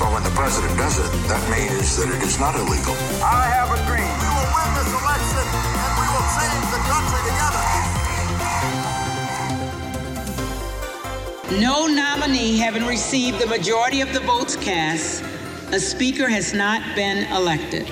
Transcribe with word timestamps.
Well, 0.00 0.12
when 0.14 0.22
the 0.28 0.34
president 0.40 0.76
does 0.76 0.96
it, 0.98 1.10
that 1.32 1.42
means 1.54 1.96
that 1.98 2.08
it 2.16 2.22
is 2.28 2.36
not 2.44 2.54
illegal. 2.62 2.94
I 3.22 3.42
have 3.56 3.70
a 3.78 3.80
dream. 3.88 4.14
We 4.24 4.28
will 4.36 4.50
win 4.56 4.70
this 4.78 4.90
election 5.00 5.44
and 5.84 5.92
we 6.00 6.06
will 6.14 6.28
change 6.38 6.66
the 6.76 6.82
country 6.92 7.20
together. 7.30 7.64
No 11.68 11.86
nominee 11.86 12.58
having 12.58 12.84
received 12.86 13.38
the 13.40 13.46
majority 13.46 14.00
of 14.00 14.12
the 14.12 14.20
votes 14.20 14.56
cast, 14.56 15.22
a 15.72 15.78
speaker 15.80 16.28
has 16.28 16.52
not 16.54 16.80
been 16.94 17.18
elected. 17.32 17.86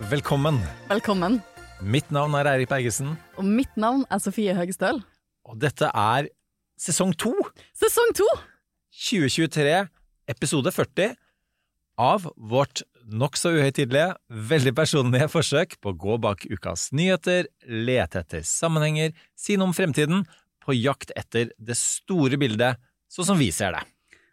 Velkommen. 0.00 0.60
Velkommen. 0.88 1.42
Mitt 1.80 2.10
navn 2.10 2.34
er 2.34 2.44
Eirik 2.46 2.68
Bergesen, 2.68 3.16
Og 3.36 3.44
mitt 3.44 3.76
navn 3.76 4.04
er 4.10 4.18
Sofie 4.18 4.54
Høgestøl. 4.54 5.02
og 5.44 5.60
dette 5.60 5.84
er 5.94 6.26
sesong 6.78 7.14
to, 7.18 7.32
Sesong 7.74 8.12
to! 8.14 8.26
2023, 8.92 9.88
episode 10.30 10.70
40, 10.74 11.16
av 12.00 12.24
vårt 12.36 12.82
nokså 13.10 13.52
uhøytidelige, 13.58 14.14
veldig 14.50 14.72
personlige 14.78 15.28
forsøk 15.32 15.76
på 15.82 15.92
å 15.92 15.98
gå 16.04 16.16
bak 16.22 16.46
ukas 16.48 16.88
nyheter, 16.96 17.48
lete 17.66 18.22
etter 18.22 18.46
sammenhenger, 18.46 19.12
si 19.36 19.58
noe 19.58 19.70
om 19.70 19.76
fremtiden, 19.76 20.24
på 20.60 20.76
jakt 20.76 21.12
etter 21.18 21.50
det 21.58 21.76
store 21.78 22.38
bildet, 22.40 22.80
sånn 23.10 23.32
som 23.32 23.40
vi 23.40 23.50
ser 23.54 23.74
det. 23.76 23.84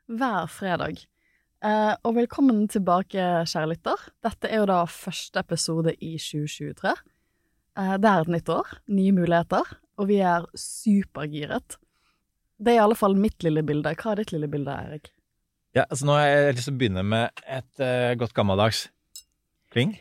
Hver 0.08 0.48
fredag. 0.52 1.02
Eh, 1.66 1.94
og 2.06 2.16
velkommen 2.20 2.68
tilbake, 2.70 3.24
kjære 3.50 3.72
lytter. 3.74 4.08
Dette 4.24 4.52
er 4.52 4.62
jo 4.62 4.70
da 4.70 4.84
første 4.92 5.42
episode 5.42 5.96
i 5.98 6.14
2023. 6.22 6.94
Eh, 6.94 7.96
det 7.98 8.12
er 8.12 8.24
et 8.24 8.34
nytt 8.38 8.54
år, 8.54 8.78
nye 8.94 9.16
muligheter, 9.18 9.76
og 9.98 10.12
vi 10.12 10.22
er 10.22 10.46
supergiret. 10.54 11.80
Det 12.58 12.74
er 12.74 12.80
i 12.80 12.86
alle 12.86 12.98
fall 12.98 13.18
mitt 13.18 13.44
lille 13.46 13.66
bilde. 13.66 13.96
Hva 13.98 14.14
er 14.14 14.22
ditt 14.22 14.36
lille 14.36 14.50
bilde, 14.52 14.74
Eirik? 14.74 15.12
Ja, 15.78 15.84
altså 15.92 16.08
Nå 16.08 16.16
har 16.18 16.26
jeg 16.26 16.54
lyst 16.58 16.66
til 16.72 16.74
å 16.74 16.80
begynne 16.80 17.04
med 17.06 17.42
et 17.46 17.82
uh, 17.84 18.14
godt 18.18 18.34
gammeldags 18.34 18.88
kling. 19.74 19.92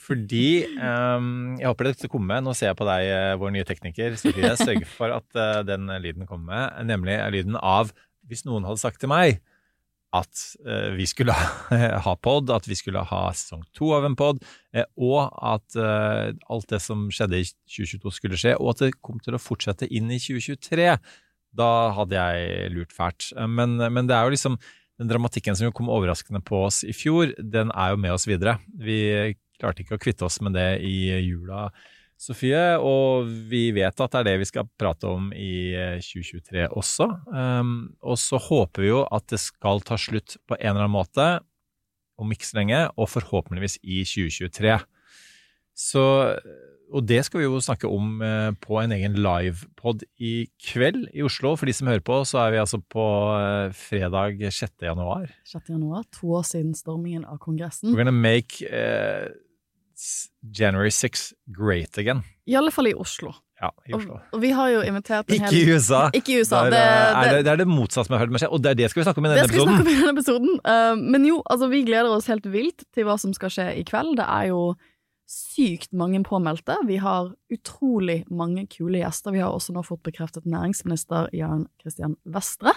Fordi 0.00 0.64
um, 0.78 1.58
Jeg 1.60 1.68
håper 1.68 1.90
dette 1.90 2.08
kommer 2.08 2.36
med. 2.36 2.46
Nå 2.46 2.54
ser 2.56 2.70
jeg 2.70 2.78
på 2.78 2.86
deg, 2.88 3.08
uh, 3.10 3.34
vår 3.42 3.52
nye 3.52 3.66
tekniker. 3.68 4.16
Sofie. 4.20 4.54
Sørg 4.56 4.86
for 4.88 5.12
at 5.12 5.26
uh, 5.36 5.60
den 5.66 5.90
lyden 6.00 6.24
kommer 6.30 6.54
med. 6.54 6.88
Nemlig 6.88 7.18
lyden 7.34 7.60
av 7.60 7.92
hvis 8.26 8.46
noen 8.46 8.64
hadde 8.66 8.80
sagt 8.80 9.02
til 9.02 9.12
meg 9.12 9.42
at 10.16 10.40
vi 10.96 11.04
skulle 11.04 11.34
ha, 12.06 12.12
pod, 12.22 12.48
at 12.54 12.64
vi 12.64 12.76
skulle 12.78 13.02
ha 13.04 13.18
sesong 13.36 13.66
to 13.76 13.90
av 13.92 14.06
en 14.06 14.14
pod, 14.16 14.38
og 14.96 15.18
at 15.44 15.76
alt 15.76 16.70
det 16.70 16.78
som 16.80 17.02
skjedde 17.12 17.42
i 17.42 17.48
2022 17.74 18.12
skulle 18.14 18.38
skje, 18.40 18.54
og 18.56 18.70
at 18.70 18.84
det 18.86 19.02
kom 19.04 19.18
til 19.20 19.36
å 19.36 19.42
fortsette 19.42 19.90
inn 19.90 20.08
i 20.14 20.20
2023. 20.22 20.88
Da 21.60 21.68
hadde 21.98 22.16
jeg 22.16 22.72
lurt 22.72 22.96
fælt. 22.96 23.28
Men, 23.50 23.76
men 23.82 24.08
det 24.08 24.16
er 24.16 24.24
jo 24.24 24.34
liksom 24.38 24.56
den 25.00 25.10
dramatikken 25.10 25.56
som 25.58 25.74
kom 25.76 25.90
overraskende 25.92 26.40
på 26.44 26.64
oss 26.68 26.82
i 26.86 26.94
fjor, 26.96 27.34
den 27.38 27.72
er 27.74 27.92
jo 27.92 28.00
med 28.00 28.14
oss 28.16 28.26
videre. 28.28 28.58
Vi 28.80 29.34
klarte 29.60 29.84
ikke 29.84 29.98
å 29.98 30.02
kvitte 30.02 30.26
oss 30.28 30.40
med 30.44 30.56
det 30.56 30.70
i 30.84 30.96
jula, 31.26 31.68
Sofie, 32.16 32.78
og 32.80 33.28
vi 33.50 33.66
vet 33.76 33.98
at 34.00 34.14
det 34.14 34.20
er 34.22 34.24
det 34.30 34.38
vi 34.40 34.46
skal 34.48 34.68
prate 34.80 35.08
om 35.10 35.28
i 35.36 35.74
eh, 35.76 35.98
2023 36.00 36.62
også. 36.72 37.10
Um, 37.28 37.74
og 38.00 38.16
så 38.16 38.40
håper 38.40 38.86
vi 38.86 38.88
jo 38.88 39.02
at 39.12 39.26
det 39.28 39.40
skal 39.42 39.84
ta 39.84 39.98
slutt 40.00 40.38
på 40.48 40.56
en 40.56 40.70
eller 40.70 40.86
annen 40.86 40.94
måte, 40.94 41.26
om 42.16 42.32
ikke 42.32 42.48
så 42.48 42.56
lenge, 42.56 42.80
og 42.96 43.10
forhåpentligvis 43.12 43.76
i 43.84 44.00
2023. 44.08 44.78
Så, 45.76 46.04
og 46.94 47.06
det 47.08 47.18
skal 47.26 47.40
vi 47.40 47.46
jo 47.46 47.60
snakke 47.62 47.88
om 47.90 48.20
eh, 48.22 48.50
på 48.62 48.78
en 48.80 48.92
egen 48.94 49.16
livepod 49.18 50.04
i 50.22 50.46
kveld 50.62 51.08
i 51.14 51.24
Oslo. 51.26 51.54
For 51.58 51.68
de 51.68 51.74
som 51.76 51.90
hører 51.90 52.04
på, 52.06 52.20
så 52.28 52.44
er 52.44 52.54
vi 52.54 52.60
altså 52.62 52.80
på 52.80 53.06
eh, 53.36 53.72
fredag 53.76 54.44
6. 54.44 54.76
januar. 54.86 55.30
6. 55.50 55.72
januar, 55.74 56.04
to 56.14 56.36
år 56.38 56.46
siden 56.46 56.76
stormingen 56.78 57.26
av 57.26 57.40
Kongressen. 57.42 57.90
We're 57.90 58.04
gonna 58.04 58.14
make 58.14 58.62
uh, 58.70 59.32
January 60.42 60.90
6 60.90 61.32
great 61.46 61.98
again. 61.98 62.22
I 62.46 62.56
alle 62.56 62.70
fall 62.70 62.92
i 62.92 62.94
Oslo. 62.94 63.34
Ja, 63.56 63.70
i 63.88 63.94
Oslo. 63.96 64.18
og 64.36 64.40
vi 64.42 64.50
har 64.52 64.68
jo 64.68 64.82
invitert 64.84 65.30
en 65.32 65.38
Ikke 65.38 65.56
i 65.56 65.62
USA! 65.72 66.00
Ikke 66.12 66.34
i 66.34 66.42
USA. 66.42 66.66
Der, 66.66 66.74
det, 66.74 66.80
eh, 66.80 66.88
er 66.92 67.22
det, 67.22 67.36
det, 67.36 67.44
det 67.46 67.52
er 67.54 67.60
det 67.62 67.66
motsatte 67.70 68.04
som 68.04 68.12
jeg 68.12 68.18
har 68.18 68.26
hørt 68.26 68.34
med 68.34 68.42
seg, 68.42 68.52
og 68.52 68.60
det 68.60 68.74
er 68.74 68.78
det 68.82 68.90
skal 68.92 69.00
vi 69.00 69.06
snakke 69.06 69.22
om 69.22 69.26
i 69.26 69.30
denne 69.30 69.46
Det 69.46 69.48
denne 69.48 69.54
skal 69.54 69.62
vi 69.62 69.70
snakke 69.70 69.86
om 69.86 69.88
i 69.88 69.96
denne 69.96 70.12
episoden. 70.12 70.58
Uh, 70.60 71.06
men 71.14 71.24
jo, 71.24 71.38
altså, 71.48 71.70
vi 71.72 71.80
gleder 71.88 72.12
oss 72.12 72.28
helt 72.28 72.50
vilt 72.52 72.84
til 72.92 73.08
hva 73.08 73.16
som 73.22 73.32
skal 73.36 73.54
skje 73.54 73.70
i 73.80 73.86
kveld. 73.88 74.18
Det 74.20 74.26
er 74.28 74.50
jo 74.52 74.60
sykt 75.26 75.90
mange 75.96 76.20
påmeldte. 76.24 76.76
Vi 76.86 76.98
har 77.02 77.32
utrolig 77.52 78.20
mange 78.30 78.66
kule 78.70 79.00
gjester. 79.02 79.34
Vi 79.34 79.42
har 79.42 79.54
også 79.54 79.74
nå 79.74 79.82
fått 79.86 80.04
bekreftet 80.06 80.46
næringsminister 80.46 81.28
Jan 81.34 81.66
Christian 81.82 82.14
Vestre, 82.24 82.76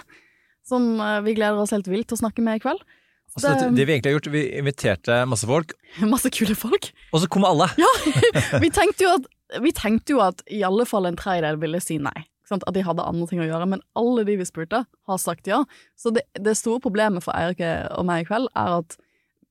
som 0.66 0.96
eh, 1.00 1.20
vi 1.26 1.36
gleder 1.38 1.62
oss 1.62 1.74
helt 1.74 1.88
vilt 1.90 2.10
til 2.10 2.18
å 2.18 2.22
snakke 2.24 2.42
med 2.44 2.58
i 2.58 2.64
kveld. 2.64 2.82
Altså, 3.30 3.52
det, 3.54 3.68
det 3.78 3.84
vi 3.86 3.94
egentlig 3.94 4.10
har 4.10 4.16
gjort, 4.18 4.32
vi 4.34 4.42
inviterte 4.58 5.20
masse 5.30 5.46
folk, 5.46 5.76
Masse 6.12 6.32
kule 6.34 6.56
folk. 6.58 6.90
og 7.14 7.22
så 7.22 7.28
kom 7.30 7.46
alle. 7.46 7.68
Vi 8.64 8.72
tenkte 8.74 9.06
jo 9.06 9.12
at, 9.20 9.28
vi 9.62 9.70
tenkte 9.74 10.14
jo 10.16 10.20
at 10.22 10.42
i 10.50 10.60
alle 10.66 10.84
fall 10.86 11.06
en 11.06 11.18
tredjedel 11.18 11.58
ville 11.62 11.78
si 11.82 11.96
nei. 12.02 12.26
At 12.50 12.66
de 12.74 12.82
hadde 12.82 13.02
andre 13.06 13.28
ting 13.30 13.38
å 13.42 13.46
gjøre. 13.46 13.66
Men 13.70 13.82
alle 13.98 14.24
de 14.26 14.34
vi 14.40 14.46
spurte, 14.46 14.82
har 15.06 15.18
sagt 15.22 15.46
ja. 15.46 15.60
Så 15.98 16.10
det, 16.14 16.24
det 16.34 16.56
store 16.58 16.82
problemet 16.82 17.22
for 17.22 17.34
Eirik 17.38 17.62
og 17.94 18.06
meg 18.08 18.24
i 18.24 18.26
kveld 18.26 18.50
er 18.58 18.80
at 18.80 18.96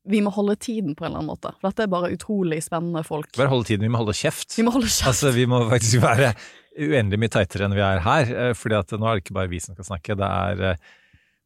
vi 0.10 0.22
må 0.26 0.32
holde 0.34 0.56
tiden 0.58 0.96
på 0.98 1.06
en 1.06 1.12
eller 1.12 1.22
annen 1.22 1.32
måte. 1.34 1.52
For 1.60 1.70
dette 1.70 1.86
er 1.86 1.92
bare 1.92 2.10
utrolig 2.16 2.62
spennende 2.66 3.04
folk. 3.06 3.30
Bare 3.38 3.52
holde 3.52 3.68
tiden, 3.70 3.86
vi 3.86 3.92
må 3.94 4.02
holde 4.02 4.16
kjeft. 4.18 4.56
Vi 4.58 4.66
må 4.66 4.74
holde 4.74 4.90
kjeft. 4.90 5.08
Altså, 5.12 5.34
vi 5.36 5.46
må 5.50 5.62
faktisk 5.70 6.02
være 6.02 6.32
uendelig 6.80 7.20
mye 7.22 7.34
teitere 7.34 7.68
enn 7.68 7.76
vi 7.78 7.84
er 7.86 8.02
her. 8.06 8.32
eh, 8.50 8.54
fordi 8.58 8.78
at 8.80 8.94
nå 8.96 9.06
er 9.10 9.20
det 9.20 9.26
ikke 9.26 9.38
bare 9.38 9.52
vi 9.52 9.60
som 9.62 9.76
skal 9.78 9.88
snakke, 9.94 10.16
det 10.18 10.30
er 10.30 10.66
eh, 10.72 10.82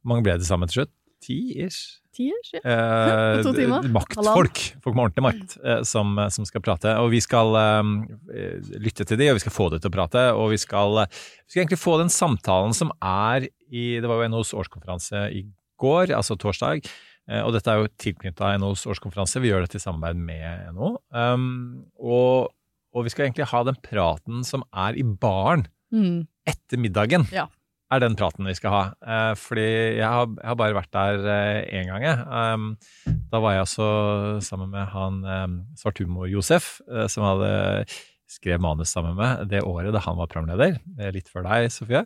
Hvor 0.04 0.12
mange 0.14 0.24
ble 0.26 0.38
det 0.40 0.48
sammen 0.48 0.70
til 0.70 0.82
slutt? 0.82 0.92
Ti 1.24 1.36
ish? 1.64 1.82
Ti 2.14 2.28
ish, 2.30 2.50
ja. 2.54 2.60
Eh, 2.62 3.42
To 3.46 3.52
timer? 3.56 3.88
maktfolk, 3.90 4.60
folk 4.84 4.94
med 4.96 5.04
ordentlig 5.06 5.24
makt, 5.24 5.56
eh, 5.64 5.80
som, 5.88 6.12
som 6.30 6.46
skal 6.48 6.62
prate. 6.64 6.92
Og 7.02 7.08
vi 7.14 7.20
skal 7.24 7.56
eh, 7.58 8.60
lytte 8.84 9.06
til 9.08 9.18
de, 9.20 9.30
og 9.32 9.40
vi 9.40 9.44
skal 9.44 9.56
få 9.56 9.70
de 9.72 9.80
til 9.82 9.90
å 9.90 9.96
prate. 9.96 10.26
Og 10.38 10.52
vi 10.54 10.60
skal, 10.62 11.02
eh, 11.04 11.10
vi 11.44 11.52
skal 11.56 11.64
egentlig 11.64 11.80
få 11.82 11.96
den 12.02 12.12
samtalen 12.12 12.76
som 12.76 12.92
er 13.00 13.48
i 13.74 13.86
Det 13.98 14.06
var 14.06 14.20
jo 14.22 14.28
NHOs 14.30 14.52
årskonferanse 14.54 15.24
i 15.34 15.42
går, 15.82 16.12
altså 16.14 16.36
torsdag. 16.38 16.84
Eh, 17.28 17.40
Og 17.42 17.52
dette 17.56 17.70
er 17.72 17.80
jo 17.82 17.88
tilknytta 17.98 18.52
NHOs 18.58 18.86
årskonferanse. 18.90 19.40
Vi 19.40 19.48
gjør 19.52 19.64
dette 19.64 19.78
i 19.80 19.84
samarbeid 19.84 20.16
med 20.20 20.72
NHO. 20.74 20.90
Um, 21.14 21.84
og, 21.98 22.50
og 22.94 23.04
vi 23.06 23.12
skal 23.14 23.26
egentlig 23.28 23.46
ha 23.50 23.62
den 23.64 23.78
praten 23.82 24.44
som 24.44 24.64
er 24.72 24.94
i 25.00 25.02
baren 25.04 25.66
Mm. 25.94 26.24
etter 26.48 26.80
middagen. 26.80 27.28
Ja. 27.32 27.46
Er 27.92 28.00
den 28.02 28.16
praten 28.18 28.44
vi 28.48 28.54
skal 28.58 28.72
ha. 28.74 28.82
Uh, 29.04 29.34
fordi 29.38 29.64
jeg 30.00 30.08
har, 30.08 30.26
jeg 30.26 30.48
har 30.50 30.56
bare 30.58 30.74
vært 30.74 30.90
der 30.96 31.20
én 31.70 31.86
gang, 31.86 32.02
jeg. 32.02 32.24
Um, 32.26 32.64
da 33.30 33.38
var 33.38 33.52
jeg 33.54 33.60
altså 33.66 33.86
sammen 34.42 34.72
med 34.72 34.88
han 34.90 35.20
um, 35.22 35.54
Svarthumor-Josef, 35.78 36.80
uh, 36.90 37.06
som 37.06 37.22
hadde 37.28 37.86
skrev 38.34 38.58
manus 38.64 38.90
sammen 38.90 39.14
med 39.14 39.46
det 39.52 39.60
året 39.62 39.92
da 39.94 40.00
han 40.02 40.16
var 40.18 40.26
programleder. 40.32 40.80
eh, 40.98 41.12
Litt 41.14 41.28
før 41.30 41.44
deg, 41.46 41.68
Sofie. 41.70 42.02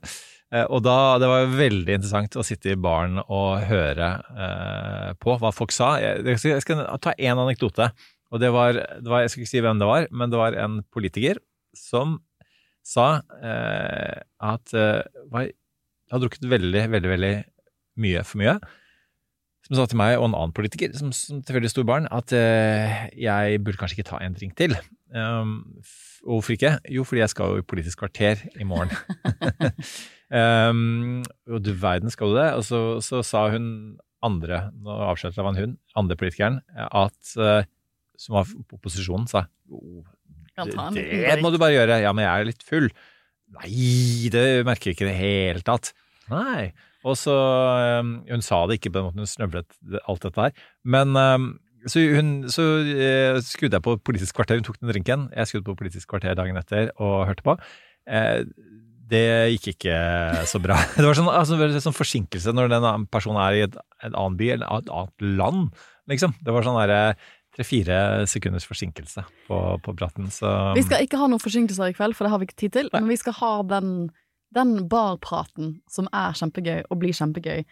Eh, 0.48 0.64
og 0.64 0.80
da, 0.86 1.18
Det 1.20 1.28
var 1.28 1.50
veldig 1.52 1.98
interessant 1.98 2.38
å 2.40 2.46
sitte 2.46 2.72
i 2.72 2.78
baren 2.80 3.20
og 3.24 3.66
høre 3.68 4.12
eh, 4.32 5.10
på 5.20 5.36
hva 5.40 5.52
folk 5.54 5.74
sa. 5.74 5.96
Jeg, 6.02 6.24
jeg, 6.24 6.40
skal, 6.40 6.54
jeg 6.56 6.64
skal 6.64 6.86
ta 7.04 7.12
én 7.18 7.36
anekdote. 7.36 7.90
og 8.32 8.40
det 8.40 8.52
var, 8.54 8.72
det 8.72 9.08
var, 9.08 9.24
Jeg 9.24 9.34
skal 9.34 9.44
ikke 9.44 9.54
si 9.54 9.64
hvem 9.64 9.82
det 9.82 9.90
var, 9.90 10.08
men 10.10 10.32
det 10.32 10.40
var 10.40 10.56
en 10.56 10.80
politiker 10.94 11.42
som 11.76 12.18
sa 12.88 13.20
eh, 13.44 14.18
at 14.40 14.74
eh, 14.74 15.04
var, 15.28 15.50
hadde 16.08 16.24
drukket 16.24 16.48
veldig, 16.48 16.84
veldig, 16.96 17.10
veldig 17.14 17.34
mye 18.00 18.24
for 18.24 18.40
mye. 18.40 18.58
Som 19.66 19.76
sa 19.76 19.84
til 19.90 19.98
meg, 20.00 20.14
og 20.16 20.30
en 20.30 20.36
annen 20.38 20.54
politiker 20.56 20.94
som, 20.96 21.10
som 21.12 21.42
tilfeldigvis 21.44 21.74
sto 21.76 21.84
i 21.84 21.88
baren, 21.88 22.08
at 22.14 22.32
eh, 22.32 23.08
jeg 23.20 23.60
burde 23.60 23.80
kanskje 23.80 23.98
ikke 23.98 24.10
ta 24.14 24.20
en 24.24 24.36
drink 24.38 24.56
til. 24.56 24.76
Um, 25.12 25.80
og 26.24 26.38
hvorfor 26.38 26.54
ikke? 26.54 26.74
Jo, 26.92 27.04
fordi 27.04 27.22
jeg 27.22 27.32
skal 27.32 27.52
jo 27.52 27.60
i 27.60 27.66
Politisk 27.68 28.00
kvarter 28.00 28.40
i 28.60 28.64
morgen. 28.68 28.92
um, 30.32 31.22
og 31.48 31.64
du 31.64 31.72
verden 31.78 32.12
skal 32.12 32.32
du 32.32 32.38
det. 32.38 32.50
Og 32.58 32.66
så, 32.66 32.82
så 33.04 33.22
sa 33.26 33.48
hun 33.54 33.98
andre, 34.24 34.68
nå 34.82 34.94
avslørte 35.08 35.38
jeg 35.38 35.46
var 35.46 35.54
en 35.54 35.62
hun, 35.62 35.76
andre 35.98 36.18
politikeren, 36.18 36.60
at 36.76 37.34
uh, 37.38 37.62
som 38.18 38.38
var 38.38 38.48
på 38.50 38.78
opposisjonen, 38.80 39.28
sa 39.30 39.46
en 40.58 40.94
det, 40.96 41.04
det 41.06 41.38
må 41.44 41.52
du 41.54 41.60
bare 41.60 41.76
gjøre. 41.76 42.00
Ja, 42.02 42.10
men 42.10 42.26
jeg 42.26 42.32
er 42.32 42.48
litt 42.48 42.64
full. 42.66 42.88
Nei, 43.54 44.28
det 44.32 44.44
merker 44.66 44.90
jeg 44.90 44.98
ikke 44.98 45.06
i 45.06 45.10
det 45.12 45.18
hele 45.20 45.62
tatt. 45.64 45.92
Nei. 46.32 46.72
Og 47.06 47.14
så 47.16 47.34
um, 48.02 48.18
Hun 48.26 48.42
sa 48.44 48.64
det 48.66 48.78
ikke 48.78 48.90
på 48.90 48.98
den 48.98 49.06
måten, 49.06 49.22
hun 49.22 49.30
snøvlet 49.30 50.00
alt 50.10 50.26
dette 50.26 50.48
her. 50.48 50.64
Men, 50.82 51.14
um, 51.14 51.48
så 51.88 52.02
hun, 52.10 52.32
så 52.52 52.66
uh, 52.82 53.38
skrudde 53.44 53.78
jeg 53.78 53.86
på 53.86 53.96
Politisk 54.02 54.36
kvarter. 54.36 54.58
Hun 54.58 54.66
tok 54.66 54.80
den 54.82 54.90
drinken. 54.92 55.28
Jeg 55.30 55.50
skrudde 55.50 55.68
på 55.70 55.78
Politisk 55.78 56.10
kvarter 56.10 56.36
dagen 56.38 56.58
etter 56.60 56.90
og 56.98 57.28
hørte 57.30 57.46
på. 57.46 57.54
Eh, 58.08 58.42
det 59.08 59.24
gikk 59.54 59.72
ikke 59.74 59.98
så 60.48 60.60
bra. 60.62 60.76
Det 60.96 61.06
var 61.06 61.16
sånn, 61.16 61.30
altså, 61.32 61.58
var 61.60 61.72
sånn 61.82 61.96
forsinkelse 61.96 62.54
når 62.54 62.72
den 62.74 63.08
personen 63.12 63.40
er 63.42 63.56
i 63.56 63.64
et, 63.66 63.80
et 64.02 64.12
annen 64.12 64.38
by 64.38 64.52
eller 64.56 64.82
et 64.82 64.92
annet 64.92 65.26
land, 65.40 65.82
liksom. 66.10 66.36
Det 66.44 66.54
var 66.54 66.66
sånn 66.66 66.78
derre 66.80 67.02
tre-fire 67.56 67.98
sekunders 68.30 68.68
forsinkelse 68.68 69.24
på, 69.48 69.58
på 69.82 69.94
praten. 69.98 70.30
Så 70.30 70.46
Vi 70.76 70.84
skal 70.86 71.04
ikke 71.04 71.20
ha 71.20 71.28
noen 71.30 71.42
forsinkelser 71.42 71.90
i 71.90 71.96
kveld, 71.96 72.16
for 72.16 72.26
det 72.26 72.32
har 72.34 72.42
vi 72.42 72.48
ikke 72.48 72.60
tid 72.66 72.76
til. 72.76 72.90
Nei. 72.92 73.02
Men 73.02 73.12
vi 73.14 73.18
skal 73.20 73.36
ha 73.40 73.52
den, 73.72 73.92
den 74.54 74.76
barpraten 74.90 75.78
som 75.90 76.10
er 76.12 76.36
kjempegøy, 76.38 76.84
og 76.86 77.02
blir 77.02 77.16
kjempegøy. 77.16 77.64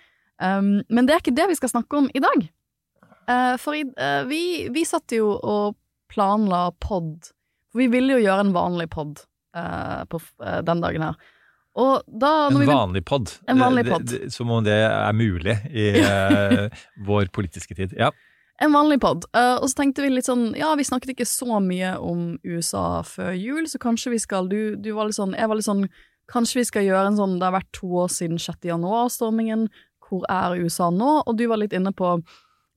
Um, 0.43 0.81
men 0.93 1.07
det 1.07 1.15
er 1.15 1.23
ikke 1.23 1.37
det 1.37 1.49
vi 1.53 1.59
skal 1.61 1.73
snakke 1.77 2.03
om 2.03 2.11
i 2.13 2.23
dag. 2.25 2.49
Uh, 3.27 3.55
for 3.61 3.79
i, 3.79 3.85
uh, 3.87 4.25
vi, 4.29 4.67
vi 4.75 4.85
satt 4.89 5.15
jo 5.15 5.37
og 5.37 5.79
planla 6.13 6.69
pod. 6.83 7.31
For 7.71 7.85
vi 7.85 7.91
ville 7.93 8.19
jo 8.19 8.27
gjøre 8.27 8.49
en 8.49 8.55
vanlig 8.57 8.91
pod 8.93 9.23
eh, 9.57 10.05
på 10.13 10.21
eh, 10.45 10.61
den 10.67 10.85
dagen 10.85 11.03
her. 11.09 11.17
Og 11.77 12.07
da 12.09 12.47
en 12.49 12.57
vanlig 12.69 13.03
pod. 13.05 13.33
En 13.49 13.59
vanlig 13.61 13.85
pod. 13.85 13.99
podd. 13.99 14.07
det- 14.13 14.21
det- 14.29 14.33
Som 14.33 14.51
om 14.51 14.65
det 14.65 14.73
er 14.87 15.13
mulig 15.13 15.57
i 15.75 15.89
eh, 16.01 16.69
vår 17.05 17.29
politiske 17.37 17.75
tid. 17.77 17.93
Ja. 17.99 18.11
En 18.59 18.73
vanlig 18.73 18.97
pod. 19.03 19.27
Og 19.37 19.67
så 19.69 19.75
tenkte 19.83 20.01
vi 20.01 20.09
litt 20.15 20.25
sånn 20.25 20.55
Ja, 20.57 20.71
vi 20.81 20.85
snakket 20.89 21.11
ikke 21.13 21.27
så 21.29 21.59
mye 21.61 21.91
om 22.01 22.39
USA 22.43 23.03
før 23.05 23.35
jul, 23.37 23.67
så 23.69 23.77
kanskje 23.83 24.15
vi 24.15 24.19
skal 24.23 24.49
Du, 24.49 24.77
du 24.81 24.95
var 24.97 25.05
litt 25.11 25.19
sånn 25.19 25.35
Jeg 25.37 25.51
var 25.51 25.59
litt 25.59 25.67
sånn 25.69 25.83
Kanskje 26.33 26.63
vi 26.63 26.65
skal 26.65 26.87
gjøre 26.87 27.11
en 27.11 27.19
sånn 27.21 27.35
Det 27.39 27.45
har 27.45 27.53
vært 27.61 27.69
to 27.77 27.87
år 28.01 28.09
siden 28.09 28.39
6. 28.41 28.65
januar-stormingen. 28.65 29.69
Hvor 30.09 30.25
er 30.33 30.57
USA 30.65 30.89
nå? 30.91 31.23
Og 31.27 31.37
du 31.37 31.45
var 31.51 31.59
litt 31.61 31.75
inne 31.77 31.93
på 31.93 32.17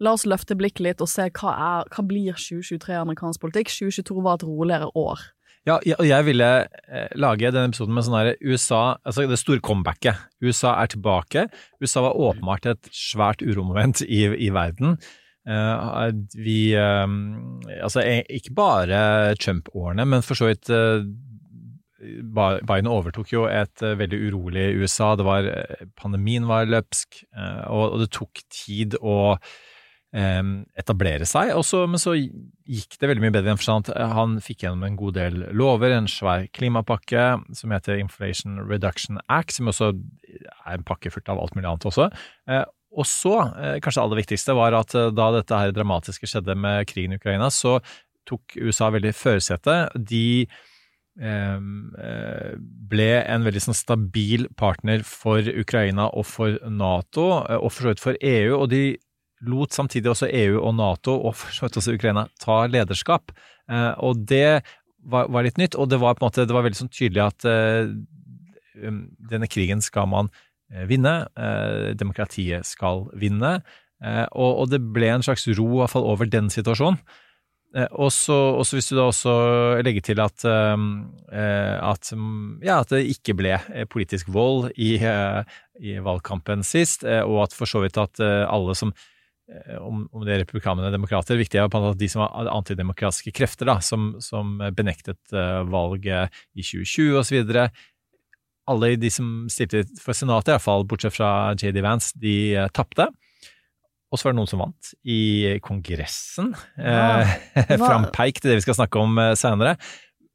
La 0.02 0.12
oss 0.16 0.26
løfte 0.28 0.56
blikket 0.60 0.84
litt 0.84 1.02
og 1.02 1.08
se 1.08 1.30
hva, 1.30 1.56
er, 1.56 1.88
hva 1.96 2.04
blir 2.08 2.36
2023 2.36 3.00
amerikansk 3.00 3.40
politikk. 3.40 3.68
2022 3.72 4.22
var 4.24 4.36
et 4.36 4.44
roligere 4.48 4.92
år. 4.96 5.20
Ja, 5.70 5.78
og 6.00 6.08
jeg 6.08 6.26
ville 6.26 6.50
eh, 6.66 7.10
lage 7.20 7.52
denne 7.52 7.70
episoden 7.70 7.94
med 7.94 8.06
sånn 8.08 8.18
her 8.18 8.32
USA 8.42 8.82
Altså 9.06 9.28
det 9.30 9.38
store 9.42 9.62
comebacket. 9.62 10.18
USA 10.42 10.74
er 10.82 10.90
tilbake. 10.94 11.46
USA 11.84 12.04
var 12.08 12.18
åpenbart 12.18 12.70
et 12.72 12.90
svært 12.96 13.44
uromoment 13.46 14.02
i, 14.08 14.24
i 14.34 14.50
verden. 14.56 14.98
Uh, 15.50 16.10
vi 16.36 16.76
uh, 16.78 17.08
Altså 17.80 18.04
ikke 18.30 18.54
bare 18.58 19.00
Trump-årene, 19.40 20.06
men 20.10 20.26
for 20.26 20.38
så 20.38 20.50
vidt 20.50 20.70
uh, 20.74 21.06
Biden 22.00 22.90
overtok 22.90 23.32
jo 23.34 23.46
et 23.52 23.82
veldig 23.84 24.20
urolig 24.30 24.68
USA. 24.80 25.14
Det 25.20 25.26
var, 25.28 25.50
pandemien 26.00 26.46
var 26.48 26.70
løpsk, 26.70 27.26
og, 27.68 27.82
og 27.90 27.98
det 28.00 28.08
tok 28.16 28.40
tid 28.56 28.96
å 29.04 29.36
etablere 30.10 31.28
seg. 31.30 31.52
Også, 31.54 31.84
men 31.86 32.02
så 32.02 32.16
gikk 32.18 32.96
det 32.98 33.10
veldig 33.12 33.22
mye 33.22 33.34
bedre 33.36 33.54
i 33.54 33.74
at 33.76 33.92
han 34.16 34.40
fikk 34.42 34.64
gjennom 34.66 34.88
en 34.88 34.98
god 34.98 35.18
del 35.20 35.44
lover, 35.54 35.94
en 35.94 36.10
svær 36.10 36.48
klimapakke 36.56 37.28
som 37.54 37.76
heter 37.76 38.02
Inflation 38.02 38.58
Reduction 38.66 39.22
Act, 39.30 39.54
som 39.54 39.70
også 39.70 39.92
er 39.94 40.80
en 40.80 40.88
pakke 40.88 41.12
fullt 41.14 41.30
av 41.30 41.42
alt 41.42 41.54
mulig 41.54 41.70
annet 41.70 41.86
også. 41.92 42.10
Eh, 42.50 42.66
og 42.98 43.06
så, 43.06 43.36
eh, 43.54 43.78
kanskje 43.78 44.02
det 44.02 44.06
aller 44.08 44.22
viktigste, 44.24 44.56
var 44.58 44.74
at 44.78 44.96
eh, 44.98 45.12
da 45.14 45.30
dette 45.36 45.62
her 45.62 45.76
dramatiske 45.76 46.30
skjedde 46.30 46.56
med 46.58 46.88
krigen 46.90 47.14
i 47.14 47.20
Ukraina, 47.22 47.52
så 47.54 47.78
tok 48.30 48.58
USA 48.58 48.90
veldig 48.94 49.14
førersetet. 49.14 49.94
De 50.10 50.48
eh, 51.20 51.60
eh, 51.60 52.56
ble 52.90 53.10
en 53.22 53.46
veldig 53.46 53.64
sånn 53.68 53.78
stabil 53.78 54.48
partner 54.60 55.06
for 55.06 55.46
Ukraina 55.54 56.10
og 56.14 56.26
for 56.30 56.58
Nato, 56.70 57.30
eh, 57.46 57.60
og 57.60 57.74
for 57.74 57.86
så 57.86 57.94
vidt 57.94 58.04
for 58.04 58.20
EU. 58.22 58.58
og 58.58 58.70
de 58.74 58.84
lot 59.48 59.76
samtidig 59.76 60.12
også 60.12 60.28
EU 60.28 60.60
og 60.60 60.76
Nato, 60.76 61.16
og 61.16 61.38
også 61.64 61.96
Ukraina, 61.96 62.28
ta 62.42 62.66
lederskap. 62.68 63.32
Eh, 63.72 63.94
og 64.04 64.26
det 64.28 64.62
var, 65.06 65.30
var 65.32 65.46
litt 65.46 65.60
nytt, 65.60 65.78
og 65.80 65.90
det 65.92 66.00
var 66.02 66.18
på 66.18 66.24
en 66.24 66.30
måte, 66.30 66.48
det 66.48 66.56
var 66.56 66.66
veldig 66.66 66.82
sånn 66.82 66.92
tydelig 66.94 67.24
at 67.26 67.48
um, 67.50 69.00
denne 69.32 69.50
krigen 69.52 69.84
skal 69.84 70.10
man 70.12 70.32
eh, 70.74 70.86
vinne, 70.90 71.16
eh, 71.40 71.96
demokratiet 72.00 72.68
skal 72.68 73.08
vinne, 73.20 73.60
eh, 74.04 74.26
og, 74.32 74.64
og 74.64 74.70
det 74.74 74.82
ble 74.96 75.14
en 75.16 75.26
slags 75.26 75.48
ro 75.52 75.68
i 75.72 75.82
hvert 75.82 75.96
fall 75.96 76.08
over 76.10 76.30
den 76.30 76.52
situasjonen. 76.54 77.02
Og 77.70 78.08
så 78.10 78.34
hvis 78.66 78.88
du 78.90 78.96
da 78.98 79.04
også 79.12 79.32
legger 79.86 80.02
til 80.02 80.18
at, 80.24 80.42
um, 80.74 81.12
at, 81.30 82.08
um, 82.18 82.56
ja, 82.66 82.80
at 82.80 82.90
det 82.90 83.04
ikke 83.12 83.36
ble 83.38 83.60
politisk 83.94 84.32
vold 84.34 84.72
i, 84.74 84.96
i 84.98 85.94
valgkampen 86.02 86.66
sist, 86.66 87.06
og 87.06 87.44
at 87.44 87.54
for 87.54 87.70
så 87.70 87.84
vidt 87.84 88.00
at 88.02 88.24
alle 88.26 88.74
som 88.74 88.90
om, 89.82 90.04
om 90.14 90.26
det 90.26 90.36
er 90.36 90.42
republikanere 90.44 90.86
eller 90.88 90.98
demokrater, 91.00 91.40
viktig 91.40 91.58
er 91.62 91.70
på 91.74 91.82
at 91.90 91.98
de 92.00 92.10
som 92.12 92.22
var 92.24 92.50
antidemokratiske 92.54 93.34
krefter, 93.36 93.70
da, 93.70 93.80
som, 93.86 94.12
som 94.24 94.58
benektet 94.78 95.20
eh, 95.34 95.62
valget 95.70 96.30
i 96.54 96.66
2020 96.66 97.18
osv. 97.24 97.56
Alle 98.70 98.92
de 99.02 99.10
som 99.10 99.48
stilte 99.50 99.86
for 100.02 100.14
senatet, 100.14 100.52
i 100.52 100.56
hvert 100.58 100.66
fall 100.68 100.86
bortsett 100.90 101.16
fra 101.16 101.32
JD 101.58 101.82
Vance, 101.82 102.14
de 102.22 102.36
uh, 102.60 102.68
tapte. 102.76 103.08
Og 104.10 104.18
så 104.18 104.28
var 104.28 104.34
det 104.36 104.40
noen 104.40 104.50
som 104.50 104.62
vant 104.62 104.92
i 105.10 105.58
Kongressen. 105.66 106.52
Ja, 106.78 107.26
Eh, 107.58 107.74
var- 107.78 107.88
Frampeik 107.90 108.42
til 108.42 108.52
det 108.52 108.60
vi 108.60 108.66
skal 108.68 108.78
snakke 108.78 109.02
om 109.02 109.18
eh, 109.22 109.34
senere. 109.38 109.76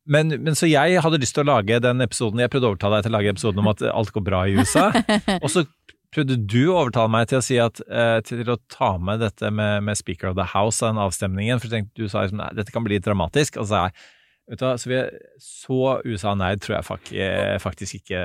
Men, 0.06 0.34
men 0.42 0.54
så 0.58 0.66
jeg 0.68 0.98
hadde 1.00 1.18
lyst 1.22 1.32
til 1.38 1.46
å 1.46 1.48
lage 1.54 1.78
den 1.80 2.02
episoden 2.04 2.42
Jeg 2.42 2.50
prøvde 2.52 2.68
å 2.68 2.72
overtale 2.74 2.98
deg 2.98 3.06
til 3.06 3.14
å 3.14 3.16
lage 3.16 3.30
episoden 3.32 3.62
om 3.62 3.70
at 3.70 3.80
alt 3.88 4.10
går 4.12 4.24
bra 4.26 4.42
i 4.50 4.58
USA. 4.58 4.90
og 5.42 5.46
så 5.50 5.62
prøvde 6.14 6.38
du 6.40 6.60
å 6.68 6.80
overtale 6.84 7.12
meg 7.12 7.28
til 7.30 7.40
å 7.40 7.44
si 7.44 7.60
at 7.62 7.80
eh, 7.84 8.18
til 8.26 8.50
å 8.52 8.58
ta 8.72 8.94
med 9.02 9.22
dette 9.24 9.50
med, 9.50 9.84
med 9.86 9.98
Speaker 9.98 10.30
of 10.30 10.38
the 10.38 10.46
House 10.54 10.82
av 10.84 10.94
den 10.94 11.02
avstemningen. 11.04 11.60
For 11.60 11.70
du 11.70 11.76
tenkte, 11.76 11.94
du 11.98 12.10
sa 12.10 12.24
liksom, 12.24 12.42
at 12.44 12.58
dette 12.58 12.74
kan 12.74 12.86
bli 12.86 13.00
dramatisk. 13.02 13.58
Og 13.62 13.68
så 13.70 13.86
er 13.86 13.96
vet 14.44 14.60
du 14.60 14.64
så, 14.76 14.90
vi, 14.90 14.98
så 15.40 15.78
USA 16.04 16.34
nei 16.36 16.50
tror 16.60 16.76
jeg 16.76 17.20
eh, 17.24 17.54
faktisk 17.62 18.02
ikke 18.02 18.24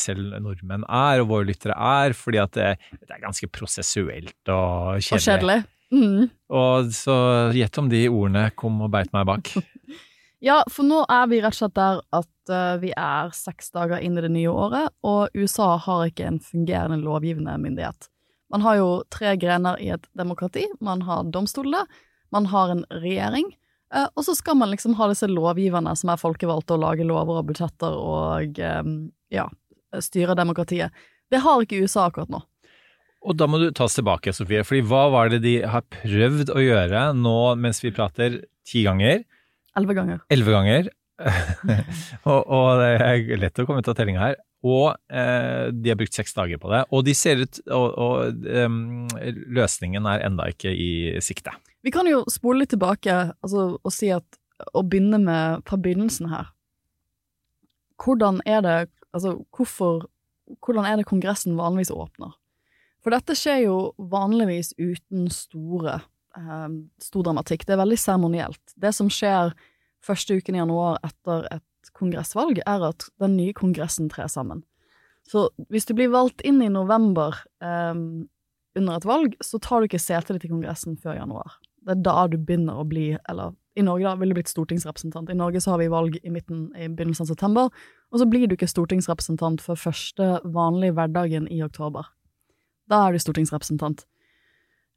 selv 0.00 0.34
nordmenn 0.42 0.86
er, 0.86 1.22
og 1.22 1.30
våre 1.30 1.46
lyttere 1.52 1.76
er, 1.78 2.14
fordi 2.18 2.40
at 2.42 2.56
det, 2.58 2.70
det 2.98 3.14
er 3.14 3.22
ganske 3.22 3.50
prosessuelt 3.54 4.34
og 4.50 4.96
Og 4.96 5.04
kjedelig. 5.04 5.26
kjedelig. 5.28 5.60
Mm. 5.90 6.28
Og 6.54 6.90
så 6.94 7.16
gjett 7.54 7.78
om 7.82 7.90
de 7.90 8.04
ordene 8.10 8.48
kom 8.58 8.82
og 8.86 8.92
beit 8.94 9.14
meg 9.14 9.26
bak. 9.30 9.54
Ja, 10.40 10.62
for 10.72 10.88
nå 10.88 11.02
er 11.12 11.26
vi 11.28 11.42
rett 11.44 11.52
og 11.52 11.58
slett 11.58 11.76
der 11.76 11.98
at 12.16 12.52
uh, 12.52 12.80
vi 12.80 12.94
er 12.96 13.32
seks 13.36 13.68
dager 13.76 14.00
inn 14.00 14.16
i 14.16 14.24
det 14.24 14.32
nye 14.32 14.48
året, 14.48 14.88
og 15.04 15.36
USA 15.36 15.74
har 15.84 16.06
ikke 16.08 16.28
en 16.30 16.40
fungerende 16.40 16.96
lovgivende 17.02 17.58
myndighet. 17.60 18.08
Man 18.50 18.64
har 18.64 18.78
jo 18.80 18.88
tre 19.12 19.34
grener 19.38 19.76
i 19.78 19.90
et 19.94 20.08
demokrati. 20.16 20.64
Man 20.80 21.04
har 21.06 21.28
domstolene, 21.28 21.84
man 22.32 22.48
har 22.50 22.72
en 22.72 22.86
regjering, 23.02 23.50
uh, 23.92 24.08
og 24.14 24.24
så 24.24 24.34
skal 24.38 24.56
man 24.56 24.72
liksom 24.72 24.96
ha 24.96 25.10
disse 25.10 25.28
lovgiverne 25.28 25.92
som 25.98 26.12
er 26.14 26.22
folkevalgte 26.22 26.78
og 26.78 26.86
lage 26.86 27.04
lover 27.04 27.42
og 27.42 27.50
budsjetter 27.50 27.98
og 28.00 28.62
um, 28.80 28.94
ja, 29.28 29.44
styre 30.00 30.38
demokratiet. 30.38 30.96
Det 31.30 31.42
har 31.44 31.60
ikke 31.60 31.82
USA 31.84 32.06
akkurat 32.08 32.32
nå. 32.32 32.40
Og 33.28 33.36
da 33.36 33.44
må 33.44 33.60
du 33.60 33.66
ta 33.76 33.84
oss 33.84 33.98
tilbake, 33.98 34.32
Sofie, 34.32 34.64
fordi 34.64 34.80
hva 34.88 35.02
var 35.12 35.28
det 35.28 35.42
de 35.44 35.58
har 35.68 35.84
prøvd 35.92 36.54
å 36.56 36.64
gjøre 36.64 37.10
nå 37.18 37.36
mens 37.60 37.82
vi 37.84 37.92
prater 37.92 38.40
ti 38.64 38.86
ganger? 38.88 39.20
Elleve 39.78 39.96
ganger. 39.98 40.22
Elleve 40.32 40.56
ganger. 40.56 40.90
og, 42.30 42.40
og 42.48 42.80
det 42.80 42.92
er 43.04 43.42
lett 43.42 43.60
å 43.60 43.66
komme 43.68 43.84
ut 43.84 43.90
av 43.92 43.96
tellinga 43.98 44.22
her. 44.24 44.38
Og 44.66 44.92
eh, 45.12 45.70
de 45.72 45.92
har 45.92 45.96
brukt 45.96 46.16
seks 46.16 46.34
dager 46.36 46.60
på 46.60 46.70
det. 46.72 46.82
Og 46.92 47.04
de 47.06 47.14
ser 47.16 47.40
ut 47.40 47.60
Og, 47.72 47.86
og 47.96 48.44
um, 48.44 49.08
løsningen 49.56 50.08
er 50.08 50.26
enda 50.26 50.50
ikke 50.52 50.72
i 50.72 50.90
sikte. 51.24 51.54
Vi 51.80 51.92
kan 51.94 52.08
jo 52.08 52.22
spole 52.28 52.62
litt 52.62 52.74
tilbake 52.74 53.14
altså, 53.40 53.70
og 53.80 53.94
si 53.94 54.12
at 54.12 54.40
Å 54.76 54.82
begynne 54.84 55.20
med 55.22 55.64
fra 55.68 55.80
begynnelsen 55.80 56.28
her. 56.32 56.52
Hvordan 58.00 58.42
er 58.44 58.64
det 58.66 58.78
Altså, 59.10 59.40
hvorfor 59.56 60.04
Hvordan 60.60 60.86
er 60.86 60.98
det 60.98 61.06
Kongressen 61.08 61.56
vanligvis 61.58 61.92
åpner? 61.94 62.34
For 63.00 63.14
dette 63.14 63.36
skjer 63.38 63.62
jo 63.64 63.76
vanligvis 64.12 64.74
uten 64.76 65.28
store 65.32 66.00
eh, 66.38 66.68
stor 67.02 67.26
dramatikk. 67.26 67.66
Det 67.66 67.76
er 67.76 67.82
veldig 67.82 68.00
seremonielt. 68.00 68.62
Det 68.76 68.92
som 68.96 69.10
skjer 69.12 69.54
første 70.04 70.38
uken 70.38 70.56
i 70.56 70.62
januar 70.62 71.00
etter 71.06 71.46
et 71.52 71.92
kongressvalg, 71.96 72.60
er 72.66 72.84
at 72.90 73.08
den 73.20 73.36
nye 73.36 73.54
kongressen 73.56 74.10
trer 74.12 74.28
sammen. 74.30 74.64
Så 75.28 75.48
hvis 75.70 75.86
du 75.86 75.94
blir 75.94 76.10
valgt 76.12 76.42
inn 76.46 76.62
i 76.64 76.70
november 76.72 77.36
eh, 77.62 77.94
under 78.78 78.96
et 78.96 79.08
valg, 79.08 79.34
så 79.44 79.60
tar 79.62 79.80
du 79.80 79.90
ikke 79.90 80.02
setet 80.02 80.36
ditt 80.36 80.48
i 80.48 80.52
Kongressen 80.52 80.96
før 81.00 81.18
januar. 81.18 81.58
Det 81.86 81.96
er 81.96 82.04
da 82.04 82.26
du 82.30 82.36
begynner 82.38 82.80
å 82.80 82.86
bli, 82.88 83.12
eller 83.30 83.54
i 83.78 83.84
Norge 83.86 84.06
da, 84.06 84.16
ville 84.20 84.36
blitt 84.36 84.50
stortingsrepresentant. 84.50 85.30
I 85.30 85.38
Norge 85.38 85.62
så 85.62 85.74
har 85.74 85.80
vi 85.80 85.90
valg 85.92 86.18
i, 86.20 86.32
midten, 86.32 86.68
i 86.76 86.88
begynnelsen 86.88 87.26
av 87.26 87.32
september, 87.32 87.70
og 88.10 88.20
så 88.20 88.26
blir 88.28 88.46
du 88.46 88.56
ikke 88.56 88.68
stortingsrepresentant 88.70 89.62
før 89.64 89.78
første 89.78 90.30
vanlige 90.44 90.96
hverdagen 90.98 91.48
i 91.50 91.62
oktober. 91.66 92.10
Da 92.90 93.06
er 93.06 93.14
du 93.14 93.22
stortingsrepresentant. 93.22 94.04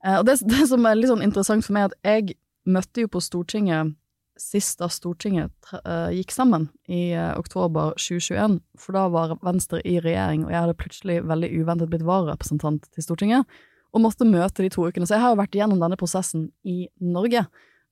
Eh, 0.05 0.19
og 0.19 0.27
det, 0.27 0.39
det 0.51 0.67
som 0.69 0.85
er 0.85 0.99
litt 0.99 1.11
sånn 1.11 1.25
interessant 1.25 1.65
for 1.65 1.75
meg, 1.75 1.89
er 1.89 1.93
at 1.93 2.23
jeg 2.23 2.39
møtte 2.69 3.03
jo 3.03 3.11
på 3.11 3.21
Stortinget 3.23 3.95
sist 4.39 4.79
da 4.81 4.89
Stortinget 4.89 5.73
eh, 5.83 6.09
gikk 6.17 6.33
sammen 6.33 6.67
i 6.89 7.11
eh, 7.13 7.33
oktober 7.37 7.93
2021, 8.01 8.57
for 8.79 8.97
da 8.97 9.05
var 9.13 9.35
Venstre 9.45 9.81
i 9.85 9.99
regjering, 10.01 10.47
og 10.47 10.53
jeg 10.53 10.65
hadde 10.65 10.79
plutselig 10.79 11.19
veldig 11.29 11.51
uventet 11.59 11.91
blitt 11.91 12.07
vararepresentant 12.07 12.89
til 12.91 13.05
Stortinget. 13.05 13.61
og 13.93 14.01
måtte 14.01 14.25
møte 14.25 14.63
de 14.65 14.71
to 14.73 14.87
ukene. 14.87 15.05
Så 15.05 15.13
jeg 15.13 15.21
har 15.21 15.35
jo 15.35 15.37
vært 15.37 15.53
igjennom 15.53 15.77
denne 15.77 15.97
prosessen 16.01 16.47
i 16.65 16.87
Norge. 16.97 17.43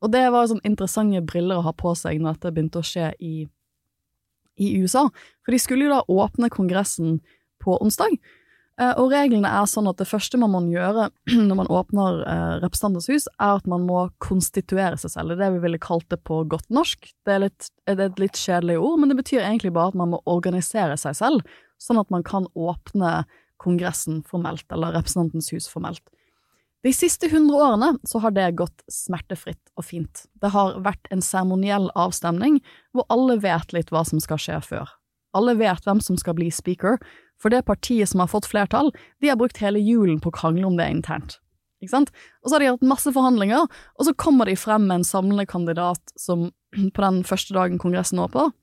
Og 0.01 0.09
det 0.09 0.23
var 0.33 0.47
sånn 0.49 0.63
interessante 0.65 1.21
briller 1.21 1.59
å 1.59 1.65
ha 1.67 1.73
på 1.77 1.93
seg 1.93 2.17
når 2.17 2.39
dette 2.39 2.51
begynte 2.55 2.81
å 2.81 2.87
skje 2.89 3.11
i, 3.21 3.45
i 4.57 4.71
USA. 4.81 5.03
For 5.45 5.53
de 5.53 5.59
skulle 5.61 5.85
jo 5.85 5.91
da 5.93 6.01
åpne 6.09 6.49
Kongressen 6.49 7.19
på 7.61 7.77
onsdag. 7.77 8.17
Eh, 8.79 8.93
Og 9.01 9.11
reglene 9.11 9.49
er 9.49 9.67
sånn 9.69 9.89
at 9.91 9.99
det 9.99 10.07
første 10.09 10.39
man 10.39 10.53
må 10.53 10.61
gjøre 10.71 11.09
når 11.49 11.59
man 11.59 11.71
åpner 11.71 12.21
Representantens 12.63 13.09
hus, 13.11 13.27
er 13.39 13.57
at 13.59 13.67
man 13.69 13.83
må 13.89 14.05
konstituere 14.23 14.97
seg 15.01 15.15
selv. 15.15 15.33
Det 15.33 15.39
er 15.39 15.43
det 15.49 15.57
vi 15.57 15.65
ville 15.67 15.81
kalt 15.81 16.07
det 16.13 16.21
på 16.27 16.43
godt 16.51 16.69
norsk. 16.73 17.11
Det 17.25 17.35
er, 17.35 17.43
litt, 17.47 17.69
det 17.89 17.97
er 17.97 18.07
et 18.09 18.23
litt 18.23 18.39
kjedelig 18.39 18.79
ord, 18.79 18.97
men 19.01 19.11
det 19.11 19.19
betyr 19.19 19.43
egentlig 19.43 19.73
bare 19.75 19.91
at 19.91 19.99
man 19.99 20.13
må 20.15 20.21
organisere 20.29 20.97
seg 21.01 21.17
selv, 21.19 21.59
sånn 21.81 21.99
at 22.01 22.11
man 22.13 22.23
kan 22.23 22.47
åpne 22.55 23.21
Kongressen 23.61 24.23
formelt, 24.25 24.65
eller 24.73 24.95
Representantens 24.95 25.51
hus 25.53 25.67
formelt. 25.69 26.01
De 26.81 26.89
siste 26.97 27.27
hundre 27.29 27.59
årene 27.61 27.91
så 28.09 28.17
har 28.23 28.33
det 28.33 28.47
gått 28.57 28.81
smertefritt 28.89 29.59
og 29.77 29.85
fint. 29.85 30.23
Det 30.41 30.49
har 30.49 30.79
vært 30.81 31.05
en 31.13 31.21
seremoniell 31.21 31.91
avstemning 31.93 32.57
hvor 32.95 33.05
alle 33.13 33.35
vet 33.43 33.75
litt 33.75 33.93
hva 33.93 34.01
som 34.07 34.17
skal 34.23 34.41
skje 34.41 34.57
før. 34.65 34.89
Alle 35.37 35.53
vet 35.59 35.85
hvem 35.85 36.01
som 36.01 36.17
skal 36.17 36.33
bli 36.39 36.49
speaker, 36.49 36.97
for 37.41 37.53
det 37.53 37.63
partiet 37.65 38.09
som 38.11 38.21
har 38.23 38.29
fått 38.31 38.49
flertall, 38.49 38.91
de 39.21 39.31
har 39.31 39.39
brukt 39.39 39.61
hele 39.63 39.81
julen 39.81 40.19
på 40.21 40.29
å 40.29 40.35
krangle 40.35 40.67
om 40.69 40.77
det 40.77 40.89
internt. 40.93 41.39
Ikke 41.81 41.95
sant? 41.95 42.11
Og 42.43 42.49
så 42.49 42.55
har 42.55 42.63
de 42.63 42.71
hatt 42.75 42.85
masse 42.85 43.11
forhandlinger, 43.13 43.65
og 43.65 44.05
så 44.05 44.13
kommer 44.13 44.49
de 44.49 44.57
frem 44.59 44.85
med 44.85 44.99
en 44.99 45.07
samlende 45.07 45.47
kandidat 45.49 46.13
som 46.19 46.51
på 46.95 47.01
den 47.01 47.21
første 47.27 47.57
dagen 47.57 47.81
Kongressen 47.81 48.21
åpner, 48.21 48.53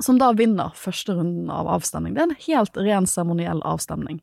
som 0.00 0.16
da 0.20 0.30
vinner 0.32 0.72
første 0.78 1.14
runden 1.18 1.50
av 1.52 1.68
avstemning. 1.68 2.16
Det 2.16 2.22
er 2.22 2.30
en 2.30 2.44
helt 2.48 2.78
ren 2.80 3.08
seremoniell 3.08 3.60
avstemning. 3.68 4.22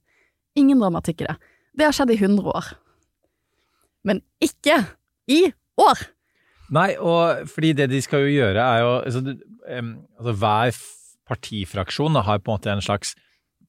Ingen 0.57 0.81
dramatikk 0.81 1.21
i 1.21 1.29
det. 1.29 1.35
Det 1.77 1.85
har 1.85 1.93
skjedd 1.95 2.15
i 2.15 2.17
100 2.17 2.49
år. 2.49 2.71
Men 4.09 4.23
ikke 4.41 4.81
i 5.29 5.43
år! 5.79 6.07
Nei, 6.73 6.89
og 6.97 7.49
fordi 7.49 7.73
det 7.77 7.89
de 7.93 8.01
skal 8.01 8.25
jo 8.25 8.33
gjøre 8.33 8.61
er 8.61 8.83
jo 8.83 8.89
altså, 8.97 9.21
altså 10.19 10.33
Hver 10.41 10.81
partifraksjon 11.29 12.17
har 12.25 12.41
på 12.41 12.51
en 12.51 12.57
måte 12.57 12.73
en 12.73 12.83
slags 12.83 13.15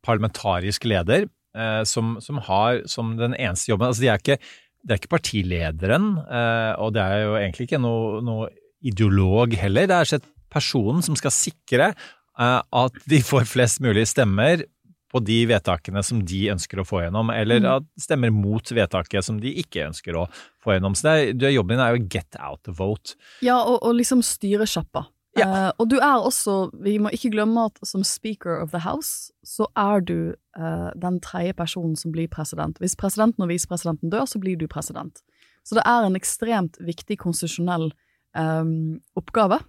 parlamentarisk 0.06 0.86
leder 0.88 1.28
eh, 1.56 1.82
som, 1.88 2.16
som 2.24 2.40
har 2.46 2.82
som 2.90 3.14
den 3.18 3.36
eneste 3.36 3.72
jobben 3.72 3.90
Altså 3.90 4.04
de 4.04 4.10
er 4.12 4.22
ikke, 4.22 4.38
det 4.84 4.94
er 4.94 5.00
ikke 5.02 5.14
partilederen, 5.16 6.10
eh, 6.24 6.72
og 6.80 6.94
det 6.96 7.04
er 7.04 7.24
jo 7.26 7.36
egentlig 7.40 7.68
ikke 7.68 7.82
noe, 7.82 8.20
noe 8.24 8.50
ideolog 8.80 9.54
heller. 9.60 9.88
Det 9.90 9.96
er 9.96 10.12
sett 10.14 10.28
personen 10.50 11.04
som 11.04 11.18
skal 11.18 11.34
sikre 11.34 11.92
eh, 11.92 12.60
at 12.60 13.00
de 13.10 13.22
får 13.24 13.48
flest 13.50 13.82
mulig 13.84 14.08
stemmer 14.10 14.64
på 15.10 15.20
de 15.26 15.40
vedtakene 15.50 16.02
som 16.06 16.20
de 16.22 16.44
ønsker 16.52 16.80
å 16.80 16.86
få 16.86 17.02
gjennom, 17.02 17.32
eller 17.34 17.64
at 17.66 17.86
stemmer 17.98 18.30
mot 18.30 18.62
vedtaket 18.62 19.26
som 19.26 19.40
de 19.42 19.50
ikke 19.62 19.88
ønsker 19.88 20.14
å 20.14 20.28
få 20.62 20.76
gjennom. 20.76 20.94
Så 20.94 21.08
det 21.08 21.48
er, 21.48 21.56
jobben 21.56 21.74
din 21.74 21.82
er 21.82 21.96
jo 21.96 22.04
get 22.06 22.38
out 22.38 22.62
the 22.68 22.74
vote. 22.76 23.16
Ja, 23.42 23.58
og, 23.58 23.80
og 23.82 23.96
liksom 23.98 24.22
styre 24.26 24.68
sjappa. 24.70 25.08
Ja. 25.38 25.46
Uh, 25.46 25.70
og 25.78 25.90
du 25.92 25.96
er 26.02 26.18
også, 26.18 26.70
vi 26.82 26.96
må 26.98 27.12
ikke 27.14 27.30
glemme 27.30 27.68
at 27.70 27.78
som 27.86 28.02
speaker 28.04 28.58
of 28.58 28.72
the 28.74 28.82
house, 28.82 29.30
så 29.46 29.68
er 29.78 30.02
du 30.02 30.34
uh, 30.58 30.90
den 30.98 31.20
tredje 31.22 31.54
personen 31.54 31.94
som 31.96 32.10
blir 32.12 32.28
president. 32.28 32.80
Hvis 32.82 32.98
presidenten 32.98 33.46
og 33.46 33.52
visepresidenten 33.52 34.10
dør, 34.10 34.26
så 34.26 34.42
blir 34.42 34.58
du 34.58 34.66
president. 34.66 35.22
Så 35.62 35.78
det 35.78 35.84
er 35.86 36.06
en 36.06 36.18
ekstremt 36.18 36.80
viktig 36.82 37.20
konstitusjonell 37.20 37.92
um, 38.34 38.98
oppgave. 39.14 39.60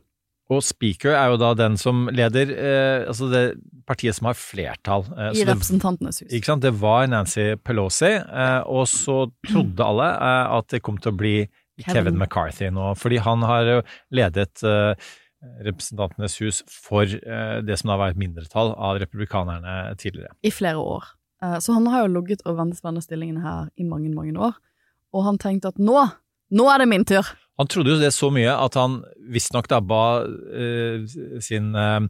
Og 0.51 0.59
speaker 0.65 1.13
er 1.15 1.31
jo 1.31 1.39
da 1.39 1.53
den 1.55 1.77
som 1.79 2.09
leder 2.11 2.49
eh, 2.51 3.07
altså 3.07 3.29
det 3.31 3.43
partiet 3.87 4.17
som 4.17 4.27
har 4.27 4.35
flertall. 4.35 5.05
Eh, 5.15 5.39
I 5.39 5.45
Representantenes 5.47 6.19
hus. 6.23 6.27
Ikke 6.27 6.49
sant? 6.49 6.65
Det 6.65 6.73
var 6.81 7.07
Nancy 7.07 7.53
Pelosi, 7.63 8.17
eh, 8.19 8.59
og 8.67 8.83
så 8.91 9.23
trodde 9.47 9.87
alle 9.87 10.09
eh, 10.11 10.55
at 10.57 10.67
det 10.73 10.81
kom 10.83 10.99
til 10.99 11.13
å 11.13 11.19
bli 11.21 11.35
Kevin, 11.81 11.93
Kevin. 11.95 12.19
McCarthy 12.19 12.67
nå, 12.73 12.91
fordi 12.99 13.21
han 13.23 13.47
har 13.47 13.69
jo 13.69 13.77
ledet 14.13 14.65
Representantenes 15.65 16.37
hus 16.41 16.61
for 16.69 17.09
eh, 17.09 17.57
det 17.65 17.79
som 17.81 17.89
da 17.89 17.97
var 17.97 18.13
et 18.13 18.19
mindretall 18.21 18.75
av 18.77 18.99
republikanerne 19.01 19.95
tidligere. 20.01 20.35
I 20.45 20.53
flere 20.53 20.77
år. 20.77 21.07
Eh, 21.43 21.57
så 21.59 21.73
han 21.77 21.87
har 21.89 22.05
jo 22.05 22.13
ligget 22.19 22.43
og 22.45 22.59
denne 22.59 23.01
stillingen 23.01 23.41
her 23.41 23.71
i 23.75 23.87
mange, 23.87 24.11
mange 24.13 24.37
år. 24.37 24.59
Og 25.11 25.25
han 25.25 25.39
tenkte 25.41 25.73
at 25.73 25.79
nå, 25.81 25.97
nå 26.53 26.67
er 26.71 26.83
det 26.83 26.91
min 26.91 27.07
tur! 27.07 27.25
Han 27.59 27.69
trodde 27.69 27.93
jo 27.93 28.01
det 28.01 28.13
så 28.15 28.31
mye 28.33 28.53
at 28.57 28.77
han 28.79 29.01
visstnok 29.29 29.67
da 29.69 29.81
ba 29.85 30.03
eh, 30.25 31.03
sin 31.43 31.75
eh, 31.77 32.07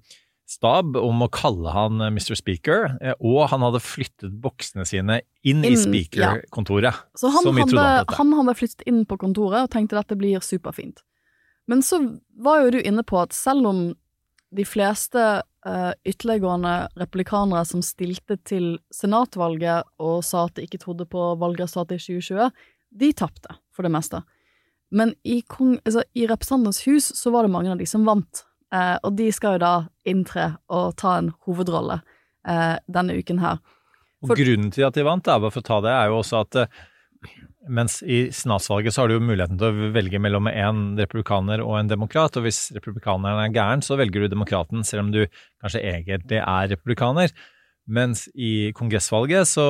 stab 0.52 0.96
om 1.00 1.24
å 1.26 1.30
kalle 1.34 1.74
han 1.76 2.04
eh, 2.04 2.12
Mr. 2.14 2.38
Speaker, 2.40 2.96
og 3.18 3.42
han 3.52 3.66
hadde 3.66 3.82
flyttet 3.84 4.36
boksene 4.44 4.86
sine 4.88 5.22
inn, 5.48 5.64
i 5.66 5.74
speaker-kontoret. 5.80 7.04
Så 7.20 7.32
han, 7.34 7.48
Så 7.48 7.56
hadde, 7.58 7.88
han 8.12 8.16
han 8.16 8.36
hadde 8.40 8.58
flyttet 8.60 8.86
inn 8.88 9.04
på 9.10 9.18
kontoret 9.22 9.66
og 9.66 9.74
tenkte 9.74 10.00
dette 10.00 10.20
blir 10.20 10.44
superfint. 10.46 11.04
Men 11.72 11.84
så 11.86 12.02
var 12.44 12.66
jo 12.66 12.74
du 12.76 12.82
inne 12.82 13.04
på 13.08 13.16
at 13.22 13.32
selv 13.36 13.70
om 13.70 13.80
de 14.52 14.66
fleste 14.68 15.22
uh, 15.68 15.94
ytterliggående 16.04 16.74
republikanere 17.00 17.64
som 17.70 17.84
stilte 17.86 18.36
til 18.44 18.74
senatvalget 18.92 19.88
og 20.04 20.20
sa 20.28 20.50
at 20.50 20.58
de 20.58 20.66
ikke 20.68 20.82
trodde 20.82 21.08
på 21.08 21.30
valgresultatet 21.40 22.02
i 22.02 22.20
2020, 22.20 22.50
de 23.00 23.12
tapte, 23.16 23.56
for 23.72 23.88
det 23.88 23.94
meste. 23.96 24.20
Men 24.92 25.14
i, 25.24 25.40
kong, 25.48 25.78
altså, 25.86 26.04
i 26.12 26.28
Representantenes 26.28 26.84
hus 26.90 27.08
så 27.16 27.32
var 27.32 27.48
det 27.48 27.54
mange 27.54 27.72
av 27.72 27.80
de 27.80 27.88
som 27.88 28.04
vant, 28.04 28.44
eh, 28.76 28.98
og 29.00 29.16
de 29.16 29.30
skal 29.32 29.56
jo 29.56 29.64
da 29.64 29.76
inntre 30.12 30.50
og 30.68 30.98
ta 31.00 31.16
en 31.22 31.32
hovedrolle 31.48 32.02
eh, 32.52 32.76
denne 32.92 33.16
uken 33.16 33.40
her. 33.40 33.64
Og 34.28 34.36
grunnen 34.36 34.74
til 34.76 34.84
at 34.84 35.00
de 35.00 35.08
vant, 35.08 35.24
er 35.24 35.40
bare 35.40 35.56
for 35.56 35.64
å 35.64 35.70
ta 35.72 35.80
det, 35.88 35.96
er 35.96 36.12
jo 36.12 36.20
også 36.20 36.44
at 36.44 36.60
mens 37.70 38.00
i 38.02 38.24
senatsvalget 38.34 38.96
så 38.96 39.04
har 39.04 39.12
du 39.12 39.18
jo 39.20 39.24
muligheten 39.24 39.60
til 39.62 39.70
å 39.70 39.90
velge 39.94 40.22
mellom 40.22 40.50
en 40.50 40.84
republikaner 40.98 41.62
og 41.64 41.78
en 41.78 41.92
demokrat, 41.92 42.38
og 42.38 42.48
hvis 42.48 42.72
republikaneren 42.76 43.44
er 43.44 43.54
gæren, 43.54 43.86
så 43.86 43.98
velger 44.00 44.26
du 44.26 44.32
demokraten, 44.34 44.86
selv 44.88 45.06
om 45.06 45.12
du 45.14 45.26
kanskje 45.62 45.84
egentlig 45.94 46.42
er 46.42 46.72
republikaner. 46.74 47.34
Mens 47.92 48.28
i 48.38 48.72
kongressvalget 48.78 49.50
så, 49.50 49.66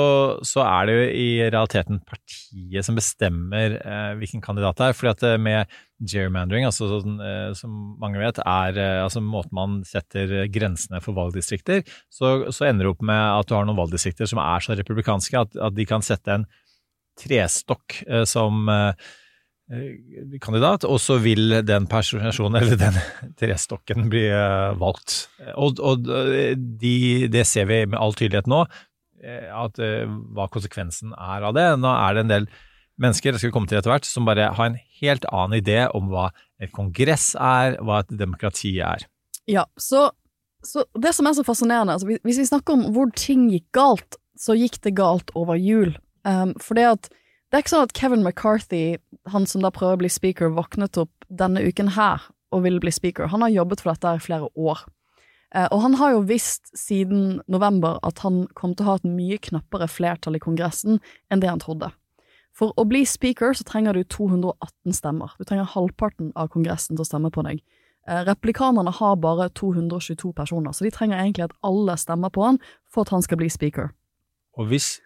så 0.46 0.62
er 0.66 0.88
det 0.88 0.96
jo 0.96 1.06
i 1.16 1.30
realiteten 1.48 2.02
partiet 2.06 2.86
som 2.86 2.98
bestemmer 3.00 3.78
eh, 3.80 4.12
hvilken 4.20 4.44
kandidat 4.44 4.78
det 4.78 4.90
er. 4.90 4.98
fordi 4.98 5.12
at 5.14 5.24
eh, 5.30 5.40
med 5.42 5.78
gerrymandering, 6.12 6.68
altså 6.68 6.90
sånn, 6.92 7.16
eh, 7.24 7.54
som 7.58 7.96
mange 8.02 8.20
vet, 8.22 8.42
er 8.44 8.78
eh, 8.78 9.00
altså 9.06 9.24
måten 9.24 9.56
man 9.58 9.80
setter 9.88 10.46
grensene 10.54 11.02
for 11.02 11.18
valgdistrikter, 11.18 11.86
så, 12.12 12.52
så 12.52 12.68
ender 12.68 12.90
det 12.90 12.94
opp 12.94 13.06
med 13.10 13.22
at 13.40 13.48
du 13.48 13.56
har 13.56 13.66
noen 13.66 13.80
valgdistrikter 13.80 14.30
som 14.30 14.44
er 14.44 14.68
så 14.68 14.76
republikanske 14.78 15.46
at, 15.46 15.58
at 15.70 15.80
de 15.80 15.88
kan 15.88 16.06
sette 16.06 16.36
en 16.36 16.46
trestokk 17.22 18.02
eh, 18.08 18.24
som 18.30 18.70
eh, 18.72 19.12
kandidat, 20.44 20.84
og 20.88 21.00
så 21.00 21.18
vil 21.24 21.62
den 21.68 21.88
personen, 21.92 22.58
eller 22.60 22.80
den 22.80 22.98
trestokken, 23.40 24.10
bli 24.12 24.26
eh, 24.28 24.72
valgt. 24.82 25.28
Og, 25.56 25.80
og 25.80 26.08
de, 26.08 26.96
det 27.32 27.46
ser 27.50 27.70
vi 27.72 27.84
med 27.86 28.00
all 28.02 28.18
tydelighet 28.18 28.50
nå, 28.52 28.66
at, 29.22 29.78
hva 29.78 30.48
konsekvensen 30.50 31.12
er 31.14 31.44
av 31.46 31.54
det. 31.54 31.68
Nå 31.78 31.90
er 31.94 32.16
det 32.18 32.22
en 32.24 32.32
del 32.32 32.48
mennesker, 33.02 33.34
det 33.34 33.42
skal 33.42 33.52
komme 33.54 33.70
til 33.70 33.78
etter 33.78 33.94
hvert, 33.94 34.08
som 34.08 34.26
bare 34.26 34.50
har 34.58 34.72
en 34.72 34.80
helt 35.02 35.28
annen 35.30 35.60
idé 35.60 35.84
om 35.94 36.10
hva 36.10 36.32
et 36.62 36.74
kongress 36.74 37.32
er, 37.38 37.78
hva 37.86 38.02
et 38.02 38.14
demokrati 38.18 38.76
er. 38.82 39.06
Ja, 39.50 39.66
så, 39.78 40.08
så 40.66 40.86
det 40.98 41.14
som 41.18 41.30
er 41.30 41.38
så 41.38 41.46
fascinerende, 41.46 41.98
altså 41.98 42.10
hvis 42.10 42.42
vi 42.42 42.50
snakker 42.50 42.78
om 42.78 42.88
hvor 42.96 43.14
ting 43.18 43.48
gikk 43.54 43.70
galt, 43.78 44.18
så 44.42 44.56
gikk 44.58 44.80
det 44.86 44.96
galt 44.98 45.34
over 45.38 45.60
jul. 45.60 45.94
Um, 46.28 46.54
for 46.62 46.78
det 46.78 46.88
at 46.90 47.10
det 47.12 47.58
er 47.58 47.64
ikke 47.66 47.74
sånn 47.74 47.88
at 47.90 47.98
Kevin 47.98 48.24
McCarthy, 48.24 48.98
han 49.32 49.46
som 49.50 49.64
da 49.66 49.74
prøver 49.76 49.98
å 49.98 50.02
bli 50.04 50.12
speaker, 50.12 50.54
våknet 50.56 50.96
opp 51.02 51.12
denne 51.28 51.64
uken 51.66 51.94
her 51.98 52.24
og 52.56 52.64
ville 52.64 52.80
bli 52.84 52.94
speaker. 52.96 53.28
Han 53.32 53.44
har 53.44 53.52
jobbet 53.52 53.84
for 53.84 53.92
dette 53.92 54.14
i 54.16 54.24
flere 54.24 54.48
år. 54.56 54.86
Uh, 55.52 55.68
og 55.68 55.82
han 55.84 55.98
har 56.00 56.14
jo 56.16 56.22
visst 56.30 56.72
siden 56.78 57.42
november 57.52 58.00
at 58.08 58.24
han 58.24 58.46
kom 58.56 58.76
til 58.76 58.86
å 58.86 58.92
ha 58.94 59.00
et 59.02 59.10
mye 59.10 59.40
knappere 59.44 59.90
flertall 59.92 60.40
i 60.40 60.44
Kongressen 60.44 61.02
enn 61.28 61.44
det 61.44 61.52
han 61.52 61.60
trodde. 61.64 61.92
For 62.56 62.76
å 62.80 62.86
bli 62.88 63.04
speaker 63.08 63.56
så 63.56 63.66
trenger 63.68 63.96
du 63.96 64.04
218 64.04 64.96
stemmer. 64.96 65.36
Du 65.40 65.48
trenger 65.48 65.70
halvparten 65.72 66.32
av 66.40 66.52
Kongressen 66.52 66.98
til 66.98 67.06
å 67.06 67.08
stemme 67.08 67.32
på 67.34 67.44
deg. 67.48 67.62
Eh, 68.08 68.24
Replikanerne 68.28 68.92
har 68.92 69.16
bare 69.24 69.50
222 69.56 70.34
personer, 70.36 70.72
så 70.72 70.84
de 70.84 70.92
trenger 70.92 71.20
egentlig 71.20 71.48
at 71.48 71.56
alle 71.64 71.96
stemmer 72.00 72.34
på 72.34 72.44
han 72.44 72.60
for 72.92 73.06
at 73.06 73.14
han 73.16 73.24
skal 73.24 73.40
bli 73.40 73.50
speaker. 73.50 73.94
Og 74.60 74.68
hvis 74.72 75.00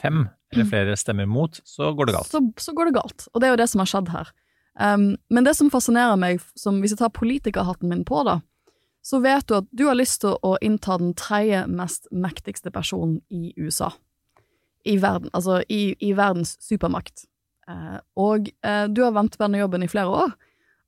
fem 0.00 0.28
eller 0.52 0.66
flere 0.66 0.96
stemmer 0.98 1.28
mot, 1.30 1.60
så 1.64 1.92
går 1.94 2.10
det 2.10 2.14
galt. 2.16 2.30
Så, 2.32 2.40
så 2.58 2.74
går 2.74 2.90
det 2.90 2.98
galt, 2.98 3.26
og 3.30 3.40
det 3.40 3.48
er 3.48 3.54
jo 3.54 3.60
det 3.60 3.68
som 3.70 3.82
har 3.82 3.90
skjedd 3.90 4.12
her. 4.14 4.30
Um, 4.80 5.08
men 5.30 5.46
det 5.46 5.54
som 5.58 5.70
fascinerer 5.70 6.18
meg, 6.18 6.42
som 6.58 6.80
hvis 6.82 6.94
jeg 6.94 7.02
tar 7.02 7.12
politikerhatten 7.14 7.90
min 7.90 8.04
på, 8.08 8.22
da, 8.26 8.40
så 9.06 9.20
vet 9.22 9.46
du 9.48 9.56
at 9.60 9.68
du 9.70 9.86
har 9.88 9.98
lyst 9.98 10.20
til 10.24 10.36
å 10.46 10.56
innta 10.64 10.98
den 11.00 11.14
tredje 11.18 11.64
mest 11.70 12.08
mektigste 12.12 12.72
personen 12.74 13.20
i 13.32 13.54
USA. 13.56 13.92
I 14.84 14.96
verden, 15.00 15.30
altså 15.36 15.60
i, 15.68 15.94
i 16.00 16.12
verdens 16.16 16.56
supermakt. 16.64 17.26
Uh, 17.70 17.98
og 18.18 18.50
uh, 18.66 18.86
du 18.90 19.04
har 19.04 19.14
ventet 19.16 19.38
på 19.38 19.46
denne 19.46 19.60
jobben 19.62 19.84
i 19.86 19.90
flere 19.90 20.24
år, 20.26 20.34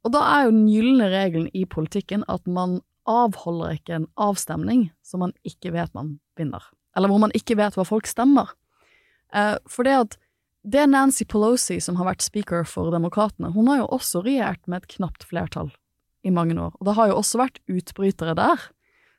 og 0.03 0.15
da 0.15 0.23
er 0.27 0.47
jo 0.47 0.55
den 0.57 0.67
gylne 0.71 1.11
regelen 1.13 1.51
i 1.55 1.63
politikken 1.71 2.25
at 2.33 2.49
man 2.51 2.81
avholder 3.09 3.77
ikke 3.77 3.97
en 3.99 4.09
avstemning 4.21 4.89
som 5.07 5.23
man 5.23 5.35
ikke 5.47 5.73
vet 5.75 5.93
man 5.95 6.17
vinner. 6.39 6.63
Eller 6.97 7.11
hvor 7.11 7.23
man 7.23 7.35
ikke 7.37 7.57
vet 7.59 7.77
hva 7.79 7.87
folk 7.87 8.09
stemmer. 8.11 8.51
Eh, 9.35 9.57
for 9.71 9.89
det 9.89 9.97
at 9.97 10.19
det 10.63 10.85
er 10.85 10.91
Nancy 10.91 11.27
Pelosi 11.27 11.81
som 11.83 11.97
har 11.99 12.07
vært 12.07 12.23
speaker 12.23 12.67
for 12.69 12.93
Demokratene. 12.95 13.51
Hun 13.55 13.71
har 13.71 13.83
jo 13.83 13.89
også 13.99 14.23
regjert 14.23 14.63
med 14.71 14.83
et 14.83 14.95
knapt 14.97 15.27
flertall 15.27 15.73
i 16.23 16.31
mange 16.31 16.55
år, 16.55 16.71
og 16.79 16.87
det 16.87 16.95
har 16.95 17.11
jo 17.11 17.19
også 17.19 17.41
vært 17.41 17.59
utbrytere 17.67 18.37
der 18.39 18.69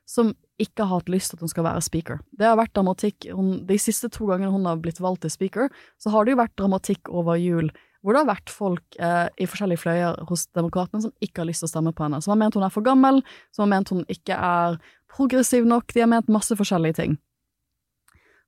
som 0.08 0.32
ikke 0.60 0.84
har 0.84 1.00
hatt 1.00 1.10
lyst 1.12 1.32
til 1.32 1.38
at 1.38 1.44
hun 1.44 1.50
skal 1.50 1.66
være 1.66 1.82
speaker. 1.84 2.20
Det 2.36 2.46
har 2.46 2.56
vært 2.60 2.74
dramatikk 2.76 3.26
hun, 3.34 3.64
De 3.66 3.76
siste 3.80 4.10
to 4.12 4.28
gangene 4.28 4.52
hun 4.52 4.68
har 4.68 4.80
blitt 4.80 5.00
valgt 5.02 5.24
til 5.24 5.32
speaker, 5.32 5.72
så 6.00 6.12
har 6.14 6.24
det 6.24 6.34
jo 6.34 6.40
vært 6.40 6.56
dramatikk 6.60 7.10
over 7.10 7.40
jul, 7.40 7.70
hvor 8.04 8.14
det 8.14 8.22
har 8.22 8.30
vært 8.30 8.52
folk 8.52 8.98
eh, 9.00 9.28
i 9.40 9.48
forskjellige 9.48 9.80
fløyer 9.80 10.20
hos 10.28 10.46
Demokratene 10.56 11.06
som 11.06 11.14
ikke 11.24 11.42
har 11.42 11.48
lyst 11.48 11.64
til 11.64 11.70
å 11.70 11.72
stemme 11.72 11.94
på 11.96 12.04
henne, 12.04 12.20
som 12.24 12.34
har 12.34 12.40
ment 12.40 12.56
hun 12.56 12.66
er 12.66 12.72
for 12.72 12.86
gammel, 12.86 13.22
som 13.52 13.64
har 13.64 13.72
ment 13.72 13.92
hun 13.92 14.04
ikke 14.12 14.36
er 14.36 14.76
progressiv 15.12 15.66
nok, 15.68 15.92
de 15.92 16.04
har 16.04 16.12
ment 16.12 16.32
masse 16.32 16.56
forskjellige 16.56 17.00
ting. 17.00 17.16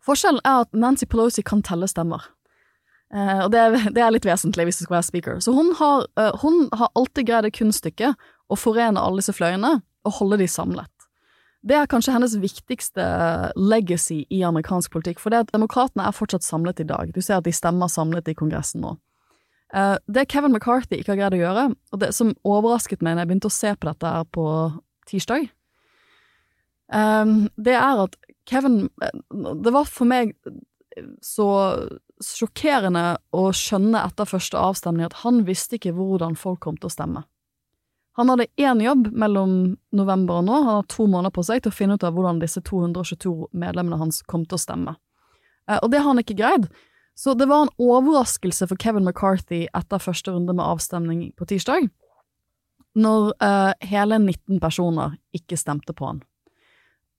Forskjellen 0.06 0.42
er 0.44 0.64
at 0.64 0.74
Nancy 0.76 1.06
Pelosi 1.10 1.42
kan 1.46 1.64
telle 1.66 1.88
stemmer. 1.90 2.28
Eh, 3.14 3.44
og 3.44 3.52
det 3.54 3.60
er, 3.62 3.76
det 3.94 4.02
er 4.02 4.12
litt 4.14 4.26
vesentlig 4.26 4.68
hvis 4.68 4.80
du 4.80 4.86
skal 4.86 4.98
være 4.98 5.08
speaker. 5.08 5.40
Så 5.42 5.54
hun 5.56 5.72
har, 5.78 6.06
eh, 6.18 6.32
hun 6.42 6.66
har 6.74 6.92
alltid 6.94 7.28
greid 7.28 7.46
det 7.46 7.54
kunststykket 7.58 8.28
å 8.50 8.58
forene 8.58 9.02
alle 9.02 9.22
disse 9.22 9.34
fløyene 9.34 9.80
og 10.06 10.18
holde 10.20 10.40
de 10.42 10.48
samlet. 10.50 10.90
Det 11.66 11.74
er 11.74 11.88
kanskje 11.90 12.14
hennes 12.14 12.36
viktigste 12.38 13.04
legacy 13.58 14.20
i 14.30 14.44
amerikansk 14.46 14.92
politikk, 14.94 15.18
for 15.18 15.34
det 15.34 15.46
at 15.46 15.54
demokratene 15.54 16.04
er 16.06 16.14
fortsatt 16.14 16.46
samlet 16.46 16.82
i 16.84 16.86
dag. 16.86 17.10
Du 17.14 17.18
ser 17.24 17.40
at 17.40 17.48
de 17.48 17.54
stemmer 17.54 17.90
samlet 17.90 18.28
i 18.30 18.36
Kongressen 18.38 18.84
nå. 18.84 18.94
Eh, 19.74 19.96
det 20.06 20.28
Kevin 20.30 20.54
McCarthy 20.54 21.00
ikke 21.00 21.14
har 21.14 21.22
greid 21.24 21.38
å 21.38 21.42
gjøre, 21.42 21.64
og 21.92 22.02
det 22.02 22.12
som 22.14 22.34
overrasket 22.46 23.02
meg 23.02 23.16
når 23.16 23.24
jeg 23.24 23.30
begynte 23.32 23.50
å 23.50 23.56
se 23.56 23.74
på 23.74 23.90
dette 23.90 24.12
her 24.14 24.28
på 24.30 24.46
tirsdag, 25.10 25.48
eh, 26.94 27.34
det 27.58 27.74
er 27.74 28.04
at 28.04 28.14
Kevin 28.46 28.88
Det 29.62 29.72
var 29.74 29.88
for 29.90 30.08
meg 30.08 30.34
så 31.20 31.46
sjokkerende 32.24 33.18
å 33.36 33.48
skjønne 33.52 34.00
etter 34.06 34.28
første 34.28 34.56
avstemning 34.56 35.04
at 35.08 35.18
han 35.24 35.42
visste 35.44 35.76
ikke 35.76 35.92
hvordan 35.96 36.38
folk 36.40 36.62
kom 36.64 36.78
til 36.80 36.88
å 36.88 36.94
stemme. 36.94 37.24
Han 38.16 38.30
hadde 38.32 38.46
én 38.56 38.80
jobb 38.80 39.10
mellom 39.12 39.50
november 39.92 40.38
og 40.38 40.46
nå, 40.46 40.60
han 40.62 40.78
har 40.78 40.86
to 40.88 41.04
måneder 41.04 41.34
på 41.36 41.44
seg 41.44 41.60
til 41.62 41.72
å 41.72 41.76
finne 41.76 41.98
ut 41.98 42.06
av 42.06 42.16
hvordan 42.16 42.40
disse 42.40 42.62
222 42.64 43.50
medlemmene 43.52 43.98
hans 44.00 44.22
kom 44.24 44.46
til 44.48 44.56
å 44.56 44.62
stemme. 44.62 44.94
Eh, 45.68 45.76
Og 45.82 45.90
det 45.92 46.00
har 46.00 46.08
han 46.08 46.22
ikke 46.22 46.38
greid. 46.38 46.70
Så 47.16 47.34
det 47.36 47.48
var 47.48 47.66
en 47.66 47.74
overraskelse 47.80 48.68
for 48.68 48.76
Kevin 48.80 49.04
McCarthy 49.04 49.66
etter 49.74 50.00
første 50.00 50.32
runde 50.32 50.52
med 50.56 50.64
avstemning 50.64 51.32
på 51.36 51.48
tirsdag, 51.48 51.90
når 52.96 53.32
eh, 53.40 53.72
hele 53.88 54.18
19 54.18 54.60
personer 54.60 55.18
ikke 55.36 55.60
stemte 55.60 55.92
på 55.92 56.08
han. 56.08 56.22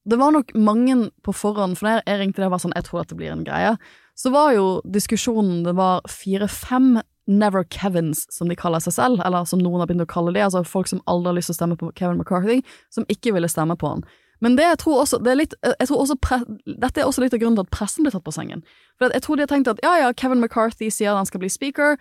Det 0.08 0.16
var 0.20 0.32
nok 0.32 0.54
mange 0.56 1.10
på 1.26 1.34
forhånd, 1.36 1.76
for 1.78 1.90
når 1.90 2.06
jeg 2.08 2.20
ringte 2.22 2.44
det 2.44 2.52
var 2.54 2.62
sånn, 2.64 2.76
jeg 2.78 2.88
tror 2.88 3.02
at 3.04 3.12
det 3.12 3.18
blir 3.20 3.34
en 3.34 3.44
greie, 3.48 3.74
så 4.18 4.32
var 4.34 4.54
jo 4.56 4.68
diskusjonen, 4.88 5.66
det 5.66 5.76
var 5.78 6.06
fire-fem 6.10 7.02
Never 7.28 7.66
Kevins, 7.68 8.24
som 8.32 8.48
de 8.48 8.56
kaller 8.56 8.80
seg 8.80 8.96
selv, 8.96 9.20
eller 9.26 9.44
som 9.46 9.60
noen 9.60 9.82
har 9.84 9.90
begynt 9.90 10.06
å 10.06 10.10
kalle 10.10 10.32
det, 10.32 10.46
altså 10.46 10.64
folk 10.64 10.88
som 10.88 11.02
aldri 11.12 11.34
har 11.34 11.38
lyst 11.38 11.52
til 11.52 11.58
å 11.58 11.60
stemme 11.60 11.78
på 11.80 11.92
Kevin 12.00 12.22
McCarthy, 12.22 12.62
som 12.94 13.04
ikke 13.12 13.36
ville 13.36 13.50
stemme 13.52 13.76
på 13.76 13.92
han. 13.92 14.06
Men 14.40 14.56
det 14.56 14.64
jeg 14.64 14.80
tror 14.84 15.02
også, 15.02 15.20
det 15.26 15.34
er 15.34 15.40
litt, 15.42 15.58
jeg 15.66 15.90
tror 15.90 16.04
også 16.04 16.18
pre, 16.24 16.40
dette 16.70 17.02
er 17.02 17.10
også 17.10 17.24
litt 17.24 17.36
av 17.36 17.42
grunnen 17.42 17.58
til 17.60 17.66
at 17.66 17.74
pressen 17.74 18.06
ble 18.06 18.14
tatt 18.14 18.24
på 18.24 18.34
sengen. 18.36 18.64
For 19.02 19.12
jeg 19.12 19.26
tror 19.26 19.38
de 19.38 19.44
har 19.44 19.52
tenkt 19.52 19.72
at 19.72 19.82
ja, 19.84 19.96
ja, 20.06 20.14
Kevin 20.16 20.40
McCarthy 20.40 20.92
sier 20.94 21.12
at 21.12 21.20
han 21.20 21.30
skal 21.30 21.42
bli 21.44 21.52
speaker, 21.52 21.98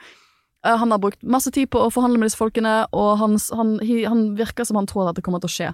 eh, 0.63 0.77
han 0.79 0.95
har 0.95 1.03
brukt 1.03 1.27
masse 1.27 1.51
tid 1.51 1.73
på 1.73 1.83
å 1.83 1.91
forhandle 1.91 2.21
med 2.23 2.31
disse 2.31 2.39
folkene, 2.39 2.79
og 2.95 3.17
han, 3.23 3.39
han, 3.57 3.79
han 3.83 4.27
virker 4.39 4.69
som 4.69 4.79
han 4.79 4.87
tror 4.87 5.11
at 5.11 5.19
det 5.19 5.25
kommer 5.27 5.43
til 5.43 5.51
å 5.51 5.57
skje. 5.57 5.73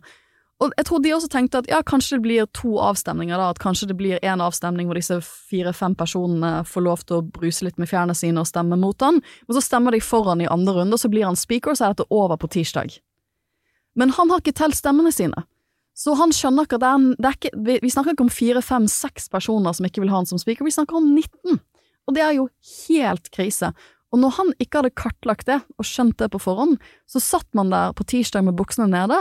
Og 0.62 0.70
jeg 0.78 0.86
tror 0.86 1.00
de 1.02 1.10
også 1.10 1.30
tenkte 1.32 1.58
at 1.62 1.68
ja, 1.70 1.80
kanskje 1.82 2.16
det 2.18 2.24
blir 2.26 2.48
to 2.54 2.76
avstemninger, 2.78 3.34
da, 3.38 3.48
at 3.50 3.60
kanskje 3.62 3.88
det 3.90 3.96
blir 3.98 4.22
én 4.22 4.42
avstemning 4.44 4.86
hvor 4.86 4.98
disse 4.98 5.16
fire-fem 5.50 5.96
personene 5.98 6.60
får 6.68 6.84
lov 6.86 7.02
til 7.06 7.18
å 7.18 7.24
bruse 7.34 7.66
litt 7.66 7.80
med 7.82 7.90
fjærene 7.90 8.14
sine 8.14 8.44
og 8.44 8.46
stemme 8.46 8.78
mot 8.78 9.02
han, 9.02 9.18
Men 9.48 9.56
så 9.58 9.64
stemmer 9.64 9.96
de 9.96 10.02
for 10.04 10.28
han 10.30 10.44
i 10.44 10.50
andre 10.50 10.76
runde, 10.76 10.94
og 10.94 11.02
så 11.02 11.10
blir 11.10 11.26
han 11.26 11.38
speaker, 11.38 11.72
og 11.72 11.80
så 11.80 11.88
er 11.88 11.96
dette 11.96 12.10
over 12.10 12.38
på 12.38 12.52
tirsdag. 12.54 12.94
Men 13.98 14.14
han 14.14 14.30
har 14.30 14.40
ikke 14.40 14.54
telt 14.56 14.78
stemmene 14.78 15.12
sine. 15.12 15.44
Så 15.98 16.14
han 16.16 16.30
skjønner 16.32 16.64
ikke 16.64 16.78
at 16.78 16.84
det 16.84 16.92
er, 16.92 17.08
det 17.18 17.28
er 17.28 17.36
ikke, 17.36 17.56
vi, 17.66 17.78
vi 17.82 17.90
snakker 17.92 18.14
ikke 18.14 18.24
om 18.24 18.32
fire, 18.32 18.62
fem, 18.64 18.86
seks 18.88 19.28
personer 19.32 19.74
som 19.76 19.88
ikke 19.88 20.00
vil 20.04 20.12
ha 20.12 20.22
han 20.22 20.30
som 20.30 20.40
speaker, 20.40 20.64
vi 20.64 20.72
snakker 20.72 20.96
om 20.96 21.10
19. 21.10 21.58
Og 22.08 22.16
det 22.16 22.22
er 22.24 22.36
jo 22.38 22.46
helt 22.86 23.28
krise. 23.34 23.72
Og 24.12 24.20
når 24.20 24.36
han 24.38 24.52
ikke 24.60 24.80
hadde 24.80 24.96
kartlagt 24.96 25.48
det, 25.48 25.58
og 25.80 25.88
skjønt 25.88 26.18
det 26.20 26.30
på 26.32 26.40
forhånd, 26.40 26.78
så 27.08 27.20
satt 27.20 27.48
man 27.56 27.72
der 27.72 27.94
på 27.96 28.06
tirsdag 28.08 28.44
med 28.46 28.56
buksene 28.56 28.88
nede, 28.92 29.20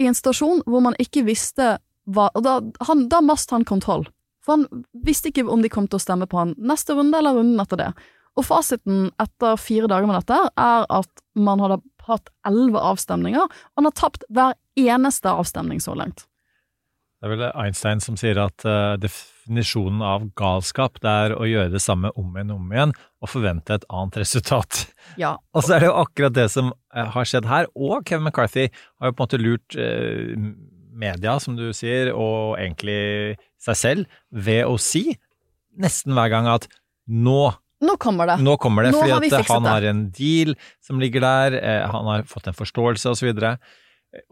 i 0.00 0.08
en 0.08 0.16
stasjon 0.16 0.64
hvor 0.66 0.82
man 0.84 0.96
ikke 1.02 1.26
visste 1.28 1.76
hva 2.10 2.30
Og 2.34 2.42
da, 2.42 2.56
han, 2.88 3.04
da 3.12 3.20
mast 3.22 3.52
han 3.54 3.62
kontroll. 3.68 4.06
For 4.42 4.56
han 4.56 4.84
visste 5.04 5.28
ikke 5.30 5.44
om 5.52 5.60
de 5.62 5.68
kom 5.70 5.86
til 5.86 6.00
å 6.00 6.02
stemme 6.02 6.26
på 6.26 6.40
han 6.40 6.54
neste 6.58 6.96
runde 6.96 7.18
eller 7.18 7.36
runden 7.36 7.60
etter 7.62 7.78
det. 7.78 7.90
Og 8.40 8.46
fasiten 8.48 9.10
etter 9.20 9.60
fire 9.60 9.90
dager 9.90 10.08
med 10.08 10.16
dette 10.22 10.38
er 10.58 10.88
at 10.88 11.22
man 11.38 11.62
hadde 11.62 11.78
hatt 12.08 12.32
elleve 12.48 12.82
avstemninger, 12.82 13.44
og 13.44 13.78
han 13.78 13.86
har 13.86 13.94
tapt 14.00 14.24
hver 14.32 14.56
eneste 14.80 15.30
avstemning 15.30 15.82
så 15.84 15.94
langt. 15.98 16.24
Det 17.20 17.28
er 17.28 17.32
vel 17.34 17.42
Einstein 17.52 18.00
som 18.00 18.16
sier 18.16 18.38
at 18.40 18.64
uh, 18.64 18.96
definisjonen 18.96 20.00
av 20.00 20.22
galskap 20.40 20.96
det 21.04 21.10
er 21.26 21.34
å 21.36 21.44
gjøre 21.44 21.68
det 21.74 21.82
samme 21.84 22.08
om 22.16 22.30
igjen 22.32 22.52
og 22.54 22.62
om 22.62 22.70
igjen 22.72 22.94
og 23.20 23.28
forvente 23.28 23.76
et 23.76 23.84
annet 23.92 24.16
resultat. 24.22 24.86
Ja, 25.20 25.34
Og 25.54 25.66
så 25.66 25.76
er 25.76 25.84
det 25.84 25.90
jo 25.90 25.98
akkurat 26.00 26.36
det 26.38 26.46
som 26.48 26.70
eh, 26.72 27.10
har 27.12 27.28
skjedd 27.28 27.48
her, 27.50 27.68
og 27.76 28.08
Kevin 28.08 28.24
McCarthy 28.24 28.70
har 28.72 29.10
jo 29.10 29.16
på 29.18 29.20
en 29.20 29.26
måte 29.26 29.40
lurt 29.42 29.76
uh, 29.76 30.32
media, 30.96 31.34
som 31.44 31.58
du 31.60 31.66
sier, 31.76 32.08
og 32.16 32.56
egentlig 32.56 33.36
seg 33.60 33.76
selv, 33.76 34.22
ved 34.32 34.64
å 34.64 34.80
si 34.80 35.10
nesten 35.80 36.16
hver 36.16 36.32
gang 36.32 36.48
at 36.48 36.70
nå 37.04 37.50
nå 37.80 37.94
kommer 38.00 38.28
det. 38.28 38.40
nå 38.44 38.56
kommer 38.60 38.84
det, 38.84 38.90
Nå 38.92 38.98
fordi 39.00 39.12
har 39.12 39.22
vi 39.24 39.28
at 39.32 39.48
han 39.48 39.64
det. 39.64 39.70
har 39.72 39.84
en 39.88 40.00
deal 40.12 40.50
som 40.84 40.98
ligger 41.00 41.24
der, 41.24 41.54
han 41.88 42.08
har 42.10 42.26
fått 42.28 42.50
en 42.50 42.56
forståelse 42.56 43.12
og 43.12 43.16
så. 43.16 43.30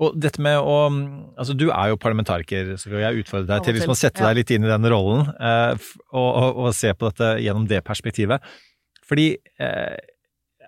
Og 0.03 0.17
dette 0.19 0.43
med 0.43 0.59
å 0.59 0.79
Altså, 1.39 1.55
du 1.55 1.69
er 1.71 1.93
jo 1.93 2.01
parlamentariker, 2.03 2.75
så 2.81 2.91
jeg 2.99 3.23
utfordrer 3.23 3.47
deg 3.47 3.61
og 3.61 3.67
til 3.69 3.77
liksom 3.79 3.95
å 3.95 3.99
sette 3.99 4.25
deg 4.25 4.41
litt 4.41 4.51
inn 4.55 4.67
i 4.67 4.71
den 4.73 4.89
rollen, 4.91 5.29
eh, 5.39 5.91
og, 6.11 6.29
og, 6.29 6.63
og 6.65 6.73
se 6.75 6.91
på 6.95 7.13
dette 7.13 7.37
gjennom 7.45 7.69
det 7.71 7.85
perspektivet. 7.87 8.43
Fordi 9.07 9.29
eh, 9.39 9.95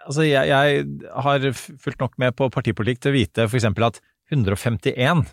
altså, 0.05 0.23
jeg, 0.29 0.47
jeg 0.53 1.11
har 1.27 1.49
fulgt 1.57 2.05
nok 2.05 2.15
med 2.23 2.37
på 2.39 2.49
partipolitikk 2.55 3.03
til 3.03 3.13
å 3.13 3.19
vite 3.19 3.49
eksempel 3.51 3.91
at 3.91 4.01
151 4.31 5.27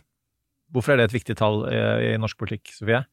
Hvorfor 0.73 0.93
er 0.93 0.99
det 0.99 1.05
et 1.07 1.13
viktig 1.15 1.37
tall 1.39 1.61
eh, 1.71 2.09
i 2.09 2.17
norsk 2.19 2.35
politikk, 2.41 2.73
Sofie? 2.75 3.05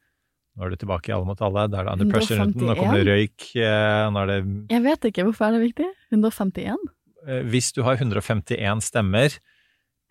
Nå 0.54 0.66
er 0.66 0.74
du 0.74 0.78
tilbake 0.78 1.10
i 1.10 1.14
Alle 1.14 1.26
mot 1.26 1.40
alle, 1.42 1.66
da 1.70 1.80
er 1.80 1.86
det 1.86 1.94
under 1.96 2.10
pressure-runden, 2.10 2.66
nå 2.66 2.74
kommer 2.78 2.98
det 2.98 3.06
røyk, 3.10 3.46
eh, 3.58 4.02
nå 4.10 4.22
er 4.22 4.30
det 4.30 4.38
Jeg 4.72 4.84
vet 4.86 5.08
ikke, 5.10 5.26
hvorfor 5.28 5.48
er 5.48 5.56
det 5.56 5.62
viktig? 5.68 5.88
151? 6.14 6.88
Eh, 7.26 7.42
Hvis 7.50 7.70
du 7.74 7.82
har 7.86 7.98
151 7.98 8.82
stemmer 8.86 9.38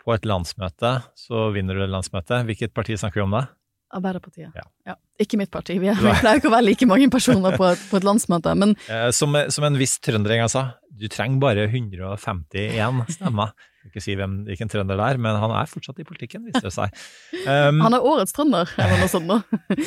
på 0.04 0.14
et 0.14 0.26
landsmøte, 0.28 0.96
så 1.16 1.48
vinner 1.54 1.76
du 1.76 1.84
det 1.84 1.92
landsmøtet. 1.92 2.44
Hvilket 2.48 2.74
parti 2.76 2.96
snakker 3.00 3.22
vi 3.22 3.26
om 3.26 3.36
da? 3.38 3.46
Arbeiderpartiet. 3.94 4.50
Ja. 4.86 4.96
Ikke 5.22 5.38
mitt 5.38 5.52
parti. 5.54 5.76
Vi, 5.78 5.86
er, 5.90 5.98
pleier 6.00 6.40
ikke 6.40 6.50
å 6.50 6.54
være 6.56 6.66
like 6.66 6.86
mange 6.90 7.06
personer 7.12 7.54
på 7.58 7.66
et, 7.68 7.82
på 7.90 8.00
et 8.00 8.06
landsmøte, 8.06 8.54
men 8.58 8.74
Eh, 8.90 9.10
Som, 9.14 9.36
som 9.54 9.66
en 9.68 9.78
viss 9.78 9.96
trønder 10.02 10.34
en 10.34 10.42
gang 10.44 10.50
sa, 10.50 10.64
du 10.90 11.06
trenger 11.12 11.40
bare 11.42 11.68
151 11.68 13.04
stemmer. 13.14 13.54
Jeg 13.84 13.92
ikke 13.92 14.02
si 14.02 14.14
hvem, 14.16 14.36
hvilken 14.48 14.70
trønder 14.72 14.98
det 14.98 15.06
er, 15.12 15.20
men 15.20 15.38
han 15.38 15.52
er 15.54 15.68
fortsatt 15.70 15.98
i 16.00 16.06
politikken, 16.08 16.46
viser 16.48 16.68
det 16.68 16.74
seg. 16.74 16.94
Um, 17.44 17.82
han 17.84 17.92
er 17.92 18.04
årets 18.08 18.32
trønder, 18.32 18.70
eller 18.80 19.02
noe 19.02 19.10
sånt 19.12 19.28
noe. 19.28 19.42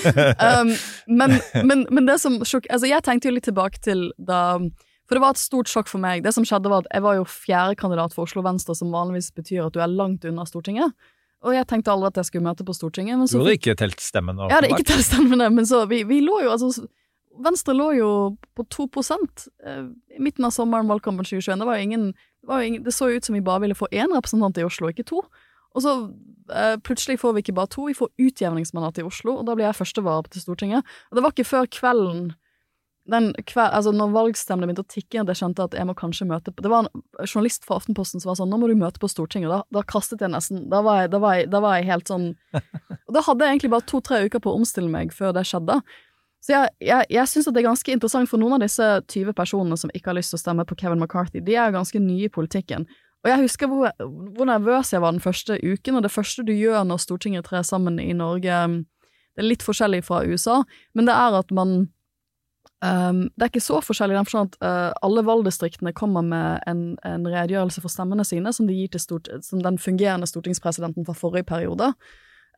um, 0.46 0.70
men, 1.10 1.40
men, 1.66 1.88
men 1.90 2.06
det 2.06 2.20
som 2.22 2.36
sjokk... 2.46 2.68
Altså, 2.70 2.86
jeg 2.86 3.02
tenkte 3.08 3.32
jo 3.32 3.34
litt 3.34 3.48
tilbake 3.50 3.82
til 3.82 4.12
da 4.22 4.60
For 5.08 5.16
det 5.16 5.24
var 5.24 5.36
et 5.36 5.42
stort 5.42 5.72
sjokk 5.72 5.88
for 5.92 6.04
meg. 6.04 6.24
Det 6.26 6.34
som 6.36 6.46
skjedde 6.48 6.72
var 6.72 6.84
at 6.84 6.90
Jeg 6.92 7.04
var 7.06 7.16
jo 7.16 7.28
fjerdekandidat 7.32 8.16
for 8.16 8.28
Oslo 8.28 8.44
Venstre, 8.44 8.76
som 8.76 8.92
vanligvis 8.92 9.32
betyr 9.36 9.68
at 9.68 9.76
du 9.76 9.80
er 9.80 9.92
langt 9.92 10.28
unna 10.28 10.46
Stortinget. 10.48 10.94
Og 11.46 11.54
jeg 11.54 11.68
tenkte 11.70 11.94
aldri 11.94 12.10
at 12.10 12.20
jeg 12.20 12.32
skulle 12.32 12.48
møte 12.48 12.66
på 12.68 12.76
Stortinget. 12.76 13.16
Men 13.16 13.30
du 13.30 13.32
så 13.32 13.42
hadde 13.44 13.58
ikke 13.60 13.78
telt 13.80 14.02
stemmen? 14.04 14.40
Jeg 14.48 14.58
hadde 14.58 14.72
ikke 14.74 14.90
telt 14.92 15.08
stemmene, 15.08 15.50
men 15.54 15.68
så 15.70 15.86
vi, 15.90 16.02
vi 16.08 16.20
lå 16.26 16.42
jo 16.44 16.54
altså 16.56 16.88
Venstre 17.38 17.76
lå 17.78 17.92
jo 17.94 18.10
på 18.58 18.64
2% 18.74 19.44
eh, 19.70 19.84
i 20.18 20.22
midten 20.26 20.48
av 20.48 20.56
sommeren, 20.56 20.88
valgkampen 20.90 21.28
2021. 21.28 21.60
Det 21.62 21.68
var 21.70 21.78
jo 21.78 21.86
ingen 21.86 22.08
det, 22.16 22.48
var 22.50 22.64
jo 22.64 22.72
ingen, 22.72 22.84
det 22.88 22.94
så 22.96 23.12
jo 23.12 23.20
ut 23.20 23.28
som 23.28 23.38
vi 23.38 23.44
bare 23.46 23.62
ville 23.62 23.78
få 23.78 23.90
én 23.94 24.10
representant 24.16 24.58
i 24.58 24.66
Oslo, 24.66 24.90
ikke 24.90 25.06
to. 25.06 25.22
Og 25.78 25.84
så 25.86 25.94
eh, 26.50 26.80
plutselig 26.82 27.20
får 27.22 27.36
vi 27.36 27.44
ikke 27.46 27.56
bare 27.60 27.70
to, 27.76 27.86
vi 27.92 27.98
får 27.98 28.10
utjevningsmandat 28.18 29.04
i 29.04 29.06
Oslo, 29.06 29.36
og 29.38 29.46
da 29.46 29.54
blir 29.54 29.68
jeg 29.68 29.78
førstevare 29.78 30.34
til 30.34 30.48
Stortinget. 30.48 30.98
Og 31.12 31.20
det 31.20 31.26
var 31.26 31.36
ikke 31.36 31.52
før 31.52 31.70
kvelden 31.78 32.32
den 33.12 33.30
hver, 33.40 33.70
altså 33.72 33.94
når 33.96 34.12
valgstemmene 34.16 34.68
begynte 34.68 34.84
å 34.84 34.92
tikke, 34.92 35.22
at 35.22 35.32
jeg 35.32 35.40
skjønte 35.40 35.68
at 35.68 35.76
jeg 35.78 35.88
må 35.88 35.96
kanskje 35.98 36.28
møte 36.28 36.52
på 36.52 36.64
Det 36.66 36.72
var 36.72 36.88
en 36.88 37.04
journalist 37.24 37.68
fra 37.68 37.78
Aftenposten 37.80 38.24
som 38.24 38.32
var 38.32 38.40
sånn 38.40 38.52
'Nå 38.52 38.60
må 38.60 38.68
du 38.68 38.76
møte 38.76 39.00
på 39.00 39.10
Stortinget'. 39.12 39.52
Da, 39.54 39.62
da 39.72 39.84
kastet 39.84 40.22
jeg 40.22 40.34
nesten 40.34 40.68
Da 40.70 40.82
var 40.84 41.02
jeg, 41.02 41.12
da 41.12 41.22
var 41.24 41.38
jeg, 41.38 41.50
da 41.54 41.62
var 41.64 41.78
jeg 41.78 41.88
helt 41.88 42.12
sånn 42.12 42.36
da 43.16 43.24
hadde 43.24 43.46
jeg 43.46 43.56
egentlig 43.56 43.72
bare 43.72 43.88
to-tre 43.88 44.26
uker 44.28 44.44
på 44.44 44.52
å 44.52 44.60
omstille 44.60 44.92
meg 44.92 45.14
før 45.16 45.32
det 45.34 45.46
skjedde. 45.48 45.80
Så 46.44 46.54
jeg, 46.54 46.70
jeg, 46.84 47.08
jeg 47.10 47.28
syns 47.32 47.48
det 47.50 47.62
er 47.62 47.70
ganske 47.70 47.92
interessant, 47.92 48.30
for 48.30 48.40
noen 48.40 48.58
av 48.58 48.64
disse 48.64 48.86
20 49.08 49.34
personene 49.36 49.78
som 49.80 49.92
ikke 49.96 50.12
har 50.12 50.18
lyst 50.20 50.32
til 50.32 50.40
å 50.40 50.44
stemme 50.44 50.66
på 50.68 50.78
Kevin 50.80 51.00
McCarthy, 51.00 51.42
de 51.44 51.56
er 51.56 51.74
ganske 51.76 52.00
nye 52.00 52.28
i 52.28 52.32
politikken. 52.32 52.86
Og 53.26 53.32
jeg 53.32 53.42
husker 53.42 53.72
hvor, 53.72 53.90
hvor 54.38 54.48
nervøs 54.48 54.94
jeg 54.94 55.02
var 55.04 55.16
den 55.16 55.24
første 55.24 55.58
uken, 55.60 55.98
og 55.98 56.06
det 56.06 56.14
første 56.14 56.46
du 56.48 56.54
gjør 56.54 56.86
når 56.88 57.02
Stortinget 57.04 57.48
trer 57.50 57.66
sammen 57.68 58.00
i 58.00 58.14
Norge 58.16 58.62
Det 59.36 59.44
er 59.44 59.50
litt 59.50 59.66
forskjellig 59.66 60.04
fra 60.06 60.24
USA, 60.26 60.62
men 60.96 61.10
det 61.10 61.16
er 61.18 61.36
at 61.42 61.52
man 61.54 61.90
Um, 62.86 63.24
det 63.34 63.42
er 63.42 63.50
ikke 63.50 63.64
så 63.64 63.80
forskjellig 63.82 64.14
i 64.14 64.18
den 64.20 64.28
forstand 64.28 64.52
at 64.54 64.58
uh, 64.62 64.92
alle 65.02 65.24
valgdistriktene 65.26 65.96
kommer 65.98 66.22
med 66.22 66.62
en, 66.70 66.82
en 67.02 67.26
redegjørelse 67.26 67.82
for 67.82 67.90
stemmene 67.90 68.26
sine, 68.28 68.54
som, 68.54 68.70
de 68.70 69.02
stort, 69.02 69.30
som 69.42 69.64
den 69.66 69.80
fungerende 69.82 70.30
stortingspresidenten 70.30 71.08
fra 71.08 71.16
forrige 71.18 71.48
periode. 71.50 71.90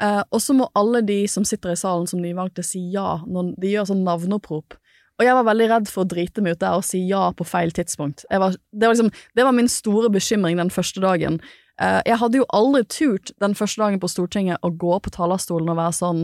Uh, 0.03 0.23
og 0.31 0.41
så 0.43 0.55
må 0.55 0.67
alle 0.75 1.01
de 1.07 1.21
som 1.31 1.47
sitter 1.47 1.71
i 1.71 1.79
salen 1.79 2.07
som 2.07 2.19
nyvalgte, 2.23 2.63
si 2.67 2.81
ja 2.91 3.21
når 3.27 3.53
de 3.63 3.71
gjør 3.71 3.89
sånn 3.93 4.03
navneopprop. 4.03 4.75
Og 5.19 5.27
jeg 5.27 5.35
var 5.35 5.47
veldig 5.47 5.71
redd 5.71 5.89
for 5.91 6.03
å 6.03 6.11
drite 6.11 6.43
meg 6.43 6.55
ut 6.55 6.61
der 6.63 6.75
og 6.79 6.85
si 6.87 7.01
ja 7.07 7.25
på 7.35 7.47
feil 7.47 7.71
tidspunkt. 7.75 8.23
Var, 8.31 8.55
det, 8.55 8.85
var 8.85 8.95
liksom, 8.95 9.11
det, 9.35 9.43
var 9.43 9.55
min 9.55 9.71
store 9.71 10.11
bekymring 10.11 10.59
den 10.59 10.71
første 10.71 11.03
dagen. 11.03 11.39
Uh, 11.79 11.99
jeg 12.07 12.19
hadde 12.19 12.39
jo 12.39 12.47
aldri 12.55 12.83
turt 12.91 13.31
den 13.39 13.55
første 13.55 13.83
dagen 13.83 14.03
på 14.03 14.11
Stortinget 14.11 14.59
å 14.67 14.71
gå 14.71 14.99
på 14.99 15.15
talerstolen 15.15 15.71
og 15.71 15.79
være 15.79 15.95
sånn 15.95 16.23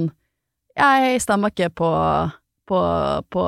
Jeg 0.76 1.22
stemmer 1.24 1.54
ikke 1.54 1.70
på 1.80 1.90
på, 2.70 2.82
på 3.32 3.46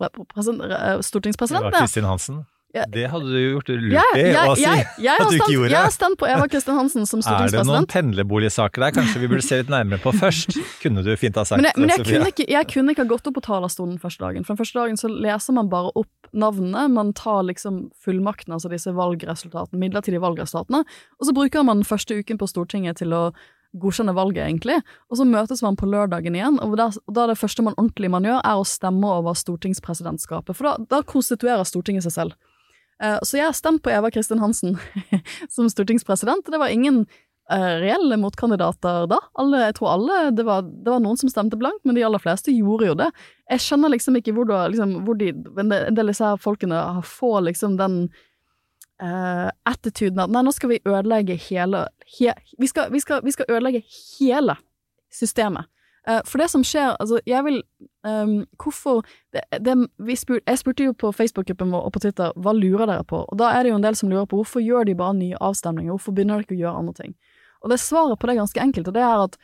stortingspresidenten. 0.00 1.70
Det 1.70 1.72
var 1.72 1.80
Kristin 1.80 2.08
Hansen? 2.08 2.42
Ja. 2.74 2.82
Det 2.90 3.04
hadde 3.06 3.28
du 3.30 3.38
gjort 3.38 3.68
lurt 3.70 3.92
ja, 3.94 4.02
i 4.18 4.22
å 4.34 4.54
si 4.58 4.64
jeg, 4.64 4.86
jeg, 4.98 5.14
at 5.14 5.28
du 5.30 5.36
ikke 5.36 5.52
gjorde. 5.52 5.70
Jeg 5.70 5.78
har 5.78 5.92
stemt 5.94 6.18
på 6.18 6.26
Eva 6.26 6.48
Kristin 6.50 6.74
Hansen 6.74 7.06
som 7.06 7.20
stortingspresident. 7.22 7.60
Er 7.62 7.68
det 7.68 7.70
noen 7.70 7.86
pendlerboligsaker 7.92 8.82
der 8.82 8.96
kanskje 8.96 9.22
vi 9.22 9.28
burde 9.30 9.44
se 9.46 9.60
litt 9.60 9.70
nærmere 9.70 10.02
på 10.02 10.10
først? 10.18 10.56
Kunne 10.82 11.04
du 11.06 11.12
fint 11.20 11.38
ha 11.38 11.44
sagt 11.46 11.62
Men, 11.62 11.68
jeg, 11.70 11.78
men 11.78 11.92
jeg, 11.94 12.02
kunne 12.08 12.32
ikke, 12.32 12.48
jeg, 12.50 12.68
kunne 12.72 12.96
ikke, 12.96 13.04
ha 13.06 13.12
gått 13.12 13.30
opp 13.30 13.38
på 13.38 13.44
talerstolen 13.46 14.00
første 14.02 14.26
dagen. 14.26 14.42
For 14.42 14.56
den 14.56 14.62
første 14.64 14.80
dagen 14.80 14.98
så 14.98 15.12
leser 15.12 15.54
man 15.54 15.70
bare 15.70 15.94
opp 16.02 16.34
navnene, 16.34 16.88
man 16.90 17.14
tar 17.14 17.46
liksom 17.46 17.78
fullmakten, 18.02 18.56
altså 18.56 18.72
disse 18.72 18.90
valgresultatene, 18.98 19.78
midlertidige 19.78 20.24
valgresultatene, 20.24 20.82
og 20.82 21.28
så 21.28 21.36
bruker 21.36 21.62
man 21.62 21.84
den 21.84 21.86
første 21.86 22.18
uken 22.18 22.42
på 22.42 22.50
Stortinget 22.50 22.98
til 23.04 23.14
å 23.14 23.28
godkjenne 23.80 24.14
valget, 24.16 24.44
egentlig. 24.46 24.78
Og 25.10 25.18
så 25.18 25.26
møtes 25.28 25.62
man 25.64 25.76
på 25.78 25.88
lørdagen 25.90 26.36
igjen, 26.36 26.58
og 26.62 26.76
da, 26.80 26.90
da 27.10 27.28
det 27.30 27.38
første 27.40 27.64
man 27.66 27.76
ordentlig 27.76 28.10
man 28.12 28.26
gjør, 28.26 28.40
er 28.40 28.60
å 28.60 28.66
stemme 28.68 29.10
over 29.20 29.36
stortingspresidentskapet. 29.38 30.56
For 30.56 30.70
da, 30.70 30.74
da 30.90 31.04
konstituerer 31.06 31.66
Stortinget 31.68 32.06
seg 32.06 32.16
selv. 32.16 32.38
Uh, 33.02 33.18
så 33.26 33.40
jeg 33.40 33.48
har 33.48 33.56
stemt 33.56 33.82
på 33.82 33.90
Eva 33.90 34.10
Kristin 34.14 34.42
Hansen 34.42 34.76
som 35.54 35.70
stortingspresident. 35.70 36.46
Det 36.46 36.60
var 36.60 36.70
ingen 36.70 37.02
uh, 37.50 37.72
reelle 37.82 38.18
motkandidater 38.22 39.08
da. 39.10 39.18
Alle, 39.40 39.64
jeg 39.66 39.78
tror 39.80 39.94
alle 39.96 40.20
det 40.36 40.46
var, 40.46 40.62
det 40.62 40.92
var, 40.92 41.02
noen 41.02 41.18
som 41.18 41.32
stemte 41.32 41.58
blankt, 41.58 41.82
men 41.84 41.98
de 41.98 42.04
aller 42.06 42.22
fleste 42.22 42.54
gjorde 42.54 42.92
jo 42.92 42.98
det. 43.02 43.10
Jeg 43.50 43.64
skjønner 43.66 43.96
liksom 43.96 44.20
ikke 44.20 44.36
hvor, 44.36 44.46
da, 44.50 44.66
liksom, 44.70 45.00
hvor 45.08 45.18
de 45.18 45.32
En 45.34 45.74
del 45.74 46.06
av 46.06 46.12
disse 46.12 46.30
folkene 46.44 46.84
får 47.08 47.42
liksom 47.50 47.76
den 47.80 48.06
uh, 49.02 49.50
attituden 49.66 50.22
at 50.24 50.32
nei, 50.32 50.42
nå 50.46 50.52
skal 50.54 50.74
vi 50.74 50.80
ødelegge 50.86 51.36
hele 51.48 51.86
he, 52.18 52.32
vi, 52.58 52.70
skal, 52.70 52.92
vi, 52.92 53.00
skal, 53.02 53.22
vi, 53.24 53.34
skal, 53.34 53.48
ødelegge 53.50 53.82
hele 54.18 54.56
systemet. 55.12 55.70
Uh, 56.08 56.20
for 56.28 56.42
det 56.42 56.50
som 56.52 56.64
skjer, 56.66 56.92
altså, 57.00 57.20
jeg 57.26 57.44
vil 57.46 57.62
um, 58.04 58.42
Hvorfor 58.60 59.06
det, 59.32 59.40
det, 59.64 60.18
spur, 60.20 60.40
Jeg 60.46 60.60
spurte 60.60 60.84
jo 60.84 60.92
på 60.92 61.12
Facebook-gruppen 61.16 61.72
vår 61.72 61.86
og 61.86 61.94
på 61.94 62.02
Twitter 62.04 62.34
hva 62.36 62.52
lurer 62.52 62.90
dere 62.90 63.06
på, 63.08 63.22
og 63.24 63.38
da 63.40 63.54
er 63.54 63.64
det 63.64 63.72
jo 63.72 63.78
en 63.78 63.86
del 63.86 63.96
som 63.96 64.12
lurer 64.12 64.28
på 64.28 64.42
hvorfor 64.42 64.60
gjør 64.60 64.84
de 64.84 64.98
bare 64.98 65.16
nye 65.16 65.40
avstemninger, 65.40 65.92
hvorfor 65.94 66.12
begynner 66.12 66.42
de 66.42 66.44
ikke 66.44 66.58
å 66.58 66.62
gjøre 66.66 66.82
andre 66.82 66.96
ting? 67.00 67.14
Og 67.64 67.72
det 67.72 67.80
svaret 67.80 68.20
på 68.20 68.28
det 68.28 68.34
er 68.34 68.42
ganske 68.42 68.60
enkelt, 68.60 68.88
og 68.90 68.98
det 68.98 69.04
er 69.06 69.24
at 69.24 69.38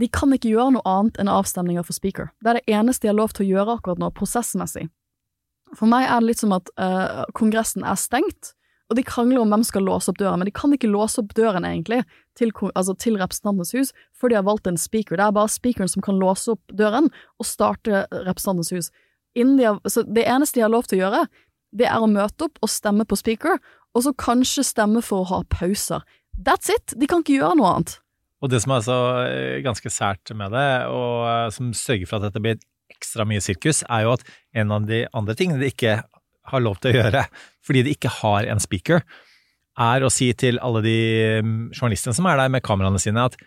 de 0.00 0.08
kan 0.10 0.32
ikke 0.34 0.50
gjøre 0.50 0.74
noe 0.74 0.88
annet 0.88 1.18
enn 1.20 1.30
avstemninger 1.30 1.84
for 1.86 1.94
speaker. 1.94 2.32
Det 2.42 2.50
er 2.50 2.58
det 2.58 2.76
eneste 2.78 3.04
de 3.04 3.12
har 3.12 3.18
lov 3.20 3.34
til 3.36 3.44
å 3.44 3.50
gjøre 3.52 3.76
akkurat 3.76 4.00
nå, 4.00 4.08
prosessmessig. 4.16 4.88
For 5.78 5.90
meg 5.90 6.06
er 6.08 6.22
det 6.22 6.32
litt 6.32 6.42
som 6.42 6.54
at 6.56 6.70
uh, 6.80 7.22
Kongressen 7.36 7.84
er 7.86 7.98
stengt, 8.00 8.54
og 8.90 8.98
de 8.98 9.04
krangler 9.06 9.40
om 9.40 9.48
hvem 9.52 9.62
som 9.64 9.70
skal 9.72 9.86
låse 9.88 10.10
opp 10.12 10.18
døren, 10.20 10.40
men 10.40 10.48
de 10.48 10.54
kan 10.54 10.72
ikke 10.76 10.90
låse 10.90 11.22
opp 11.22 11.32
døren, 11.36 11.64
egentlig, 11.64 12.02
til, 12.36 12.52
altså 12.74 12.94
til 13.00 13.16
Representantenes 13.20 13.72
hus, 13.76 13.94
for 14.12 14.28
de 14.28 14.36
har 14.36 14.44
valgt 14.44 14.68
en 14.68 14.80
speaker. 14.80 15.16
Det 15.16 15.24
er 15.24 15.36
bare 15.36 15.52
speakeren 15.52 15.90
som 15.90 16.04
kan 16.04 16.20
låse 16.20 16.52
opp 16.52 16.76
døren 16.76 17.08
og 17.40 17.48
starte 17.48 18.04
Representantenes 18.12 18.74
hus. 18.76 18.92
Har, 19.34 19.80
så 19.90 20.04
det 20.06 20.26
eneste 20.30 20.60
de 20.60 20.66
har 20.66 20.72
lov 20.72 20.86
til 20.86 21.00
å 21.00 21.04
gjøre, 21.06 21.24
det 21.74 21.88
er 21.90 22.04
å 22.04 22.10
møte 22.10 22.46
opp 22.46 22.60
og 22.62 22.70
stemme 22.70 23.06
på 23.08 23.18
speaker, 23.18 23.58
og 23.94 24.04
så 24.06 24.12
kanskje 24.18 24.66
stemme 24.66 25.02
for 25.02 25.24
å 25.24 25.30
ha 25.32 25.42
pauser. 25.50 26.04
That's 26.36 26.70
it! 26.70 26.94
De 26.98 27.08
kan 27.10 27.24
ikke 27.24 27.38
gjøre 27.38 27.58
noe 27.58 27.72
annet. 27.72 27.98
Og 28.44 28.50
det 28.52 28.60
som 28.60 28.74
er 28.76 28.84
så 28.84 29.00
eh, 29.24 29.62
ganske 29.64 29.90
sært 29.90 30.34
med 30.36 30.52
det, 30.52 30.68
og 30.92 31.24
eh, 31.30 31.50
som 31.54 31.72
sørger 31.74 32.10
for 32.10 32.18
at 32.18 32.28
dette 32.28 32.42
blir 32.44 32.60
ekstra 32.92 33.24
mye 33.26 33.42
sirkus, 33.42 33.82
er 33.88 34.04
jo 34.04 34.14
at 34.18 34.26
en 34.60 34.74
av 34.74 34.86
de 34.90 35.04
andre 35.16 35.36
tingene 35.38 35.62
de 35.62 35.70
ikke 35.72 36.02
har 36.50 36.64
lov 36.64 36.80
til 36.80 36.92
å 36.92 37.02
gjøre, 37.02 37.24
fordi 37.64 37.84
de 37.86 37.94
ikke 37.96 38.12
har 38.20 38.48
en 38.52 38.62
speaker, 38.62 39.04
er 39.74 40.06
å 40.06 40.12
si 40.12 40.28
til 40.38 40.60
alle 40.62 40.84
de 40.84 40.98
mm, 41.42 41.58
journalistene 41.74 42.14
som 42.14 42.28
er 42.30 42.38
der 42.38 42.52
med 42.52 42.62
kameraene 42.66 43.00
sine, 43.02 43.26
at 43.26 43.38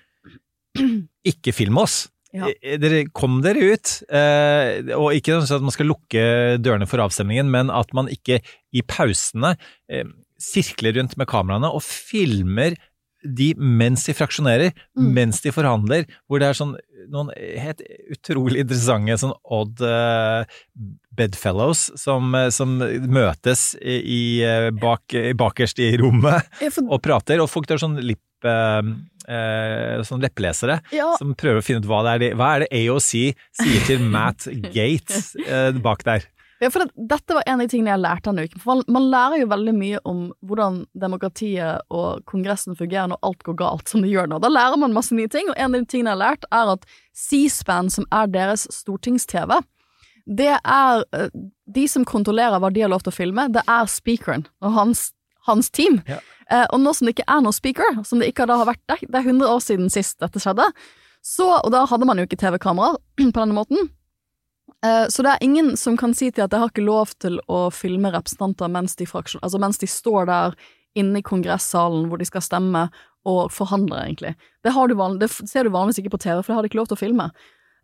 ikke 1.32 1.56
film 1.56 1.80
oss. 1.82 2.06
Ja. 2.36 2.50
Eh, 2.62 2.76
dere, 2.82 3.06
kom 3.16 3.40
dere 3.46 3.72
ut. 3.74 3.94
Eh, 4.12 4.92
og 4.98 5.16
ikke 5.16 5.40
sånn 5.40 5.62
at 5.62 5.68
man 5.70 5.76
skal 5.76 5.92
lukke 5.94 6.26
dørene 6.60 6.90
for 6.90 7.04
avstemningen, 7.04 7.50
men 7.54 7.72
at 7.74 7.94
man 7.98 8.12
ikke 8.12 8.42
i 8.76 8.84
pausene 8.84 9.56
eh, 9.88 10.08
sirkler 10.42 10.98
rundt 11.00 11.16
med 11.18 11.30
kameraene 11.30 11.72
og 11.74 11.84
filmer 11.86 12.76
de 13.28 13.50
mens 13.58 14.04
de 14.06 14.14
fraksjonerer, 14.16 14.76
mm. 14.96 15.08
mens 15.16 15.42
de 15.44 15.52
forhandler, 15.52 16.06
hvor 16.28 16.40
det 16.40 16.52
er 16.52 16.58
sånn 16.60 16.76
noen 17.12 17.32
helt 17.34 17.82
utrolig 18.14 18.62
interessante 18.62 19.18
sånn 19.22 19.34
odd 19.58 19.82
uh, 19.84 20.44
bedfellows 21.18 21.88
som, 22.00 22.34
eh, 22.36 22.50
som 22.54 22.78
møtes 22.80 23.74
i, 23.82 24.44
eh, 24.46 24.70
bak, 24.72 25.16
bakerst 25.38 25.82
i 25.84 25.92
rommet 26.00 26.48
og 26.86 27.02
prater, 27.04 27.42
og 27.44 27.52
folk 27.52 27.70
tar 27.70 27.82
sånn 27.82 28.00
lipp 28.04 28.24
uh, 28.46 28.86
sånn 30.08 30.22
lepplesere 30.24 30.78
ja. 30.94 31.08
som 31.18 31.34
prøver 31.36 31.60
å 31.60 31.66
finne 31.66 31.82
ut 31.82 31.88
hva 31.90 32.04
det 32.06 32.30
er, 32.30 32.36
hva 32.38 32.52
er 32.54 32.64
det 32.64 32.70
AOC 32.80 33.10
sier 33.34 33.82
til 33.90 34.06
Matt 34.14 34.46
Gates 34.72 35.34
bak 35.84 36.06
der. 36.08 36.30
Ja, 36.60 36.70
for 36.74 36.82
det, 36.82 36.94
Dette 37.10 37.36
var 37.38 37.46
en 37.46 37.60
av 37.60 37.66
de 37.66 37.70
tingene 37.70 37.92
jeg 37.92 38.02
lærte 38.02 38.32
denne 38.32 38.48
uken. 38.48 38.62
For 38.62 38.72
man, 38.72 38.84
man, 38.96 39.10
lærer 39.14 39.42
jo 39.44 39.50
veldig 39.52 39.74
mye 39.78 40.02
om 40.10 40.24
hvordan 40.50 40.80
demokratiet 40.98 41.86
og 41.94 42.24
Kongressen 42.30 42.78
fungerer 42.78 43.12
når 43.12 43.22
alt 43.30 43.44
går 43.46 43.58
galt, 43.62 43.86
som 43.92 44.06
det 44.06 44.12
gjør 44.14 44.32
nå. 44.32 44.40
Da 44.42 44.50
lærer 44.50 44.80
man 44.82 44.96
masse 44.96 45.16
nye 45.16 45.30
ting, 45.32 45.52
og 45.52 45.58
en 45.58 45.76
av 45.76 45.84
de 45.84 45.90
tingene 45.92 46.14
jeg 46.14 46.18
har 46.18 46.24
lært, 46.24 46.48
er 46.50 46.74
at 46.74 46.88
C-SPAN, 47.18 47.92
som 47.94 48.08
er 48.14 48.32
deres 48.34 48.66
stortings-TV, 48.74 49.60
det 50.28 50.54
er 50.60 51.04
eh, 51.16 51.30
De 51.72 51.86
som 51.88 52.06
kontrollerer 52.08 52.60
hva 52.60 52.72
de 52.74 52.84
har 52.84 52.92
lov 52.92 53.06
til 53.06 53.14
å 53.14 53.18
filme, 53.18 53.48
det 53.52 53.64
er 53.68 53.90
speakeren 53.92 54.46
og 54.64 54.76
hans, 54.76 55.10
hans 55.48 55.72
team. 55.72 56.02
Ja. 56.08 56.20
Eh, 56.52 56.66
og 56.72 56.80
nå 56.84 56.94
som 56.96 57.08
det 57.08 57.18
ikke 57.18 57.28
er 57.28 57.44
noen 57.44 57.56
speaker, 57.56 58.02
som 58.08 58.24
det 58.24 58.32
ikke 58.32 58.48
da 58.48 58.60
har 58.62 58.70
vært 58.70 58.84
det, 58.88 59.02
det 59.08 59.20
er 59.20 59.28
100 59.28 59.52
år 59.52 59.64
siden 59.64 59.92
sist 59.92 60.20
dette 60.24 60.42
skjedde, 60.44 60.68
så, 61.26 61.48
og 61.60 61.72
da 61.74 61.84
hadde 61.90 62.08
man 62.08 62.20
jo 62.20 62.28
ikke 62.28 62.40
TV-kamera 62.40 62.96
på 63.20 63.32
denne 63.36 63.56
måten, 63.58 63.90
Eh, 64.86 65.08
så 65.10 65.24
det 65.24 65.34
er 65.34 65.44
ingen 65.44 65.78
som 65.78 65.98
kan 65.98 66.14
si 66.14 66.30
til 66.30 66.46
at 66.46 66.54
jeg 66.54 66.62
har 66.62 66.72
ikke 66.72 66.86
lov 66.86 67.14
til 67.22 67.40
å 67.50 67.68
filme 67.74 68.12
representanter 68.14 68.70
mens 68.70 68.98
de, 69.00 69.08
fraksjon, 69.10 69.42
altså 69.42 69.62
mens 69.62 69.82
de 69.82 69.90
står 69.90 70.28
der 70.30 70.58
inne 70.98 71.22
i 71.22 71.26
kongressalen 71.26 72.08
hvor 72.10 72.22
de 72.22 72.28
skal 72.28 72.46
stemme 72.46 72.88
og 73.28 73.52
forhandler, 73.52 74.06
egentlig. 74.06 74.36
Det, 74.64 74.72
du 74.72 74.96
vanlig, 74.98 75.26
det 75.26 75.50
ser 75.50 75.66
du 75.66 75.74
vanligvis 75.74 76.00
ikke 76.02 76.16
på 76.16 76.22
TV, 76.24 76.42
for 76.42 76.52
det 76.52 76.58
har 76.58 76.66
de 76.66 76.72
ikke 76.72 76.80
lov 76.80 76.90
til 76.92 76.98
å 76.98 77.02
filme. 77.02 77.26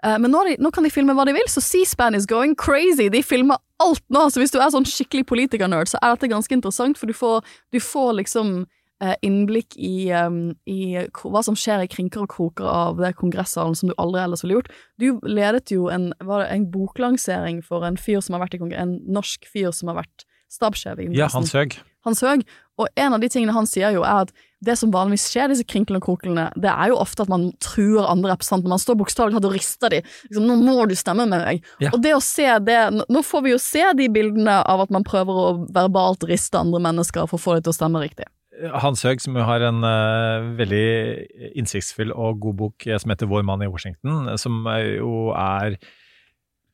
Eh, 0.03 0.19
men 0.19 0.31
nå, 0.33 0.43
de, 0.47 0.57
nå, 0.61 0.71
kan 0.75 0.85
de 0.85 0.93
filme 0.93 1.15
hva 1.17 1.25
de 1.29 1.35
vil, 1.35 1.49
så 1.51 1.63
C-SPAN 1.63 2.15
is 2.19 2.29
going 2.29 2.55
crazy! 2.59 3.09
De 3.13 3.23
filmer 3.25 3.61
alt 3.83 4.05
nå! 4.13 4.27
Så 4.29 4.43
hvis 4.43 4.53
du 4.53 4.59
er 4.59 4.71
sånn 4.73 4.87
skikkelig 4.87 5.25
politikernerd, 5.31 5.91
så 5.91 6.01
er 6.01 6.15
dette 6.15 6.31
ganske 6.31 6.55
interessant, 6.55 6.99
for 6.99 7.11
du 7.11 7.17
får, 7.17 7.43
du 7.75 7.79
får 7.83 8.17
liksom 8.21 8.63
Eh, 9.03 9.15
innblikk 9.21 9.75
i, 9.75 10.13
um, 10.15 10.53
i, 10.69 10.93
hva 11.17 11.41
som 11.43 11.57
skjer 11.59 11.81
i 11.83 11.89
krinker 11.91 12.23
og 12.23 12.29
kroker 12.31 12.67
av 12.69 13.01
det 13.01 13.09
kongressalen 13.19 13.75
som 13.75 13.89
du 13.89 13.95
aldri 13.99 14.21
ellers 14.21 14.45
ville 14.45 14.59
gjort. 14.59 14.69
Du 15.01 15.07
ledet 15.27 15.73
jo 15.73 15.89
en, 15.91 16.11
en 16.21 16.67
boklansering 16.71 17.59
for 17.65 17.83
en 17.83 17.97
fyr 17.99 18.21
som 18.23 18.37
har 18.37 18.45
vært 18.45 18.55
i 18.55 18.69
en 18.79 18.93
norsk 19.03 19.49
fyr 19.49 19.73
som 19.75 19.91
har 19.91 19.99
vært 20.05 20.23
stabssjef 20.53 21.01
i 21.03 21.09
Ja, 21.17 21.27
Hans 21.33 21.51
Høg. 21.57 21.75
Hans 22.07 22.23
Høeg. 22.23 22.43
Og 22.81 22.89
en 22.97 23.13
av 23.13 23.21
de 23.21 23.29
tingene 23.29 23.53
han 23.53 23.67
sier 23.69 23.93
jo, 23.93 24.01
er 24.01 24.25
at 24.25 24.33
det 24.63 24.75
som 24.79 24.91
vanligvis 24.93 25.25
skjer, 25.29 25.51
disse 25.51 25.65
krinklene 25.67 25.99
og 25.99 26.05
kroklene, 26.05 26.45
det 26.59 26.71
er 26.71 26.91
jo 26.93 26.99
ofte 27.01 27.25
at 27.25 27.31
man 27.31 27.49
truer 27.63 28.07
andre 28.07 28.31
representanter. 28.31 28.71
Man 28.71 28.81
står 28.81 28.97
bokstavelig 29.01 29.35
talt 29.35 29.47
og 29.49 29.55
rister 29.57 29.91
de. 29.91 29.99
Liksom, 30.29 30.45
'Nå 30.47 30.55
må 30.63 30.87
du 30.87 30.95
stemme 30.95 31.27
med 31.27 31.43
meg'. 31.43 31.63
Ja. 31.83 31.91
Og 31.93 32.01
det 32.01 32.15
å 32.15 32.21
se 32.23 32.47
det 32.63 32.79
Nå 33.09 33.23
får 33.23 33.43
vi 33.43 33.51
jo 33.51 33.59
se 33.59 33.83
de 33.93 34.07
bildene 34.09 34.61
av 34.63 34.81
at 34.81 34.89
man 34.89 35.03
prøver 35.03 35.33
å 35.33 35.67
verbalt 35.73 36.23
riste 36.23 36.57
andre 36.57 36.79
mennesker 36.79 37.27
for 37.27 37.37
å 37.37 37.43
få 37.43 37.57
dem 37.57 37.67
til 37.67 37.75
å 37.75 37.79
stemme 37.79 38.01
riktig. 38.01 38.25
Hans 38.71 39.03
Høeg, 39.03 39.19
som 39.19 39.35
jo 39.35 39.43
har 39.43 39.61
en 39.65 39.81
uh, 39.83 40.53
veldig 40.55 41.57
innsiktsfull 41.57 42.13
og 42.13 42.39
god 42.39 42.55
bok 42.55 42.87
eh, 42.87 42.99
som 43.01 43.09
heter 43.09 43.27
Vår 43.27 43.43
mann 43.43 43.63
i 43.65 43.67
Washington, 43.67 44.29
som 44.37 44.61
jo 44.69 45.33
er 45.33 45.79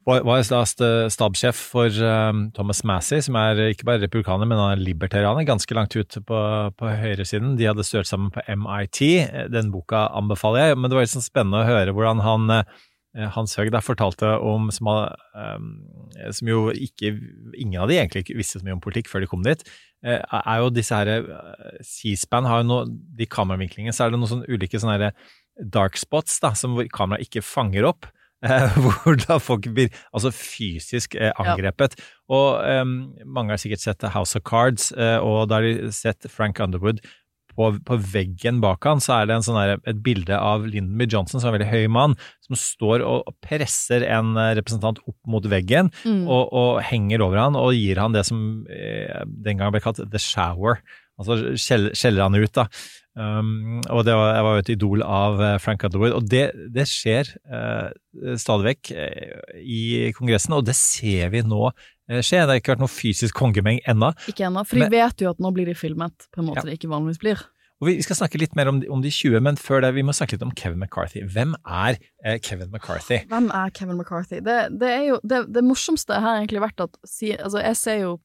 var, 0.07 0.23
var 0.25 0.43
stabssjef 1.11 1.59
for 1.73 1.93
um, 2.03 2.45
Thomas 2.55 2.83
Massey, 2.87 3.21
som 3.25 3.37
er 3.39 3.59
ikke 3.69 3.87
bare 3.87 4.01
republikaner, 4.03 4.47
men 4.49 4.57
han 4.57 4.73
er 4.73 4.83
libertarianer, 4.83 5.47
ganske 5.47 5.75
langt 5.77 5.95
ut 5.99 6.19
på, 6.25 6.43
på 6.79 6.93
høyresiden. 7.01 7.57
De 7.59 7.67
hadde 7.69 7.85
størt 7.87 8.09
sammen 8.09 8.31
på 8.33 8.43
MIT. 8.47 9.01
Den 9.53 9.73
boka 9.73 10.07
anbefaler 10.17 10.69
jeg, 10.69 10.79
men 10.79 10.89
det 10.89 10.97
var 10.97 11.05
litt 11.05 11.15
sånn 11.15 11.25
spennende 11.25 11.63
å 11.63 11.69
høre 11.69 11.95
hvordan 11.95 12.23
han 12.25 12.63
hans 13.33 13.55
Høeg 13.57 13.71
der 13.73 13.81
fortalte 13.81 14.27
om 14.45 14.67
som, 14.73 14.85
som, 16.29 16.49
jo 16.49 16.67
ikke 16.69 17.15
Ingen 17.57 17.81
av 17.81 17.89
de 17.89 17.97
egentlig 17.97 18.35
visste 18.37 18.59
så 18.59 18.65
mye 18.67 18.75
om 18.77 18.83
politikk 18.83 19.09
før 19.09 19.23
de 19.23 19.29
kom 19.31 19.41
dit. 19.45 19.63
Eh, 20.05 20.21
er 20.21 20.61
jo 20.61 20.69
disse 20.71 20.95
her 20.95 21.09
eh, 21.09 21.79
C-span 21.83 22.47
har 22.47 22.61
jo 22.61 22.69
noe 22.69 22.85
De 23.17 23.27
kameravinklingene, 23.27 23.95
så 23.95 24.05
er 24.05 24.13
det 24.13 24.19
noen 24.21 24.31
sånne 24.31 24.51
ulike 24.53 24.79
sånne 24.79 25.11
dark 25.59 25.97
spots 25.99 26.37
da, 26.39 26.53
som 26.55 26.77
kameraet 26.93 27.27
ikke 27.27 27.43
fanger 27.43 27.89
opp. 27.89 28.07
hvor 28.83 29.17
da 29.25 29.39
folk 29.43 29.67
blir 29.75 29.89
altså 30.13 30.31
fysisk 30.35 31.15
eh, 31.19 31.33
angrepet. 31.39 31.97
Og 32.31 32.61
eh, 32.63 32.85
mange 33.25 33.55
har 33.55 33.61
sikkert 33.61 33.83
sett 33.83 34.05
House 34.13 34.37
of 34.39 34.45
Cards, 34.47 34.91
eh, 34.95 35.17
og 35.19 35.49
da 35.49 35.59
har 35.59 35.67
de 35.67 35.91
sett 35.95 36.29
Frank 36.31 36.61
Underwood 36.63 37.01
på, 37.59 37.73
på 37.83 37.97
veggen 38.13 38.61
bak 38.63 38.85
han 38.87 39.01
så 39.03 39.17
er 39.17 39.27
det 39.27 39.35
en 39.35 39.43
sånn 39.43 39.57
der, 39.59 39.81
et 39.89 39.99
bilde 40.05 40.37
av 40.37 40.63
Lyndon 40.67 40.95
B. 41.01 41.07
Johnson, 41.11 41.41
som 41.41 41.49
er 41.49 41.57
en 41.57 41.57
veldig 41.57 41.71
høy 41.73 41.91
mann, 41.91 42.15
som 42.45 42.55
står 42.59 43.03
og 43.03 43.33
presser 43.43 44.05
en 44.07 44.31
eh, 44.39 44.53
representant 44.59 45.01
opp 45.03 45.17
mot 45.27 45.45
veggen 45.51 45.91
Mm. 46.05 46.23
og, 46.31 46.53
og 46.55 46.79
henger 46.85 47.21
over 47.25 47.39
han 47.41 47.57
og 47.59 47.73
gir 47.75 47.99
han 47.99 48.13
det 48.15 48.23
som 48.29 48.63
eh, 48.71 49.25
den 49.27 49.59
gang 49.59 49.73
ble 49.73 49.81
kalt 49.83 49.99
the 50.13 50.21
shower. 50.21 50.79
Altså 51.19 51.57
skjeller 51.59 52.23
han 52.23 52.37
ut, 52.39 52.53
da. 52.55 52.69
Um, 53.19 53.81
og 53.91 54.05
det 54.07 54.13
var, 54.15 54.29
jeg 54.37 54.43
var 54.45 54.53
jo 54.55 54.61
et 54.63 54.69
idol 54.71 55.01
av 55.03 55.41
eh, 55.43 55.57
Frank 55.59 55.83
Underwood, 55.83 56.13
og 56.15 56.27
det, 56.31 56.45
det 56.71 56.85
skjer 56.87 57.27
uh, 57.51 57.89
stadig 58.39 58.69
vekk 58.69 58.91
eh, 58.95 59.59
i 59.59 59.79
Kongressen, 60.15 60.55
og 60.55 60.63
det 60.69 60.75
ser 60.79 61.33
vi 61.33 61.41
nå 61.43 61.65
eh, 61.67 62.21
skje. 62.23 62.39
Det 62.45 62.47
har 62.53 62.61
ikke 62.61 62.75
vært 62.77 62.83
noe 62.85 62.93
fysisk 62.93 63.35
kongemeng 63.41 63.81
ennå. 63.91 64.13
Ikke 64.31 64.45
ennå, 64.47 64.63
for 64.63 64.79
de 64.79 64.87
vet 64.93 65.25
jo 65.25 65.33
at 65.33 65.41
nå 65.43 65.51
blir 65.57 65.67
de 65.67 65.75
filmet 65.75 66.29
på 66.31 66.39
en 66.39 66.47
måte 66.47 66.63
Ja. 66.63 66.69
det 66.69 66.77
ikke 66.79 66.91
vanligvis 66.93 67.19
blir. 67.25 67.43
Og 67.79 67.87
Vi 67.87 67.97
skal 68.03 68.17
snakke 68.19 68.39
litt 68.41 68.55
mer 68.59 68.67
om, 68.67 68.79
de- 68.81 68.89
om 68.91 68.99
de 69.03 69.11
20, 69.11 69.39
men 69.43 69.55
før 69.59 69.81
det 69.85 69.93
vi 69.95 70.01
må 70.03 70.11
snakke 70.15 70.35
litt 70.35 70.41
om 70.43 70.51
Kevin 70.51 70.79
McCarthy. 70.83 71.21
Hvem 71.31 71.53
er 71.63 71.99
eh, 72.23 72.39
Kevin 72.43 72.71
McCarthy? 72.71 73.21
Hvem 73.31 73.51
er 73.55 73.69
Kevin 73.75 73.99
McCarthy? 73.99 74.39
Det, 74.43 74.57
det 74.81 74.89
er 74.95 75.03
jo 75.09 75.19
det, 75.23 75.45
det 75.55 75.63
morsomste 75.63 76.17
har 76.19 76.39
egentlig 76.41 76.63
vært 76.65 76.83
at 76.87 76.97
si, 77.07 77.33
altså 77.35 77.61
jeg 77.63 77.77
ser 77.79 78.01
jo 78.05 78.15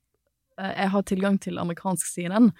eh, 0.58 0.72
Jeg 0.84 0.90
har 0.94 1.02
tilgang 1.06 1.38
til 1.42 1.58
amerikansk 1.62 2.06
CNN, 2.14 2.50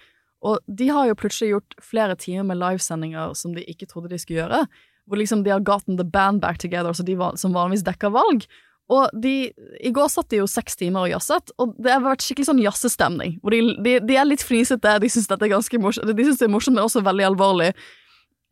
og 0.45 0.61
de 0.69 0.91
har 0.93 1.09
jo 1.09 1.17
plutselig 1.19 1.55
gjort 1.55 1.79
flere 1.83 2.17
timer 2.21 2.47
med 2.51 2.61
livesendinger 2.61 3.33
som 3.39 3.55
de 3.57 3.65
ikke 3.71 3.89
trodde 3.91 4.13
de 4.13 4.21
skulle 4.21 4.43
gjøre. 4.43 4.67
Hvor 5.09 5.21
liksom 5.21 5.43
de 5.45 5.53
har 5.53 5.65
gotten 5.65 5.99
the 5.99 6.05
band 6.05 6.43
back 6.45 6.61
together, 6.61 6.93
så 6.93 7.05
de 7.05 7.17
som 7.41 7.57
vanligvis 7.57 7.85
dekker 7.85 8.13
valg. 8.13 8.47
Og 8.93 9.09
de, 9.17 9.49
I 9.81 9.93
går 9.97 10.11
satt 10.13 10.29
de 10.33 10.43
jo 10.43 10.49
seks 10.51 10.77
timer 10.77 11.07
og 11.07 11.15
jazzet, 11.15 11.53
og 11.61 11.73
det 11.81 11.93
har 11.93 12.05
vært 12.05 12.25
skikkelig 12.25 12.51
sånn 12.51 12.61
jazzestemning. 12.61 13.39
Hvor 13.41 13.57
de, 13.57 13.63
de, 13.85 13.99
de 14.05 14.17
er 14.21 14.29
litt 14.29 14.45
fnisete, 14.45 14.99
de 15.01 15.13
syns 15.13 15.31
dette 15.31 15.47
er 15.49 15.55
ganske 15.55 15.81
morsomt, 15.81 16.11
de 16.13 16.27
synes 16.27 16.41
det 16.41 16.49
er 16.49 16.53
morsomt, 16.53 16.77
men 16.77 16.85
også 16.85 17.05
veldig 17.05 17.31
alvorlig. 17.31 17.71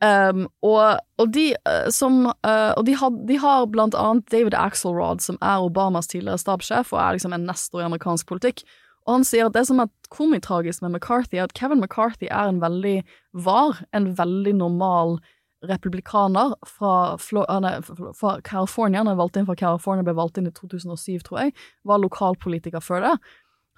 Um, 0.02 0.48
og, 0.66 0.98
og, 1.20 1.28
de, 1.30 1.52
eh, 1.54 1.84
som, 1.94 2.24
uh, 2.26 2.72
og 2.74 2.86
de, 2.88 2.96
har, 2.98 3.12
de 3.28 3.36
har 3.38 3.68
blant 3.70 3.94
annet 3.94 4.24
David 4.32 4.56
Axelrod, 4.58 5.22
som 5.22 5.36
er 5.38 5.62
Obamas 5.62 6.10
tidligere 6.10 6.40
stabssjef 6.42 6.90
og 6.90 6.98
er 6.98 7.18
liksom 7.18 7.36
en 7.36 7.44
nestor 7.46 7.84
i 7.84 7.86
amerikansk 7.86 8.26
politikk. 8.32 8.64
Og 9.06 9.16
han 9.16 9.24
sier 9.26 9.48
at 9.48 9.56
det 9.56 9.64
som 9.66 9.80
er 9.82 9.90
komitragisk 10.12 10.82
med 10.84 10.94
McCarthy, 10.94 11.38
er 11.38 11.48
at 11.48 11.54
Kevin 11.58 11.80
McCarthy 11.82 12.28
er 12.30 12.50
en 12.50 12.60
veldig 12.62 13.02
var, 13.32 13.80
en 13.92 14.12
veldig 14.18 14.54
normal 14.60 15.16
republikaner 15.66 16.54
fra, 16.66 17.16
Flo 17.18 17.44
fra- 17.46 18.12
fra 18.14 18.40
California. 18.42 19.00
Han 19.00 19.08
er 19.12 19.18
valgt 19.18 19.36
inn 19.36 19.46
fra 19.46 19.56
California, 19.58 20.02
ble 20.06 20.14
valgt 20.14 20.38
inn 20.38 20.46
i 20.50 20.54
2007, 20.54 21.22
tror 21.22 21.38
jeg. 21.44 21.54
Var 21.84 22.02
lokalpolitiker 22.02 22.82
før 22.82 23.00
det. 23.06 23.14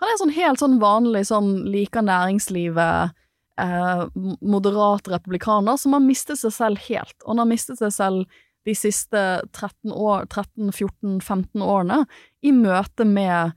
Han 0.00 0.08
er 0.10 0.18
sånn 0.20 0.34
helt 0.36 0.60
sånn 0.60 0.80
vanlig, 0.80 1.26
sånn 1.28 1.52
liker 1.70 2.02
næringslivet, 2.02 3.12
eh, 3.58 4.06
moderat 4.42 5.08
republikaner 5.08 5.78
som 5.78 5.92
har 5.92 6.00
mistet 6.00 6.40
seg 6.40 6.52
selv 6.52 6.78
helt. 6.88 7.14
Og 7.24 7.34
han 7.34 7.38
har 7.44 7.52
mistet 7.52 7.78
seg 7.78 7.92
selv 7.92 8.26
de 8.64 8.74
siste 8.74 9.42
13, 9.52 9.92
år, 9.92 10.26
13 10.26 10.72
14, 10.72 11.20
15 11.20 11.62
årene 11.62 12.06
i 12.42 12.50
møte 12.50 13.04
med 13.06 13.52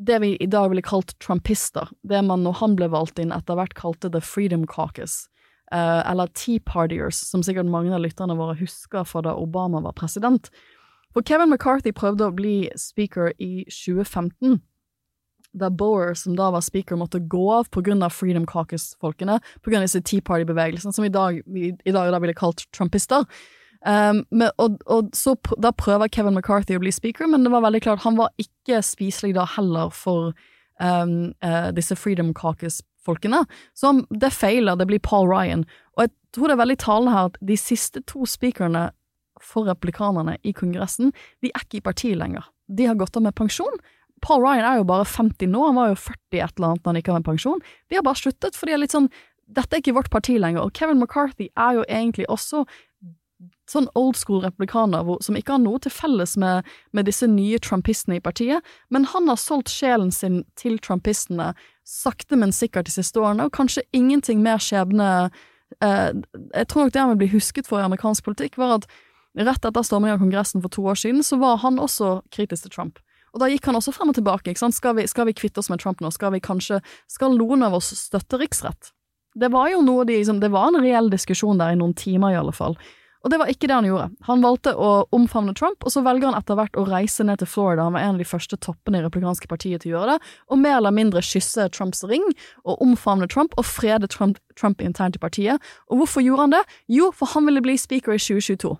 det 0.00 0.18
vi 0.22 0.36
i 0.40 0.48
dag 0.48 0.70
ville 0.72 0.82
kalt 0.82 1.12
trumpister. 1.20 1.90
Det 2.02 2.22
man 2.24 2.44
når 2.44 2.58
han 2.62 2.76
ble 2.78 2.88
valgt 2.92 3.20
inn 3.20 3.34
etter 3.36 3.58
hvert 3.58 3.76
kalte 3.78 4.10
The 4.12 4.22
Freedom 4.24 4.66
Caucus. 4.66 5.26
uh, 5.72 6.02
eller 6.10 6.26
Tea 6.34 6.58
Partiers, 6.66 7.14
som 7.14 7.44
sikkert 7.46 7.68
mange 7.70 7.94
av 7.94 8.00
lytterne 8.02 8.34
våre 8.34 8.56
husker 8.58 9.04
fra 9.06 9.22
da 9.22 9.36
Obama 9.38 9.80
var 9.84 9.92
president. 9.94 10.50
For 11.14 11.22
Kevin 11.22 11.50
McCarthy 11.50 11.92
prøvde 11.94 12.26
å 12.26 12.34
bli 12.34 12.70
speaker 12.74 13.30
i 13.38 13.64
2015 13.70 14.58
da 15.52 15.70
Bower, 15.70 16.14
som 16.14 16.36
da 16.38 16.50
var 16.54 16.62
speaker, 16.62 16.98
måtte 16.98 17.18
gå 17.20 17.46
av 17.52 17.70
pga. 17.74 18.10
Freedom 18.10 18.46
Caucus-folkene, 18.46 19.40
pga. 19.62 19.80
disse 19.80 20.02
Tea 20.02 20.22
Party-bevegelsene, 20.22 20.92
som 20.94 21.04
i 21.04 21.10
dag, 21.10 21.40
vi, 21.46 21.72
i 21.84 21.94
dag 21.94 22.12
da 22.12 22.20
ville 22.22 22.34
kalt 22.34 22.66
trumpister. 22.74 23.26
Um, 23.80 24.24
men, 24.28 24.50
og, 24.60 24.76
og 24.92 25.14
så 25.16 25.32
Da 25.56 25.70
prøver 25.72 26.10
Kevin 26.12 26.34
McCarthy 26.36 26.76
å 26.76 26.82
bli 26.82 26.92
speaker, 26.92 27.24
men 27.30 27.46
det 27.46 27.52
var 27.52 27.64
veldig 27.64 27.80
klart 27.80 28.04
han 28.04 28.18
var 28.18 28.28
ikke 28.36 28.82
spiselig 28.84 29.32
da 29.38 29.46
heller 29.56 29.88
for 29.96 30.34
um, 30.80 31.32
uh, 31.44 31.70
disse 31.76 31.96
Freedom 31.96 32.34
Caucus-folkene. 32.36 33.46
Så 33.72 33.92
han, 33.92 34.02
det 34.10 34.34
feiler, 34.36 34.76
det 34.76 34.88
blir 34.90 35.00
Paul 35.04 35.30
Ryan. 35.30 35.64
Og 35.96 36.04
jeg 36.04 36.14
tror 36.36 36.50
det 36.50 36.58
er 36.58 36.64
veldig 36.64 36.80
talende 36.84 37.16
her 37.16 37.30
at 37.30 37.40
de 37.52 37.56
siste 37.60 38.04
to 38.10 38.28
speakerne 38.28 38.90
for 39.40 39.64
replikanerne 39.64 40.36
i 40.44 40.52
Kongressen, 40.52 41.14
de 41.40 41.48
er 41.54 41.64
ikke 41.64 41.80
i 41.80 41.86
partiet 41.88 42.20
lenger. 42.20 42.44
De 42.68 42.84
har 42.86 42.98
gått 43.00 43.16
av 43.16 43.24
med 43.24 43.36
pensjon. 43.38 43.80
Paul 44.20 44.44
Ryan 44.44 44.66
er 44.68 44.80
jo 44.80 44.88
bare 44.88 45.08
50 45.08 45.48
nå, 45.48 45.64
han 45.64 45.78
var 45.78 45.94
jo 45.94 45.98
40 46.04 46.42
et 46.44 46.58
eller 46.58 46.68
annet 46.68 46.84
da 46.84 46.90
han 46.90 47.00
gikk 47.00 47.08
av 47.08 47.18
med 47.18 47.28
pensjon. 47.30 47.62
De 47.88 47.96
har 47.96 48.04
bare 48.04 48.20
sluttet, 48.20 48.56
for 48.56 48.68
de 48.68 48.76
er 48.76 48.82
litt 48.84 48.96
sånn 48.96 49.10
Dette 49.50 49.74
er 49.74 49.80
ikke 49.82 49.96
vårt 49.96 50.12
parti 50.14 50.36
lenger. 50.38 50.62
Og 50.62 50.76
Kevin 50.78 51.00
McCarthy 51.02 51.48
er 51.58 51.80
jo 51.80 51.86
egentlig 51.90 52.28
også 52.30 52.60
sånn 53.70 53.88
old 53.98 54.18
school 54.18 54.42
republikaner 54.44 55.06
som 55.24 55.36
ikke 55.38 55.54
har 55.54 55.62
noe 55.62 55.80
til 55.82 55.92
felles 55.94 56.36
med, 56.40 56.66
med 56.96 57.06
disse 57.06 57.28
nye 57.30 57.60
trumpistene 57.62 58.18
i 58.18 58.24
partiet, 58.24 58.66
men 58.90 59.06
han 59.12 59.30
har 59.30 59.38
solgt 59.40 59.72
sjelen 59.72 60.10
sin 60.14 60.42
til 60.58 60.78
trumpistene 60.82 61.52
sakte, 61.86 62.38
men 62.38 62.54
sikkert 62.54 62.90
de 62.90 62.94
siste 62.94 63.20
årene, 63.20 63.46
og 63.46 63.54
kanskje 63.54 63.86
ingenting 63.96 64.42
mer 64.44 64.62
skjebne 64.62 65.30
eh, 65.82 66.10
Jeg 66.54 66.66
tror 66.70 66.86
nok 66.86 66.94
det 66.94 67.02
han 67.02 67.14
vil 67.14 67.22
bli 67.24 67.32
husket 67.34 67.70
for 67.70 67.80
i 67.80 67.86
amerikansk 67.86 68.26
politikk, 68.26 68.58
var 68.60 68.78
at 68.80 68.90
rett 69.38 69.64
etter 69.64 69.86
stormingen 69.86 70.18
av 70.18 70.22
Kongressen 70.22 70.62
for 70.62 70.72
to 70.74 70.84
år 70.90 70.98
siden, 70.98 71.22
så 71.26 71.38
var 71.38 71.62
han 71.62 71.78
også 71.78 72.20
kritisk 72.34 72.66
til 72.66 72.74
Trump. 72.74 73.02
Og 73.30 73.42
da 73.42 73.46
gikk 73.50 73.68
han 73.68 73.78
også 73.78 73.94
frem 73.94 74.10
og 74.10 74.16
tilbake. 74.18 74.50
ikke 74.50 74.64
sant? 74.64 74.74
Skal 74.74 74.96
vi, 74.98 75.06
skal 75.06 75.28
vi 75.28 75.36
kvitte 75.38 75.62
oss 75.62 75.70
med 75.70 75.78
Trump 75.82 76.00
nå? 76.02 76.10
Skal 76.10 76.32
vi 76.34 76.42
kanskje 76.42 76.80
Skal 77.06 77.36
noen 77.38 77.62
av 77.62 77.76
oss 77.78 77.92
støtte 77.94 78.40
riksrett? 78.40 78.90
Det 79.38 79.52
var 79.54 79.68
jo 79.70 79.84
noe 79.86 80.04
de, 80.04 80.16
liksom, 80.18 80.40
det 80.42 80.50
var 80.50 80.72
en 80.72 80.82
reell 80.82 81.10
diskusjon 81.12 81.60
der 81.60 81.76
i 81.76 81.78
noen 81.78 81.94
timer, 81.94 82.34
i 82.34 82.40
alle 82.40 82.54
fall. 82.54 82.74
Og 83.20 83.28
det 83.32 83.36
var 83.36 83.50
ikke 83.52 83.68
det 83.68 83.76
han 83.76 83.84
gjorde. 83.84 84.06
Han 84.28 84.40
valgte 84.44 84.72
å 84.72 84.90
omfavne 85.12 85.52
Trump, 85.56 85.84
og 85.84 85.92
så 85.92 86.00
velger 86.04 86.30
han 86.30 86.38
etter 86.38 86.56
hvert 86.56 86.78
å 86.80 86.86
reise 86.88 87.24
ned 87.26 87.42
til 87.42 87.50
Florida, 87.52 87.84
han 87.84 87.96
var 87.96 88.06
en 88.06 88.16
av 88.16 88.22
de 88.22 88.28
første 88.28 88.56
toppene 88.64 89.00
i 89.00 89.04
republikanske 89.04 89.50
partiet 89.50 89.84
til 89.84 89.92
å 89.92 89.98
gjøre 89.98 90.14
det, 90.14 90.30
og 90.48 90.62
mer 90.62 90.78
eller 90.78 90.94
mindre 90.96 91.22
kysse 91.24 91.68
Trumps 91.76 92.00
ring, 92.08 92.24
og 92.64 92.80
omfavne 92.80 93.28
Trump, 93.28 93.52
og 93.60 93.68
frede 93.68 94.08
Trump, 94.08 94.40
Trump 94.56 94.80
internt 94.84 95.20
i 95.20 95.22
partiet. 95.22 95.60
Og 95.92 96.00
hvorfor 96.00 96.24
gjorde 96.24 96.48
han 96.48 96.56
det? 96.56 96.64
Jo, 96.88 97.10
for 97.16 97.28
han 97.34 97.48
ville 97.50 97.64
bli 97.64 97.76
speaker 97.80 98.16
i 98.16 98.22
2022. 98.22 98.72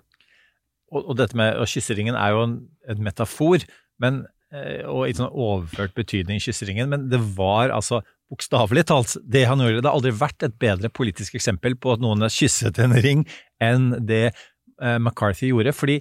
Og, 0.91 1.01
og 1.05 1.13
dette 1.21 1.37
med 1.37 1.61
å 1.61 1.69
kysse 1.69 1.95
ringen 1.95 2.17
er 2.17 2.33
jo 2.33 2.45
en, 2.47 2.57
en 2.89 3.05
metafor, 3.05 3.67
men, 4.01 4.23
og 4.51 5.05
i 5.07 5.13
sånn 5.15 5.29
overført 5.31 5.93
betydning 5.95 6.41
kysseringen, 6.43 6.89
men 6.91 7.05
det 7.11 7.21
var 7.37 7.71
altså 7.71 8.01
bokstavelig 8.31 8.85
talt 8.87 9.17
det 9.27 9.43
han 9.49 9.61
gjorde. 9.61 9.81
Det 9.81 9.89
har 9.89 9.99
aldri 9.99 10.13
vært 10.15 10.47
et 10.47 10.57
bedre 10.61 10.91
politisk 10.93 11.35
eksempel 11.39 11.75
på 11.79 11.95
at 11.95 12.03
noen 12.03 12.23
har 12.23 12.33
kysset 12.33 12.79
en 12.81 12.95
ring 13.03 13.25
enn 13.63 13.91
det 14.07 14.31
eh, 14.31 14.97
McCarthy 14.97 15.51
gjorde. 15.51 15.75
Fordi 15.75 15.99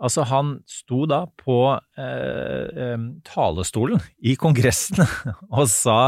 altså, 0.00 0.26
han 0.28 0.58
sto 0.68 1.06
da 1.10 1.24
på 1.40 1.60
eh, 1.72 3.08
talestolen 3.28 4.02
i 4.20 4.36
Kongressen 4.40 5.00
og 5.56 5.66
sa 5.72 6.00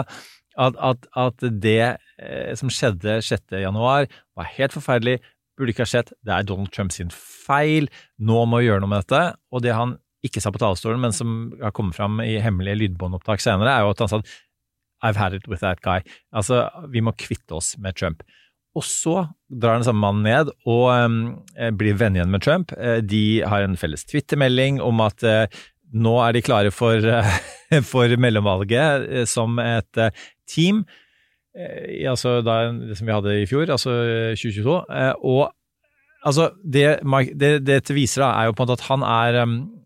at, 0.60 0.76
at, 0.76 1.08
at 1.16 1.46
det 1.64 1.96
eh, 2.20 2.52
som 2.58 2.72
skjedde 2.72 3.22
6. 3.24 3.56
januar 3.62 4.10
var 4.36 4.52
helt 4.58 4.76
forferdelig, 4.76 5.22
burde 5.56 5.72
ikke 5.72 5.86
ha 5.86 5.88
skjedd, 5.88 6.12
det 6.24 6.32
er 6.34 6.44
Donald 6.48 6.72
Trump 6.72 6.92
sin 6.92 7.12
feil, 7.12 7.88
nå 8.20 8.44
må 8.48 8.60
vi 8.60 8.68
gjøre 8.68 8.84
noe 8.84 8.92
med 8.92 9.04
dette. 9.04 9.24
Og 9.52 9.64
det 9.64 9.72
han 9.76 9.96
ikke 10.26 10.42
sa 10.42 10.52
på 10.54 10.60
talerstolen, 10.62 11.02
men 11.02 11.14
som 11.16 11.52
har 11.62 11.74
kommet 11.74 11.96
fram 11.98 12.20
i 12.24 12.38
hemmelige 12.42 12.78
lydbåndopptak 12.84 13.42
senere, 13.42 13.74
er 13.74 13.86
jo 13.86 13.92
at 13.94 14.04
han 14.04 14.12
sa 14.12 14.22
I've 15.02 15.18
had 15.18 15.34
it 15.34 15.48
with 15.50 15.64
that 15.64 15.80
guy. 15.82 15.98
Altså, 16.30 16.68
vi 16.92 17.02
må 17.02 17.10
kvitte 17.18 17.56
oss 17.58 17.74
med 17.82 17.96
Trump. 17.98 18.22
Og 18.78 18.84
så 18.86 19.26
drar 19.50 19.80
den 19.80 19.84
samme 19.84 20.00
mannen 20.00 20.22
ned 20.24 20.52
og 20.62 20.84
um, 20.94 21.16
blir 21.76 21.98
venn 21.98 22.14
igjen 22.16 22.30
med 22.32 22.44
Trump. 22.44 22.70
Eh, 22.78 23.02
De 23.04 23.42
har 23.42 23.66
en 23.66 23.74
felles 23.76 24.06
twittermelding 24.06 24.78
om 24.80 25.02
at 25.04 25.26
uh, 25.26 25.44
nå 25.92 26.14
er 26.24 26.38
de 26.38 26.44
klare 26.46 26.70
for, 26.72 27.02
uh, 27.02 27.34
for 27.92 28.14
mellomvalget 28.16 29.08
uh, 29.10 29.24
som 29.28 29.58
et 29.60 30.00
eh, 30.00 30.22
team. 30.48 30.84
Eh, 31.52 32.08
altså 32.08 32.38
da, 32.46 32.70
som 32.96 33.08
vi 33.08 33.12
hadde 33.12 33.36
i 33.42 33.48
fjor, 33.50 33.68
altså 33.74 33.92
eh, 34.06 34.38
2022. 34.38 34.78
Eh, 34.88 35.12
og 35.20 35.52
altså, 36.24 36.50
det, 36.64 36.86
det, 37.36 37.52
det 37.66 37.96
viser, 37.96 38.24
da, 38.24 38.32
er 38.38 38.48
jo 38.48 38.56
på 38.56 38.64
en 38.64 38.70
måte 38.70 38.78
at 38.80 38.88
han 38.88 39.04
er 39.04 39.40
um, 39.42 39.56
eh, 39.60 39.81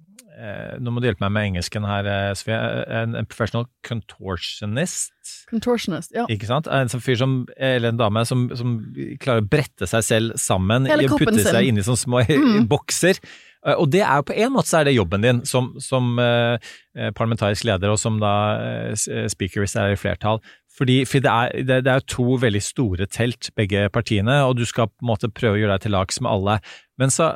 Nå 0.82 0.92
må 0.92 1.00
du 1.00 1.06
hjelpe 1.08 1.22
meg 1.24 1.32
med 1.32 1.46
engelsken 1.50 1.86
her, 1.88 2.06
eh, 2.12 2.32
Sofie. 2.36 2.56
En, 3.00 3.14
en 3.16 3.26
professional 3.30 3.64
contortionist. 3.88 5.12
Contortionist, 5.50 6.12
ja. 6.16 6.26
Ikke 6.32 6.48
sant? 6.48 6.68
En 6.68 6.90
sånn 6.92 7.02
fyr 7.04 7.18
som, 7.20 7.34
eller 7.56 7.92
en 7.94 8.00
dame 8.00 8.22
som, 8.28 8.46
som 8.58 8.76
klarer 9.22 9.44
å 9.44 9.48
brette 9.50 9.88
seg 9.90 10.04
selv 10.06 10.36
sammen 10.40 10.86
Hele 10.90 11.08
putte 11.12 11.38
sin. 11.38 11.48
seg 11.50 11.70
inn 11.70 11.80
i 11.80 11.84
sånne 11.86 12.02
små 12.04 12.22
Mm. 12.26 12.66
bokser. 12.72 13.18
Eh, 13.66 13.74
Og 13.80 13.88
det 13.92 14.02
er 14.04 14.20
jo 14.20 14.26
på 14.28 14.36
en 14.36 14.52
måte 14.54 14.68
så 14.70 14.80
er 14.80 14.88
det 14.88 14.96
jobben 14.96 15.22
din 15.24 15.40
som, 15.48 15.72
som 15.82 16.18
eh, 16.22 16.56
eh, 16.96 17.10
parlamentarisk 17.16 17.64
leder 17.68 17.92
og 17.92 17.98
som 18.00 18.18
da 18.22 18.32
eh, 18.60 18.92
eh, 18.92 19.26
speaker 19.32 19.62
hvis 19.64 19.76
det 19.76 19.82
er 19.82 19.94
i 19.96 20.00
flertall. 20.00 20.40
Fordi, 20.76 20.98
for 21.08 21.24
det 21.24 21.32
er, 21.32 21.52
det, 21.64 21.78
det 21.86 21.92
er 21.94 22.04
to 22.12 22.34
veldig 22.42 22.60
store 22.60 23.06
telt, 23.08 23.48
begge 23.56 23.86
partiene, 23.94 24.42
og 24.44 24.58
du 24.58 24.66
skal 24.68 24.90
på 24.90 25.00
en 25.06 25.08
måte 25.14 25.30
prøve 25.32 25.56
å 25.56 25.60
gjøre 25.62 25.78
deg 25.78 25.86
til 25.86 25.94
lags 25.96 26.20
med 26.20 26.28
alle. 26.34 26.58
Men 27.00 27.08
så, 27.14 27.30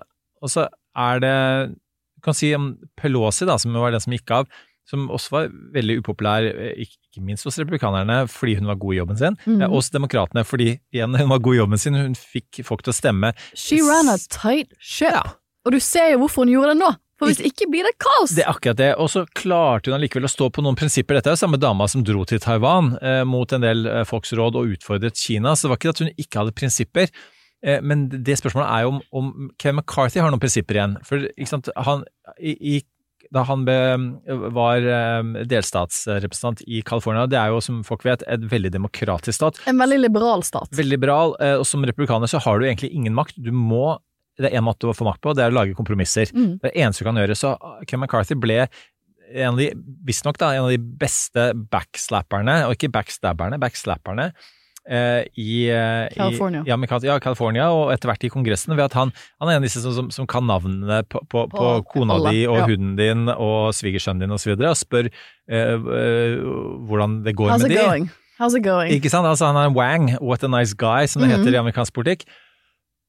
og 0.44 0.52
så 0.52 0.66
er 0.98 1.22
det 1.24 1.32
Du 2.20 2.26
kan 2.28 2.36
si 2.36 2.52
om 2.52 2.74
Pelosi, 3.00 3.46
da, 3.48 3.56
som 3.56 3.72
var 3.72 3.94
den 3.94 4.02
som 4.04 4.12
gikk 4.12 4.34
av, 4.36 4.48
som 4.90 5.06
også 5.08 5.32
var 5.32 5.50
veldig 5.72 6.00
upopulær, 6.02 6.44
eh, 6.50 6.84
ikke 6.84 7.22
minst 7.24 7.46
hos 7.48 7.56
republikanerne 7.62 8.26
fordi 8.28 8.58
hun 8.58 8.68
var 8.68 8.76
god 8.82 8.92
i 8.92 8.98
jobben 8.98 9.20
sin, 9.20 9.38
mm. 9.46 9.62
og 9.70 9.78
hos 9.78 9.88
demokratene 9.94 10.44
fordi 10.44 10.74
igjen, 10.92 11.16
hun 11.16 11.30
var 11.32 11.40
god 11.40 11.56
i 11.56 11.60
jobben 11.62 11.80
sin, 11.80 11.96
hun 11.96 12.18
fikk 12.18 12.60
folk 12.66 12.84
til 12.84 12.92
å 12.92 12.98
stemme. 12.98 13.32
She 13.54 13.80
ran 13.86 14.12
a 14.12 14.18
tight 14.28 14.76
ship. 14.84 15.38
Og 15.64 15.72
du 15.72 15.80
ser 15.80 16.12
jo 16.12 16.20
hvorfor 16.26 16.44
hun 16.44 16.52
gjorde 16.52 16.74
det 16.74 16.82
nå, 16.82 16.92
for 17.20 17.32
hvis 17.32 17.42
ikke 17.44 17.68
blir 17.72 17.88
det 17.88 17.96
kaos! 18.00 18.36
Det 18.36 18.44
er 18.44 18.52
akkurat 18.52 18.80
det, 18.80 18.92
og 19.00 19.10
så 19.12 19.24
klarte 19.36 19.88
hun 19.90 19.98
allikevel 19.98 20.28
å 20.28 20.32
stå 20.32 20.52
på 20.52 20.64
noen 20.64 20.78
prinsipper. 20.78 21.18
Dette 21.18 21.32
er 21.32 21.36
jo 21.36 21.42
samme 21.42 21.60
dama 21.60 21.88
som 21.88 22.04
dro 22.04 22.28
til 22.28 22.40
Taiwan 22.44 22.94
eh, 23.00 23.24
mot 23.28 23.52
en 23.56 23.64
del 23.64 23.84
eh, 23.88 24.06
folks 24.08 24.32
råd 24.36 24.60
og 24.60 24.76
utfordret 24.76 25.20
Kina, 25.20 25.56
så 25.56 25.68
det 25.68 25.74
var 25.74 25.80
ikke 25.80 25.94
at 25.96 26.04
hun 26.04 26.14
ikke 26.16 26.42
hadde 26.42 26.56
prinsipper. 26.56 27.12
Eh, 27.66 27.82
men 27.84 28.08
det 28.10 28.38
spørsmålet 28.40 28.70
er 28.70 28.86
jo 28.86 28.94
om, 28.94 29.02
om 29.12 29.50
Kevin 29.60 29.80
McCarthy 29.80 30.22
har 30.22 30.32
noen 30.32 30.42
prinsipper 30.42 30.78
igjen. 30.78 30.96
For 31.06 31.28
ikke 31.30 31.50
sant, 31.50 31.70
han, 31.76 32.04
i, 32.40 32.80
da 33.34 33.44
han 33.46 33.64
be, 33.68 33.78
var 34.56 34.84
eh, 34.84 35.40
delstatsrepresentant 35.50 36.64
i 36.66 36.82
California, 36.86 37.28
det 37.30 37.38
er 37.40 37.54
jo 37.54 37.62
som 37.64 37.82
folk 37.86 38.04
vet 38.06 38.24
et 38.30 38.46
veldig 38.50 38.72
demokratisk 38.74 39.38
stat. 39.38 39.60
En 39.70 39.80
veldig 39.80 40.00
liberal 40.02 40.46
stat. 40.46 40.70
Veldig 40.76 40.96
liberal, 40.98 41.36
eh, 41.42 41.56
og 41.60 41.66
som 41.68 41.84
republikaner 41.86 42.30
så 42.30 42.42
har 42.42 42.60
du 42.60 42.68
egentlig 42.68 42.92
ingen 42.96 43.16
makt. 43.16 43.38
Du 43.40 43.52
må 43.54 43.98
det 44.40 44.48
er 44.48 44.56
én 44.56 44.64
måte 44.64 44.88
å 44.88 44.94
få 44.96 45.04
makt 45.04 45.20
på, 45.20 45.34
det 45.36 45.42
er 45.44 45.52
å 45.52 45.56
lage 45.58 45.76
kompromisser. 45.76 46.30
Mm. 46.32 46.54
Det 46.62 46.70
er 46.70 46.72
det 46.72 46.84
eneste 46.86 47.04
du 47.04 47.08
kan 47.10 47.18
gjøre. 47.20 47.36
Så 47.36 47.50
Kevin 47.84 48.06
McCarthy 48.06 48.38
ble 48.40 48.62
en 49.30 49.52
av 49.52 49.60
de, 49.60 49.68
visstnok 50.08 50.38
da, 50.40 50.54
en 50.56 50.66
av 50.66 50.72
de 50.72 50.78
beste 50.80 51.50
backslapperne, 51.70 52.56
og 52.66 52.74
ikke 52.74 52.90
backstabberne, 52.94 53.60
backslapperne, 53.62 54.30
i, 54.88 55.68
eh, 55.70 56.08
California. 56.14 56.62
I, 56.64 56.70
ja, 56.70 56.76
ja, 57.04 57.18
California, 57.20 57.68
og 57.70 57.92
etter 57.92 58.08
hvert 58.10 58.24
i 58.24 58.30
Kongressen, 58.32 58.74
ved 58.76 58.84
at 58.88 58.96
han, 58.96 59.12
han 59.40 59.48
er 59.50 59.58
en 59.58 59.62
av 59.62 59.66
disse 59.68 59.82
som, 59.84 59.92
som, 59.94 60.10
som 60.10 60.26
kan 60.26 60.46
navnene 60.48 61.02
på, 61.08 61.20
på, 61.28 61.44
på, 61.52 61.58
På 61.58 61.82
kona 61.92 62.16
alle, 62.16 62.32
di 62.34 62.46
og 62.48 62.58
ja. 62.62 62.66
hunden 62.70 62.96
din 62.98 63.28
og 63.34 63.74
svigersønnen 63.76 64.24
din 64.24 64.32
osv., 64.34 64.34
og, 64.34 64.40
så 64.40 64.50
videre, 64.54 64.72
og 64.72 64.80
spør 64.80 65.10
eh, 65.10 65.74
eh, 65.76 66.36
hvordan 66.88 67.20
det 67.26 67.36
går 67.36 67.52
How's 67.54 67.62
med 67.66 67.74
dem 67.74 67.78
de. 67.78 67.84
going? 67.86 68.10
How's 68.40 68.56
it 68.56 68.64
going? 68.64 68.92
Ikke 68.96 69.10
sant? 69.12 69.28
Altså, 69.28 69.50
han 69.50 69.56
er 69.60 69.68
en 69.68 69.76
Wang, 69.76 70.14
what 70.22 70.42
a 70.42 70.48
nice 70.48 70.74
guy, 70.74 71.04
som 71.06 71.20
det 71.22 71.28
Mhm. 71.28 71.38
heter 71.38 71.52
i 71.58 71.60
amerikansk 71.60 71.92
politikk. 71.92 72.24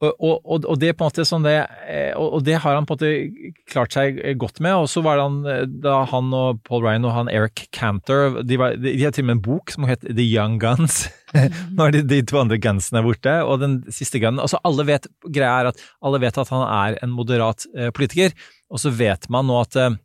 Og, 0.02 0.16
og, 0.20 0.64
og, 0.66 0.80
det 0.82 0.96
på 0.98 1.06
en 1.06 1.12
måte 1.12 1.24
sånn 1.30 1.44
det, 1.46 1.60
eh, 1.86 2.10
og, 2.18 2.42
det 2.42 2.56
har 2.64 2.74
han 2.74 2.88
på 2.90 2.96
en 2.96 2.98
måte 2.98 3.62
klart 3.70 3.94
seg 3.94 4.18
godt 4.42 4.58
med. 4.60 4.74
Og 4.82 4.88
så 4.90 5.04
var 5.06 5.20
det 5.20 5.26
han, 5.28 5.36
eh, 5.46 5.66
da 5.84 6.00
han 6.10 6.34
og 6.34 6.64
Paul 6.66 6.82
Ryan 6.82 7.06
og 7.06 7.14
han 7.14 7.30
Eric 7.30 7.68
Cantor, 7.72 8.42
de, 8.42 8.58
var, 8.58 8.74
de, 8.82 8.96
de 8.98 9.04
har 9.04 9.14
til 9.14 9.28
og 9.28 9.30
med 9.30 9.36
en 9.38 9.44
bok 9.46 9.70
som 9.70 9.86
het 9.86 10.02
The 10.02 10.26
Young 10.26 10.58
Guns. 10.60 11.04
Nå 11.76 11.86
er 11.88 11.96
de, 11.96 12.02
de 12.10 12.22
to 12.28 12.40
andre 12.42 12.58
gunsene 12.62 13.04
borte, 13.06 13.34
og 13.48 13.62
den 13.64 13.78
siste 13.94 14.20
gunnen 14.22 14.42
altså 14.44 14.60
alle 14.68 14.86
vet, 14.90 15.08
Greia 15.28 15.54
er 15.62 15.70
at 15.72 15.84
alle 16.04 16.20
vet 16.24 16.40
at 16.42 16.52
han 16.52 16.66
er 16.68 16.98
en 17.06 17.14
moderat 17.16 17.68
eh, 17.76 17.92
politiker, 17.96 18.34
og 18.72 18.82
så 18.84 18.92
vet 18.96 19.30
man 19.32 19.48
nå 19.48 19.60
at 19.62 19.78
eh, 19.80 19.96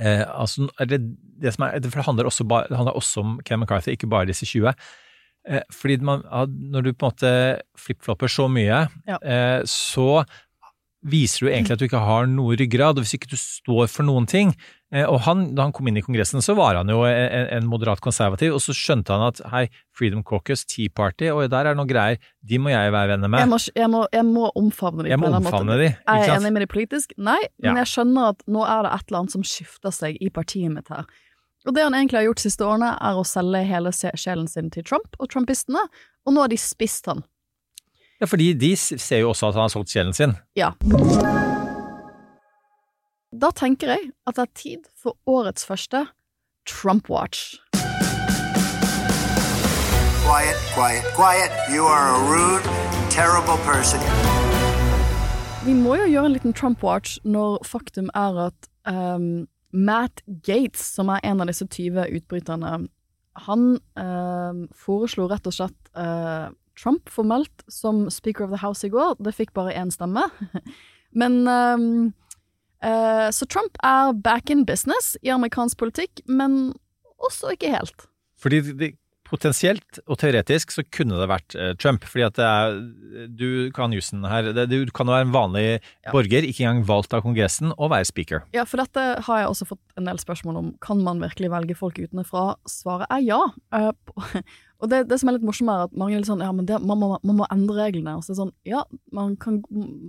eh, 0.00 0.24
altså, 0.28 0.68
det, 0.88 1.02
det, 1.42 1.52
som 1.54 1.68
er, 1.68 1.78
det 1.84 1.92
handler 1.94 2.30
også, 2.30 2.46
det 2.48 2.78
handler 2.80 2.96
også 2.96 3.24
om 3.24 3.36
Kevin 3.44 3.66
McCarthy, 3.66 3.92
ikke 3.96 4.10
bare 4.10 4.30
disse 4.30 4.48
20. 4.48 4.72
Eh, 5.48 5.62
fordi 5.72 5.98
man, 6.04 6.24
når 6.48 6.88
du 6.88 6.92
på 6.92 7.06
en 7.06 7.12
måte 7.12 7.32
flipflopper 7.78 8.32
så 8.32 8.48
mye, 8.52 8.86
Ja. 9.08 9.18
eh, 9.22 9.60
så 9.68 10.24
viser 11.08 11.46
du 11.46 11.52
egentlig 11.52 11.76
at 11.76 11.80
du 11.80 11.86
ikke 11.86 12.00
har 12.02 12.26
noe 12.26 12.56
ryggrad, 12.58 12.98
og 12.98 13.04
hvis 13.04 13.14
ikke 13.14 13.30
du 13.30 13.38
står 13.38 13.86
for 13.92 14.02
noen 14.08 14.26
ting 14.28 14.50
Og 14.88 15.18
han, 15.26 15.42
da 15.52 15.66
han 15.66 15.72
kom 15.76 15.88
inn 15.90 15.98
i 16.00 16.02
Kongressen, 16.04 16.40
så 16.40 16.54
var 16.56 16.78
han 16.78 16.88
jo 16.88 17.02
en, 17.04 17.48
en 17.58 17.66
moderat 17.68 18.00
konservativ, 18.00 18.54
og 18.56 18.62
så 18.64 18.72
skjønte 18.72 19.12
han 19.12 19.26
at 19.26 19.42
hei, 19.52 19.66
Freedom 19.92 20.22
Caucus, 20.24 20.62
Tea 20.64 20.88
Party, 20.88 21.26
og 21.28 21.42
der 21.52 21.66
er 21.68 21.74
det 21.74 21.80
noen 21.82 21.90
greier, 21.90 22.16
de 22.40 22.56
må 22.62 22.72
jeg 22.72 22.94
være 22.94 23.10
venner 23.12 23.28
med. 23.28 23.42
Jeg 23.44 23.50
må, 23.52 23.58
jeg, 23.76 23.90
må, 23.92 24.00
jeg 24.16 24.24
må 24.24 24.48
omfavne 24.56 25.04
dem 25.04 25.10
Jeg 25.12 25.20
må 25.20 25.28
omfavne 25.36 25.76
de, 25.82 25.90
Er 26.08 26.22
jeg 26.24 26.38
enig 26.38 26.54
med 26.56 26.64
dem 26.64 26.72
politisk? 26.72 27.12
Nei, 27.20 27.36
men 27.60 27.74
Ja. 27.74 27.82
jeg 27.82 27.92
skjønner 27.92 28.30
at 28.32 28.40
nå 28.48 28.64
er 28.64 28.88
det 28.88 28.94
et 28.96 29.04
eller 29.12 29.20
annet 29.20 29.36
som 29.36 29.44
skifter 29.44 29.92
seg 29.92 30.16
i 30.24 30.32
partiet 30.32 30.72
mitt 30.72 30.88
her. 30.88 31.04
Og 31.68 31.74
det 31.76 31.84
han 31.84 31.92
egentlig 31.92 32.22
har 32.22 32.28
gjort 32.30 32.40
de 32.40 32.46
siste 32.48 32.64
årene, 32.64 32.94
er 32.96 33.18
å 33.20 33.26
selge 33.28 33.60
hele 33.68 33.92
sjelen 33.92 34.48
sin 34.48 34.72
til 34.72 34.88
Trump 34.88 35.20
og 35.20 35.28
trumpistene, 35.28 35.84
og 36.24 36.32
nå 36.32 36.46
har 36.46 36.48
de 36.48 36.56
spist 36.56 37.12
han. 37.12 37.20
Ja, 38.22 38.26
fordi 38.26 38.54
de 38.56 38.72
ser 38.80 39.20
jo 39.20 39.34
også 39.34 39.52
at 39.52 39.58
han 39.60 39.66
har 39.68 39.74
solgt 39.76 39.92
sjelen 39.92 40.16
sin. 40.16 40.38
Ja. 40.56 40.72
Da 43.38 43.52
tenker 43.54 43.92
jeg 43.92 44.08
at 44.26 44.34
det 44.34 44.42
er 44.42 44.54
tid 44.58 44.86
for 44.98 45.14
årets 45.30 45.62
første 45.66 46.00
Trump 46.66 47.06
Watch. 47.06 47.54
Quiet, 50.24 50.58
quiet, 50.74 51.06
quiet. 51.14 51.54
Rude. 51.70 52.74
Vi 55.64 55.74
må 55.74 55.94
jo 56.00 56.08
gjøre 56.10 56.26
en 56.26 56.34
liten 56.34 56.52
Trump 56.52 56.82
Watch 56.82 57.20
når 57.22 57.62
faktum 57.66 58.10
er 58.18 58.42
at 58.48 58.68
um, 58.90 59.46
Matt 59.70 60.22
Gates, 60.42 60.82
som 60.82 61.10
er 61.14 61.22
en 61.22 61.42
av 61.42 61.50
disse 61.50 61.66
20 61.66 62.10
utbryterne, 62.18 62.88
han 63.48 63.64
um, 63.94 64.62
foreslo 64.74 65.28
rett 65.30 65.46
og 65.46 65.54
slett 65.54 65.92
uh, 65.94 66.50
Trump 66.78 67.10
formelt 67.10 67.66
som 67.70 68.08
Speaker 68.10 68.48
of 68.48 68.54
the 68.54 68.62
House 68.66 68.86
i 68.86 68.90
går. 68.90 69.14
Det 69.22 69.36
fikk 69.36 69.54
bare 69.54 69.78
én 69.78 69.94
stemme. 69.94 70.26
Men 71.20 71.46
ehm, 71.48 71.92
eh, 72.84 73.30
Så 73.32 73.46
Trump 73.46 73.78
er 73.82 74.12
back 74.12 74.50
in 74.50 74.66
business 74.66 75.16
i 75.22 75.28
amerikansk 75.34 75.78
politikk, 75.78 76.22
men 76.26 76.74
også 77.18 77.54
ikke 77.54 77.72
helt. 77.74 78.08
Fordi 78.38 78.60
det, 78.60 78.94
potensielt 79.30 80.00
og 80.06 80.18
teoretisk 80.20 80.72
så 80.74 80.84
kunne 80.94 81.18
det 81.20 81.28
vært 81.30 81.56
eh, 81.58 81.72
Trump, 81.80 82.04
fordi 82.08 82.24
at 82.26 82.38
det 82.38 82.46
er 82.46 82.78
Du 83.38 83.48
kan 83.76 83.92
jussen 83.94 84.24
her. 84.28 84.50
Det, 84.56 84.68
du 84.70 84.92
kan 84.94 85.08
jo 85.08 85.14
være 85.16 85.26
en 85.28 85.34
vanlig 85.34 85.64
Ja. 85.68 86.12
borger, 86.12 86.46
ikke 86.46 86.64
engang 86.64 86.86
valgt 86.88 87.14
av 87.14 87.22
Kongressen, 87.24 87.72
og 87.76 87.90
være 87.92 88.08
speaker. 88.08 88.44
Ja, 88.56 88.64
for 88.68 88.80
dette 88.80 89.04
har 89.26 89.42
jeg 89.42 89.50
også 89.50 89.68
fått 89.72 89.98
en 90.00 90.08
del 90.08 90.20
spørsmål 90.20 90.56
om. 90.60 90.70
Kan 90.84 91.02
man 91.04 91.20
virkelig 91.20 91.50
velge 91.52 91.76
folk 91.76 91.98
utenfra? 91.98 92.56
Svaret 92.68 93.06
er 93.10 93.24
ja. 93.26 93.40
Eh, 93.74 93.90
og 94.80 94.90
det, 94.92 95.04
det 95.10 95.20
som 95.20 95.30
er 95.30 95.38
litt 95.38 95.46
morsomt, 95.48 95.72
er 95.72 95.88
at 95.88 95.96
mange 95.98 96.16
er 96.16 96.22
litt 96.22 96.30
sånn 96.30 96.44
ja, 96.44 96.50
men 96.54 96.68
det, 96.68 96.80
man, 96.80 97.00
må, 97.00 97.14
man 97.22 97.40
må 97.42 97.48
endre 97.52 97.78
reglene. 97.84 98.16
Og 98.16 98.24
så 98.24 98.32
er 98.32 98.36
det 98.36 98.42
sånn, 98.42 98.54
ja, 98.68 98.84
man 99.12 99.36
kan, 99.40 99.60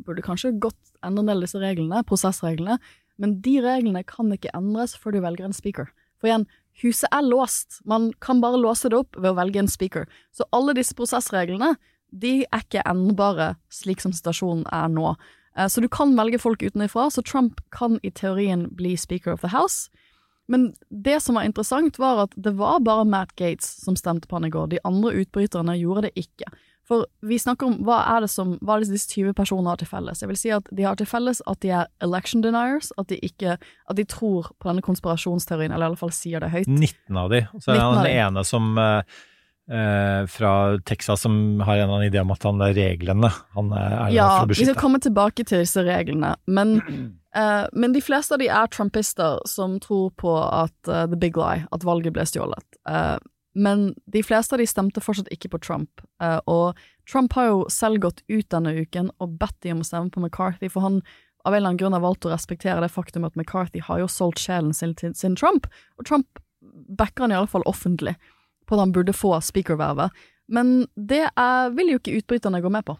burde 0.07 0.25
kanskje 0.25 0.55
godt 0.61 0.79
endre 1.03 1.25
en 1.25 1.31
del 1.31 1.41
av 1.41 1.47
disse 1.47 1.61
reglene, 1.61 2.03
prosessreglene, 2.07 2.79
men 3.19 3.39
de 3.43 3.57
reglene 3.63 4.05
kan 4.07 4.31
ikke 4.31 4.53
endres 4.55 4.95
før 4.95 5.17
du 5.17 5.23
velger 5.25 5.49
en 5.49 5.55
speaker. 5.55 5.89
For 6.19 6.31
igjen, 6.31 6.45
huset 6.81 7.09
er 7.11 7.25
låst. 7.25 7.79
Man 7.85 8.11
kan 8.21 8.41
bare 8.41 8.59
låse 8.59 8.89
det 8.89 8.97
opp 8.97 9.17
ved 9.17 9.31
å 9.31 9.37
velge 9.39 9.59
en 9.59 9.71
speaker. 9.71 10.07
Så 10.31 10.47
alle 10.55 10.75
disse 10.77 10.95
prosessreglene, 10.95 11.75
de 12.11 12.45
er 12.47 12.63
ikke 12.63 12.85
endbare 12.89 13.55
slik 13.69 14.01
som 14.01 14.13
situasjonen 14.15 14.65
er 14.73 14.87
nå. 14.89 15.15
Eh, 15.57 15.67
Så 15.67 15.81
du 15.81 15.89
kan 15.89 16.15
velge 16.15 16.39
folk 16.39 16.63
utenfra, 16.63 17.09
så 17.11 17.23
Trump 17.23 17.61
kan 17.71 17.99
i 18.03 18.09
teorien 18.11 18.69
bli 18.75 18.95
Speaker 18.95 19.31
of 19.33 19.41
the 19.41 19.51
House. 19.53 19.89
Men 20.47 20.73
det 20.89 21.21
som 21.21 21.35
var 21.35 21.43
interessant, 21.45 21.99
var 21.99 22.23
at 22.23 22.31
det 22.35 22.55
var 22.57 22.79
bare 22.79 23.05
Matt 23.05 23.35
Gates 23.35 23.67
som 23.83 23.95
stemte 23.95 24.27
på 24.27 24.35
han 24.35 24.45
i 24.45 24.49
går. 24.49 24.69
De 24.69 24.79
andre 24.83 25.11
utbryterne 25.21 25.77
gjorde 25.77 26.07
det 26.07 26.15
ikke. 26.17 26.49
For 26.89 27.05
vi 27.21 27.37
snakker 27.37 27.69
om 27.69 27.77
hva 27.85 27.99
er 28.15 28.25
det 28.25 28.31
som 28.33 28.55
hva 28.65 28.75
er 28.75 28.83
det 28.83 28.95
disse 28.95 29.11
20 29.13 29.35
personene 29.37 29.69
har 29.69 29.77
til 29.77 29.89
felles. 29.91 30.23
Jeg 30.23 30.31
vil 30.31 30.39
si 30.41 30.53
at 30.55 30.69
de 30.73 30.87
har 30.87 30.97
til 30.97 31.09
felles 31.09 31.41
at 31.45 31.61
de 31.61 31.69
er 31.69 31.89
election 32.01 32.41
deniers, 32.41 32.89
at 32.97 33.11
de 33.11 33.19
ikke 33.25 33.59
at 33.59 33.99
de 33.99 34.05
tror 34.09 34.49
på 34.57 34.71
denne 34.71 34.85
konspirasjonsteorien, 34.85 35.69
eller 35.69 35.85
i 35.85 35.91
alle 35.93 36.01
fall 36.01 36.13
sier 36.15 36.41
det 36.41 36.49
høyt. 36.53 36.69
19 36.69 37.21
av 37.21 37.29
de. 37.33 37.43
Så 37.61 37.75
er 37.75 37.77
19 37.77 37.83
av 37.83 37.93
han 37.93 37.99
de. 37.99 38.07
den 38.07 38.23
ene 38.25 38.45
som 38.47 38.71
eh, 38.81 39.19
eh, 39.71 40.25
fra 40.33 40.79
Texas 40.79 41.21
som 41.21 41.61
har 41.61 41.75
en 41.75 41.83
eller 41.83 41.93
annen 41.93 42.07
idé 42.07 42.21
om 42.21 42.31
at 42.33 42.43
han 42.43 42.61
er 42.65 42.73
reglene. 42.73 43.31
Han 43.55 43.71
er, 43.73 43.95
er 44.07 44.13
Ja, 44.15 44.29
for 44.39 44.49
å 44.49 44.53
vi 44.53 44.65
skal 44.65 44.79
komme 44.79 45.01
tilbake 45.03 45.45
til 45.45 45.63
disse 45.63 45.83
reglene, 45.85 46.35
men, 46.49 46.79
eh, 47.37 47.65
men 47.73 47.95
de 47.95 48.03
fleste 48.03 48.35
av 48.35 48.43
de 48.43 48.49
er 48.49 48.71
trumpister 48.73 49.41
som 49.49 49.79
tror 49.83 50.09
på 50.19 50.35
at 50.41 50.77
uh, 50.89 51.05
the 51.05 51.19
big 51.19 51.37
lie, 51.37 51.65
at 51.69 51.85
valget 51.85 52.15
ble 52.17 52.25
stjålet. 52.27 52.65
Eh, 52.89 53.17
men 53.55 53.93
de 54.05 54.21
fleste 54.23 54.55
av 54.55 54.61
de 54.61 54.67
stemte 54.69 55.01
fortsatt 55.01 55.31
ikke 55.33 55.51
på 55.53 55.61
Trump, 55.65 56.03
eh, 56.21 56.39
og 56.45 56.77
Trump 57.09 57.33
har 57.33 57.49
jo 57.49 57.63
selv 57.73 58.03
gått 58.05 58.21
ut 58.29 58.49
denne 58.53 58.75
uken 58.77 59.09
og 59.19 59.39
bedt 59.41 59.57
de 59.65 59.73
om 59.73 59.81
å 59.81 59.87
stemme 59.87 60.13
på 60.13 60.21
McCarthy, 60.21 60.69
for 60.69 60.85
han 60.85 61.01
av 61.47 61.53
en 61.53 61.57
eller 61.57 61.71
annen 61.71 61.79
grunn 61.79 61.95
har 61.95 62.03
valgt 62.03 62.27
å 62.27 62.33
respektere 62.33 62.83
det 62.83 62.91
faktum 62.91 63.25
at 63.25 63.37
McCarthy 63.39 63.81
har 63.81 64.01
jo 64.01 64.09
solgt 64.11 64.41
sjelen 64.43 64.73
sin 64.75 64.93
til 64.99 65.15
sin 65.17 65.37
Trump, 65.39 65.69
og 65.97 66.05
Trump 66.05 66.41
backer 66.99 67.25
han 67.25 67.33
i 67.33 67.39
alle 67.39 67.49
fall 67.49 67.65
offentlig 67.69 68.17
på 68.67 68.75
at 68.75 68.83
han 68.83 68.93
burde 68.93 69.15
få 69.15 69.33
speakervervet. 69.41 70.13
Men 70.49 70.83
det 70.95 71.25
er, 71.29 71.69
vil 71.77 71.93
jo 71.93 72.01
ikke 72.01 72.19
utbryterne 72.19 72.61
gå 72.61 72.71
med 72.73 72.85
på. 72.85 72.97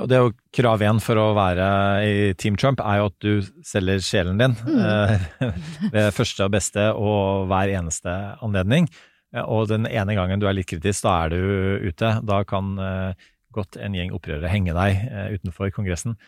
Og 0.00 0.08
det 0.08 0.16
er 0.16 0.22
jo 0.24 0.32
krav 0.56 0.80
én 0.86 1.00
for 1.04 1.20
å 1.20 1.32
være 1.36 1.66
i 2.08 2.12
Team 2.40 2.56
Trump, 2.56 2.80
er 2.80 3.02
jo 3.02 3.08
at 3.10 3.16
du 3.20 3.64
selger 3.66 4.00
sjelen 4.04 4.40
din 4.40 4.56
Mm. 4.62 5.26
ved 5.92 6.12
første 6.16 6.46
og 6.46 6.54
beste 6.54 6.86
og 6.96 7.48
hver 7.50 7.74
eneste 7.76 8.14
anledning. 8.40 8.88
Ja, 9.32 9.46
Og 9.48 9.68
den 9.70 9.86
ene 9.88 10.14
gangen 10.18 10.40
du 10.42 10.46
er 10.48 10.56
litt 10.56 10.68
kritisk, 10.68 11.04
da 11.06 11.24
er 11.24 11.32
du 11.32 11.88
ute. 11.88 12.14
Da 12.28 12.42
kan 12.44 12.74
eh, 12.78 13.28
godt 13.56 13.78
en 13.80 13.96
gjeng 13.96 14.12
opprørere 14.12 14.50
henge 14.52 14.74
deg 14.76 15.04
eh, 15.08 15.28
utenfor 15.38 15.72
Kongressen. 15.72 16.18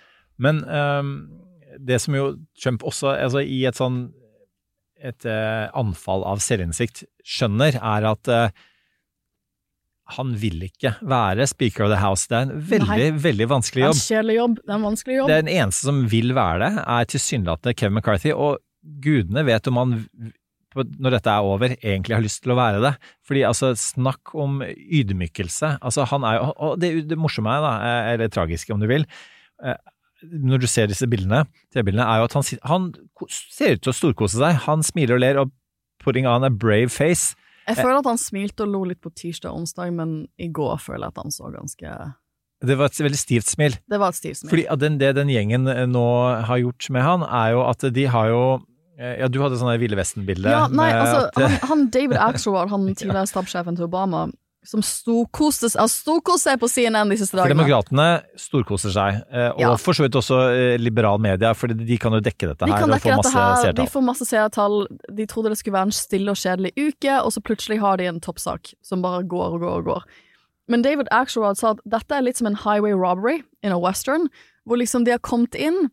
Men 0.41 0.63
eh, 0.65 1.03
det 1.79 2.01
som 2.01 2.17
jo 2.17 2.31
Trump 2.61 2.85
også, 2.87 3.13
altså 3.17 3.43
i 3.45 3.65
et 3.69 3.77
sånn 3.79 4.07
et 5.05 5.27
eh, 5.29 5.67
anfall 5.77 6.25
av 6.25 6.41
selvinnsikt 6.41 7.03
skjønner, 7.29 7.77
er 7.77 8.07
at 8.09 8.31
eh, 8.33 8.63
han 10.17 10.35
vil 10.37 10.63
ikke 10.67 10.95
være 11.09 11.47
speaker 11.49 11.87
of 11.87 11.93
the 11.93 12.01
house. 12.01 12.29
Det 12.29 12.39
er 12.39 12.47
en 12.47 12.63
veldig, 12.71 13.09
Nei. 13.11 13.21
veldig 13.25 13.49
vanskelig 13.53 13.87
jobb. 13.87 14.01
Det 14.01 14.17
er 14.17 14.25
en 14.25 14.35
jobb. 14.37 14.57
Det 14.61 14.71
er 14.71 14.79
en 14.79 14.87
vanskelig 14.89 15.19
jobb. 15.19 15.29
Det 15.29 15.37
er 15.37 15.45
den 15.45 15.55
eneste 15.55 15.89
som 15.91 16.01
vil 16.13 16.35
være 16.37 16.63
det, 16.65 16.73
er 16.97 17.11
tilsynelatende 17.13 17.77
Kevin 17.81 17.99
McCarthy, 17.99 18.33
og 18.33 18.59
gudene 19.05 19.45
vet 19.49 19.71
om 19.71 19.81
han 19.81 19.95
når 20.75 21.17
dette 21.17 21.31
er 21.31 21.47
over, 21.47 21.77
egentlig 21.79 22.17
har 22.17 22.25
lyst 22.25 22.43
til 22.45 22.55
å 22.55 22.59
være 22.59 22.83
det. 22.83 22.93
Fordi 23.27 23.47
altså, 23.47 23.73
snakk 23.79 24.35
om 24.35 24.61
ydmykelse. 24.65 25.77
Altså, 25.81 26.07
han 26.11 26.27
er 26.27 26.41
jo 26.41 26.53
Og 26.55 26.79
det, 26.83 26.93
det 27.11 27.19
morsomme 27.19 27.55
er, 27.55 27.65
da, 27.65 27.75
eh, 27.89 28.13
eller 28.15 28.33
tragiske 28.33 28.75
om 28.75 28.83
du 28.83 28.89
vil, 28.91 29.07
eh, 29.63 29.79
når 30.33 30.65
du 30.65 30.67
ser 30.71 30.89
disse 30.89 31.07
bildene, 31.11 31.45
TV-bildene, 31.75 32.05
er 32.05 32.23
jo 32.23 32.29
at 32.29 32.37
han, 32.39 32.47
han 32.71 32.91
ser 33.29 33.77
ut 33.77 33.85
til 33.85 33.93
å 33.93 33.97
storkose 33.97 34.41
seg. 34.41 34.63
Han 34.65 34.85
smiler 34.87 35.19
og 35.19 35.23
ler 35.23 35.41
og 35.43 35.53
putting 36.03 36.29
on 36.29 36.47
a 36.47 36.51
brave 36.51 36.93
face. 36.93 37.35
Jeg 37.65 37.81
føler 37.81 38.03
at 38.03 38.11
han 38.11 38.21
smilte 38.21 38.67
og 38.67 38.75
lo 38.75 38.83
litt 38.89 39.01
på 39.05 39.13
tirsdag 39.17 39.53
og 39.53 39.63
onsdag, 39.63 39.95
men 39.97 40.13
i 40.37 40.51
går 40.53 40.77
føler 40.83 41.07
jeg 41.07 41.15
at 41.15 41.23
han 41.23 41.33
så 41.33 41.49
ganske 41.53 41.95
Det 42.65 42.77
var 42.81 42.91
et 42.91 43.01
veldig 43.07 43.21
stivt 43.21 43.49
smil. 43.49 43.79
Det 43.89 44.01
var 44.01 44.13
et 44.13 44.21
stivt 44.21 44.43
smil. 44.43 44.53
Fordi 44.53 44.67
den, 44.81 44.99
det 45.01 45.15
den 45.17 45.33
gjengen 45.33 45.69
eh, 45.69 45.85
nå 45.89 46.07
har 46.49 46.61
gjort 46.61 46.91
med 46.93 47.05
han, 47.05 47.25
er 47.25 47.55
jo 47.57 47.65
at 47.69 47.89
de 47.97 48.07
har 48.13 48.31
jo 48.33 48.45
eh, 48.55 48.61
Ja, 48.99 49.27
du 49.29 49.41
hadde 49.43 49.57
sånne 49.59 49.79
Ville 49.83 49.97
Vesten-bilde. 49.99 50.49
Ja, 50.51 50.67
nei, 50.71 50.91
altså, 50.95 51.27
at, 51.29 51.39
eh, 51.41 51.49
han, 51.65 51.69
han 51.71 51.85
David 51.95 52.17
Axelrod, 52.29 52.71
han 52.71 52.89
tidligere 52.95 53.27
stabssjefen 53.27 53.77
til 53.79 53.89
Obama, 53.89 54.29
som 54.65 54.81
storkoste 54.81 55.69
seg, 55.69 55.91
storkoste 55.93 56.49
seg 56.55 56.61
på 56.63 56.69
CNN 56.73 57.11
de 57.13 57.19
siste 57.21 57.35
For 57.37 57.43
dagene. 57.43 57.59
demokratene 57.67 58.07
storkoser 58.41 58.95
seg, 58.95 59.19
eh, 59.29 59.51
og 59.51 59.61
Ja. 59.61 59.73
for 59.77 59.93
så 59.99 60.07
vidt 60.07 60.17
også 60.17 60.39
eh, 60.55 60.77
liberal 60.81 61.19
media, 61.21 61.51
for 61.59 61.69
de 61.69 61.99
kan 62.01 62.15
jo 62.17 62.21
dekke 62.25 62.49
dette 62.53 62.65
De 62.65 62.73
her 62.73 62.87
og 62.87 63.03
få 63.03 63.17
masse 63.19 63.35
her, 63.35 63.73
de 63.77 63.87
får 63.93 64.07
masse 64.07 64.25
seertall. 64.31 64.87
De 65.13 65.27
trodde 65.27 65.53
det 65.53 65.59
skulle 65.61 65.77
være 65.77 65.91
en 65.91 65.97
stille 65.99 66.33
og 66.33 66.41
kjedelig 66.41 66.73
uke, 66.79 67.19
og 67.21 67.35
så 67.35 67.43
plutselig 67.45 67.81
har 67.83 68.01
de 68.01 68.09
en 68.09 68.23
toppsak 68.25 68.73
som 68.81 69.03
bare 69.05 69.21
går 69.29 69.59
og 69.59 69.61
går 69.67 69.77
og 69.83 69.85
går. 69.91 70.07
Men 70.73 70.81
David 70.81 71.11
Axelrod 71.13 71.59
sa 71.61 71.75
at 71.75 71.83
dette 71.85 72.15
er 72.17 72.23
litt 72.25 72.39
som 72.41 72.47
en 72.49 72.57
highway 72.57 72.95
robbery 72.97 73.43
in 73.63 73.73
a 73.75 73.77
western, 73.79 74.31
hvor 74.65 74.81
liksom 74.81 75.05
de 75.05 75.13
har 75.13 75.21
kommet 75.21 75.53
inn, 75.61 75.91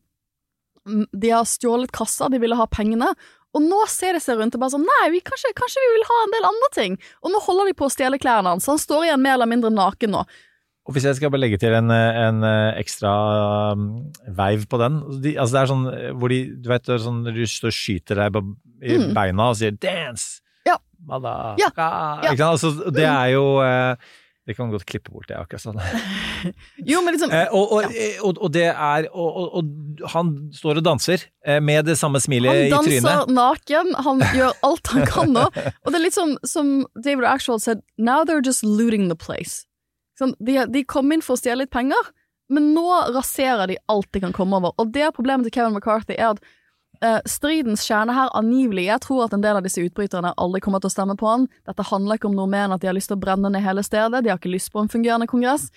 de 0.85 1.29
har 1.29 1.45
stjålet 1.45 1.91
kassa, 1.91 2.29
de 2.29 2.39
ville 2.41 2.57
ha 2.57 2.65
pengene, 2.67 3.11
og 3.51 3.61
nå 3.65 3.81
ser 3.91 4.15
de 4.15 4.21
seg 4.23 4.39
rundt 4.39 4.55
og 4.55 4.61
bare 4.63 4.71
sånn 4.71 4.85
Nei, 4.87 5.09
vi, 5.11 5.19
kanskje, 5.27 5.51
kanskje 5.57 5.81
vi 5.83 5.89
vil 5.97 6.05
ha 6.07 6.19
en 6.23 6.31
del 6.37 6.45
andre 6.47 6.69
ting. 6.71 6.93
Og 7.21 7.33
nå 7.33 7.41
holder 7.43 7.67
de 7.67 7.73
på 7.75 7.89
å 7.89 7.91
stjele 7.91 8.19
klærne 8.21 8.53
hans. 8.53 8.69
Han 8.71 8.79
står 8.79 9.09
igjen 9.09 9.21
mer 9.25 9.35
eller 9.35 9.49
mindre 9.51 9.71
naken 9.75 10.13
nå. 10.15 10.21
Og 10.87 10.95
hvis 10.95 11.03
jeg 11.05 11.17
skal 11.19 11.29
bare 11.29 11.43
legge 11.43 11.59
til 11.61 11.75
en, 11.77 11.91
en 11.91 12.39
eh, 12.47 12.79
ekstra 12.81 13.11
um, 13.75 13.83
veiv 14.39 14.63
på 14.71 14.79
den 14.81 14.95
de, 15.21 15.35
Altså 15.37 15.53
det 15.53 15.59
er 15.61 15.69
sånn 15.69 15.83
eh, 15.91 16.07
hvor 16.17 16.33
de 16.33 16.39
Du 16.57 16.71
vet 16.71 16.87
det 16.87 16.95
er 16.95 17.03
sånn 17.03 17.19
når 17.27 17.35
du 17.37 17.43
står 17.45 17.69
og 17.69 17.75
skyter 17.77 18.21
deg 18.23 18.39
i 18.81 18.95
Mm. 18.97 19.11
beina 19.13 19.51
og 19.51 19.59
sier 19.59 19.75
'dance', 19.77 20.41
Ja. 20.65 20.79
Mada, 21.05 21.53
Ja. 21.61 21.69
Ja. 21.77 22.31
Ikke 22.31 22.37
sant? 22.41 22.55
Altså, 22.57 22.89
det 22.89 23.05
er 23.05 23.27
jo 23.35 23.45
eh, 23.61 23.95
Det 24.49 24.55
kan 24.57 24.71
godt 24.73 24.87
klippe 24.89 25.11
bort 25.13 25.27
det, 25.29 25.37
akkurat 25.37 25.61
sånn. 25.61 25.77
Jo, 26.89 27.03
men 27.05 27.13
liksom 27.13 27.29
Eh, 27.31 27.51
og, 27.53 27.75
og, 27.77 27.97
og, 28.25 28.39
og 28.41 28.53
det 28.55 28.65
er 28.71 29.05
og, 29.11 29.27
og, 29.37 29.59
og 29.59 30.05
han 30.15 30.31
står 30.57 30.79
og 30.81 30.85
danser 30.87 31.27
eh, 31.45 31.59
med 31.61 31.85
det 31.85 31.97
samme 31.99 32.19
smilet 32.23 32.71
Han 32.71 32.87
danser 32.87 33.29
naken, 33.29 33.91
han 34.07 34.23
gjør 34.39 34.55
alt 34.65 34.93
han 34.95 35.05
kan 35.09 35.35
nå. 35.35 35.45
Og 35.45 35.91
det 35.91 35.99
er 35.99 36.05
litt 36.07 36.17
som, 36.17 36.33
som 36.47 36.73
David 36.97 37.27
Axel 37.29 37.61
said, 37.61 37.85
now 38.01 38.23
they're 38.25 38.41
just 38.41 38.65
looting 38.65 39.09
the 39.13 39.19
place. 39.19 39.67
Sånn, 40.17 40.33
de, 40.41 40.57
de 40.73 40.83
kom 40.89 41.13
inn 41.13 41.21
for 41.25 41.37
å 41.37 41.41
stjele 41.41 41.63
litt 41.63 41.73
penger, 41.73 42.11
men 42.51 42.73
nå 42.75 42.87
raserer 43.13 43.69
de 43.69 43.77
alt 43.93 44.09
de 44.11 44.23
kan 44.25 44.33
komme 44.35 44.57
over. 44.57 44.73
Og 44.81 44.89
det 44.93 45.05
er 45.05 45.15
problemet 45.15 45.47
til 45.47 45.55
Kevin 45.55 45.77
McCarthy 45.77 46.17
er 46.17 46.33
at 46.33 46.41
eh, 47.05 47.19
stridens 47.29 47.83
kjerne 47.87 48.15
her 48.15 48.31
angivelig 48.37 48.87
Jeg 48.87 49.03
tror 49.05 49.25
at 49.25 49.33
en 49.35 49.43
del 49.43 49.59
av 49.59 49.65
disse 49.65 49.83
utbryterne 49.83 50.33
aldri 50.37 50.61
kommer 50.63 50.81
til 50.81 50.91
å 50.91 50.95
stemme 50.95 51.17
på 51.19 51.29
han. 51.29 51.47
Dette 51.67 51.85
handler 51.89 52.19
ikke 52.19 52.29
om 52.29 52.37
noe 52.37 52.49
mer 52.49 52.67
enn 52.67 52.75
at 52.75 52.83
de 52.83 52.89
har 52.89 52.97
lyst 52.97 53.11
til 53.11 53.19
å 53.19 53.23
brenne 53.23 53.51
ned 53.51 53.65
hele 53.65 53.83
stedet. 53.85 54.23
De 54.23 54.31
har 54.31 54.39
ikke 54.39 54.53
lyst 54.53 54.71
på 54.73 54.83
en 54.83 54.91
fungerende 54.91 55.29
kongress. 55.31 55.69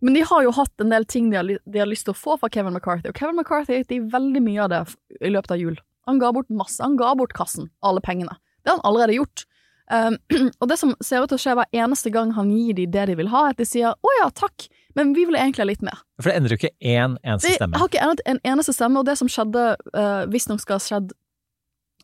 Men 0.00 0.14
de 0.14 0.22
har 0.30 0.44
jo 0.46 0.54
hatt 0.54 0.82
en 0.82 0.94
del 0.94 1.04
ting 1.10 1.30
de 1.30 1.40
har, 1.40 1.48
de 1.48 1.78
har 1.82 1.90
lyst 1.90 2.06
til 2.06 2.14
å 2.14 2.18
få 2.18 2.38
fra 2.38 2.50
Kevin 2.54 2.76
McCarthy, 2.76 3.10
og 3.10 3.18
Kevin 3.18 3.34
McCarthy 3.34 3.80
gikk 3.80 3.88
de 3.90 4.00
veldig 4.12 4.42
mye 4.44 4.60
av 4.62 4.70
det 4.70 4.82
i 5.26 5.32
løpet 5.34 5.56
av 5.56 5.58
jul. 5.58 5.78
Han 6.06 6.20
ga 6.22 6.30
bort 6.32 6.48
masse. 6.48 6.78
Han 6.84 6.96
ga 6.96 7.14
bort 7.18 7.34
kassen, 7.36 7.68
alle 7.84 8.00
pengene. 8.04 8.38
Det 8.62 8.70
har 8.70 8.78
han 8.78 8.86
allerede 8.88 9.18
gjort. 9.18 9.44
Um, 9.90 10.18
og 10.60 10.68
det 10.70 10.78
som 10.78 10.94
ser 11.04 11.24
ut 11.24 11.32
til 11.32 11.40
å 11.40 11.42
skje 11.42 11.56
hver 11.58 11.80
eneste 11.82 12.12
gang 12.14 12.32
han 12.36 12.52
gir 12.54 12.76
dem 12.78 12.92
det 12.94 13.08
de 13.10 13.18
vil 13.18 13.32
ha, 13.32 13.48
er 13.48 13.56
at 13.56 13.60
de 13.60 13.66
sier 13.68 13.92
'å 13.92 14.14
ja, 14.20 14.30
takk, 14.30 14.68
men 14.98 15.14
vi 15.14 15.24
vil 15.28 15.38
egentlig 15.38 15.62
ha 15.62 15.68
litt 15.70 15.86
mer'. 15.86 16.02
For 16.18 16.30
det 16.32 16.36
endrer 16.40 16.56
jo 16.56 16.58
ikke 16.58 16.74
én 16.82 17.16
eneste 17.22 17.54
stemme? 17.54 17.72
Det 17.72 17.80
har 17.80 17.90
ikke 17.92 18.04
endret 18.04 18.22
en 18.26 18.42
eneste 18.52 18.74
stemme, 18.74 19.00
og 19.00 19.06
det 19.06 19.16
som 19.20 19.30
skjedde, 19.30 19.64
uh, 19.94 20.26
visstnok 20.32 20.60
skal 20.64 20.80
ha 20.80 20.84
skjedd 20.84 21.14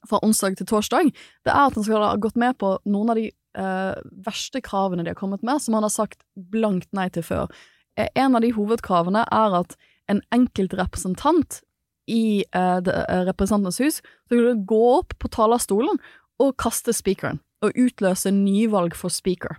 fra 0.09 0.21
onsdag 0.23 0.59
til 0.59 0.69
torsdag, 0.69 1.13
det 1.45 1.53
er 1.53 1.67
at 1.67 1.75
han 1.75 1.85
skal 1.87 2.05
ha 2.05 2.15
gått 2.21 2.37
med 2.41 2.57
på 2.61 2.77
noen 2.85 3.13
av 3.13 3.21
de 3.21 3.29
uh, 3.59 3.95
verste 4.27 4.63
kravene 4.65 5.05
de 5.05 5.13
har 5.13 5.19
kommet 5.19 5.43
med, 5.43 5.63
som 5.63 5.77
han 5.77 5.87
har 5.87 5.93
sagt 5.93 6.23
blankt 6.35 6.91
nei 6.97 7.09
til 7.15 7.27
før. 7.27 7.53
Eh, 7.97 8.09
en 8.15 8.37
av 8.37 8.43
de 8.45 8.53
hovedkravene 8.55 9.25
er 9.33 9.59
at 9.61 9.77
en 10.11 10.21
enkelt 10.35 10.75
representant 10.77 11.63
i 12.11 12.45
uh, 12.53 12.81
eh, 12.85 13.23
Representantenes 13.31 13.81
hus 13.81 14.01
skulle 14.27 14.59
gå 14.69 14.83
opp 14.99 15.15
på 15.19 15.31
talerstolen 15.33 16.01
og 16.43 16.57
kaste 16.61 16.93
speakeren, 16.93 17.41
og 17.65 17.77
utløse 17.81 18.33
nyvalg 18.35 18.97
for 18.99 19.13
speaker. 19.13 19.57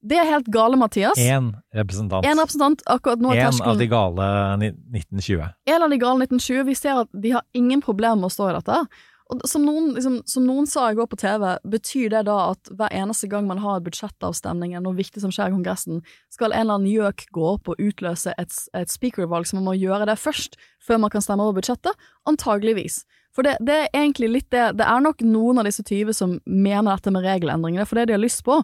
Det 0.00 0.14
er 0.14 0.28
helt 0.30 0.46
gale, 0.54 0.78
Mathias. 0.78 1.18
Én 1.18 1.50
representant. 1.74 2.26
En 2.26 2.38
representant 2.38 2.82
akkurat 2.86 3.18
nå 3.22 3.32
er 3.34 3.42
En 3.42 3.50
terskelen 3.50 3.74
av 3.74 3.82
de 3.82 3.88
gale 3.90 4.26
1920. 4.62 5.46
en 5.74 5.82
av 5.82 5.90
de 5.90 5.98
gale 5.98 6.26
1920, 6.26 6.64
vi 6.68 6.74
ser 6.78 7.02
at 7.02 7.08
de 7.12 7.32
har 7.34 7.42
ingen 7.52 7.82
problemer 7.82 8.16
med 8.16 8.30
å 8.30 8.34
stå 8.36 8.50
i 8.50 8.58
dette. 8.60 8.82
Og 9.28 9.42
som 9.44 9.64
noen, 9.66 9.90
liksom, 9.92 10.22
som 10.24 10.46
noen 10.48 10.64
sa 10.68 10.86
i 10.88 10.96
går 10.96 11.08
på 11.10 11.18
TV, 11.20 11.44
betyr 11.68 12.08
det 12.14 12.22
da 12.30 12.36
at 12.54 12.70
hver 12.72 12.94
eneste 12.96 13.28
gang 13.28 13.44
man 13.48 13.60
har 13.60 13.76
en 13.76 13.84
budsjettavstemning 13.84 14.72
eller 14.72 14.86
noe 14.86 14.96
viktig 14.96 15.20
som 15.20 15.34
skjer 15.34 15.50
i 15.50 15.56
Kongressen, 15.56 16.00
skal 16.32 16.54
en 16.54 16.62
eller 16.62 16.78
annen 16.78 16.92
gjøk 16.94 17.26
gå 17.36 17.44
opp 17.50 17.68
og 17.68 17.82
utløse 17.82 18.32
et, 18.40 18.56
et 18.72 18.88
speakervalg, 18.88 19.44
så 19.44 19.58
man 19.58 19.68
må 19.68 19.76
gjøre 19.76 20.08
det 20.08 20.16
først, 20.16 20.56
før 20.80 21.02
man 21.04 21.12
kan 21.12 21.24
stemme 21.24 21.44
over 21.44 21.58
budsjettet? 21.60 22.08
Antageligvis. 22.30 23.02
For 23.36 23.44
det, 23.44 23.58
det 23.60 23.74
er 23.76 23.90
egentlig 23.92 24.30
litt 24.32 24.48
det 24.50 24.64
Det 24.80 24.86
er 24.88 25.02
nok 25.04 25.20
noen 25.20 25.60
av 25.60 25.68
disse 25.68 25.84
20 25.84 26.16
som 26.16 26.38
mener 26.48 26.94
dette 26.94 27.12
med 27.12 27.26
regelendringene, 27.28 27.84
for 27.84 28.00
det 28.00 28.08
de 28.08 28.16
har 28.16 28.24
lyst 28.24 28.40
på, 28.48 28.62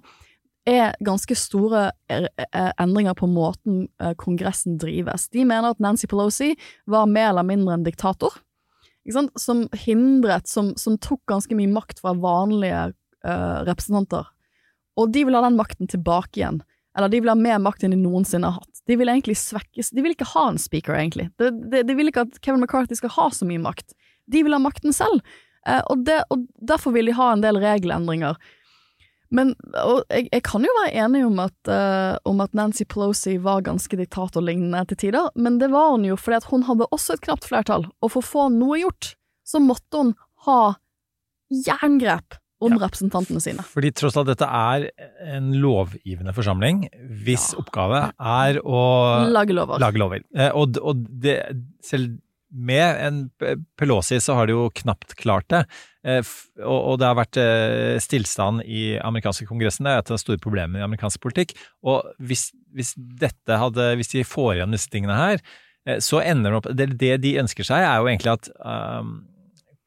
er 0.65 0.95
ganske 1.05 1.37
store 1.37 1.91
endringer 2.81 3.15
på 3.19 3.29
måten 3.29 3.85
eh, 4.01 4.15
Kongressen 4.21 4.79
drives. 4.81 5.29
De 5.29 5.45
mener 5.45 5.75
at 5.75 5.83
Nancy 5.83 6.09
Pelosi 6.09 6.55
var 6.91 7.11
mer 7.11 7.31
eller 7.33 7.47
mindre 7.47 7.77
en 7.77 7.85
diktator, 7.85 8.33
som 9.37 9.67
hindret, 9.85 10.49
som, 10.49 10.73
som 10.81 10.97
tok 10.99 11.21
ganske 11.29 11.57
mye 11.57 11.69
makt 11.69 12.01
fra 12.01 12.15
vanlige 12.17 12.95
uh, 13.27 13.61
representanter. 13.67 14.31
Og 14.97 15.12
de 15.12 15.27
vil 15.27 15.37
ha 15.37 15.43
den 15.45 15.59
makten 15.59 15.91
tilbake 15.91 16.41
igjen. 16.41 16.62
Eller 16.97 17.11
de 17.12 17.21
vil 17.21 17.33
ha 17.33 17.37
mer 17.37 17.59
makt 17.61 17.85
enn 17.85 17.93
de 17.93 18.01
noensinne 18.01 18.49
har 18.49 18.62
hatt. 18.62 18.81
De 18.89 18.97
vil 19.01 19.11
egentlig 19.11 19.37
svekkes 19.41 19.91
De 19.97 20.05
vil 20.05 20.15
ikke 20.15 20.29
ha 20.33 20.47
en 20.49 20.61
speaker, 20.61 20.95
egentlig. 20.97 21.29
De, 21.41 21.51
de, 21.53 21.83
de 21.85 21.97
vil 21.99 22.09
ikke 22.09 22.25
at 22.25 22.41
Kevin 22.41 22.62
McCarthy 22.62 22.97
skal 22.97 23.12
ha 23.17 23.29
så 23.35 23.49
mye 23.49 23.61
makt. 23.61 23.93
De 24.31 24.45
vil 24.47 24.57
ha 24.57 24.62
makten 24.62 24.95
selv. 24.97 25.21
Uh, 25.69 25.83
og, 25.91 26.05
det, 26.07 26.23
og 26.33 26.49
derfor 26.65 26.97
vil 26.97 27.11
de 27.11 27.19
ha 27.19 27.33
en 27.35 27.45
del 27.45 27.61
regelendringer. 27.61 28.41
Men 29.35 29.51
jeg, 30.12 30.28
jeg 30.30 30.43
kan 30.47 30.62
jo 30.62 30.74
være 30.78 30.93
enig 31.05 31.24
om 31.26 31.41
at, 31.43 31.57
uh, 31.66 32.14
om 32.30 32.41
at 32.45 32.55
Nancy 32.55 32.87
Pelosi 32.87 33.35
var 33.43 33.64
ganske 33.66 33.99
diktatorlignende 33.99 34.85
til 34.93 35.01
tider, 35.09 35.28
men 35.35 35.59
det 35.62 35.72
var 35.74 35.91
hun 35.97 36.07
jo 36.07 36.16
fordi 36.20 36.39
at 36.39 36.49
hun 36.53 36.62
hadde 36.68 36.87
også 36.95 37.16
et 37.16 37.24
knapt 37.26 37.49
flertall, 37.51 37.89
og 38.01 38.12
for 38.14 38.22
å 38.22 38.28
få 38.30 38.47
noe 38.55 38.78
gjort, 38.85 39.14
så 39.45 39.61
måtte 39.61 40.01
hun 40.05 40.14
ha 40.47 40.61
jerngrep 41.66 42.39
om 42.64 42.78
representantene 42.80 43.43
sine. 43.45 43.64
Fordi 43.74 43.91
tross 43.93 44.14
alt 44.16 44.30
dette 44.30 44.47
er 44.47 44.87
en 45.35 45.51
lovgivende 45.61 46.32
forsamling, 46.32 46.85
hvis 47.26 47.51
oppgave 47.61 48.07
er 48.16 48.61
å 48.64 48.78
Lage 49.35 49.53
lover. 49.57 49.82
lage 49.82 50.01
lover. 50.01 50.22
Eh, 50.32 50.49
Og, 50.57 50.78
og 50.80 51.03
det, 51.20 51.35
selv 51.85 52.14
med 52.55 53.01
en 53.03 53.19
Pelosi 53.79 54.21
så 54.23 54.37
har 54.39 54.47
de 54.47 54.55
jo 54.55 54.69
knapt 54.83 55.17
klart 55.19 55.49
det. 55.53 55.65
Eh, 56.07 56.23
Og, 56.63 56.99
det 57.01 57.09
har 57.09 57.19
vært 57.19 57.41
eh, 57.41 57.99
stillstand 58.03 58.63
i 58.63 58.95
amerikanske 59.03 59.47
kongressen. 59.49 59.87
Det 59.87 59.93
er 59.93 60.03
et 60.03 60.13
av 60.13 60.19
de 60.19 60.23
store 60.23 60.43
problemene 60.43 60.81
i 60.81 60.87
amerikansk 60.87 61.21
politikk. 61.25 61.57
Og 61.83 62.07
hvis, 62.19 62.51
hvis 62.75 62.95
hadde 63.49 63.95
Hvis 63.97 64.13
de 64.15 64.25
får 64.25 64.57
igjen 64.57 64.75
disse 64.75 64.91
tingene 64.91 65.19
her, 65.19 65.45
eh, 65.87 65.99
så 65.99 66.23
ender 66.23 66.51
det 66.51 66.61
opp 66.61 66.71
Det, 66.77 66.91
det 67.01 67.15
de 67.25 67.39
ønsker 67.43 67.67
seg, 67.67 67.83
er 67.83 67.99
jo 67.99 68.11
egentlig 68.11 68.37
at 68.37 68.51
um, 68.65 69.25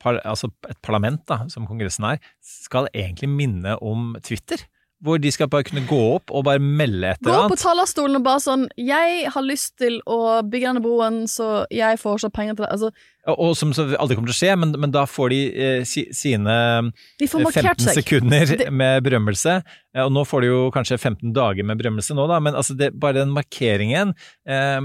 par, 0.03 0.19
altså 0.25 0.49
et 0.69 0.79
parlament, 0.81 1.21
da, 1.27 1.45
som 1.49 1.67
Kongressen 1.67 2.05
er, 2.05 2.19
skal 2.41 2.89
egentlig 2.93 3.29
minne 3.29 3.77
om 3.81 4.15
Twitter. 4.23 4.61
Hvor 5.03 5.19
de 5.21 5.29
skal 5.29 5.45
bare 5.47 5.63
kunne 5.67 5.83
gå 5.85 5.97
opp 6.15 6.31
og 6.33 6.43
bare 6.47 6.57
melde 6.57 7.11
et 7.13 7.19
Gå 7.21 7.29
opp 7.29 7.51
på 7.51 7.57
talerstolen 7.61 8.17
og 8.17 8.23
bare 8.25 8.41
sånn 8.41 8.63
'Jeg 8.77 9.29
har 9.29 9.43
lyst 9.45 9.75
til 9.77 9.99
å 10.09 10.41
bygge 10.41 10.71
denne 10.73 10.81
broen, 10.81 11.27
så 11.29 11.67
jeg 11.69 11.99
foreslår 12.01 12.33
penger 12.33 12.55
til 12.55 12.65
det'. 12.65 12.71
Altså, 12.71 12.91
Og, 13.27 13.39
og 13.39 13.55
som 13.57 13.69
aldri 13.75 14.15
kommer 14.15 14.31
til 14.31 14.37
å 14.37 14.41
skje, 14.41 14.55
men, 14.57 14.71
men 14.79 14.91
da 14.91 15.03
får 15.05 15.29
de 15.29 15.39
eh, 15.53 15.83
si, 15.83 16.05
sine 16.15 16.91
de 17.19 17.27
får 17.27 17.51
15 17.51 17.85
seg. 17.85 17.93
sekunder 18.01 18.71
med 18.71 19.03
berømmelse. 19.03 19.61
Eh, 19.93 20.01
Og 20.05 20.11
nå 20.11 20.23
får 20.25 20.41
de 20.41 20.47
jo 20.47 20.71
kanskje 20.71 20.97
15 20.97 21.33
dager 21.35 21.63
med 21.63 21.77
berømmelse 21.77 22.15
nå, 22.15 22.25
da, 22.27 22.39
men 22.39 22.55
altså 22.55 22.73
det, 22.77 22.93
bare 22.99 23.19
den 23.19 23.29
markeringen 23.35 24.15
eh, 24.47 24.81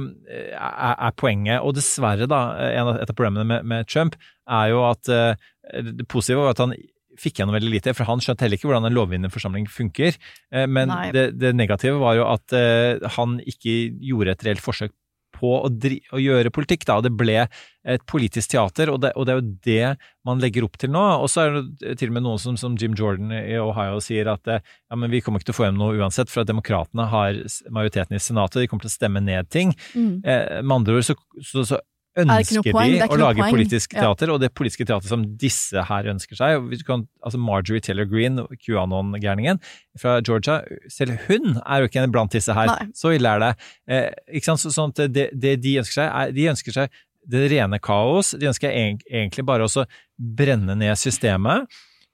er, 0.58 0.94
er 0.98 1.12
poenget. 1.16 1.62
Og 1.62 1.74
dessverre, 1.74 2.26
da, 2.26 2.42
et 2.58 3.08
av 3.10 3.14
problemene 3.16 3.44
med, 3.46 3.64
med 3.64 3.86
Trump 3.88 4.16
er 4.50 4.72
jo 4.74 4.82
at 4.90 5.08
eh, 5.08 5.34
det 5.80 6.08
positive 6.08 6.42
var 6.42 6.50
at 6.50 6.58
han 6.58 6.74
fikk 7.20 7.40
jeg 7.40 7.48
noe 7.48 7.58
veldig 7.58 7.74
lite, 7.74 7.94
for 7.96 8.08
han 8.08 8.22
skjønte 8.22 8.46
heller 8.46 8.60
ikke 8.60 8.70
hvordan 8.70 8.88
en 8.88 8.96
lovgivende 8.96 9.32
forsamling 9.32 9.68
funker. 9.70 10.16
Eh, 10.52 10.66
Men 10.66 10.92
det, 11.14 11.32
det 11.40 11.54
negative 11.58 12.00
var 12.02 12.18
jo 12.18 12.26
at 12.30 12.56
eh, 12.56 13.02
han 13.18 13.38
ikke 13.44 13.76
gjorde 14.00 14.36
et 14.36 14.44
reelt 14.48 14.64
forsøk 14.64 14.94
på 15.42 15.52
å, 15.64 15.68
dri 15.70 15.98
å 16.14 16.20
gjøre 16.22 16.52
politikk, 16.54 16.84
da, 16.86 17.00
det 17.02 17.10
ble 17.18 17.40
et 17.42 18.02
politisk 18.06 18.52
teater, 18.52 18.92
og 18.92 19.00
det, 19.02 19.10
og 19.18 19.26
det 19.26 19.32
er 19.32 19.40
jo 19.40 19.54
det 19.66 20.08
man 20.28 20.42
legger 20.42 20.66
opp 20.66 20.76
til 20.78 20.92
nå. 20.94 21.02
Og 21.24 21.26
så 21.32 21.42
er 21.42 21.56
det 21.56 21.96
til 21.98 22.12
og 22.12 22.16
med 22.18 22.26
noen 22.28 22.42
som, 22.42 22.58
som 22.60 22.76
Jim 22.78 22.94
Jordan 22.98 23.32
i 23.34 23.56
Ohio 23.58 23.98
sier 24.04 24.30
at 24.30 24.46
eh, 24.52 24.62
ja, 24.62 24.98
men 24.98 25.10
vi 25.10 25.22
kommer 25.24 25.42
ikke 25.42 25.50
til 25.50 25.56
å 25.56 25.60
få 25.60 25.66
hjem 25.68 25.80
noe 25.80 25.98
uansett, 25.98 26.30
for 26.30 26.44
at 26.44 26.50
demokratene 26.52 27.08
har 27.10 27.40
majoriteten 27.74 28.18
i 28.18 28.22
senatet, 28.22 28.62
de 28.62 28.70
kommer 28.70 28.86
til 28.86 28.92
å 28.92 28.98
stemme 28.98 29.24
ned 29.24 29.50
ting. 29.50 29.74
Mm. 29.96 30.20
Eh, 30.22 30.60
med 30.62 30.76
andre 30.78 31.00
ord 31.00 31.08
så, 31.10 31.18
så, 31.40 31.66
så 31.72 31.80
ønsker 32.18 32.58
er 32.60 32.72
de 32.92 32.98
å 33.06 33.16
lage 33.16 33.40
point. 33.40 33.54
politisk 33.54 33.94
Ja. 33.94 34.02
teater, 34.04 34.30
og 34.34 34.40
det 34.40 34.52
politiske 34.54 34.84
teater 34.84 35.08
som 35.08 35.22
disse 35.40 35.82
her 35.88 36.04
ønsker 36.12 36.36
seg 36.36 36.84
kan, 36.84 37.06
altså 37.24 37.38
Marjorie 37.40 37.80
Taylor 37.80 38.04
Greene, 38.04 38.44
QAnon-gærningen 38.60 39.60
fra 39.98 40.20
Georgia, 40.20 40.62
selv 40.88 41.16
hun 41.28 41.56
er 41.64 41.80
jo 41.80 41.88
ikke 41.88 42.10
blant 42.12 42.32
disse 42.32 42.52
her. 42.52 42.66
Nei. 42.66 42.90
Så 42.94 43.14
ille 43.16 43.28
er 43.28 43.40
det. 43.40 43.52
Eh, 43.88 44.10
ikke 44.36 44.50
sant? 44.50 44.60
Så, 44.60 44.72
sånn 44.74 44.92
at 44.92 45.12
det, 45.12 45.30
det 45.32 45.56
de 45.62 45.78
ønsker 45.80 46.02
seg, 46.02 46.10
er, 46.10 46.32
de 46.36 46.48
ønsker 46.52 46.72
seg 46.76 46.90
det 47.32 47.46
rene 47.52 47.78
kaos. 47.80 48.34
De 48.38 48.48
ønsker 48.50 48.68
egentlig 48.74 49.44
bare 49.46 49.64
å 49.64 49.86
brenne 50.18 50.76
ned 50.76 50.98
systemet. 50.98 51.66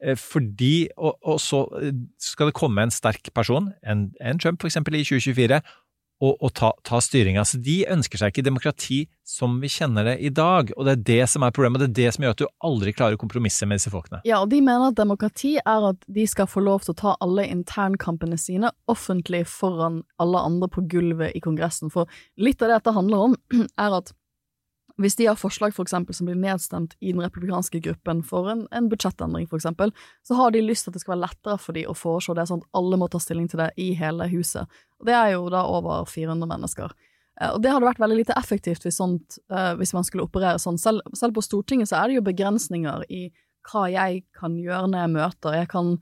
eh, 0.03 0.14
Fordi, 0.14 0.88
og, 0.96 1.16
og 1.24 1.40
så 1.42 1.64
eh, 1.82 1.92
skal 2.22 2.51
det 2.53 2.55
komme 2.55 2.82
en 2.86 2.94
sterk 2.94 3.32
person, 3.34 3.72
en, 3.82 4.12
en 4.20 4.38
Trump 4.38 4.61
for 4.62 4.68
eksempel 4.70 4.94
i 4.94 5.03
2024, 5.03 5.62
og, 6.19 6.35
og 6.43 6.53
ta, 6.57 6.73
ta 6.87 6.99
styringa. 7.03 7.45
Så 7.47 7.61
de 7.62 7.81
ønsker 7.91 8.21
seg 8.21 8.33
ikke 8.33 8.47
demokrati 8.47 9.05
som 9.29 9.59
vi 9.62 9.69
kjenner 9.71 10.07
det 10.09 10.16
i 10.25 10.31
dag. 10.35 10.73
Og 10.77 10.87
det 10.87 10.95
er 10.95 11.05
det 11.11 11.29
som 11.31 11.45
er 11.47 11.55
problemet. 11.55 11.83
Det 11.83 11.89
er 11.89 11.97
det 11.99 12.14
som 12.16 12.25
gjør 12.25 12.35
at 12.35 12.43
du 12.43 12.47
aldri 12.64 12.95
klarer 12.97 13.19
å 13.19 13.21
kompromisse 13.21 13.69
med 13.69 13.79
disse 13.79 13.93
folkene. 13.93 14.23
Ja, 14.29 14.41
og 14.43 14.51
de 14.53 14.61
mener 14.64 14.91
at 14.91 14.99
demokrati 14.99 15.57
er 15.61 15.89
at 15.93 16.03
de 16.19 16.27
skal 16.31 16.51
få 16.51 16.64
lov 16.64 16.83
til 16.85 16.95
å 16.95 17.01
ta 17.03 17.14
alle 17.25 17.47
internkampene 17.47 18.39
sine 18.41 18.73
offentlig 18.91 19.45
foran 19.51 20.03
alle 20.23 20.43
andre 20.51 20.71
på 20.73 20.87
gulvet 20.91 21.37
i 21.39 21.43
Kongressen. 21.45 21.93
For 21.95 22.11
litt 22.41 22.62
av 22.62 22.73
det 22.73 22.81
dette 22.81 22.97
handler 22.97 23.29
om, 23.29 23.39
er 23.85 24.01
at 24.01 24.14
hvis 24.99 25.14
de 25.18 25.28
har 25.28 25.38
forslag 25.38 25.74
for 25.74 25.86
eksempel, 25.86 26.14
som 26.16 26.26
blir 26.26 26.38
nedstemt 26.38 26.96
i 26.99 27.12
den 27.12 27.22
republikanske 27.22 27.80
gruppen 27.84 28.22
for 28.26 28.49
en, 28.51 28.64
en 28.74 28.88
budsjettendring, 28.90 29.46
eksempel, 29.55 29.92
så 30.26 30.34
har 30.34 30.51
de 30.51 30.62
lyst 30.64 30.86
til 30.86 30.90
at 30.90 30.99
det 30.99 31.03
skal 31.05 31.14
være 31.14 31.26
lettere 31.28 31.59
for 31.62 31.78
dem 31.78 31.90
å 31.90 31.94
foreslå 31.94 32.34
det, 32.34 32.49
sånn 32.51 32.64
at 32.64 32.80
alle 32.80 32.99
må 32.99 33.07
ta 33.11 33.20
stilling 33.22 33.46
til 33.51 33.62
det 33.62 33.70
i 33.78 33.92
hele 33.99 34.26
huset. 34.32 34.66
Og 34.99 35.07
det 35.07 35.14
er 35.14 35.36
jo 35.36 35.46
da 35.55 35.62
over 35.70 36.09
400 36.11 36.51
mennesker. 36.51 36.96
Eh, 37.40 37.53
Og 37.55 37.62
det 37.62 37.70
hadde 37.70 37.86
vært 37.86 38.03
veldig 38.03 38.18
lite 38.18 38.38
effektivt 38.38 38.86
hvis, 38.86 38.99
sånt, 38.99 39.38
eh, 39.51 39.74
hvis 39.78 39.94
man 39.94 40.07
skulle 40.07 40.26
operere 40.26 40.59
sånn. 40.59 40.80
Selv, 40.82 41.07
selv 41.14 41.38
på 41.38 41.46
Stortinget 41.46 41.92
så 41.92 42.03
er 42.03 42.09
det 42.09 42.18
jo 42.18 42.26
begrensninger 42.26 43.07
i 43.09 43.28
hva 43.68 43.86
jeg 43.92 44.24
kan 44.34 44.57
gjøre 44.59 44.90
når 44.90 45.05
jeg 45.05 45.14
møter. 45.14 45.59
Jeg 45.61 45.68
kan, 45.70 45.94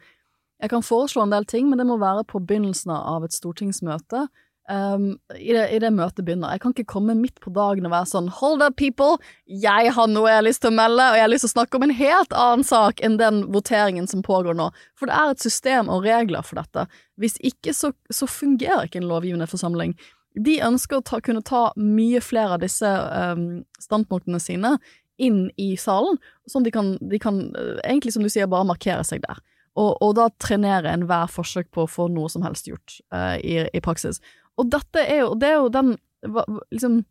jeg 0.62 0.72
kan 0.72 0.84
foreslå 0.86 1.26
en 1.26 1.34
del 1.34 1.44
ting, 1.44 1.68
men 1.68 1.78
det 1.80 1.86
må 1.88 1.98
være 2.00 2.24
på 2.24 2.40
begynnelsen 2.40 2.94
av 2.96 3.26
et 3.26 3.36
stortingsmøte. 3.36 4.28
Um, 4.66 5.12
i, 5.38 5.52
det, 5.54 5.68
I 5.70 5.78
det 5.78 5.92
møtet 5.94 6.24
begynner. 6.26 6.56
Jeg 6.56 6.62
kan 6.64 6.72
ikke 6.74 6.88
komme 6.90 7.14
midt 7.14 7.38
på 7.42 7.52
dagen 7.54 7.86
og 7.86 7.92
være 7.92 8.08
sånn 8.10 8.30
Hold 8.40 8.64
up, 8.66 8.74
people! 8.80 9.14
Jeg 9.46 9.92
har 9.94 10.10
noe 10.10 10.26
jeg 10.26 10.40
har 10.40 10.46
lyst 10.46 10.64
til 10.64 10.72
å 10.72 10.78
melde, 10.78 11.06
og 11.06 11.18
jeg 11.18 11.22
har 11.22 11.30
lyst 11.30 11.46
til 11.46 11.52
å 11.52 11.54
snakke 11.54 11.78
om 11.78 11.86
en 11.86 11.94
helt 11.94 12.34
annen 12.34 12.66
sak 12.66 13.02
enn 13.06 13.18
den 13.20 13.44
voteringen 13.54 14.10
som 14.10 14.24
pågår 14.26 14.58
nå. 14.58 14.72
For 14.98 15.06
det 15.06 15.14
er 15.14 15.36
et 15.36 15.46
system 15.46 15.90
og 15.92 16.02
regler 16.08 16.42
for 16.46 16.58
dette. 16.58 16.88
Hvis 17.22 17.38
ikke, 17.46 17.76
så, 17.76 17.92
så 18.10 18.26
fungerer 18.26 18.88
ikke 18.88 19.04
en 19.04 19.10
lovgivende 19.10 19.46
forsamling. 19.50 19.94
De 20.34 20.58
ønsker 20.66 20.98
å 20.98 21.06
ta, 21.06 21.22
kunne 21.22 21.46
ta 21.46 21.68
mye 21.78 22.18
flere 22.24 22.58
av 22.58 22.64
disse 22.66 22.90
um, 22.90 23.62
standpunktene 23.80 24.42
sine 24.42 24.74
inn 25.22 25.46
i 25.56 25.76
salen, 25.80 26.18
sånn 26.50 26.66
de 26.66 26.72
kan, 26.74 26.90
de 27.00 27.20
kan 27.22 27.38
eh, 27.56 27.78
egentlig, 27.86 28.12
som 28.12 28.24
du 28.26 28.28
sier, 28.28 28.50
bare 28.50 28.68
markere 28.68 29.04
seg 29.06 29.22
der. 29.22 29.38
Og, 29.76 29.94
og 30.04 30.14
da 30.16 30.26
trenere 30.40 30.92
enhver 30.92 31.30
forsøk 31.32 31.70
på 31.72 31.84
å 31.84 31.90
få 31.90 32.08
noe 32.12 32.28
som 32.32 32.44
helst 32.44 32.68
gjort 32.68 32.98
uh, 33.14 33.36
i, 33.40 33.62
i 33.72 33.82
praksis. 33.84 34.22
Og 34.56 34.72
dette 34.72 35.02
er 35.04 35.24
jo, 35.24 35.34
det 35.38 35.52
er 35.52 35.60
jo 35.60 35.70
den 35.72 35.94
hva, 36.32 36.42
liksom, 36.72 37.02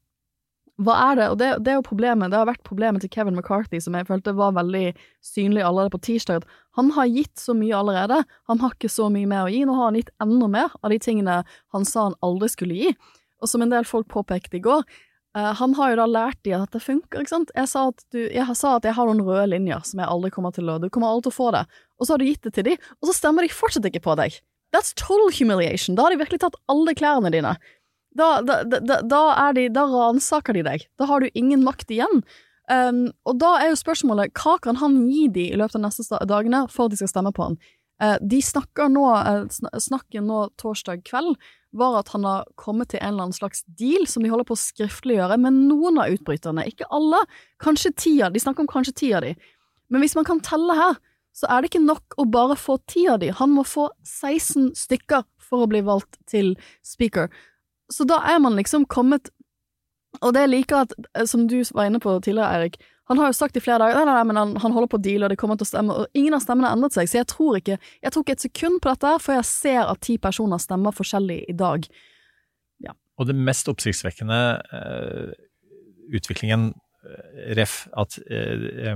hva 0.84 0.96
er 1.12 1.20
det? 1.20 1.28
Og 1.32 1.38
det, 1.40 1.50
det 1.64 1.72
er 1.72 1.78
jo 1.80 1.88
problemet, 1.88 2.32
det 2.32 2.40
har 2.40 2.50
vært 2.50 2.66
problemet 2.68 3.04
til 3.04 3.12
Kevin 3.14 3.38
McCarthy, 3.38 3.80
som 3.84 3.96
jeg 3.96 4.08
følte 4.10 4.36
var 4.36 4.56
veldig 4.58 4.90
synlig 5.24 5.64
allerede 5.64 5.94
på 5.94 6.02
tirsdag, 6.10 6.44
at 6.44 6.80
han 6.80 6.92
har 6.98 7.08
gitt 7.08 7.40
så 7.40 7.56
mye 7.56 7.78
allerede, 7.78 8.22
han 8.52 8.64
har 8.64 8.76
ikke 8.76 8.92
så 8.92 9.08
mye 9.14 9.30
mer 9.32 9.46
å 9.46 9.52
gi, 9.54 9.64
nå 9.68 9.76
har 9.78 9.92
han 9.92 10.00
gitt 10.02 10.12
enda 10.24 10.50
mer 10.52 10.76
av 10.82 10.92
de 10.92 11.00
tingene 11.00 11.42
han 11.76 11.88
sa 11.88 12.10
han 12.10 12.18
aldri 12.26 12.52
skulle 12.52 12.80
gi. 12.80 12.96
Og 13.40 13.52
som 13.52 13.64
en 13.64 13.72
del 13.72 13.88
folk 13.88 14.10
påpekte 14.12 14.60
i 14.60 14.64
går, 14.66 14.84
eh, 15.38 15.52
han 15.62 15.76
har 15.80 15.94
jo 15.94 16.02
da 16.02 16.10
lært 16.12 16.42
de 16.44 16.56
at 16.58 16.68
dette 16.68 16.84
funker, 16.84 17.24
ikke 17.24 17.36
sant? 17.38 17.56
Jeg 17.56 17.72
sa, 17.72 17.86
du, 18.12 18.20
jeg 18.26 18.60
sa 18.60 18.76
at 18.80 18.88
jeg 18.90 18.98
har 18.98 19.08
noen 19.08 19.24
røde 19.24 19.48
linjer 19.54 19.88
som 19.88 20.04
jeg 20.04 20.12
aldri 20.12 20.34
kommer 20.36 20.56
til 20.56 20.72
å 20.72 20.80
Du 20.82 20.90
kommer 20.90 21.14
aldri 21.14 21.30
til 21.30 21.36
å 21.36 21.40
få 21.40 21.54
det. 21.56 21.64
Og 22.00 22.08
så 22.08 22.16
har 22.16 22.24
du 22.24 22.28
gitt 22.28 22.44
det 22.44 22.56
til 22.58 22.68
de, 22.68 22.76
og 23.00 23.08
så 23.08 23.16
stemmer 23.16 23.48
de 23.48 23.56
fortsatt 23.56 23.88
ikke 23.88 24.04
på 24.04 24.18
deg. 24.20 24.42
That's 24.76 24.92
total 24.94 25.32
humiliation. 25.32 25.96
Da 25.96 26.06
har 26.06 26.12
de 26.12 26.20
virkelig 26.20 26.42
tatt 26.44 26.58
alle 26.72 26.96
klærne 26.98 27.32
dine. 27.32 27.56
Da, 28.16 28.42
da, 28.44 28.62
da, 28.64 29.00
da, 29.04 29.22
er 29.48 29.56
de, 29.56 29.70
da 29.72 29.86
ransaker 29.92 30.56
de 30.56 30.66
deg. 30.68 30.84
Da 31.00 31.08
har 31.08 31.24
du 31.24 31.32
ingen 31.34 31.64
makt 31.64 31.92
igjen. 31.96 32.24
Um, 32.72 33.08
og 33.30 33.38
da 33.40 33.56
er 33.62 33.72
jo 33.72 33.80
spørsmålet, 33.80 34.34
hva 34.42 34.58
kan 34.64 34.80
han 34.82 34.98
gi 35.12 35.28
de 35.32 35.50
i 35.54 35.58
løpet 35.60 35.78
av 35.78 35.86
neste 35.86 36.20
dagene 36.28 36.64
for 36.72 36.88
at 36.88 36.96
de 36.96 37.00
skal 37.00 37.12
stemme 37.12 37.34
på 37.36 37.50
han? 37.52 37.60
Uh, 38.02 38.18
de 38.20 38.42
snakker 38.44 38.90
nå, 38.92 39.04
uh, 39.06 39.46
snakken 39.80 40.28
nå 40.28 40.48
torsdag 40.60 41.06
kveld 41.08 41.38
var 41.76 42.00
at 42.00 42.12
han 42.16 42.26
har 42.28 42.48
kommet 42.60 42.92
til 42.92 43.02
en 43.02 43.14
eller 43.14 43.28
annen 43.28 43.36
slags 43.36 43.64
deal 43.80 44.08
som 44.08 44.24
de 44.24 44.32
holder 44.32 44.48
på 44.48 44.56
å 44.56 44.64
skriftliggjøre 44.64 45.38
med 45.44 45.60
noen 45.70 46.00
av 46.02 46.16
utbryterne. 46.16 46.66
Ikke 46.72 46.88
alle, 46.96 47.20
kanskje 47.64 47.94
ti 48.00 48.16
av 48.24 48.36
de 48.36 48.42
snakker 48.44 48.64
om 48.64 48.72
kanskje 48.72 48.96
ti 49.04 49.12
av 49.16 49.28
de. 49.28 49.34
Men 49.92 50.04
hvis 50.04 50.16
man 50.18 50.28
kan 50.28 50.42
telle 50.44 50.76
her, 50.76 51.00
så 51.36 51.50
er 51.52 51.62
det 51.62 51.72
ikke 51.72 51.84
nok 51.84 52.16
å 52.22 52.26
bare 52.32 52.56
få 52.60 52.78
ti 52.88 53.06
av 53.12 53.20
de. 53.20 53.34
Han 53.36 53.52
må 53.52 53.66
få 53.68 53.90
16 54.08 54.72
stykker 54.80 55.26
for 55.44 55.66
å 55.66 55.70
bli 55.70 55.84
valgt 55.86 56.18
til 56.32 56.54
speaker. 56.86 57.28
Så 57.92 58.08
da 58.08 58.22
er 58.26 58.40
man 58.42 58.58
liksom 58.58 58.88
kommet 58.90 59.30
Og 60.24 60.32
det 60.32 60.46
liker 60.48 60.86
at, 60.86 60.94
eh, 61.12 61.26
som 61.28 61.42
du 61.44 61.58
var 61.76 61.90
inne 61.90 62.00
på 62.00 62.14
tidligere, 62.24 62.48
Eirik, 62.56 62.78
han 63.12 63.20
har 63.20 63.28
jo 63.28 63.36
sagt 63.36 63.58
i 63.58 63.60
flere 63.60 63.82
dager 63.84 63.98
nei, 63.98 64.06
nei, 64.08 64.14
nei, 64.16 64.24
men 64.30 64.38
han, 64.40 64.54
han 64.64 64.72
holder 64.72 64.88
på 64.88 64.96
å 64.96 65.04
deale, 65.04 65.28
og 65.28 65.34
det 65.34 65.38
kommer 65.42 65.58
til 65.60 65.68
å 65.68 65.72
stemme, 65.74 65.92
og 65.92 66.16
ingen 66.16 66.38
av 66.38 66.40
stemmene 66.40 66.70
har 66.70 66.78
endret 66.78 66.96
seg, 66.96 67.10
så 67.12 67.18
jeg 67.20 67.28
tror 67.34 67.58
ikke 67.60 67.76
Jeg 67.76 68.14
tror 68.14 68.24
ikke 68.24 68.36
et 68.38 68.46
sekund 68.46 68.80
på 68.80 68.94
dette 68.94 69.12
før 69.20 69.36
jeg 69.42 69.50
ser 69.50 69.82
at 69.84 70.00
ti 70.08 70.16
personer 70.24 70.64
stemmer 70.64 70.96
forskjellig 70.96 71.42
i 71.52 71.58
dag. 71.60 71.84
Og 73.16 73.30
det 73.30 73.36
mest 73.36 73.70
oppsiktsvekkende 73.72 74.40
eh, 74.76 75.36
utviklingen, 76.16 76.74
ref, 77.58 77.86
at, 77.98 78.18
eh, 78.32 78.96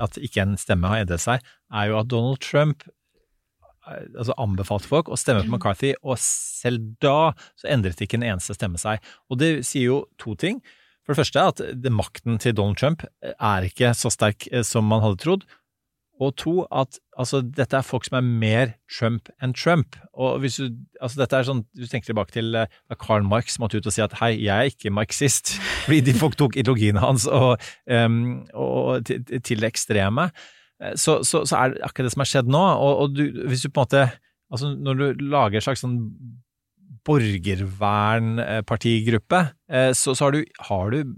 at 0.00 0.20
ikke 0.20 0.44
en 0.44 0.56
stemme 0.60 0.90
har 0.90 1.04
endret 1.04 1.24
seg, 1.24 1.44
er 1.74 1.90
jo 1.90 1.98
at 2.00 2.10
Donald 2.10 2.40
Trump 2.44 2.84
eh, 2.86 4.04
altså 4.14 4.36
anbefalte 4.40 4.90
folk 4.90 5.10
å 5.12 5.18
stemme 5.20 5.44
på 5.46 5.52
McCarthy, 5.52 5.94
og 6.02 6.20
selv 6.22 6.94
da 7.04 7.32
så 7.58 7.70
endret 7.72 8.00
ikke 8.04 8.20
en 8.20 8.28
eneste 8.32 8.56
stemme 8.56 8.80
seg. 8.80 9.02
Og 9.28 9.40
det 9.42 9.52
sier 9.68 9.90
jo 9.90 10.02
to 10.20 10.36
ting. 10.38 10.62
For 11.04 11.14
det 11.14 11.22
første 11.22 11.46
at 11.52 11.88
makten 11.94 12.36
til 12.42 12.56
Donald 12.56 12.80
Trump 12.80 13.06
eh, 13.22 13.34
er 13.34 13.68
ikke 13.68 13.94
så 13.96 14.12
sterk 14.12 14.48
som 14.66 14.88
man 14.88 15.04
hadde 15.04 15.22
trodd. 15.24 15.48
Og 16.18 16.32
to, 16.40 16.64
at 16.74 16.98
altså, 17.18 17.40
dette 17.42 17.76
er 17.78 17.82
folk 17.86 18.04
som 18.08 18.16
er 18.18 18.24
mer 18.26 18.66
Trump 18.90 19.28
enn 19.42 19.52
Trump. 19.54 19.96
Og 20.18 20.40
hvis 20.42 20.56
du, 20.58 20.64
altså, 21.00 21.20
dette 21.20 21.36
er 21.38 21.44
sånn, 21.46 21.64
du 21.78 21.86
tenker 21.86 22.06
tilbake 22.10 22.32
til 22.34 22.46
da 22.56 22.62
uh, 22.66 22.96
Karl 22.98 23.22
Marx 23.26 23.58
måtte 23.62 23.78
ut 23.78 23.86
og 23.86 23.92
si 23.94 24.02
at 24.02 24.16
hei, 24.18 24.32
jeg 24.42 24.54
er 24.54 24.66
ikke 24.72 24.90
marxist, 24.94 25.46
fordi 25.86 26.00
de 26.08 26.14
folk 26.18 26.34
tok 26.40 26.56
ideologien 26.58 26.98
hans 26.98 27.26
og, 27.30 27.62
um, 27.86 28.40
og 28.54 29.06
til, 29.06 29.22
til 29.38 29.58
det 29.62 29.68
ekstreme. 29.70 30.24
Eh, 30.82 30.94
Så, 30.98 31.22
så, 31.26 31.36
så 31.46 31.54
er 31.56 31.66
det 31.74 31.82
akkurat 31.86 32.06
det 32.06 32.12
som 32.14 32.22
har 32.22 32.32
skjedd 32.32 32.48
nå. 32.50 32.64
Og, 32.78 32.92
og 33.02 33.06
du, 33.14 33.24
hvis 33.50 33.62
du 33.62 33.68
på 33.70 33.80
en 33.80 33.84
måte 33.86 34.02
Altså, 34.48 34.66
når 34.80 34.94
du 34.96 35.06
lager 35.28 35.56
en 35.58 35.60
slags 35.60 35.82
sånn 35.84 36.08
borgervernpartigruppe, 37.04 39.40
eh, 39.68 39.92
så, 39.92 40.14
så 40.16 40.24
har 40.24 40.32
du, 40.32 40.40
har 40.70 40.88
du 40.94 41.12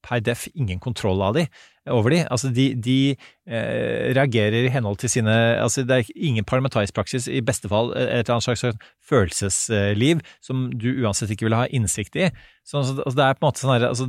per 0.00 0.20
def 0.24 0.48
ingen 0.54 0.80
kontroll 0.80 1.20
av 1.24 1.34
de, 1.36 1.46
over 1.92 2.14
de. 2.14 2.20
Altså, 2.30 2.50
de, 2.54 2.70
de 2.74 2.96
eh, 3.12 4.10
reagerer 4.16 4.66
i 4.66 4.72
henhold 4.72 5.00
til 5.02 5.12
sine 5.12 5.34
Altså, 5.60 5.84
det 5.86 5.96
er 5.96 6.10
ingen 6.16 6.46
parlamentarisk 6.46 6.94
praksis, 6.96 7.28
i 7.28 7.42
beste 7.44 7.70
fall 7.70 7.92
et 7.96 8.22
eller 8.22 8.36
annet 8.36 8.48
slags 8.48 8.64
følelsesliv 9.10 10.22
som 10.44 10.68
du 10.72 10.90
uansett 11.02 11.32
ikke 11.34 11.48
vil 11.48 11.58
ha 11.58 11.66
innsikt 11.70 12.18
i. 12.18 12.30
Så 12.64 12.80
altså, 12.82 13.00
altså, 13.02 13.16
det 13.16 13.26
er 13.26 13.38
på 13.38 13.44
en 13.44 13.48
måte 13.48 13.64
sånn 13.64 13.74
her 13.74 13.88
altså, 13.90 14.08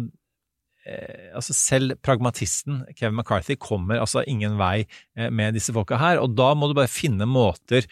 eh, 0.85 1.31
altså 1.37 1.57
selv 1.57 1.97
pragmatisten 2.05 2.85
Kevin 2.93 3.17
McCarthy 3.19 3.57
kommer 3.59 4.01
altså 4.01 4.25
ingen 4.27 4.59
vei 4.61 4.85
eh, 5.17 5.29
med 5.29 5.57
disse 5.57 5.73
folka 5.75 5.99
her, 6.01 6.21
og 6.21 6.37
da 6.37 6.53
må 6.55 6.69
du 6.69 6.77
bare 6.77 6.91
finne 6.91 7.29
måter 7.29 7.89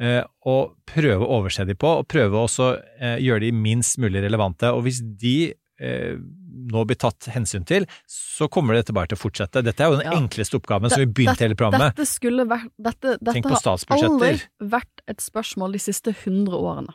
og 0.00 0.30
å 0.48 0.60
prøve 0.88 1.26
å 1.26 1.34
overse 1.42 1.66
de 1.68 1.74
på, 1.76 1.88
og 2.00 2.06
prøve 2.08 2.38
også 2.40 2.70
eh, 3.02 3.18
gjøre 3.20 3.44
de 3.44 3.50
minst 3.52 3.98
mulig 4.00 4.22
relevante. 4.24 4.70
Og 4.72 4.86
hvis 4.86 5.02
de 5.20 5.52
eh, 5.80 6.14
nå 6.50 6.84
blir 6.88 6.98
tatt 7.00 7.28
hensyn 7.34 7.64
til, 7.68 7.86
så 8.08 8.48
kommer 8.52 8.74
dette 8.74 8.94
bare 8.96 9.10
til 9.10 9.18
å 9.18 9.22
fortsette. 9.22 9.62
Dette 9.64 9.84
er 9.84 9.90
jo 9.92 9.98
den 10.00 10.06
Ja. 10.12 10.16
enkleste 10.18 10.58
oppgaven 10.60 10.90
som 10.90 11.00
vi 11.00 11.06
begynte 11.06 11.38
hele 11.44 11.54
programmet. 11.54 11.94
Dette 11.96 12.06
skulle 12.08 12.46
vært 12.46 12.70
Dette, 12.80 13.18
dette 13.20 13.42
har 13.48 14.02
aldri 14.02 14.40
vært 14.60 15.04
et 15.08 15.18
spørsmål 15.18 15.72
de 15.72 15.78
siste 15.78 16.14
100 16.14 16.52
årene. 16.56 16.94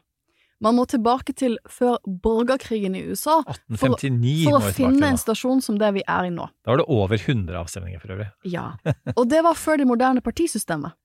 Man 0.64 0.78
må 0.78 0.86
tilbake 0.88 1.34
til 1.36 1.58
før 1.68 1.98
borgerkrigen 2.08 2.96
i 2.96 3.04
USA 3.12 3.42
for, 3.44 3.58
1859 3.96 4.46
for 4.46 4.60
for 4.62 4.70
å 4.70 4.74
finne 4.74 5.10
en 5.12 5.20
stasjon 5.20 5.62
som 5.62 5.78
det 5.78 5.94
vi 5.98 6.04
er 6.08 6.30
i 6.30 6.32
nå. 6.34 6.48
Da 6.64 6.72
var 6.72 6.78
det 6.78 6.86
over 6.88 7.18
100 7.18 7.60
avstemninger 7.60 8.00
for 8.02 8.16
øvrig. 8.16 8.30
Ja. 8.48 8.70
Og 9.20 9.28
det 9.30 9.44
var 9.44 9.54
før 9.60 9.78
det 9.82 9.88
moderne 9.90 10.24
partisystemet. 10.24 10.96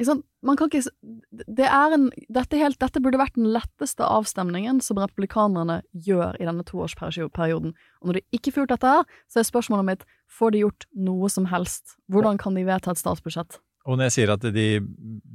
Ikke? 0.00 0.16
Man 0.46 0.56
kan 0.56 0.70
ikke 0.70 0.82
det 1.60 1.66
er 1.68 1.94
en, 1.94 2.06
dette, 2.32 2.56
helt, 2.56 2.78
dette 2.80 3.02
burde 3.04 3.20
vært 3.20 3.36
den 3.36 3.50
letteste 3.52 4.06
avstemningen 4.06 4.80
som 4.84 5.00
republikanerne 5.00 5.80
gjør 5.92 6.38
i 6.40 6.46
denne 6.48 6.64
toårsperioden. 6.66 7.74
Og 8.00 8.08
når 8.08 8.18
de 8.18 8.26
ikke 8.38 8.54
får 8.54 8.64
gjort 8.64 8.76
dette 8.78 8.94
her, 8.94 9.18
så 9.28 9.42
er 9.42 9.50
spørsmålet 9.50 9.88
mitt 9.90 10.06
får 10.30 10.54
de 10.54 10.62
gjort 10.64 10.86
noe 10.96 11.28
som 11.32 11.50
helst. 11.50 11.98
Hvordan 12.08 12.40
kan 12.40 12.56
de 12.56 12.64
vedta 12.68 12.94
et 12.94 13.02
statsbudsjett? 13.02 13.60
Og 13.90 13.98
når 13.98 14.06
jeg 14.06 14.14
sier 14.14 14.32
at 14.36 14.44
de 14.54 14.68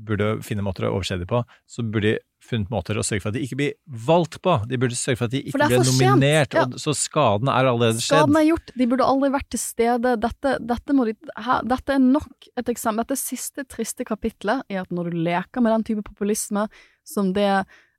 burde 0.05 0.29
finne 0.45 0.63
måter 0.63 0.87
å 0.87 0.93
overse 0.95 1.17
dem 1.19 1.27
på, 1.27 1.41
så 1.67 1.83
burde 1.83 2.15
de 2.15 2.19
funnet 2.45 2.69
måter 2.69 2.97
å 2.97 3.03
sørge 3.03 3.23
for 3.23 3.31
at 3.31 3.37
de 3.37 3.41
ikke 3.45 3.57
blir 3.57 3.71
valgt 4.05 4.37
på. 4.45 4.53
De 4.69 4.77
burde 4.79 4.97
sørge 4.97 5.19
for 5.19 5.27
at 5.27 5.33
de 5.33 5.41
ikke 5.49 5.59
blir 5.65 5.81
nominert. 5.81 6.53
ja. 6.55 6.67
Og, 6.67 6.77
så 6.81 6.93
skaden 6.95 7.49
er 7.51 7.71
allerede 7.71 7.97
skjedd. 7.97 8.21
Skaden 8.21 8.37
er 8.39 8.45
gjort, 8.51 8.75
de 8.77 8.87
burde 8.91 9.07
aldri 9.11 9.31
vært 9.33 9.49
til 9.55 9.61
stede. 9.61 10.13
Dette, 10.23 10.53
dette, 10.71 10.97
de, 11.09 11.15
her, 11.47 11.65
dette 11.73 11.97
er 11.97 12.03
nok 12.03 12.51
et 12.53 12.71
eksempel. 12.75 13.01
Dette 13.03 13.19
siste 13.19 13.65
triste 13.71 14.07
kapitlet 14.07 14.63
er 14.71 14.83
at 14.85 14.93
når 14.93 15.09
du 15.11 15.25
leker 15.25 15.65
med 15.65 15.75
den 15.75 15.87
type 15.89 16.05
populisme 16.05 16.67
som 17.05 17.33
det 17.35 17.49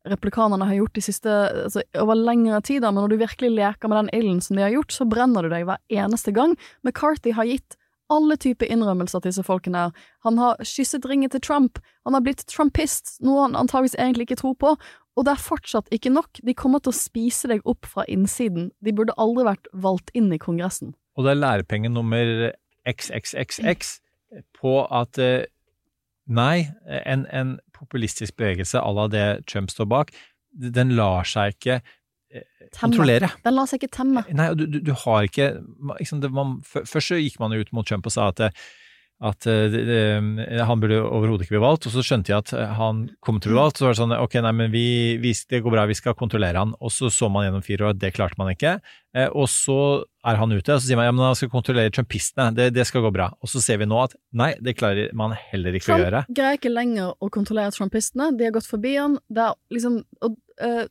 replikanerne 0.06 0.68
har 0.68 0.78
gjort 0.78 0.94
de 0.94 1.02
siste, 1.02 1.32
altså, 1.66 1.82
over 1.98 2.18
lengre 2.18 2.60
tid, 2.62 2.84
men 2.84 3.00
når 3.00 3.12
du 3.12 3.16
virkelig 3.24 3.50
leker 3.56 3.90
med 3.90 4.04
den 4.04 4.12
ilden 4.14 4.38
som 4.44 4.54
de 4.54 4.62
har 4.62 4.74
gjort, 4.76 4.94
så 4.94 5.06
brenner 5.10 5.42
du 5.42 5.50
deg 5.50 5.66
hver 5.66 5.82
eneste 5.90 6.30
gang. 6.36 6.54
McCarthy 6.86 7.34
har 7.34 7.48
gitt 7.50 7.74
alle 8.12 8.36
typer 8.40 8.70
innrømmelser 8.70 9.22
til 9.22 9.32
disse 9.32 9.44
folkene 9.46 9.86
her. 9.86 10.04
Han 10.26 10.38
har 10.38 10.60
kysset 10.62 11.06
ringen 11.08 11.32
til 11.32 11.42
Trump, 11.42 11.80
han 12.06 12.14
har 12.14 12.22
blitt 12.24 12.44
trumpist, 12.50 13.16
noe 13.24 13.46
han 13.46 13.58
antageligvis 13.58 13.98
egentlig 13.98 14.28
ikke 14.28 14.40
tror 14.42 14.56
på, 14.62 14.76
og 15.16 15.24
det 15.24 15.32
er 15.32 15.42
fortsatt 15.42 15.88
ikke 15.94 16.12
nok. 16.12 16.42
De 16.44 16.54
kommer 16.54 16.82
til 16.84 16.92
å 16.92 16.98
spise 16.98 17.48
deg 17.48 17.64
opp 17.64 17.88
fra 17.88 18.04
innsiden. 18.12 18.68
De 18.84 18.92
burde 18.92 19.16
aldri 19.16 19.46
vært 19.48 19.70
valgt 19.72 20.12
inn 20.18 20.28
i 20.34 20.40
Kongressen. 20.40 20.92
Og 21.16 21.24
det 21.24 21.32
er 21.32 21.40
lærepenge 21.40 21.88
nummer 21.88 22.50
XXXX 22.86 23.94
på 24.58 24.74
at 24.92 25.18
eh, 25.22 25.48
nei, 26.28 26.68
en, 26.84 27.24
en 27.32 27.56
populistisk 27.76 28.36
bevegelse 28.36 28.80
à 28.80 28.92
la 28.92 29.06
det 29.08 29.26
Trump 29.48 29.72
står 29.72 29.88
bak, 29.88 30.12
den 30.52 30.94
lar 30.96 31.24
seg 31.28 31.56
ikke. 31.56 31.80
Kontrollere. 32.80 33.30
Den 33.44 33.56
lar 33.56 33.68
seg 33.70 33.82
ikke 33.82 33.94
temme. 33.98 34.24
Nei, 34.32 34.50
du, 34.58 34.66
du, 34.70 34.80
du 34.84 34.92
har 35.04 35.28
ikke 35.28 35.52
liksom 35.98 36.24
det, 36.24 36.32
man, 36.34 36.58
Først 36.66 37.12
så 37.12 37.20
gikk 37.20 37.38
man 37.42 37.54
jo 37.54 37.62
ut 37.62 37.72
mot 37.76 37.86
Trump 37.88 38.08
og 38.08 38.14
sa 38.14 38.28
at, 38.32 38.42
at 39.24 39.46
eh, 39.48 39.66
det, 39.72 39.82
det, 39.88 40.00
han 40.68 40.80
burde 40.82 40.98
overhodet 41.00 41.46
ikke 41.46 41.56
bli 41.56 41.62
valgt, 41.62 41.86
og 41.88 41.94
så 41.94 42.04
skjønte 42.04 42.32
jeg 42.32 42.44
at 42.44 42.52
eh, 42.52 42.74
han 42.76 43.06
kom 43.24 43.38
til 43.40 43.52
å 43.52 43.54
bli 43.54 43.62
valgt. 43.62 43.80
Så 43.80 43.86
var 43.86 43.94
det 43.94 44.00
sånn 44.02 44.16
ok, 44.16 44.36
nei, 44.44 44.52
men 44.58 44.74
vi, 44.74 44.86
vi, 45.22 45.32
det 45.50 45.62
går 45.64 45.72
bra, 45.72 45.86
vi 45.88 45.96
skal 45.96 46.16
kontrollere 46.18 46.60
han. 46.60 46.74
Og 46.80 46.92
så 46.92 47.08
så 47.12 47.30
man 47.32 47.46
gjennom 47.46 47.64
fire 47.64 47.88
år 47.88 47.96
at 47.96 48.02
det 48.02 48.12
klarte 48.16 48.36
man 48.40 48.52
ikke. 48.52 48.76
Eh, 49.16 49.30
og 49.32 49.48
så 49.48 49.78
er 50.26 50.40
han 50.40 50.52
ute, 50.52 50.74
og 50.74 50.82
så 50.82 50.84
sier 50.84 50.98
man 50.98 51.08
ja, 51.08 51.14
men 51.14 51.24
han 51.30 51.38
skal 51.38 51.52
kontrollere 51.52 51.92
trumpistene, 51.94 52.50
det, 52.56 52.72
det 52.76 52.84
skal 52.88 53.04
gå 53.06 53.12
bra. 53.14 53.30
Og 53.40 53.48
så 53.48 53.62
ser 53.64 53.80
vi 53.80 53.88
nå 53.88 54.00
at 54.02 54.16
nei, 54.36 54.50
det 54.60 54.76
klarer 54.76 55.14
man 55.16 55.32
heller 55.52 55.78
ikke 55.78 55.94
å 55.94 56.00
gjøre. 56.02 56.24
Trump 56.26 56.40
greier 56.40 56.60
ikke 56.60 56.74
lenger 56.74 57.14
å 57.14 57.30
kontrollere 57.32 57.72
trumpistene. 57.72 58.32
De 58.36 58.48
har 58.48 58.56
gått 58.58 58.68
forbi 58.68 58.98
han. 58.98 59.16
Det 59.32 59.46
er 59.48 59.56
liksom, 59.72 60.02
og, 60.26 60.36
eh, 60.36 60.45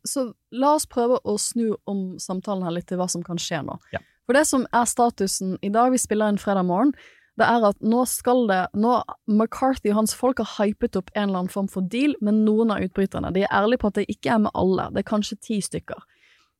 så 0.05 0.27
la 0.53 0.75
oss 0.77 0.85
prøve 0.85 1.17
å 1.25 1.37
snu 1.41 1.71
om 1.89 2.19
samtalen 2.21 2.65
her 2.67 2.75
litt 2.75 2.85
til 2.91 2.99
hva 3.01 3.07
som 3.09 3.23
kan 3.25 3.39
skje 3.41 3.63
nå. 3.65 3.79
Ja. 3.95 4.01
For 4.25 4.37
det 4.37 4.45
som 4.49 4.65
er 4.73 4.87
statusen 4.89 5.55
i 5.65 5.69
dag, 5.73 5.91
vi 5.93 6.01
spiller 6.01 6.29
inn 6.29 6.41
fredag 6.41 6.65
morgen, 6.69 6.93
det 7.35 7.47
er 7.51 7.65
at 7.67 7.81
nå 7.83 8.05
skal 8.07 8.45
det 8.47 8.61
Nå 8.79 8.93
McCarthy 9.27 9.91
og 9.91 9.97
hans 9.99 10.13
folk 10.15 10.39
har 10.39 10.53
hypet 10.55 10.95
opp 10.95 11.11
en 11.13 11.27
eller 11.27 11.41
annen 11.41 11.51
form 11.51 11.67
for 11.71 11.83
deal 11.91 12.15
med 12.23 12.39
noen 12.45 12.71
av 12.71 12.85
utbryterne. 12.85 13.33
De 13.35 13.43
er 13.43 13.51
ærlige 13.51 13.83
på 13.83 13.91
at 13.91 13.99
det 13.99 14.07
ikke 14.11 14.37
er 14.37 14.43
med 14.45 14.55
alle, 14.55 14.87
det 14.95 15.03
er 15.03 15.09
kanskje 15.09 15.39
ti 15.43 15.59
stykker. 15.63 15.99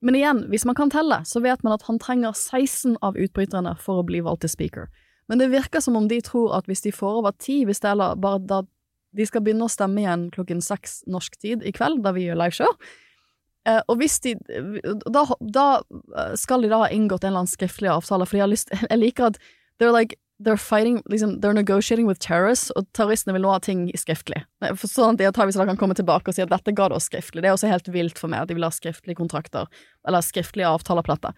Men 0.06 0.18
igjen, 0.20 0.43
hvis 0.51 0.66
man 0.68 0.76
kan 0.78 0.91
telle, 0.91 1.22
så 1.26 1.39
vet 1.41 1.64
man 1.64 1.74
at 1.78 1.86
han 1.88 1.97
trenger 2.01 2.36
16 2.36 2.97
av 3.01 3.16
utbryterne 3.18 3.74
for 3.82 4.01
å 4.01 4.06
bli 4.06 4.20
valgt 4.26 4.43
til 4.43 4.51
speaker. 4.51 4.89
Men 5.32 5.41
det 5.41 5.49
virker 5.53 5.82
som 5.82 5.95
om 5.97 6.10
de 6.12 6.20
tror 6.22 6.53
at 6.58 6.68
hvis 6.70 6.84
de 6.86 6.91
får 6.93 7.22
over 7.24 7.34
ti, 7.41 7.64
hvis 7.66 7.82
det 7.82 7.95
er 7.95 8.20
bare 8.22 8.43
da 8.45 8.62
de 9.16 9.28
skal 9.28 9.43
begynne 9.45 9.68
å 9.68 9.72
stemme 9.72 10.03
igjen 10.03 10.30
klokken 10.36 10.61
seks 10.63 11.01
norsk 11.11 11.38
tid 11.41 11.66
i 11.66 11.74
kveld, 11.76 12.03
da 12.05 12.13
vi 12.16 12.28
gjør 12.28 12.41
liveshow. 12.43 12.76
Eh, 13.66 13.82
og 13.89 13.97
hvis 14.01 14.20
de 14.22 14.36
da, 15.09 15.24
da 15.39 15.66
eh, 15.82 16.36
skal 16.38 16.66
de 16.66 16.70
da 16.70 16.84
ha 16.84 16.91
inngått 16.93 17.24
en 17.24 17.34
eller 17.34 17.45
annen 17.45 17.53
skriftlig 17.53 17.89
avtale, 17.89 18.28
for 18.30 18.51
lyst 18.51 18.70
Jeg 18.91 19.01
liker 19.01 19.32
at 19.32 19.41
they're 19.80 19.95
like 19.95 20.20
They're 20.43 20.59
fighting, 20.59 21.01
liksom, 21.07 21.39
they're 21.39 21.55
negotiating 21.55 22.07
with 22.07 22.20
terrorists, 22.20 22.68
og 22.76 22.89
terroristene 22.91 23.32
vil 23.38 23.45
nå 23.45 23.53
ha 23.53 23.59
ting 23.63 23.86
skriftlig. 23.95 24.41
For 24.76 24.91
sånn 24.91 25.16
at 25.16 25.22
de 25.22 25.30
da 25.32 25.68
kan 25.70 25.78
komme 25.80 25.95
tilbake 25.95 26.28
og 26.28 26.36
si 26.36 26.43
at 26.43 26.51
dette 26.51 26.74
ga 26.76 26.89
det 26.91 26.97
oss 26.97 27.07
skriftlig. 27.07 27.39
Det 27.39 27.47
er 27.47 27.55
også 27.55 27.70
helt 27.72 27.88
vilt 27.88 28.20
for 28.20 28.28
meg 28.28 28.43
at 28.43 28.49
de 28.51 28.57
vil 28.57 28.68
ha 28.68 28.72
skriftlige 28.76 29.16
kontrakter, 29.16 29.70
eller 30.03 30.26
skriftlige 30.26 30.68
avtaler 30.68 31.07
på. 31.07 31.32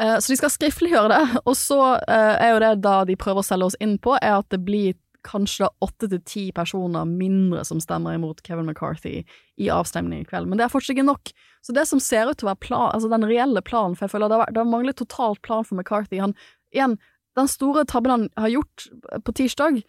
Eh, 0.00 0.18
så 0.18 0.32
de 0.32 0.36
skal 0.36 0.52
skriftliggjøre 0.52 1.08
det, 1.14 1.40
og 1.46 1.56
så 1.56 1.80
eh, 1.96 2.34
er 2.44 2.52
jo 2.52 2.60
det 2.66 2.74
da 2.84 2.98
de 3.08 3.16
prøver 3.20 3.40
å 3.40 3.48
selge 3.48 3.70
oss 3.70 3.80
inn 3.80 3.96
på, 3.96 4.18
er 4.20 4.36
at 4.42 4.52
det 4.52 4.60
blir 4.68 5.00
kanskje 5.26 5.68
åtte 5.84 6.08
til 6.10 6.22
ti 6.26 6.44
personer 6.56 7.08
mindre 7.08 7.64
som 7.66 7.80
stemmer 7.82 8.16
imot 8.16 8.42
Kevin 8.46 8.68
McCarthy 8.68 9.20
i 9.60 9.70
avstemningen 9.72 10.24
i 10.24 10.28
kveld. 10.28 10.48
Men 10.50 10.60
det 10.60 10.66
er 10.66 10.72
fortsatt 10.72 10.96
ikke 10.96 11.08
nok. 11.08 11.32
Så 11.66 11.76
det 11.76 11.86
som 11.90 12.02
ser 12.02 12.30
ut 12.30 12.40
til 12.40 12.48
å 12.48 12.52
være 12.52 12.64
plan, 12.66 12.90
altså 12.94 13.10
den 13.12 13.28
reelle 13.28 13.62
planen, 13.64 13.96
for 13.96 14.06
jeg 14.06 14.14
føler 14.14 14.32
det 14.32 14.42
det 14.50 14.62
har 14.62 14.68
manglet 14.68 15.00
totalt 15.00 15.42
plan 15.46 15.66
for 15.66 15.76
McCarthy. 15.76 16.20
Han, 16.22 16.36
igjen, 16.74 16.98
den 17.38 17.50
store 17.50 17.84
tabben 17.88 18.14
han 18.14 18.28
har 18.40 18.54
gjort 18.56 18.88
på 19.26 19.36
tirsdag, 19.36 19.82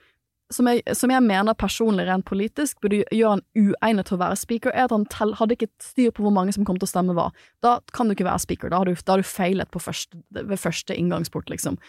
som 0.51 0.67
jeg, 0.67 0.83
som 0.97 1.11
jeg 1.13 1.23
mener 1.23 1.55
personlig 1.57 2.05
rent 2.09 2.25
politisk 2.27 2.81
burde 2.83 3.01
gjøre 3.15 3.37
han 3.37 3.43
uegnet 3.55 4.09
til 4.09 4.17
å 4.17 4.21
være 4.21 4.39
speaker, 4.39 4.73
er 4.75 4.87
at 4.87 4.95
han 4.95 5.07
tell, 5.11 5.33
hadde 5.39 5.55
ikke 5.55 5.69
styr 5.83 6.11
på 6.15 6.25
hvor 6.25 6.33
mange 6.35 6.53
som 6.55 6.65
kom 6.67 6.79
til 6.79 6.89
å 6.89 6.91
stemme 6.91 7.15
hva. 7.17 7.29
Da 7.63 7.77
kan 7.95 8.09
du 8.09 8.15
ikke 8.15 8.27
være 8.27 8.43
speaker, 8.43 8.71
da 8.71 8.81
har 8.81 8.89
du, 8.89 8.95
da 8.99 9.15
har 9.15 9.23
du 9.23 9.27
feilet 9.27 9.79
første, 9.79 10.19
ved 10.35 10.59
første 10.59 10.97
inngangsport, 10.97 11.51
liksom. 11.53 11.79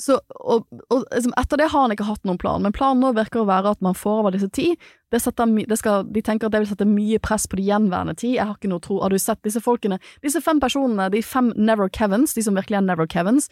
Så, 0.00 0.16
og, 0.40 0.64
og 0.88 1.02
liksom, 1.12 1.34
etter 1.36 1.60
det 1.60 1.66
har 1.72 1.84
han 1.84 1.92
ikke 1.92 2.06
hatt 2.08 2.22
noen 2.24 2.38
plan, 2.40 2.62
men 2.64 2.72
planen 2.72 3.02
nå 3.04 3.12
virker 3.18 3.42
å 3.42 3.48
være 3.48 3.74
at 3.74 3.82
man 3.84 3.96
får 3.98 4.22
over 4.22 4.32
disse 4.32 4.48
ti. 4.56 4.70
Det 5.12 5.20
setter, 5.20 5.50
det 5.68 5.76
skal, 5.76 6.06
de 6.08 6.22
tenker 6.24 6.48
at 6.48 6.54
det 6.54 6.62
vil 6.62 6.70
sette 6.70 6.88
mye 6.88 7.18
press 7.20 7.44
på 7.50 7.58
de 7.60 7.66
gjenværende 7.68 8.16
ti. 8.16 8.34
Jeg 8.38 8.46
har 8.46 8.56
ikke 8.56 8.70
noe 8.72 8.80
tro. 8.84 9.02
Har 9.04 9.12
du 9.12 9.20
sett 9.20 9.42
disse 9.44 9.60
folkene, 9.60 10.00
disse 10.24 10.40
fem 10.44 10.62
personene, 10.62 11.10
de 11.12 11.20
fem 11.20 11.52
Never 11.58 11.92
Kevins, 11.92 12.32
de 12.36 12.46
som 12.46 12.56
virkelig 12.56 12.80
er 12.80 12.88
Never 12.88 13.10
Kevins, 13.10 13.50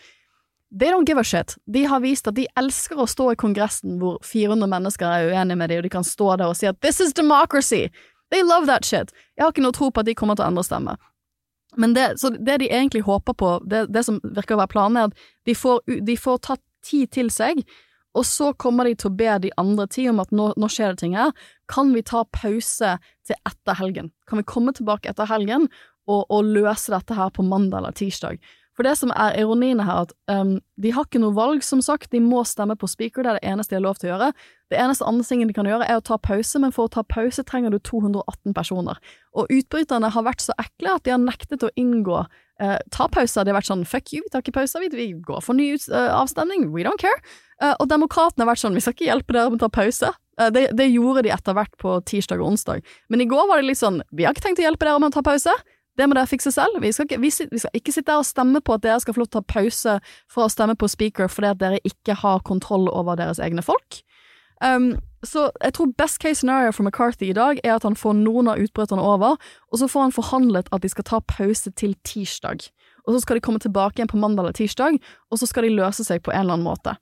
They 0.70 0.90
don't 0.90 1.07
give 1.07 1.16
a 1.16 1.24
shit. 1.24 1.57
De 1.64 1.84
har 1.84 2.01
vist 2.01 2.28
at 2.28 2.36
de 2.36 2.44
elsker 2.61 3.01
å 3.01 3.07
stå 3.09 3.30
i 3.32 3.38
Kongressen 3.40 3.96
hvor 4.03 4.18
400 4.20 4.68
mennesker 4.68 5.09
er 5.09 5.30
uenige 5.30 5.57
med 5.57 5.70
dem, 5.72 5.80
og 5.80 5.86
de 5.86 5.92
kan 5.94 6.05
stå 6.05 6.34
der 6.36 6.53
og 6.53 6.59
si 6.59 6.68
at 6.68 6.80
this 6.84 7.01
is 7.01 7.14
democracy! 7.16 7.88
They 8.28 8.42
love 8.44 8.68
that 8.68 8.84
shit! 8.84 9.14
Jeg 9.36 9.46
har 9.46 9.55
ikke 9.55 9.64
noe 9.64 9.76
tro 9.76 9.88
på 9.88 10.05
at 10.05 10.11
de 10.11 10.16
kommer 10.18 10.36
til 10.36 10.44
å 10.44 10.51
endre 10.53 10.66
stemme. 10.66 10.99
Men 11.79 11.95
det, 11.95 12.07
så 12.18 12.33
det 12.35 12.59
de 12.62 12.70
egentlig 12.70 13.05
håper 13.07 13.37
på, 13.39 13.51
det, 13.70 13.87
det 13.95 14.03
som 14.07 14.18
virker 14.24 14.57
å 14.57 14.62
være 14.64 14.72
planen, 14.72 14.99
er 14.99 15.11
at 15.12 15.29
de 15.47 15.55
får, 15.55 15.85
de 16.07 16.16
får 16.18 16.41
tatt 16.49 16.64
tid 16.85 17.11
til 17.14 17.31
seg, 17.33 17.62
og 18.18 18.24
så 18.26 18.51
kommer 18.59 18.89
de 18.89 18.97
til 18.99 19.12
å 19.12 19.18
be 19.18 19.35
de 19.45 19.53
andre 19.61 19.87
ti 19.91 20.09
om 20.11 20.18
at 20.22 20.33
nå, 20.35 20.51
nå 20.59 20.70
skjer 20.72 20.95
det 20.95 21.03
ting 21.05 21.14
her. 21.18 21.31
Kan 21.70 21.93
vi 21.95 22.03
ta 22.03 22.24
pause 22.35 22.97
til 23.29 23.39
etter 23.47 23.79
helgen? 23.79 24.11
Kan 24.26 24.41
vi 24.41 24.49
komme 24.49 24.74
tilbake 24.74 25.12
etter 25.12 25.29
helgen 25.31 25.68
og, 26.09 26.24
og 26.26 26.49
løse 26.49 26.91
dette 26.95 27.14
her 27.14 27.31
på 27.35 27.47
mandag 27.47 27.83
eller 27.83 27.95
tirsdag? 27.95 28.41
For 28.79 28.87
det 28.87 28.95
som 28.95 29.11
er 29.11 29.35
ironien 29.41 29.81
her, 29.83 30.05
at 30.07 30.12
um, 30.31 30.53
de 30.79 30.93
har 30.95 31.09
ikke 31.09 31.18
noe 31.18 31.35
valg, 31.35 31.64
som 31.66 31.81
sagt. 31.83 32.12
De 32.14 32.20
må 32.22 32.45
stemme 32.47 32.76
på 32.79 32.87
speaker, 32.87 33.26
det 33.26 33.33
er 33.33 33.39
det 33.41 33.51
eneste 33.51 33.74
de 33.74 33.81
har 33.81 33.87
lov 33.89 33.99
til 33.99 34.07
å 34.07 34.12
gjøre. 34.12 34.29
Det 34.70 34.79
eneste 34.79 35.09
andre 35.09 35.26
tingen 35.26 35.51
de 35.51 35.57
kan 35.57 35.66
gjøre, 35.66 35.89
er 35.91 35.99
å 35.99 36.05
ta 36.07 36.14
pause, 36.22 36.61
men 36.62 36.70
for 36.76 36.87
å 36.87 36.93
ta 36.95 37.03
pause 37.03 37.43
trenger 37.43 37.74
du 37.74 37.81
218 37.83 38.55
personer. 38.55 39.01
Og 39.35 39.51
utbryterne 39.51 40.12
har 40.14 40.26
vært 40.29 40.47
så 40.47 40.55
ekle 40.62 40.95
at 40.95 41.09
de 41.09 41.16
har 41.16 41.18
nektet 41.24 41.66
å 41.66 41.72
inngå 41.74 42.22
uh, 42.22 42.79
ta 42.95 43.09
pauser. 43.11 43.43
De 43.43 43.51
har 43.51 43.59
vært 43.59 43.72
sånn 43.72 43.83
fuck 43.83 44.14
you, 44.14 44.22
vi 44.22 44.31
tar 44.31 44.47
ikke 44.47 44.61
pauser, 44.61 44.87
vi, 44.87 45.11
går 45.26 45.43
for 45.43 45.59
ny 45.59 45.72
eh, 45.74 46.12
avstemning, 46.14 46.70
we 46.70 46.87
don't 46.87 47.03
care. 47.03 47.18
Uh, 47.59 47.74
og 47.81 47.91
demokratene 47.91 48.47
har 48.47 48.53
vært 48.53 48.62
sånn 48.62 48.79
vi 48.79 48.87
skal 48.87 48.95
ikke 48.95 49.11
hjelpe 49.11 49.35
dere 49.35 49.51
med 49.51 49.59
å 49.59 49.66
ta 49.66 49.74
pause. 49.81 50.14
Eh, 50.41 50.51
det, 50.55 50.68
det 50.79 50.89
gjorde 50.93 51.24
de 51.26 51.33
etter 51.35 51.57
hvert 51.57 51.74
på 51.83 51.99
tirsdag 52.07 52.43
og 52.43 52.53
onsdag. 52.53 52.87
Men 53.11 53.22
i 53.22 53.29
går 53.31 53.49
var 53.51 53.61
det 53.61 53.70
litt 53.72 53.83
sånn 53.83 54.03
vi 54.14 54.26
har 54.26 54.37
ikke 54.37 54.49
tenkt 54.49 54.62
å 54.62 54.68
hjelpe 54.68 54.87
dere 54.87 55.03
med 55.03 55.11
å 55.11 55.18
ta 55.18 55.24
pause. 55.26 55.55
Det 55.99 56.07
må 56.07 56.14
dere 56.14 56.30
fikse 56.30 56.53
selv. 56.55 56.78
Vi 56.82 56.92
skal, 56.94 57.09
ikke, 57.09 57.20
vi, 57.20 57.30
vi 57.51 57.59
skal 57.59 57.74
ikke 57.74 57.94
sitte 57.94 58.14
her 58.14 58.22
og 58.22 58.28
stemme 58.28 58.62
på 58.62 58.76
at 58.76 58.84
dere 58.84 59.01
skal 59.03 59.16
få 59.16 59.24
lov 59.24 59.30
til 59.32 59.40
å 59.40 59.42
ta 59.42 59.55
pause 59.59 59.96
for 60.30 60.46
å 60.46 60.53
stemme 60.53 60.78
på 60.78 60.90
speaker 60.90 61.30
fordi 61.32 61.51
at 61.51 61.62
dere 61.62 61.80
ikke 61.86 62.20
har 62.22 62.44
kontroll 62.46 62.86
over 62.92 63.18
deres 63.18 63.42
egne 63.42 63.64
folk. 63.66 64.03
Um, 64.62 64.96
så 65.26 65.49
jeg 65.62 65.74
tror 65.74 65.92
best 65.99 66.20
case 66.22 66.40
scenario 66.40 66.70
for 66.74 66.86
McCarthy 66.86 67.30
i 67.30 67.34
dag 67.34 67.59
er 67.64 67.74
at 67.74 67.86
han 67.86 67.99
får 67.99 68.14
noen 68.18 68.51
av 68.51 68.62
utbryterne 68.62 69.03
over, 69.03 69.34
og 69.72 69.80
så 69.80 69.88
får 69.90 70.07
han 70.07 70.14
forhandlet 70.14 70.70
at 70.74 70.82
de 70.82 70.90
skal 70.90 71.07
ta 71.07 71.20
pause 71.26 71.70
til 71.74 71.96
tirsdag. 72.07 72.68
Og 73.07 73.14
så 73.14 73.22
skal 73.24 73.38
de 73.38 73.42
komme 73.42 73.62
tilbake 73.62 73.99
igjen 73.99 74.11
på 74.11 74.20
mandag 74.20 74.44
eller 74.44 74.59
tirsdag, 74.59 74.99
og 75.30 75.40
så 75.40 75.46
skal 75.51 75.66
de 75.66 75.74
løse 75.74 76.07
seg 76.07 76.22
på 76.22 76.34
en 76.34 76.44
eller 76.44 76.59
annen 76.59 76.68
måte. 76.68 76.94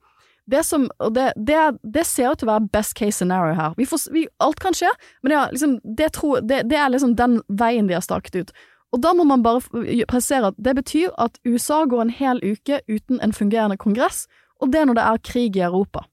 Det, 0.47 0.62
som, 0.64 0.86
det, 1.11 1.32
det, 1.36 1.59
det 1.82 2.07
ser 2.07 2.30
ut 2.30 2.38
til 2.40 2.47
å 2.47 2.53
være 2.55 2.70
best 2.72 2.94
case 2.97 3.18
scenario 3.18 3.57
her. 3.59 3.74
Vi 3.76 3.88
får, 3.88 4.07
vi, 4.14 4.28
alt 4.40 4.61
kan 4.62 4.76
skje, 4.76 4.92
men 5.26 5.34
er, 5.34 5.53
liksom, 5.53 5.80
tror, 6.14 6.44
det 6.47 6.62
er 6.70 6.92
liksom 6.94 7.16
den 7.18 7.40
veien 7.51 7.90
de 7.90 7.99
har 7.99 8.05
staket 8.07 8.38
ut. 8.38 8.55
Og 8.95 9.03
da 9.03 9.12
må 9.16 9.26
man 9.28 9.43
bare 9.45 9.62
presisere 10.09 10.53
at 10.53 10.59
det 10.62 10.76
betyr 10.78 11.14
at 11.20 11.41
USA 11.47 11.84
går 11.91 12.07
en 12.07 12.12
hel 12.14 12.43
uke 12.45 12.80
uten 12.89 13.20
en 13.22 13.34
fungerende 13.34 13.78
kongress, 13.80 14.26
og 14.62 14.70
det 14.72 14.87
når 14.87 14.99
det 14.99 15.07
er 15.07 15.24
krig 15.26 15.57
i 15.59 15.64
Europa. 15.66 16.07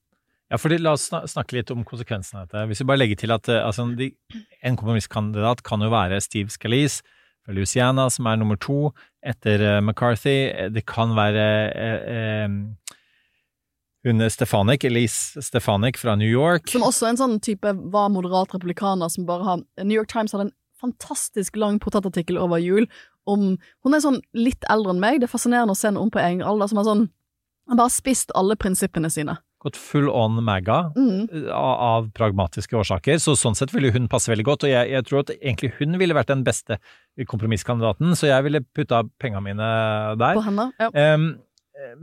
Ja, 0.51 0.59
fordi 0.61 0.77
La 0.77 0.93
oss 0.93 1.07
snakke 1.09 1.55
litt 1.57 1.71
om 1.73 1.85
konsekvensene 1.87 2.43
av 2.43 2.49
dette. 2.49 2.67
Hvis 2.69 2.83
vi 2.83 2.85
bare 2.89 3.01
legger 3.01 3.17
til 3.23 3.33
at 3.33 3.49
eh, 3.49 3.63
altså, 3.65 3.87
de, 3.97 4.11
en 4.61 4.77
kompromisskandidat 4.77 5.63
kan 5.65 5.81
jo 5.81 5.89
være 5.93 6.21
Steve 6.21 6.53
Scalise 6.53 7.01
fra 7.43 7.55
Louisiana, 7.57 8.05
som 8.13 8.27
er 8.29 8.37
nummer 8.37 8.59
to 8.61 8.91
etter 9.25 9.63
uh, 9.65 9.79
McCarthy. 9.81 10.69
Det 10.71 10.85
kan 10.87 11.15
være 11.17 11.47
uh, 11.73 12.05
uh, 12.45 12.93
hun 14.05 14.29
Stefanik, 14.29 14.83
Elise 14.83 15.41
Stefanik 15.41 15.97
fra 15.97 16.15
New 16.15 16.29
York. 16.29 16.69
Som 16.69 16.85
også 16.85 17.09
en 17.09 17.19
sånn 17.19 17.37
type 17.43 17.73
var 17.91 18.11
moderat 18.13 18.53
republikaner 18.53 19.09
som 19.11 19.25
bare 19.27 19.47
har 19.47 19.63
New 19.83 19.95
York 19.95 20.11
Times 20.11 20.35
hadde 20.35 20.51
en 20.51 20.55
fantastisk 20.83 21.55
lang 21.61 21.79
portrettartikkel 21.83 22.37
over 22.43 22.61
jul 22.61 22.85
om 23.25 23.53
Hun 23.85 23.95
er 23.95 24.01
sånn 24.03 24.19
litt 24.35 24.65
eldre 24.69 24.91
enn 24.91 24.99
meg, 24.99 25.21
det 25.21 25.29
er 25.29 25.31
fascinerende 25.31 25.71
å 25.71 25.79
se 25.79 25.87
henne 25.87 26.01
om 26.03 26.09
på 26.11 26.19
egen 26.19 26.43
alder, 26.43 26.67
som 26.67 26.81
har 26.81 26.89
sånn 26.89 27.05
Han 27.71 27.79
bare 27.79 27.93
spist 27.95 28.33
alle 28.35 28.57
prinsippene 28.59 29.07
sine. 29.13 29.37
Gått 29.63 29.77
full 29.79 30.09
on 30.11 30.41
Magga 30.43 30.91
Mm. 30.99 31.29
eh, 31.31 31.45
av, 31.55 31.77
av 31.79 32.09
pragmatiske 32.11 32.75
årsaker, 32.75 33.15
så 33.23 33.37
sånn 33.39 33.55
sett 33.55 33.71
ville 33.71 33.93
hun 33.95 34.09
passe 34.11 34.27
veldig 34.27 34.43
godt. 34.43 34.65
Og 34.67 34.73
jeg, 34.73 34.89
jeg 34.91 35.05
tror 35.07 35.21
at 35.21 35.31
egentlig 35.37 35.69
hun 35.79 35.95
ville 36.01 36.13
vært 36.17 36.27
den 36.33 36.43
beste 36.43 36.75
kompromisskandidaten, 37.31 38.11
så 38.19 38.27
jeg 38.27 38.43
ville 38.43 38.61
putta 38.75 39.03
penga 39.23 39.39
mine 39.39 39.69
der. 40.19 40.35
På 40.35 40.43
henne. 40.43 40.67
Ja. 40.83 40.91
Um, 41.15 41.29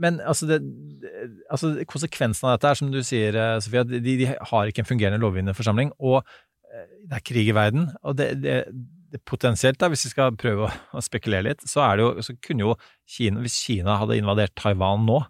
men 0.01 0.17
altså, 0.25 0.47
det, 0.49 0.57
altså 1.53 1.75
konsekvensen 1.89 2.49
av 2.49 2.57
dette 2.57 2.71
er, 2.73 2.79
som 2.81 2.89
du 2.91 2.99
sier, 3.05 3.37
eh, 3.37 3.59
Sofia, 3.63 3.85
at 3.85 3.93
de, 3.93 4.01
de 4.17 4.27
har 4.33 4.67
ikke 4.73 4.81
en 4.83 4.89
fungerende 4.89 5.21
lovgivende 5.21 5.55
forsamling, 5.57 5.93
og 6.01 6.25
det 6.71 7.17
er 7.17 7.25
krig 7.25 7.51
i 7.51 7.55
verden. 7.55 7.89
Og 8.07 8.15
det, 8.19 8.31
det, 8.43 8.61
det 9.11 9.21
potensielt, 9.27 9.79
da, 9.81 9.89
hvis 9.91 10.07
vi 10.07 10.13
skal 10.13 10.37
prøve 10.39 10.67
å, 10.67 10.71
å 10.95 11.03
spekulere 11.03 11.49
litt, 11.49 11.67
så, 11.67 11.83
er 11.85 11.99
det 11.99 12.07
jo, 12.07 12.25
så 12.25 12.37
kunne 12.43 12.67
jo 12.67 12.79
Kina, 13.09 13.43
hvis 13.43 13.59
Kina 13.65 13.99
hadde 14.01 14.19
invadert 14.21 14.55
Taiwan 14.59 15.05
nå, 15.07 15.21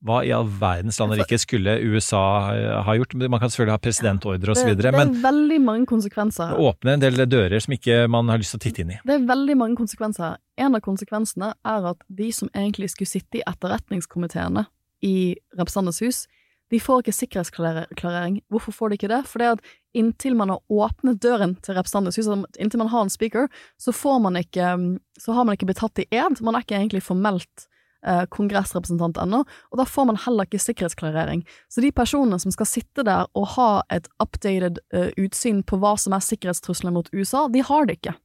hva 0.00 0.22
i 0.24 0.30
all 0.32 0.46
verdens 0.48 0.96
land 0.96 1.12
og 1.12 1.18
rike 1.20 1.36
skulle 1.36 1.74
USA 1.84 2.22
eh, 2.54 2.76
ha 2.86 2.94
gjort? 2.96 3.12
Man 3.20 3.40
kan 3.42 3.52
selvfølgelig 3.52 3.74
ha 3.74 3.82
presidentordre 3.84 4.54
osv., 4.54 4.70
det, 4.72 4.86
det 4.86 4.92
men 4.96 5.12
er 5.12 5.24
veldig 5.26 5.58
mange 5.60 5.88
konsekvenser. 5.90 6.54
det 6.54 6.68
åpner 6.70 6.96
en 6.96 7.02
del 7.02 7.24
dører 7.28 7.60
som 7.60 7.76
ikke 7.76 8.06
man 8.08 8.32
har 8.32 8.40
lyst 8.40 8.54
til 8.56 8.62
å 8.62 8.64
titte 8.64 8.84
inn 8.84 8.94
i. 8.96 9.00
Det 9.04 9.18
er 9.18 9.26
veldig 9.28 9.58
mange 9.60 9.76
konsekvenser. 9.76 10.40
En 10.60 10.78
av 10.78 10.84
konsekvensene 10.84 11.52
er 11.52 11.88
at 11.92 12.04
de 12.08 12.30
som 12.32 12.48
egentlig 12.54 12.94
skulle 12.94 13.12
sitte 13.12 13.42
i 13.42 13.44
etterretningskomiteene 13.44 14.64
i 15.04 15.16
Representantenes 15.52 16.00
hus, 16.06 16.24
de 16.70 16.80
får 16.80 17.02
ikke 17.02 17.16
sikkerhetsklarering. 17.16 18.40
Hvorfor 18.48 18.72
får 18.72 18.90
de 18.90 19.00
ikke 19.00 19.10
det? 19.10 19.24
Fordi 19.28 19.52
at 19.52 19.62
inntil 19.96 20.36
man 20.38 20.52
har 20.54 20.60
åpnet 20.70 21.20
døren 21.22 21.56
til 21.64 21.76
Representantenes 21.76 22.18
altså 22.20 22.62
inntil 22.62 22.82
man 22.82 22.92
har 22.92 23.06
en 23.06 23.12
speaker, 23.12 23.48
så 23.78 23.92
man 24.20 24.36
ikke 24.36 24.98
Så 25.18 25.32
har 25.32 25.44
man 25.44 25.54
ikke 25.54 25.66
blitt 25.66 25.80
tatt 25.80 25.98
i 25.98 26.06
ed. 26.10 26.40
Man 26.40 26.54
er 26.54 26.62
ikke 26.62 26.76
egentlig 26.76 27.02
formelt 27.02 27.68
eh, 28.06 28.24
kongressrepresentant 28.30 29.18
ennå, 29.18 29.44
og 29.44 29.76
da 29.78 29.84
får 29.84 30.06
man 30.06 30.16
heller 30.16 30.46
ikke 30.46 30.58
sikkerhetsklarering. 30.58 31.44
Så 31.68 31.80
de 31.80 31.92
personene 31.92 32.38
som 32.40 32.50
skal 32.50 32.66
sitte 32.66 33.04
der 33.04 33.26
og 33.34 33.46
ha 33.56 33.82
et 33.90 34.08
updated 34.18 34.80
eh, 34.94 35.10
utsyn 35.20 35.62
på 35.62 35.76
hva 35.76 35.96
som 35.98 36.16
er 36.16 36.24
sikkerhetstrusler 36.24 36.94
mot 36.94 37.10
USA, 37.12 37.48
de 37.48 37.60
har 37.60 37.86
det 37.86 38.00
ikke 38.00 38.16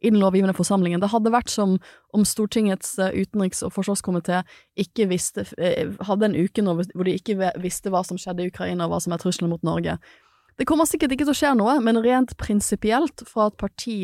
i 0.00 0.10
den 0.10 0.20
lovgivende 0.20 0.56
forsamlingen. 0.56 1.00
Det 1.00 1.10
hadde 1.12 1.32
vært 1.32 1.52
som 1.52 1.76
om 2.16 2.24
Stortingets 2.24 2.96
eh, 2.98 3.12
utenriks- 3.20 3.62
og 3.66 3.74
forsvarskomité 3.76 4.40
eh, 4.40 5.92
hadde 6.08 6.30
en 6.30 6.38
uke 6.38 6.64
nå 6.64 6.76
hvor 6.80 7.06
de 7.06 7.16
ikke 7.18 7.52
visste 7.60 7.92
hva 7.92 8.02
som 8.06 8.18
skjedde 8.18 8.46
i 8.46 8.52
Ukraina, 8.52 8.86
og 8.86 8.94
hva 8.94 9.02
som 9.04 9.14
er 9.14 9.22
trusselen 9.22 9.52
mot 9.52 9.66
Norge. 9.66 9.98
Det 10.60 10.66
kommer 10.68 10.84
sikkert 10.84 11.14
ikke 11.14 11.24
til 11.24 11.32
å 11.32 11.38
skje 11.38 11.54
noe, 11.56 11.78
men 11.80 12.02
rent 12.04 12.34
prinsipielt 12.36 13.22
fra 13.24 13.46
et 13.48 13.56
parti 13.60 13.98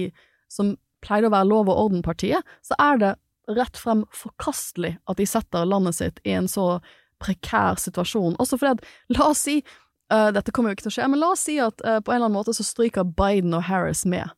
som 0.49 0.73
pleide 1.05 1.29
å 1.29 1.35
være 1.35 1.51
lov 1.51 1.69
og 1.69 1.81
orden-partiet, 1.83 2.47
så 2.65 2.79
er 2.81 3.03
det 3.03 3.11
rett 3.59 3.77
frem 3.77 4.07
forkastelig 4.17 4.95
at 5.05 5.21
de 5.21 5.27
setter 5.29 5.69
landet 5.69 5.99
sitt 5.99 6.23
i 6.25 6.33
en 6.39 6.49
så 6.49 6.79
prekær 7.23 7.77
situasjon. 7.81 8.39
Også 8.41 8.57
fordi 8.57 8.73
at, 8.73 8.89
la 9.13 9.29
oss 9.29 9.45
si, 9.45 9.59
uh, 10.13 10.31
dette 10.33 10.55
kommer 10.57 10.73
jo 10.73 10.79
ikke 10.79 10.87
til 10.87 10.95
å 10.95 10.97
skje, 10.97 11.11
men 11.13 11.21
la 11.21 11.31
oss 11.35 11.45
si 11.45 11.59
at 11.61 11.85
uh, 11.85 12.01
på 12.01 12.15
en 12.15 12.19
eller 12.19 12.31
annen 12.31 12.39
måte 12.39 12.57
så 12.57 12.65
stryker 12.65 13.05
Biden 13.05 13.53
og 13.57 13.69
Harris 13.69 14.07
med. 14.09 14.33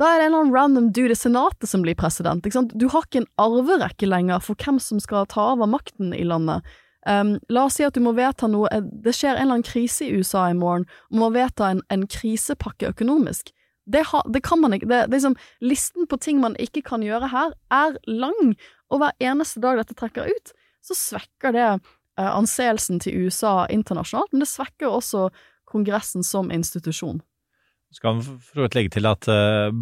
Da 0.00 0.08
er 0.08 0.20
det 0.20 0.28
en 0.28 0.30
eller 0.30 0.44
annen 0.44 0.56
random 0.56 0.92
dude 0.96 1.16
i 1.16 1.18
senatet 1.18 1.68
som 1.72 1.82
blir 1.84 1.96
president. 1.96 2.44
Ikke 2.44 2.60
sant? 2.60 2.76
Du 2.76 2.86
har 2.92 3.08
ikke 3.08 3.24
en 3.24 3.32
arverekke 3.40 4.08
lenger 4.08 4.44
for 4.44 4.60
hvem 4.60 4.76
som 4.80 5.00
skal 5.00 5.28
ta 5.28 5.50
over 5.54 5.68
makten 5.68 6.14
i 6.16 6.22
landet. 6.24 6.64
Um, 7.08 7.38
la 7.48 7.64
oss 7.64 7.78
si 7.78 7.84
at 7.86 7.96
du 7.96 8.02
må 8.04 8.12
vedta 8.12 8.44
noe 8.50 8.68
eh, 8.76 8.82
Det 8.84 9.14
skjer 9.16 9.32
en 9.32 9.46
eller 9.46 9.54
annen 9.54 9.64
krise 9.64 10.04
i 10.04 10.18
USA 10.20 10.50
i 10.50 10.56
morgen, 10.56 10.84
og 11.08 11.22
må 11.22 11.30
vedta 11.32 11.70
en, 11.72 11.80
en 11.88 12.04
krisepakke 12.10 12.90
økonomisk. 12.92 13.54
Det, 13.90 14.02
ha, 14.10 14.20
det 14.28 14.42
kan 14.44 14.60
man 14.60 14.76
ikke. 14.76 14.88
Det, 14.90 15.06
det 15.08 15.16
liksom, 15.16 15.38
listen 15.64 16.06
på 16.10 16.18
ting 16.20 16.42
man 16.42 16.58
ikke 16.60 16.84
kan 16.86 17.04
gjøre 17.04 17.32
her, 17.32 17.54
er 17.72 17.96
lang, 18.06 18.52
og 18.92 19.00
hver 19.00 19.16
eneste 19.30 19.62
dag 19.64 19.80
dette 19.80 19.96
trekker 19.96 20.28
ut, 20.28 20.52
så 20.84 20.96
svekker 20.98 21.56
det 21.56 21.70
uh, 21.72 22.30
anseelsen 22.30 23.00
til 23.00 23.24
USA 23.24 23.64
internasjonalt, 23.72 24.34
men 24.34 24.44
det 24.44 24.52
svekker 24.52 24.92
også 24.92 25.30
Kongressen 25.70 26.24
som 26.26 26.50
institusjon. 26.52 27.22
Så 27.90 28.04
kan 28.04 28.20
vi 28.20 28.36
for 28.38 28.62
så 28.62 28.70
legge 28.76 28.92
til 28.94 29.06
at 29.10 29.26
uh, 29.26 29.72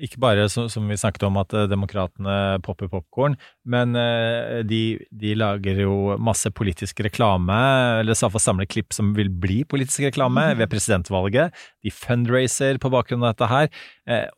ikke 0.00 0.20
bare 0.22 0.46
som, 0.48 0.70
som 0.72 0.86
vi 0.88 0.96
snakket 0.96 1.26
om 1.28 1.36
at 1.42 1.52
uh, 1.52 1.66
demokratene 1.68 2.56
popper 2.64 2.88
popkorn, 2.88 3.36
men 3.68 3.92
uh, 3.98 4.62
de, 4.64 4.96
de 5.12 5.34
lager 5.36 5.82
jo 5.82 6.16
masse 6.16 6.48
politisk 6.56 7.02
reklame, 7.04 7.58
eller 8.00 8.16
så 8.16 8.26
iallfall 8.26 8.46
samler 8.46 8.70
klipp 8.70 8.96
som 8.96 9.12
vil 9.18 9.28
bli 9.28 9.60
politisk 9.68 10.08
reklame 10.08 10.46
ved 10.56 10.72
presidentvalget. 10.72 11.52
De 11.84 11.92
fundraiser 11.92 12.80
på 12.80 12.92
bakgrunn 12.92 13.26
av 13.26 13.34
dette 13.34 13.52
her. 13.52 13.70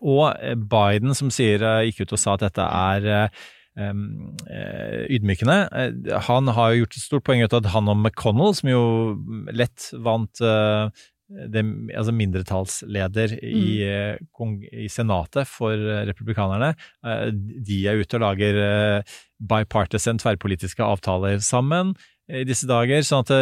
Og 0.03 0.27
Biden 0.69 1.15
som 1.17 1.31
sier, 1.33 1.63
gikk 1.87 2.03
ut 2.03 2.17
og 2.17 2.21
sa 2.21 2.35
at 2.35 2.43
dette 2.49 2.67
er 2.67 3.31
um, 3.79 4.35
ydmykende. 5.09 5.57
Han 6.29 6.51
har 6.57 6.73
jo 6.73 6.83
gjort 6.83 6.99
et 6.99 7.07
stort 7.07 7.27
poeng 7.29 7.43
ut 7.45 7.55
av 7.55 7.63
at 7.63 7.73
han 7.75 7.91
og 7.93 7.99
McConnell, 8.03 8.55
som 8.59 8.71
jo 8.71 8.83
lett 9.55 9.89
vant 10.05 10.43
eh, 10.45 11.05
det, 11.53 11.63
altså 11.97 12.13
mindretallsleder 12.15 13.37
i, 13.41 13.65
eh, 13.87 14.21
kong, 14.37 14.59
i 14.73 14.89
senatet 14.93 15.49
for 15.49 15.73
eh, 15.73 16.05
republikanerne, 16.09 16.73
eh, 17.07 17.29
de 17.33 17.79
er 17.89 18.03
ute 18.03 18.19
og 18.19 18.25
lager 18.27 18.61
bipartisan 19.43 20.21
tverrpolitiske 20.23 20.85
avtaler 20.85 21.41
sammen 21.43 21.95
i 22.33 22.45
disse 22.49 22.69
dager, 22.71 23.03
sånn 23.05 23.25
at 23.27 23.33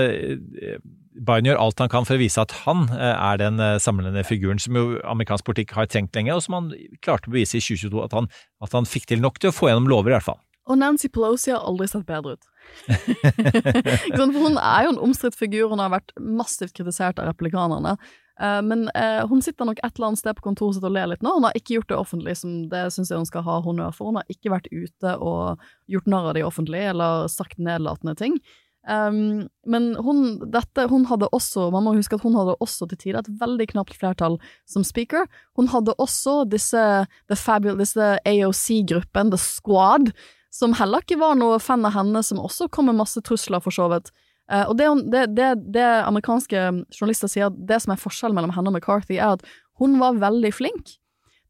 Biden 1.21 1.51
gjør 1.51 1.61
alt 1.61 1.83
han 1.83 1.91
kan 1.93 2.07
for 2.09 2.17
å 2.17 2.23
vise 2.23 2.41
at 2.41 2.55
han 2.65 2.87
er 2.97 3.37
den 3.39 3.61
samlende 3.83 4.23
figuren 4.25 4.59
som 4.63 4.79
jo 4.79 4.85
amerikansk 5.05 5.45
politikk 5.47 5.75
har 5.77 5.91
trengt 5.91 6.17
lenge, 6.17 6.33
og 6.33 6.41
som 6.43 6.57
han 6.57 6.71
klarte 7.05 7.29
å 7.29 7.35
bevise 7.35 7.61
i 7.61 7.63
2022 7.63 8.01
at 8.07 8.17
han, 8.17 8.31
at 8.65 8.75
han 8.75 8.89
fikk 8.89 9.11
til 9.11 9.21
nok 9.21 9.39
til 9.39 9.53
å 9.53 9.55
få 9.55 9.69
gjennom 9.69 9.91
lover, 9.93 10.15
i 10.15 10.17
hvert 10.17 10.31
fall. 10.31 10.41
Og 10.69 10.79
Nancy 10.79 11.09
Pelosi 11.13 11.53
har 11.55 11.65
aldri 11.67 11.89
sett 11.91 12.07
bedre 12.09 12.37
ut. 12.37 12.49
For 14.17 14.33
hun 14.35 14.59
er 14.61 14.87
jo 14.87 14.95
en 14.95 15.05
omstridt 15.09 15.39
figur, 15.39 15.71
hun 15.73 15.83
har 15.83 15.93
vært 15.95 16.13
massivt 16.21 16.77
kritisert 16.77 17.19
av 17.19 17.31
republikanerne. 17.31 17.97
Eh, 18.41 18.61
Men 18.63 18.89
eh, 18.95 19.27
hun 19.29 19.43
sitter 19.43 19.69
nok 19.69 19.83
et 19.83 19.93
eller 19.95 20.13
annet 20.13 20.23
sted 20.23 20.39
på 20.39 20.47
kontoret 20.47 20.79
sitt 20.79 20.87
og 20.87 20.95
ler 20.95 21.11
litt 21.11 21.25
nå. 21.27 21.35
Hun 21.37 21.49
har 21.49 21.59
ikke 21.59 21.79
gjort 21.79 21.93
det 21.93 22.01
offentlig, 22.01 22.37
som 22.41 22.65
det 22.73 22.87
syns 22.95 23.13
jeg 23.13 23.21
hun 23.21 23.29
skal 23.29 23.47
ha 23.49 23.61
honnør 23.65 23.95
for. 23.97 24.11
Hun 24.11 24.21
har 24.21 24.33
ikke 24.33 24.55
vært 24.55 24.71
ute 24.73 25.15
og 25.19 25.63
gjort 25.91 26.11
narr 26.11 26.33
av 26.33 26.37
de 26.39 26.47
offentlig, 26.47 26.83
eller 26.93 27.31
sagt 27.33 27.61
nedlatende 27.61 28.17
ting. 28.21 28.41
Um, 28.89 29.51
men 29.69 29.91
hun, 30.01 30.39
dette, 30.55 30.87
hun 30.89 31.05
hadde 31.11 31.29
også, 31.37 31.67
man 31.75 31.85
må 31.85 31.93
huske 31.99 32.17
at 32.17 32.25
hun 32.25 32.39
hadde 32.39 32.55
også 32.65 32.89
til 32.89 32.99
tider 33.03 33.21
et 33.21 33.29
veldig 33.43 33.67
knapt 33.75 33.93
flertall 33.99 34.39
som 34.65 34.87
speaker. 34.89 35.29
Hun 35.61 35.69
hadde 35.69 35.93
også 36.01 36.47
disse, 36.49 36.85
disse 37.29 38.09
AOC-gruppen, 38.25 39.35
The 39.35 39.41
Squad, 39.43 40.15
som 40.51 40.75
heller 40.75 41.05
ikke 41.05 41.21
var 41.21 41.39
noe 41.39 41.61
fan 41.63 41.87
av 41.87 41.95
henne, 41.95 42.23
som 42.27 42.41
også 42.43 42.69
kom 42.75 42.91
med 42.91 42.99
masse 42.99 43.21
trusler, 43.27 43.63
for 43.63 43.75
så 43.75 43.87
vidt. 43.93 44.11
Eh, 44.51 44.65
og 44.67 44.77
det, 44.79 44.89
det, 45.13 45.27
det, 45.39 45.51
det 45.77 45.89
amerikanske 46.03 46.65
journalister 46.97 47.31
sier, 47.31 47.55
det 47.55 47.79
som 47.85 47.95
er 47.95 48.03
forskjellen 48.03 48.37
mellom 48.39 48.55
henne 48.57 48.73
og 48.73 48.79
McCarthy, 48.79 49.19
er 49.19 49.39
at 49.39 49.47
hun 49.81 50.01
var 50.03 50.19
veldig 50.21 50.53
flink 50.53 50.97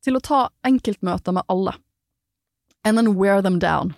til 0.04 0.16
å 0.16 0.24
ta 0.24 0.42
enkeltmøter 0.68 1.34
med 1.36 1.48
alle. 1.52 1.74
And 2.84 2.96
then 2.96 3.16
wear 3.16 3.42
them 3.42 3.58
down. 3.60 3.94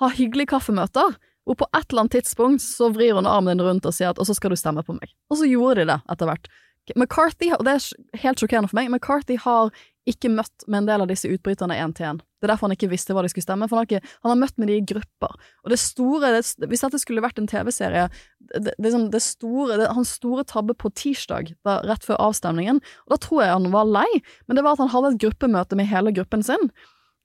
Ha 0.00 0.10
hyggelige 0.12 0.52
kaffemøter, 0.52 1.16
og 1.44 1.58
på 1.60 1.68
et 1.76 1.86
eller 1.90 2.06
annet 2.06 2.16
tidspunkt 2.18 2.64
så 2.64 2.88
vrir 2.92 3.16
hun 3.18 3.28
armen 3.28 3.58
din 3.58 3.66
rundt 3.66 3.86
og 3.86 3.92
sier 3.92 4.10
at 4.10 4.18
'og 4.18 4.26
så 4.26 4.34
skal 4.34 4.50
du 4.50 4.56
stemme 4.56 4.82
på 4.82 4.96
meg'. 4.96 5.12
Og 5.30 5.36
så 5.38 5.48
gjorde 5.48 5.84
de 5.84 5.92
det 5.92 6.00
etter 6.10 6.26
hvert. 6.26 6.48
McCarthy, 6.96 7.52
og 7.52 7.64
det 7.64 7.74
er 7.76 8.18
helt 8.20 8.40
sjokkerende 8.40 8.68
for 8.68 8.76
meg, 8.76 8.90
McCarthy 8.90 9.36
har 9.40 9.70
ikke 10.08 10.30
møtt 10.32 10.66
med 10.68 10.82
en 10.82 10.88
del 10.88 11.02
av 11.04 11.08
disse 11.08 11.28
utbryterne 11.32 11.76
én 11.80 11.92
til 11.96 12.06
én. 12.10 12.18
Det 12.20 12.46
er 12.46 12.52
derfor 12.52 12.68
han 12.68 12.74
ikke 12.76 12.90
visste 12.92 13.14
hva 13.16 13.22
de 13.24 13.30
skulle 13.32 13.46
stemme, 13.46 13.66
for 13.70 13.78
han 13.78 13.84
har, 13.84 13.88
ikke, 13.88 14.14
han 14.24 14.32
har 14.34 14.40
møtt 14.42 14.58
med 14.60 14.68
de 14.68 14.76
i 14.76 14.84
grupper. 14.84 15.36
Og 15.64 15.72
det 15.72 15.78
store, 15.80 16.32
det, 16.36 16.68
hvis 16.68 16.84
dette 16.84 17.00
skulle 17.00 17.24
vært 17.24 17.40
en 17.40 17.48
TV-serie, 17.48 18.08
det, 18.52 18.74
liksom 18.84 19.06
det 19.14 19.22
store, 19.24 19.78
det, 19.80 19.88
hans 19.96 20.12
store 20.18 20.44
tabbe 20.48 20.76
på 20.76 20.92
tirsdag, 20.92 21.54
da, 21.64 21.78
rett 21.88 22.04
før 22.04 22.20
avstemningen, 22.26 22.82
og 23.06 23.14
da 23.14 23.20
tror 23.24 23.44
jeg 23.44 23.54
han 23.54 23.70
var 23.72 23.88
lei, 23.88 24.10
men 24.44 24.58
det 24.58 24.66
var 24.66 24.76
at 24.76 24.84
han 24.84 24.92
hadde 24.92 25.14
et 25.14 25.22
gruppemøte 25.24 25.80
med 25.80 25.88
hele 25.88 26.12
gruppen 26.16 26.44
sin. 26.44 26.68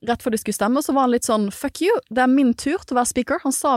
Rett 0.08 0.24
før 0.24 0.32
de 0.32 0.40
skulle 0.40 0.56
stemme, 0.56 0.84
så 0.86 0.96
var 0.96 1.10
han 1.10 1.12
litt 1.18 1.28
sånn 1.28 1.50
fuck 1.52 1.82
you, 1.84 1.92
det 2.08 2.24
er 2.24 2.32
min 2.32 2.54
tur 2.56 2.80
til 2.80 2.96
å 2.96 3.02
være 3.02 3.12
speaker. 3.12 3.44
Han 3.44 3.56
sa, 3.56 3.76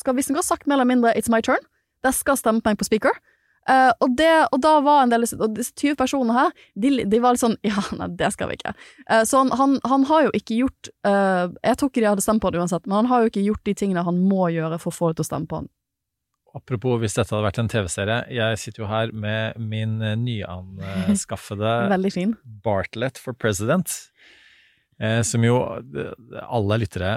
skal 0.00 0.16
visstnok 0.16 0.40
ha 0.40 0.46
sagt 0.46 0.64
mer 0.64 0.80
eller 0.80 0.88
mindre 0.88 1.12
it's 1.12 1.28
my 1.32 1.42
turn, 1.44 1.60
dere 2.00 2.16
skal 2.16 2.40
stemme 2.40 2.64
på 2.64 2.72
meg 2.72 2.80
på 2.80 2.88
speaker. 2.88 3.20
Eh, 3.68 3.90
og, 4.00 4.14
det, 4.16 4.30
og 4.54 4.60
da 4.64 4.70
var 4.80 5.02
en 5.04 5.10
del 5.12 5.26
Og 5.36 5.50
disse 5.52 5.74
20 5.76 5.98
personene 6.00 6.32
her, 6.32 6.54
de, 6.80 7.04
de 7.04 7.18
var 7.20 7.36
litt 7.36 7.42
sånn 7.42 7.58
Ja, 7.66 7.82
nei, 7.98 8.08
det 8.16 8.30
skal 8.34 8.48
vi 8.50 8.56
ikke. 8.56 8.72
Uh, 9.04 9.20
så 9.28 9.42
han, 9.42 9.52
han, 9.58 9.76
han 9.90 10.06
har 10.08 10.24
jo 10.26 10.32
ikke 10.36 10.62
gjort 10.62 10.90
uh, 11.06 11.52
Jeg 11.66 11.76
tror 11.76 11.92
ikke 11.92 12.02
de 12.02 12.08
hadde 12.08 12.24
stemt 12.24 12.42
på 12.42 12.52
det 12.52 12.62
uansett, 12.62 12.88
men 12.88 13.02
han 13.02 13.10
har 13.12 13.22
jo 13.22 13.32
ikke 13.32 13.44
gjort 13.44 13.66
de 13.68 13.76
tingene 13.76 14.06
han 14.06 14.22
må 14.24 14.48
gjøre 14.54 14.80
for 14.80 14.92
å 14.92 14.96
få 14.96 15.10
det 15.10 15.20
til 15.20 15.28
å 15.28 15.30
stemme 15.30 15.50
på 15.50 15.60
han. 15.60 15.70
apropos 16.56 16.98
hvis 17.02 17.14
dette 17.14 17.30
hadde 17.30 17.46
vært 17.46 17.60
en 17.62 17.70
TV-serie, 17.70 18.18
jeg 18.34 18.60
sitter 18.62 18.82
jo 18.82 18.88
her 18.90 19.12
med 19.12 19.60
min 19.60 20.00
nyanskaffede. 20.24 21.74
Bartlett 22.64 23.20
for 23.20 23.36
President, 23.36 23.92
som 25.24 25.44
jo 25.46 25.58
eh, 25.96 26.12
alle 26.44 26.80
lyttere 26.82 27.14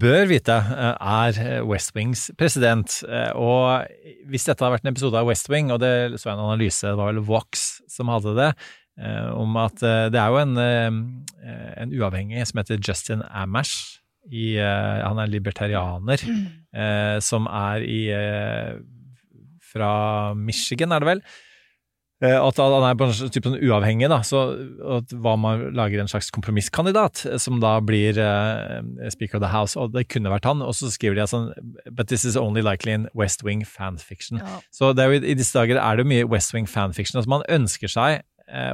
bør 0.00 0.24
vite 0.30 0.54
eh, 0.56 0.96
er 0.96 1.62
West 1.68 1.92
Wings 1.96 2.28
president. 2.40 3.00
Eh, 3.06 3.30
Og 3.36 3.86
hvis 4.30 4.46
dette 4.48 4.64
hadde 4.64 4.74
vært 4.78 4.86
en 4.86 4.92
episode 4.94 5.18
av 5.20 5.28
West 5.28 5.50
Wing, 5.52 5.70
og 5.74 5.80
det 5.82 5.92
så 6.18 6.30
jeg 6.30 6.36
en 6.38 6.44
analyse, 6.48 6.86
det 6.86 6.96
var 6.98 7.12
vel 7.12 7.22
Vox 7.28 7.66
som 7.90 8.08
hadde 8.12 8.32
det, 8.38 8.50
eh, 9.00 9.28
om 9.36 9.56
at 9.60 9.82
eh, 9.84 10.08
det 10.14 10.20
er 10.22 10.32
jo 10.32 10.40
en, 10.40 10.56
eh, 10.64 11.70
en 11.84 11.92
uavhengig 12.00 12.46
som 12.48 12.62
heter 12.62 12.80
Justin 12.80 13.22
Amash. 13.28 13.98
I, 14.30 14.54
eh, 14.60 14.98
han 15.02 15.18
er 15.18 15.30
libertarianer, 15.32 16.20
eh, 16.76 17.16
som 17.24 17.46
er 17.48 17.82
i 17.88 18.00
eh, 18.14 18.74
fra 19.70 20.34
Michigan, 20.36 20.92
er 20.92 21.00
det 21.02 21.08
vel? 21.08 21.22
Eh, 22.20 22.36
At 22.36 22.58
han 22.60 22.84
er 22.84 22.96
på 23.00 23.06
en 23.08 23.30
type 23.32 23.48
sånn 23.48 23.62
uavhengig, 23.64 24.10
da. 24.12 24.18
Så 24.26 24.42
at 24.98 25.12
hva 25.24 25.36
man 25.40 25.70
lager 25.76 26.02
en 26.02 26.10
slags 26.10 26.28
kompromisskandidat, 26.34 27.24
eh, 27.26 27.38
som 27.40 27.60
da 27.62 27.78
blir 27.80 28.18
uh, 28.20 29.08
Speaker 29.12 29.38
of 29.38 29.44
the 29.46 29.52
House, 29.52 29.78
og 29.80 29.94
det 29.94 30.06
kunne 30.12 30.32
vært 30.32 30.48
han. 30.48 30.60
Og 30.60 30.76
så 30.76 30.90
skriver 30.92 31.16
de 31.16 31.28
sånn 31.30 31.48
But 31.88 32.12
this 32.12 32.26
is 32.28 32.36
only 32.36 32.60
likely 32.64 32.92
in 32.92 33.08
West 33.16 33.44
Wing 33.46 33.64
fanfiction. 33.64 34.42
Ja. 34.44 34.60
Så 34.74 34.92
det 34.96 35.08
jo, 35.08 35.20
i 35.22 35.38
disse 35.38 35.56
dager 35.56 35.80
er 35.80 35.96
det 35.96 36.04
jo 36.04 36.12
mye 36.12 36.28
West 36.28 36.52
Wing 36.56 36.68
fanfiction. 36.68 37.20
Altså 37.20 37.32
man 37.32 37.46
ønsker 37.48 37.88
seg 37.88 38.20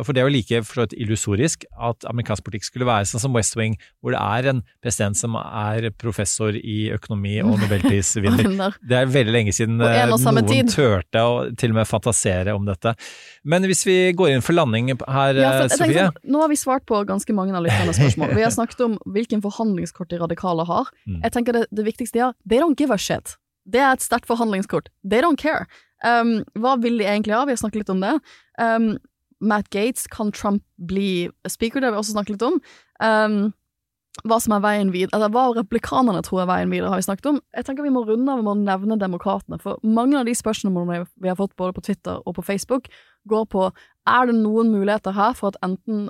for 0.07 0.17
det 0.17 0.23
er 0.23 0.29
jo 0.29 0.33
like 0.35 0.61
forstått 0.65 0.95
illusorisk 0.97 1.67
at 1.75 2.07
amerikansk 2.09 2.47
politikk 2.47 2.69
skulle 2.69 2.89
være 2.89 3.09
sånn 3.11 3.23
som 3.27 3.37
West 3.37 3.57
Wing, 3.59 3.77
hvor 4.01 4.15
det 4.15 4.21
er 4.23 4.51
en 4.53 4.63
president 4.85 5.19
som 5.19 5.37
er 5.39 5.91
professor 6.01 6.57
i 6.57 6.77
økonomi 6.95 7.37
og 7.45 7.57
nobelprisvinner. 7.63 8.79
Det 8.81 8.99
er 8.99 9.11
veldig 9.13 9.35
lenge 9.35 9.55
siden 9.57 9.81
eh, 9.85 10.03
noen 10.11 10.49
tid. 10.49 10.71
turte 10.73 11.23
å 11.23 11.39
til 11.59 11.75
og 11.75 11.81
med 11.81 11.91
fantasere 11.91 12.55
om 12.57 12.67
dette. 12.69 12.95
Men 13.45 13.67
hvis 13.69 13.85
vi 13.89 13.97
går 14.17 14.35
inn 14.35 14.45
for 14.45 14.57
landing 14.57 14.93
her, 14.97 15.41
Ja, 15.41 15.53
for 15.61 15.69
eh, 15.69 15.75
Sofie 15.77 16.07
sånn, 16.09 16.21
nå 16.33 16.45
har 16.45 16.53
vi 16.53 16.61
svart 16.61 16.87
på 16.89 17.03
ganske 17.09 17.37
mange 17.37 17.57
av 17.57 17.67
lytternes 17.67 17.99
spørsmål. 18.01 18.37
Vi 18.37 18.47
har 18.47 18.55
snakket 18.55 18.85
om 18.87 19.01
hvilken 19.17 19.43
forhandlingskort 19.45 20.13
de 20.13 20.21
radikale 20.23 20.67
har. 20.69 20.93
Mm. 21.09 21.21
Jeg 21.25 21.37
tenker 21.37 21.61
det, 21.61 21.67
det 21.75 21.87
viktigste 21.87 22.23
er 22.29 22.39
they 22.49 22.63
don't 22.63 22.79
give 22.81 22.95
a 22.95 23.01
shit. 23.01 23.37
Det 23.67 23.83
er 23.83 23.97
et 23.97 24.05
sterkt 24.05 24.29
forhandlingskort. 24.31 24.93
They 25.03 25.25
don't 25.25 25.41
care. 25.41 25.67
Um, 26.05 26.45
hva 26.61 26.77
vil 26.79 27.01
de 27.01 27.07
egentlig 27.09 27.35
ha? 27.35 27.45
Vi 27.49 27.55
har 27.57 27.61
snakket 27.61 27.83
litt 27.83 27.93
om 27.93 28.03
det. 28.05 28.15
Um, 28.61 28.97
Matt 29.41 29.71
Gates, 29.71 30.07
kan 30.11 30.33
Trump 30.33 30.65
bli 30.77 31.29
speaker? 31.49 31.81
Det 31.81 31.91
har 31.91 31.97
vi 31.97 32.03
også 32.03 32.17
snakket 32.17 32.37
litt 32.37 32.47
om. 32.47 32.61
Um, 33.03 33.41
hva 34.25 34.39
som 34.41 34.55
er 34.57 34.63
veien 34.65 34.93
videre, 34.95 35.13
altså, 35.17 35.29
hva 35.35 35.45
replikanerne 35.59 36.23
tror 36.25 36.43
er 36.43 36.49
veien 36.49 36.73
videre, 36.73 36.89
har 36.93 37.01
vi 37.01 37.05
snakket 37.05 37.29
om. 37.35 37.41
Jeg 37.57 37.67
tenker 37.67 37.85
vi 37.85 37.93
må 37.93 38.05
runde 38.07 38.33
av 38.33 38.41
med 38.41 38.53
å 38.55 38.63
nevne 38.63 38.97
demokratene, 39.01 39.59
for 39.61 39.83
mange 39.85 40.17
av 40.17 40.29
de 40.29 40.33
spørsmålene 40.37 41.05
vi 41.21 41.29
har 41.29 41.37
fått 41.39 41.57
både 41.61 41.77
på 41.77 41.85
Twitter 41.91 42.23
og 42.25 42.39
på 42.39 42.47
Facebook, 42.47 42.89
går 43.29 43.45
på 43.53 43.67
er 44.07 44.31
det 44.31 44.37
noen 44.39 44.71
muligheter 44.71 45.17
her 45.17 45.35
for 45.37 45.51
at 45.51 45.59
enten 45.67 46.07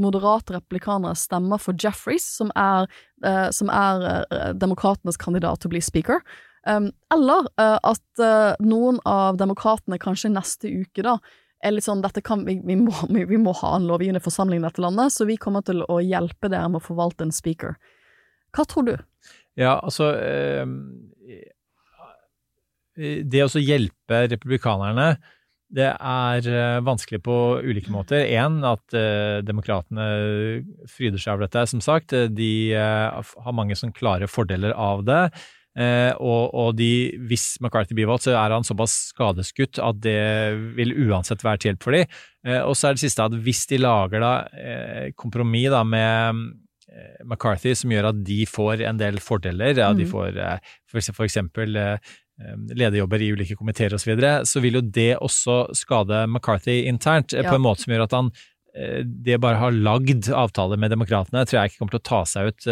moderate 0.00 0.56
replikanere 0.56 1.14
stemmer 1.18 1.60
for 1.62 1.76
Jeffries, 1.78 2.26
som 2.40 2.50
er, 2.58 2.88
eh, 3.24 3.50
som 3.54 3.70
er 3.70 4.08
eh, 4.24 4.50
demokratenes 4.56 5.20
kandidat 5.20 5.60
til 5.60 5.70
å 5.70 5.74
bli 5.76 5.84
speaker, 5.84 6.24
um, 6.66 6.90
eller 7.12 7.46
eh, 7.60 7.78
at 7.84 8.24
eh, 8.24 8.56
noen 8.64 8.98
av 9.06 9.38
demokratene 9.38 10.00
kanskje 10.00 10.32
neste 10.32 10.72
uke 10.72 11.04
da 11.04 11.18
er 11.64 11.74
litt 11.74 11.86
sånn 11.86 12.04
kan, 12.24 12.44
vi, 12.46 12.58
vi, 12.64 12.76
må, 12.78 12.92
vi, 13.08 13.24
vi 13.30 13.40
må 13.40 13.54
ha 13.62 13.74
en 13.78 13.88
lovgivende 13.88 14.22
forsamling 14.22 14.62
i 14.62 14.66
dette 14.66 14.84
landet, 14.84 15.14
så 15.14 15.26
vi 15.28 15.38
kommer 15.40 15.64
til 15.66 15.82
å 15.88 16.00
hjelpe 16.04 16.50
dere 16.52 16.68
med 16.70 16.82
å 16.82 16.86
forvalte 16.86 17.26
en 17.26 17.34
speaker. 17.34 17.78
Hva 18.54 18.66
tror 18.70 18.88
du? 18.88 18.94
Ja, 19.58 19.78
altså 19.78 20.10
eh, 20.18 20.66
Det 23.30 23.42
å 23.44 23.62
hjelpe 23.62 24.26
republikanerne 24.30 25.14
det 25.74 25.90
er 25.90 26.46
eh, 26.46 26.80
vanskelig 26.86 27.20
på 27.24 27.36
ulike 27.64 27.90
måter. 27.90 28.22
Én, 28.30 28.60
at 28.66 28.94
eh, 28.94 29.40
demokratene 29.46 30.06
fryder 30.90 31.18
seg 31.18 31.34
over 31.34 31.48
dette, 31.48 31.64
som 31.70 31.82
sagt. 31.82 32.14
De 32.36 32.52
eh, 32.76 33.34
har 33.46 33.56
mange 33.56 33.76
sånn 33.78 33.94
klare 33.96 34.28
fordeler 34.30 34.76
av 34.76 35.02
det. 35.08 35.22
Eh, 35.76 36.12
og, 36.22 36.52
og 36.54 36.76
de, 36.78 36.88
hvis 37.26 37.56
McCarthy 37.60 37.96
blir 37.98 38.06
valgt, 38.06 38.28
så 38.28 38.36
er 38.38 38.52
han 38.54 38.62
såpass 38.66 38.92
skadeskutt 39.10 39.80
at 39.82 39.98
det 40.04 40.18
vil 40.76 40.92
uansett 41.08 41.42
være 41.42 41.58
til 41.64 41.72
hjelp 41.72 41.82
for 41.82 41.96
dem. 41.98 42.06
Eh, 42.46 42.60
og 42.62 42.76
så 42.78 42.88
er 42.92 42.94
det 42.94 43.02
siste 43.02 43.24
at 43.26 43.34
hvis 43.42 43.64
de 43.72 43.80
lager 43.82 44.22
da 44.22 44.34
eh, 44.54 45.08
kompromiss 45.18 45.72
da 45.74 45.82
med 45.82 46.44
eh, 46.92 47.16
McCarthy 47.26 47.74
som 47.74 47.90
gjør 47.90 48.12
at 48.12 48.22
de 48.26 48.44
får 48.46 48.84
en 48.86 49.00
del 49.02 49.18
fordeler, 49.18 49.74
ja, 49.82 49.90
de 49.92 50.04
Mhm. 50.06 50.12
får 50.14 50.38
eh, 50.38 50.58
for, 50.86 51.10
for 51.12 51.26
eksempel 51.26 51.74
eh, 51.76 52.14
lederjobber 52.74 53.22
i 53.22 53.32
ulike 53.34 53.54
komiteer 53.58 53.94
osv., 53.94 54.04
så, 54.06 54.10
videre, 54.14 54.32
så 54.46 54.62
vil 54.62 54.78
jo 54.78 54.80
det 54.94 55.12
også 55.22 55.58
skade 55.74 56.24
McCarthy 56.30 56.84
internt, 56.90 57.32
Ja. 57.34 57.48
på 57.50 57.54
en 57.58 57.62
måte 57.66 57.82
som 57.82 57.92
gjør 57.94 58.06
at 58.08 58.12
han 58.20 58.30
det 58.74 59.36
bare 59.38 59.60
har 59.60 59.70
lagd 59.70 60.26
avtaler 60.34 60.76
med 60.82 60.90
demokratene, 60.90 61.44
tror 61.46 61.60
jeg 61.60 61.70
ikke 61.70 61.78
kommer 61.78 61.92
til 61.94 62.00
å 62.00 62.08
ta 62.08 62.22
seg 62.26 62.48
ut, 62.50 62.64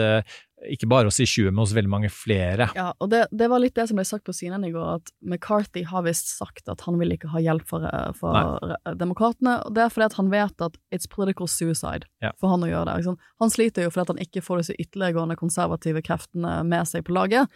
ikke 0.71 0.89
bare 0.91 1.11
oss 1.11 1.19
i 1.23 1.27
20, 1.27 1.51
men 1.51 1.63
hos 1.63 1.75
veldig 1.75 1.91
mange 1.91 2.11
flere. 2.13 2.69
Ja, 2.77 2.91
og 3.03 3.11
det, 3.13 3.25
det 3.35 3.49
var 3.51 3.63
litt 3.63 3.75
det 3.79 3.89
som 3.91 3.99
ble 3.99 4.05
sagt 4.07 4.27
på 4.29 4.35
CNN 4.37 4.67
i 4.69 4.73
går, 4.75 5.01
at 5.01 5.13
McCarthy 5.25 5.85
har 5.89 6.05
visst 6.07 6.31
sagt 6.37 6.71
at 6.71 6.85
han 6.87 6.99
vil 7.01 7.15
ikke 7.17 7.33
ha 7.33 7.43
hjelp 7.43 7.67
for, 7.69 7.87
eh, 7.89 8.95
demokratene, 8.99 9.59
og 9.67 9.75
det 9.77 9.85
er 9.85 9.93
fordi 9.95 10.09
at 10.09 10.19
han 10.21 10.31
vet 10.33 10.67
at 10.69 10.79
it's 10.95 11.11
political 11.11 11.51
suicide 11.51 12.07
Ja. 12.23 12.33
for 12.41 12.53
han 12.53 12.63
å 12.63 12.71
gjøre 12.71 12.95
det. 12.95 13.17
Han 13.43 13.51
sliter 13.51 13.87
jo 13.87 13.91
fordi 13.91 14.15
han 14.15 14.25
ikke 14.27 14.45
får 14.45 14.63
disse 14.63 14.79
ytterliggående 14.79 15.39
konservative 15.41 16.03
kreftene 16.03 16.61
med 16.67 16.89
seg 16.89 17.05
på 17.05 17.17
laget. 17.17 17.49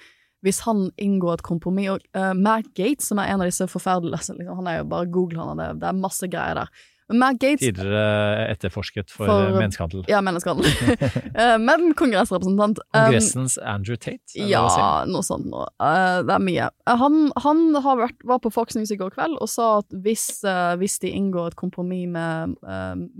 Hvis 0.44 0.60
han 0.66 0.90
inngår 1.00 1.38
et 1.38 1.46
kompromiss, 1.46 1.88
og 1.90 2.02
uh, 2.14 2.34
Matt 2.34 2.68
Gates, 2.76 3.08
som 3.08 3.18
er 3.18 3.32
en 3.32 3.40
av 3.40 3.48
disse 3.48 3.66
forferdelige 3.66 4.14
liksom, 4.20 4.42
Han 4.58 4.68
er 4.70 4.78
jo 4.82 4.90
bare 4.92 5.08
google 5.10 5.40
han, 5.42 5.58
er 5.58 5.72
det, 5.72 5.80
det 5.80 5.88
er 5.90 5.98
masse 6.02 6.28
greier 6.30 6.60
der. 6.60 6.84
Matt 7.14 7.38
Gates 7.38 7.62
Tidligere 7.62 8.48
etterforsket 8.50 9.12
for, 9.12 9.28
For- 9.28 9.48
eh, 9.52 9.54
menneskehandel. 9.60 10.04
Ja, 10.10 10.20
menneskehandel. 10.26 10.66
Eh, 11.36 11.58
men 11.60 11.92
kongressrepresentant. 11.94 12.78
Um, 12.80 12.96
Kongressens 12.96 13.58
Andrew 13.60 13.96
Tate? 14.00 14.32
Ja, 14.40 14.62
noe 15.06 15.22
sånt 15.26 15.44
noe. 15.50 15.66
Eh, 15.82 16.22
det 16.26 16.32
er 16.32 16.42
mye. 16.42 16.68
Han 16.88 17.18
han 17.44 17.60
har 17.84 18.00
vært, 18.00 18.24
var 18.24 18.40
på 18.42 18.50
Fox 18.54 18.74
News 18.78 18.90
i 18.94 18.96
går 18.98 19.12
kveld 19.14 19.36
og 19.36 19.50
sa 19.52 19.66
at 19.82 19.98
hvis, 20.06 20.24
hvis 20.80 20.96
de 21.04 21.12
inngår 21.12 21.52
et 21.52 21.58
kompromiss 21.60 22.08
med 22.08 22.56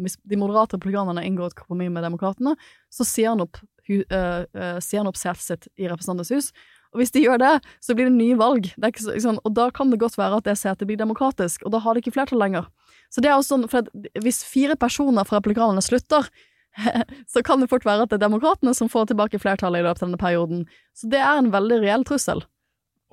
Hvis 0.01 0.17
de 0.25 0.39
moderate 0.41 0.79
republikanerne 0.79 1.25
inngår 1.29 1.53
et 1.53 1.59
kompromiss 1.61 1.93
med 1.93 2.07
demokratene, 2.07 2.57
så 2.91 3.05
sier 3.05 3.35
han 3.35 3.45
opp, 3.45 3.61
opp 3.61 5.21
setet 5.21 5.45
sitt 5.45 5.69
i 5.77 5.91
Representantenes 5.91 6.33
hus. 6.33 6.51
Og 6.95 7.03
hvis 7.03 7.13
de 7.13 7.27
gjør 7.27 7.41
det, 7.43 7.55
så 7.85 7.93
blir 7.93 8.09
det 8.09 8.17
nye 8.17 8.39
valg. 8.41 8.71
Det 8.81 8.93
så, 9.03 9.13
sånn, 9.21 9.41
og 9.45 9.53
da 9.57 9.69
kan 9.75 9.91
det 9.93 10.01
godt 10.01 10.17
være 10.17 10.41
at 10.41 10.49
det 10.49 10.57
setet 10.57 10.89
blir 10.89 10.97
demokratisk, 11.01 11.67
og 11.67 11.75
da 11.75 11.83
har 11.85 11.93
de 11.93 12.01
ikke 12.01 12.15
flertall 12.17 12.41
lenger. 12.41 12.71
Så 13.13 13.23
det 13.23 13.31
er 13.31 13.39
også 13.39 13.57
sånn, 13.57 13.67
for 13.71 13.89
Hvis 14.23 14.43
fire 14.47 14.77
personer 14.81 15.27
fra 15.29 15.41
republikanerne 15.41 15.85
slutter, 15.85 16.29
så 17.33 17.43
kan 17.45 17.63
det 17.63 17.71
fort 17.73 17.87
være 17.87 18.05
at 18.05 18.13
det 18.13 18.19
er 18.19 18.27
demokratene 18.27 18.75
som 18.77 18.91
får 18.93 19.11
tilbake 19.11 19.41
flertallet 19.43 19.81
i 19.81 19.87
løpet 19.87 20.03
av 20.03 20.11
denne 20.11 20.21
perioden. 20.21 20.65
Så 20.97 21.11
det 21.13 21.23
er 21.23 21.41
en 21.41 21.53
veldig 21.55 21.81
reell 21.85 22.07
trussel. 22.09 22.45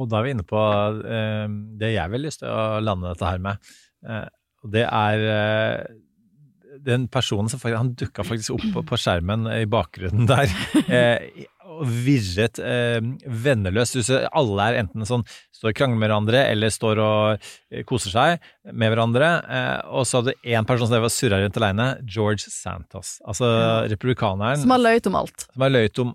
Og 0.01 0.09
da 0.09 0.19
er 0.19 0.25
vi 0.25 0.33
inne 0.33 0.47
på 0.47 0.61
eh, 1.05 1.45
det 1.79 1.93
jeg 1.93 2.13
vil 2.13 2.25
lyst 2.25 2.41
til 2.41 2.49
å 2.49 2.81
lande 2.83 3.11
dette 3.11 3.29
her 3.29 3.43
med. 3.43 3.73
Eh, 4.09 4.25
det 4.73 4.85
er 4.87 5.25
eh, 5.29 5.99
den 6.83 7.05
personen 7.13 7.51
som 7.51 7.61
faktisk, 7.61 7.79
han 7.79 7.93
dukka 7.99 8.25
faktisk 8.25 8.55
opp 8.55 8.65
på, 8.73 8.83
på 8.89 8.99
skjermen 8.99 9.45
i 9.53 9.65
bakgrunnen 9.69 10.27
der. 10.29 10.49
Virret 12.05 12.59
eh, 12.61 12.99
venneløst. 13.27 13.97
Alle 14.31 14.67
er 14.69 14.79
enten 14.83 15.05
sånn 15.07 15.25
står 15.53 15.71
og 15.71 15.77
krangler 15.79 15.99
med 16.01 16.09
hverandre, 16.09 16.41
eller 16.51 16.73
står 16.73 16.99
og 17.03 17.45
eh, 17.71 17.83
koser 17.87 18.13
seg 18.13 18.47
med 18.73 18.93
hverandre. 18.93 19.29
Eh, 19.47 19.79
og 19.95 20.05
så 20.09 20.21
hadde 20.21 20.35
én 20.43 20.67
person 20.69 20.89
som 20.91 21.07
surra 21.13 21.39
rundt 21.43 21.59
aleine, 21.61 21.87
George 22.05 22.45
Santos. 22.51 23.17
Altså 23.25 23.47
Ja. 23.53 23.73
republikaneren 23.91 24.61
Som 24.63 24.71
har 24.75 24.83
løyet 24.83 25.07
om 25.07 25.15
alt. 25.21 25.47
som 25.53 25.61
har 25.65 25.69
løyet 25.73 25.99
om 26.03 26.13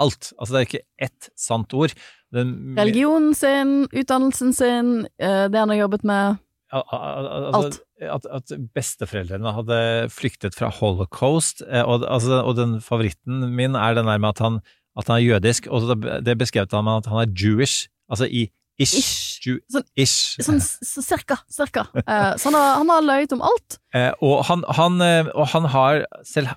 alt. 0.00 0.32
Altså 0.38 0.52
det 0.54 0.60
er 0.60 0.68
ikke 0.68 0.84
ett 1.08 1.30
sant 1.36 1.74
ord. 1.74 1.94
Den, 2.32 2.54
Religionen 2.78 3.34
sin, 3.34 3.88
utdannelsen 3.90 4.52
sin, 4.54 5.06
eh, 5.18 5.48
det 5.50 5.58
han 5.58 5.68
har 5.72 5.76
jobbet 5.88 6.04
med. 6.04 6.38
Al- 6.72 6.84
al- 6.94 7.26
al- 7.26 7.54
altså, 7.58 7.80
at, 8.00 8.26
at 8.30 8.52
besteforeldrene 8.72 9.50
hadde 9.56 9.78
flyktet 10.14 10.54
fra 10.54 10.68
holocaust, 10.70 11.62
eh, 11.66 11.82
og, 11.82 12.04
altså, 12.06 12.38
og 12.46 12.54
den 12.56 12.76
favoritten 12.80 13.48
min 13.56 13.74
er 13.74 13.94
den 13.98 14.06
der 14.06 14.18
med 14.22 14.30
at 14.36 14.38
han, 14.44 14.60
at 14.98 15.06
han 15.06 15.16
er 15.20 15.26
jødisk, 15.26 15.66
og 15.70 15.86
det- 15.88 16.00
beskrevet 16.02 16.38
beskrev 16.38 16.70
han 16.72 16.84
med 16.84 16.96
at 17.04 17.06
han 17.06 17.20
er 17.22 17.32
Jewish, 17.34 17.88
altså 18.10 18.26
i 18.26 18.48
ish. 18.80 18.96
Ish. 18.98 19.40
Ju, 19.46 19.58
Sånn- 19.72 19.86
ish. 19.96 20.36
Sånn 20.40 20.60
cirka, 21.04 21.36
cirka. 21.48 21.86
Eh, 21.94 22.34
så 22.36 22.44
han 22.50 22.54
har, 22.54 22.74
han 22.80 22.88
har 22.88 23.02
løyet 23.02 23.32
om 23.32 23.42
alt. 23.42 23.78
Eh, 23.94 24.10
og, 24.22 24.44
han, 24.48 24.64
han, 24.68 25.00
eh, 25.00 25.28
og 25.34 25.46
han 25.48 25.64
har 25.64 26.04
selv 26.24 26.48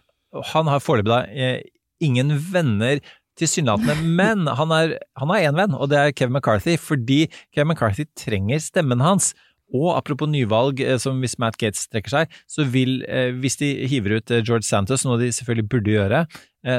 Han 0.54 0.66
har 0.66 0.80
foreløpig 0.82 1.12
da 1.12 1.20
eh, 1.30 1.60
ingen 2.02 2.32
venner 2.52 3.00
tilsynelatende, 3.38 3.96
men 4.20 4.48
han, 4.48 4.72
er, 4.72 4.96
han 5.18 5.30
har 5.30 5.44
én 5.46 5.56
venn, 5.56 5.76
og 5.78 5.90
det 5.92 5.98
er 6.00 6.12
Kevin 6.12 6.34
McCarthy, 6.34 6.74
fordi 6.78 7.28
Kevin 7.54 7.68
McCarthy 7.74 8.06
trenger 8.18 8.60
stemmen 8.60 9.00
hans. 9.06 9.34
Og 9.74 9.96
apropos 9.98 10.30
nyvalg, 10.30 10.80
eh, 10.86 10.98
som 11.02 11.20
hvis 11.24 11.40
Matt 11.42 11.58
Gates 11.58 11.88
trekker 11.90 12.14
seg, 12.14 12.36
så 12.48 12.66
vil, 12.70 13.02
eh, 13.10 13.32
hvis 13.34 13.58
de 13.58 13.72
hiver 13.90 14.20
ut 14.20 14.32
eh, 14.32 14.44
George 14.46 14.68
Santos, 14.68 15.04
noe 15.06 15.18
de 15.18 15.32
selvfølgelig 15.34 15.70
burde 15.70 15.96
gjøre, 15.96 16.28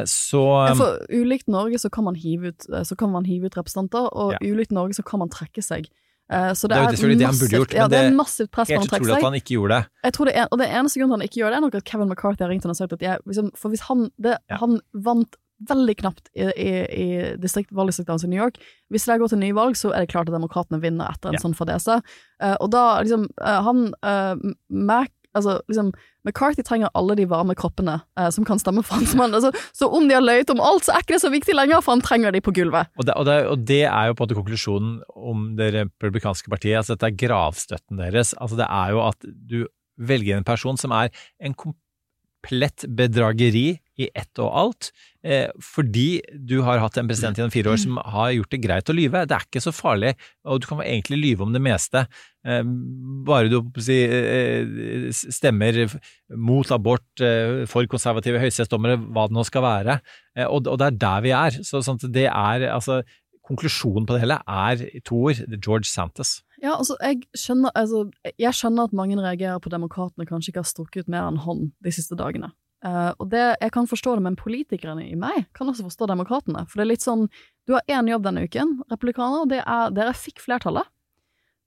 så 0.09 0.40
Ja, 0.70 0.74
For 0.78 1.03
ulikt 1.12 1.49
Norge 1.53 1.76
så 1.76 1.90
kan 1.92 2.05
man 2.07 2.14
hive 2.16 2.55
ut, 2.55 2.64
så 2.88 2.97
kan 2.97 3.11
man 3.12 3.26
hive 3.28 3.51
ut 3.51 3.59
representanter, 3.59 4.07
og 4.14 4.32
Ja. 4.32 4.38
ulikt 4.40 4.72
Norge 4.72 4.95
så 4.95 5.05
kan 5.05 5.18
man 5.20 5.28
trekke 5.28 5.61
seg. 5.61 5.90
Så 6.30 6.68
Det 6.68 6.72
er 6.72 6.88
jo 6.88 7.18
det 7.18 7.26
han 7.26 7.36
burde 7.36 7.53
gjort, 7.53 7.74
ja, 7.74 7.82
men 7.82 7.90
det 7.90 7.99
er 8.01 8.16
massivt 8.16 8.51
press 8.51 8.68
på 8.68 8.78
han 8.78 8.86
å 8.86 8.88
trekke 8.88 9.05
utrolig 9.05 9.12
seg. 9.12 9.16
at 9.20 9.28
han 9.28 9.34
ikke 9.34 9.55
gjorde 9.59 9.76
det. 9.76 9.88
Jeg 10.05 10.12
tror 10.14 10.24
det 10.24 10.36
er, 10.36 10.49
og 10.51 10.59
det 10.59 10.68
eneste 10.72 10.97
grunnen 10.97 11.12
til 11.12 11.20
han 11.20 11.28
ikke 11.28 11.40
gjør 11.42 11.51
det, 11.53 11.57
er 11.57 11.61
nok 11.61 11.74
at 11.74 11.84
Kevin 11.84 12.09
McCarthy 12.09 12.40
har 12.40 12.49
ringt 12.49 12.64
han 12.64 12.70
og 12.70 12.76
sagt 12.76 12.92
at 12.95 13.01
jeg, 13.05 13.18
liksom, 13.28 13.51
For 13.55 13.68
hvis 13.68 13.80
han 13.90 14.11
det, 14.18 14.38
Ja. 14.49 14.57
Han 14.57 14.80
vant 14.95 15.36
veldig 15.69 15.97
knapt 16.01 16.29
i, 16.35 16.49
i, 16.59 16.71
i 16.91 17.09
distrikt, 17.41 17.71
valgdistriktet 17.73 18.11
hans 18.13 18.25
i 18.27 18.29
New 18.29 18.41
York. 18.41 18.59
Hvis 18.91 19.07
det 19.07 19.19
går 19.23 19.29
til 19.33 19.39
nyvalg, 19.39 19.77
så 19.79 19.93
er 19.95 20.05
det 20.05 20.11
klart 20.13 20.29
at 20.29 20.35
demokratene 20.35 20.81
vinner 20.83 21.07
etter 21.13 21.29
en 21.31 21.39
Ja. 21.39 21.41
sånn 21.45 21.55
fadese. 21.55 22.01
Uh, 22.43 22.57
og 22.61 22.71
da 22.75 23.01
liksom 23.01 23.29
uh, 23.41 23.61
Han 23.63 23.95
uh, 24.05 24.35
Mac 24.69 25.13
Altså, 25.35 25.57
liksom, 25.67 25.89
McCarthy 26.23 26.63
trenger 26.63 26.93
alle 26.95 27.17
de 27.19 27.25
varme 27.27 27.57
kroppene 27.59 27.97
eh, 28.15 28.29
som 28.31 28.45
kan 28.47 28.61
stemme 28.63 28.85
for 28.87 29.03
han. 29.19 29.35
Altså, 29.35 29.51
så 29.75 29.89
om 29.91 30.07
de 30.07 30.15
har 30.15 30.23
løyet 30.23 30.53
om 30.55 30.61
alt, 30.63 30.85
så 30.87 30.93
er 30.95 31.03
ikke 31.03 31.17
det 31.17 31.23
så 31.25 31.31
viktig 31.33 31.57
lenger, 31.59 31.81
for 31.83 31.97
han 31.97 32.05
trenger 32.07 32.31
de 32.31 32.39
på 32.39 32.53
gulvet. 32.55 32.87
Og 32.95 33.09
det, 33.09 33.17
og, 33.19 33.27
det, 33.27 33.35
og 33.51 33.65
det 33.67 33.81
er 33.83 34.07
jo 34.07 34.15
på 34.15 34.23
en 34.23 34.29
måte 34.29 34.37
konklusjonen 34.39 34.93
om 35.11 35.57
det 35.59 35.73
republikanske 35.75 36.47
partiet. 36.55 36.77
altså 36.79 36.95
Dette 36.95 37.11
er 37.11 37.19
gravstøtten 37.25 37.99
deres. 37.99 38.31
altså 38.39 38.61
Det 38.63 38.69
er 38.71 38.95
jo 38.95 39.03
at 39.09 39.27
du 39.27 39.67
velger 39.99 40.39
en 40.39 40.47
person 40.47 40.79
som 40.79 40.95
er 40.95 41.11
en 41.43 41.59
komplett 41.59 42.87
bedrageri 42.95 43.81
i 44.01 44.09
ett 44.14 44.40
og 44.42 44.51
alt, 44.59 44.90
eh, 45.22 45.51
fordi 45.62 46.20
du 46.34 46.57
har 46.66 46.80
hatt 46.82 46.99
en 46.99 47.09
president 47.09 47.38
gjennom 47.38 47.53
fire 47.55 47.74
år 47.74 47.80
som 47.84 47.99
har 47.99 48.32
gjort 48.34 48.55
det 48.55 48.62
greit 48.64 48.90
å 48.90 48.97
lyve. 48.97 49.24
Det 49.28 49.36
er 49.36 49.47
ikke 49.47 49.62
så 49.62 49.74
farlig, 49.74 50.14
og 50.45 50.62
du 50.62 50.66
kan 50.66 50.82
egentlig 50.82 51.20
lyve 51.22 51.47
om 51.47 51.55
det 51.55 51.62
meste. 51.62 52.07
Eh, 52.45 52.62
bare 53.26 53.49
du 53.53 53.61
si, 53.78 54.01
eh, 54.03 55.11
stemmer 55.14 55.86
mot 56.34 56.70
abort, 56.74 57.07
for 57.70 57.86
konservative 57.86 58.40
høyesterettsdommere, 58.42 58.99
hva 59.14 59.28
det 59.28 59.36
nå 59.36 59.45
skal 59.47 59.62
være. 59.62 60.01
Og, 60.49 60.64
det 60.64 60.86
er 60.86 60.99
der 60.99 61.20
vi 61.22 61.30
er. 61.30 61.51
Så 61.62 61.78
sånn 61.84 62.01
det 62.11 62.26
er 62.26 62.68
altså 62.74 63.05
Konklusjonen 63.45 64.07
på 64.09 64.14
det 64.16 64.22
hele 64.22 64.38
er 64.49 65.01
to 65.05 65.18
ord 65.28 65.36
George 65.61 65.84
Santos. 65.84 66.38
Ja, 66.62 66.78
altså, 66.78 66.97
jeg 67.05 67.26
skjønner, 67.36 67.74
altså, 67.76 68.07
jeg 68.40 68.57
skjønner 68.57 68.88
at 68.88 68.97
mange 68.97 69.18
reagerer 69.20 69.61
på 69.61 69.68
demokratene 69.68 70.24
kanskje 70.24 70.53
ikke 70.53 70.62
har 70.62 70.70
strukket 70.70 71.05
ut 71.05 71.12
mer 71.12 71.28
enn 71.28 71.42
hånd 71.45 71.66
de 71.84 71.92
siste 71.92 72.16
dagene. 72.16 72.55
Eh, 72.85 73.12
og 73.16 73.30
det, 73.32 73.45
jeg 73.62 73.72
kan 73.72 73.89
forstå 73.89 74.18
det, 74.18 74.24
men 74.26 74.37
politikerne 74.37 75.07
i 75.07 75.16
meg 75.16 75.47
kan 75.57 75.70
også 75.70 75.87
forstå 75.89 76.09
demokratene. 76.11 76.66
For 76.68 76.80
det 76.80 76.85
er 76.85 76.93
litt 76.93 77.07
sånn, 77.07 77.28
du 77.64 77.76
har 77.76 77.87
én 77.89 78.11
jobb 78.11 78.26
denne 78.26 78.45
uken, 78.45 78.76
republikanere, 78.93 79.47
og 79.47 79.53
det 79.55 79.62
er 79.62 79.95
dere 79.97 80.12
fikk 80.18 80.43
flertallet. 80.45 80.91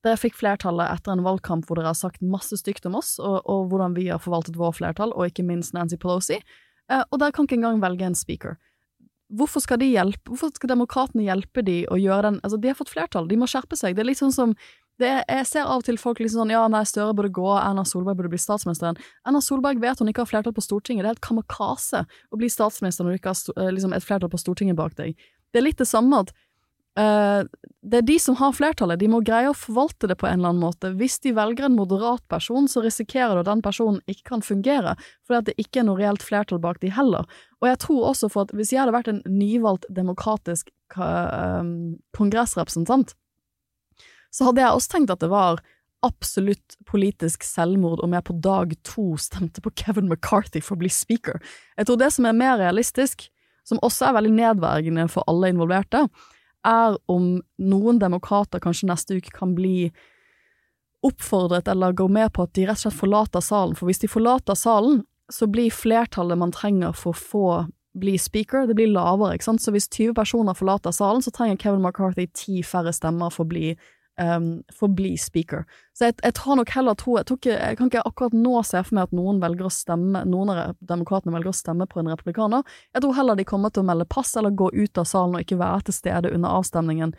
Dere 0.05 0.19
fikk 0.21 0.37
flertallet 0.37 0.93
etter 0.93 1.15
en 1.15 1.25
valgkamp 1.25 1.65
hvor 1.65 1.79
dere 1.79 1.89
har 1.89 1.97
sagt 1.97 2.21
masse 2.21 2.59
stygt 2.61 2.85
om 2.85 2.99
oss, 2.99 3.15
og, 3.17 3.41
og 3.49 3.71
hvordan 3.71 3.97
vi 3.97 4.07
har 4.11 4.21
forvaltet 4.21 4.59
vår 4.59 4.77
flertall, 4.77 5.15
og 5.15 5.31
ikke 5.31 5.45
minst 5.47 5.73
Nancy 5.73 5.97
Pelosi. 5.99 6.37
Uh, 6.87 7.01
og 7.09 7.19
dere 7.19 7.33
kan 7.35 7.47
ikke 7.47 7.57
engang 7.57 7.81
velge 7.83 8.05
en 8.07 8.15
speaker. 8.15 8.59
Hvorfor 9.33 9.59
skal 9.59 9.81
de 9.81 9.89
hjelpe, 9.89 10.29
hvorfor 10.29 10.53
skal 10.55 10.71
demokratene 10.71 11.25
hjelpe 11.25 11.65
de 11.65 11.81
å 11.91 11.97
gjøre 11.99 12.29
den 12.29 12.37
Altså, 12.45 12.61
de 12.63 12.69
har 12.69 12.77
fått 12.79 12.93
flertall, 12.93 13.25
de 13.27 13.35
må 13.41 13.49
skjerpe 13.49 13.75
seg. 13.75 13.97
Det 13.97 14.05
er 14.05 14.07
litt 14.13 14.21
sånn 14.21 14.31
som 14.31 14.53
er, 15.05 15.21
jeg 15.29 15.45
ser 15.45 15.67
av 15.69 15.83
og 15.83 15.85
til 15.85 15.99
folk 16.01 16.17
liksom 16.21 16.41
sånn 16.41 16.53
ja, 16.53 16.63
nei, 16.71 16.81
Støre 16.89 17.13
burde 17.17 17.29
gå, 17.35 17.45
Erna 17.59 17.83
Solberg 17.85 18.17
burde 18.17 18.31
bli 18.33 18.41
statsministeren. 18.41 18.97
Erna 19.27 19.41
Solberg 19.45 19.81
vet 19.83 20.01
hun 20.01 20.09
ikke 20.09 20.25
har 20.25 20.31
flertall 20.31 20.55
på 20.57 20.65
Stortinget, 20.65 21.05
det 21.05 21.11
er 21.11 21.15
helt 21.17 21.27
kamakase 21.27 22.03
å 22.33 22.41
bli 22.41 22.49
statsminister 22.49 23.05
når 23.05 23.13
du 23.13 23.21
ikke 23.21 23.33
har 23.35 23.61
eh, 23.61 23.71
liksom, 23.75 23.93
et 23.93 24.05
flertall 24.05 24.33
på 24.33 24.41
Stortinget 24.41 24.79
bak 24.79 24.97
deg. 24.97 25.13
Det 25.53 25.61
er 25.61 25.67
litt 25.67 25.77
det 25.77 25.89
samme 25.89 26.23
at 26.25 26.33
uh, 26.97 27.45
det 27.87 27.99
er 28.01 28.07
de 28.07 28.17
som 28.19 28.35
har 28.39 28.55
flertallet, 28.57 28.99
de 28.99 29.11
må 29.11 29.21
greie 29.25 29.51
å 29.51 29.55
forvalte 29.55 30.09
det 30.09 30.17
på 30.19 30.27
en 30.27 30.41
eller 30.41 30.55
annen 30.55 30.65
måte. 30.65 30.91
Hvis 30.97 31.19
de 31.23 31.35
velger 31.37 31.69
en 31.69 31.77
moderat 31.77 32.25
person, 32.33 32.65
så 32.67 32.81
risikerer 32.83 33.37
du 33.37 33.43
at 33.43 33.51
den 33.51 33.61
personen 33.65 34.01
ikke 34.09 34.31
kan 34.33 34.43
fungere, 34.43 34.97
fordi 35.29 35.51
det 35.51 35.59
ikke 35.61 35.83
er 35.83 35.87
noe 35.91 36.01
reelt 36.01 36.25
flertall 36.25 36.59
bak 36.63 36.81
de 36.81 36.91
heller. 36.91 37.29
Og 37.61 37.69
jeg 37.69 37.79
tror 37.85 38.09
også 38.09 38.31
for 38.33 38.47
at 38.47 38.57
hvis 38.57 38.73
jeg 38.73 38.81
hadde 38.81 38.97
vært 38.97 39.13
en 39.13 39.21
nyvalgt 39.29 39.87
demokratisk 39.93 40.73
um, 40.97 41.95
kongressrepresentant, 42.17 43.15
så 44.33 44.49
hadde 44.49 44.63
jeg 44.63 44.75
også 44.75 44.93
tenkt 44.93 45.13
at 45.13 45.23
det 45.23 45.31
var 45.31 45.61
absolutt 46.05 46.77
politisk 46.85 47.43
selvmord 47.45 48.03
om 48.05 48.13
jeg 48.13 48.25
på 48.27 48.35
dag 48.43 48.73
to 48.85 49.15
stemte 49.21 49.63
på 49.63 49.73
Kevin 49.79 50.09
McCarthy 50.11 50.61
for 50.61 50.77
å 50.77 50.83
bli 50.83 50.91
speaker. 50.93 51.41
Jeg 51.77 51.89
tror 51.89 51.99
det 52.01 52.11
som 52.13 52.27
er 52.29 52.37
mer 52.37 52.59
realistisk, 52.61 53.27
som 53.67 53.81
også 53.83 54.07
er 54.07 54.17
veldig 54.19 54.35
nedverdigende 54.37 55.07
for 55.11 55.27
alle 55.27 55.51
involverte, 55.51 56.05
er 56.67 56.97
om 57.11 57.37
noen 57.57 57.99
demokrater 58.01 58.61
kanskje 58.63 58.89
neste 58.89 59.17
uke 59.17 59.33
kan 59.33 59.55
bli 59.57 59.89
oppfordret 61.05 61.67
eller 61.71 61.95
gå 61.95 62.07
med 62.11 62.31
på 62.33 62.45
at 62.45 62.53
de 62.57 62.65
rett 62.67 62.79
og 62.79 62.87
slett 62.87 62.99
forlater 62.99 63.43
salen, 63.43 63.75
for 63.77 63.89
hvis 63.89 64.01
de 64.03 64.11
forlater 64.11 64.57
salen, 64.57 65.01
så 65.31 65.47
blir 65.51 65.73
flertallet 65.73 66.39
man 66.39 66.53
trenger 66.55 66.95
for 66.95 67.13
å 67.13 67.19
få 67.19 67.47
bli 67.97 68.13
speaker, 68.21 68.67
det 68.69 68.77
blir 68.77 68.91
lavere, 68.93 69.35
ikke 69.35 69.47
sant, 69.49 69.63
så 69.63 69.73
hvis 69.73 69.89
20 69.89 70.13
personer 70.17 70.57
forlater 70.57 70.93
salen, 70.93 71.23
så 71.25 71.33
trenger 71.33 71.59
Kevin 71.61 71.81
McCarthy 71.81 72.27
ti 72.29 72.61
færre 72.65 72.93
stemmer 72.93 73.33
for 73.33 73.45
å 73.45 73.51
bli 73.51 73.71
um, 74.21 74.49
for 74.73 74.89
å 74.89 74.95
bli 74.97 75.13
speaker. 75.19 75.65
Så 75.97 76.09
jeg, 76.09 76.17
jeg 76.23 76.35
tror 76.37 76.59
nok 76.59 76.73
heller 76.75 76.97
tro, 76.99 77.17
jeg, 77.19 77.27
ikke, 77.37 77.55
jeg 77.55 77.79
kan 77.79 77.91
ikke 77.91 78.05
akkurat 78.09 78.37
nå 78.37 78.61
se 78.67 78.81
for 78.85 78.97
meg 78.97 79.09
at 79.09 79.17
noen 79.17 79.41
velger 79.43 79.69
å 79.69 79.73
stemme, 79.73 80.23
noen 80.29 80.53
av 80.53 80.77
demokratene 80.79 81.33
velger 81.35 81.53
å 81.53 81.57
stemme 81.57 81.87
på 81.89 82.01
en 82.01 82.11
republikaner. 82.13 82.77
Jeg 82.95 83.05
tror 83.05 83.17
heller 83.17 83.39
de 83.39 83.47
kommer 83.47 83.73
til 83.73 83.85
å 83.85 83.89
melde 83.89 84.09
pass 84.09 84.35
eller 84.39 84.55
gå 84.57 84.69
ut 84.75 85.01
av 85.01 85.09
salen 85.09 85.37
og 85.37 85.45
ikke 85.45 85.59
være 85.61 85.87
til 85.87 85.99
stede 85.99 86.33
under 86.33 86.59
avstemningen. 86.59 87.15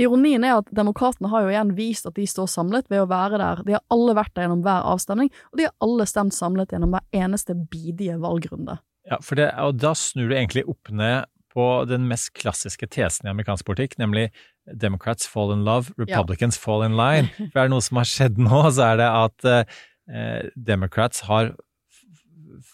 Ironien 0.00 0.42
er 0.42 0.56
at 0.58 0.70
demokratene 0.74 1.30
har 1.30 1.44
jo 1.44 1.52
igjen 1.52 1.76
vist 1.76 2.08
at 2.08 2.16
de 2.18 2.24
står 2.26 2.48
samlet 2.50 2.88
ved 2.90 3.04
å 3.04 3.10
være 3.10 3.38
der. 3.38 3.60
De 3.66 3.76
har 3.76 3.84
alle 3.94 4.16
vært 4.18 4.32
der 4.34 4.48
gjennom 4.48 4.64
hver 4.64 4.88
avstemning, 4.90 5.30
og 5.52 5.60
de 5.60 5.68
har 5.68 5.76
alle 5.86 6.06
stemt 6.10 6.34
samlet 6.34 6.74
gjennom 6.74 6.96
hver 6.96 7.06
eneste 7.14 7.54
bidige 7.54 8.18
valgrunde. 8.22 8.80
Ja, 9.06 9.20
det, 9.20 9.46
og 9.60 9.78
da 9.78 9.92
snur 9.94 10.32
du 10.32 10.34
egentlig 10.34 10.64
opp 10.66 10.90
ned 10.90 11.28
på 11.54 11.66
den 11.86 12.08
mest 12.10 12.32
klassiske 12.34 12.88
tesen 12.90 13.28
i 13.28 13.30
amerikansk 13.30 13.68
politikk, 13.68 13.94
nemlig 14.00 14.32
Democrats 14.72 15.26
fall 15.28 15.52
in 15.52 15.64
love, 15.64 15.92
Republicans 15.98 16.56
fall 16.56 16.82
in 16.82 16.96
line. 16.96 17.28
For 17.52 17.60
er 17.60 17.68
det 17.68 17.74
noe 17.74 17.84
som 17.84 18.00
har 18.00 18.08
skjedd 18.08 18.38
nå, 18.40 18.62
så 18.72 18.92
er 18.92 19.00
det 19.02 19.08
at 19.10 19.48
eh, 19.50 20.50
Democrats 20.56 21.20
har 21.28 21.52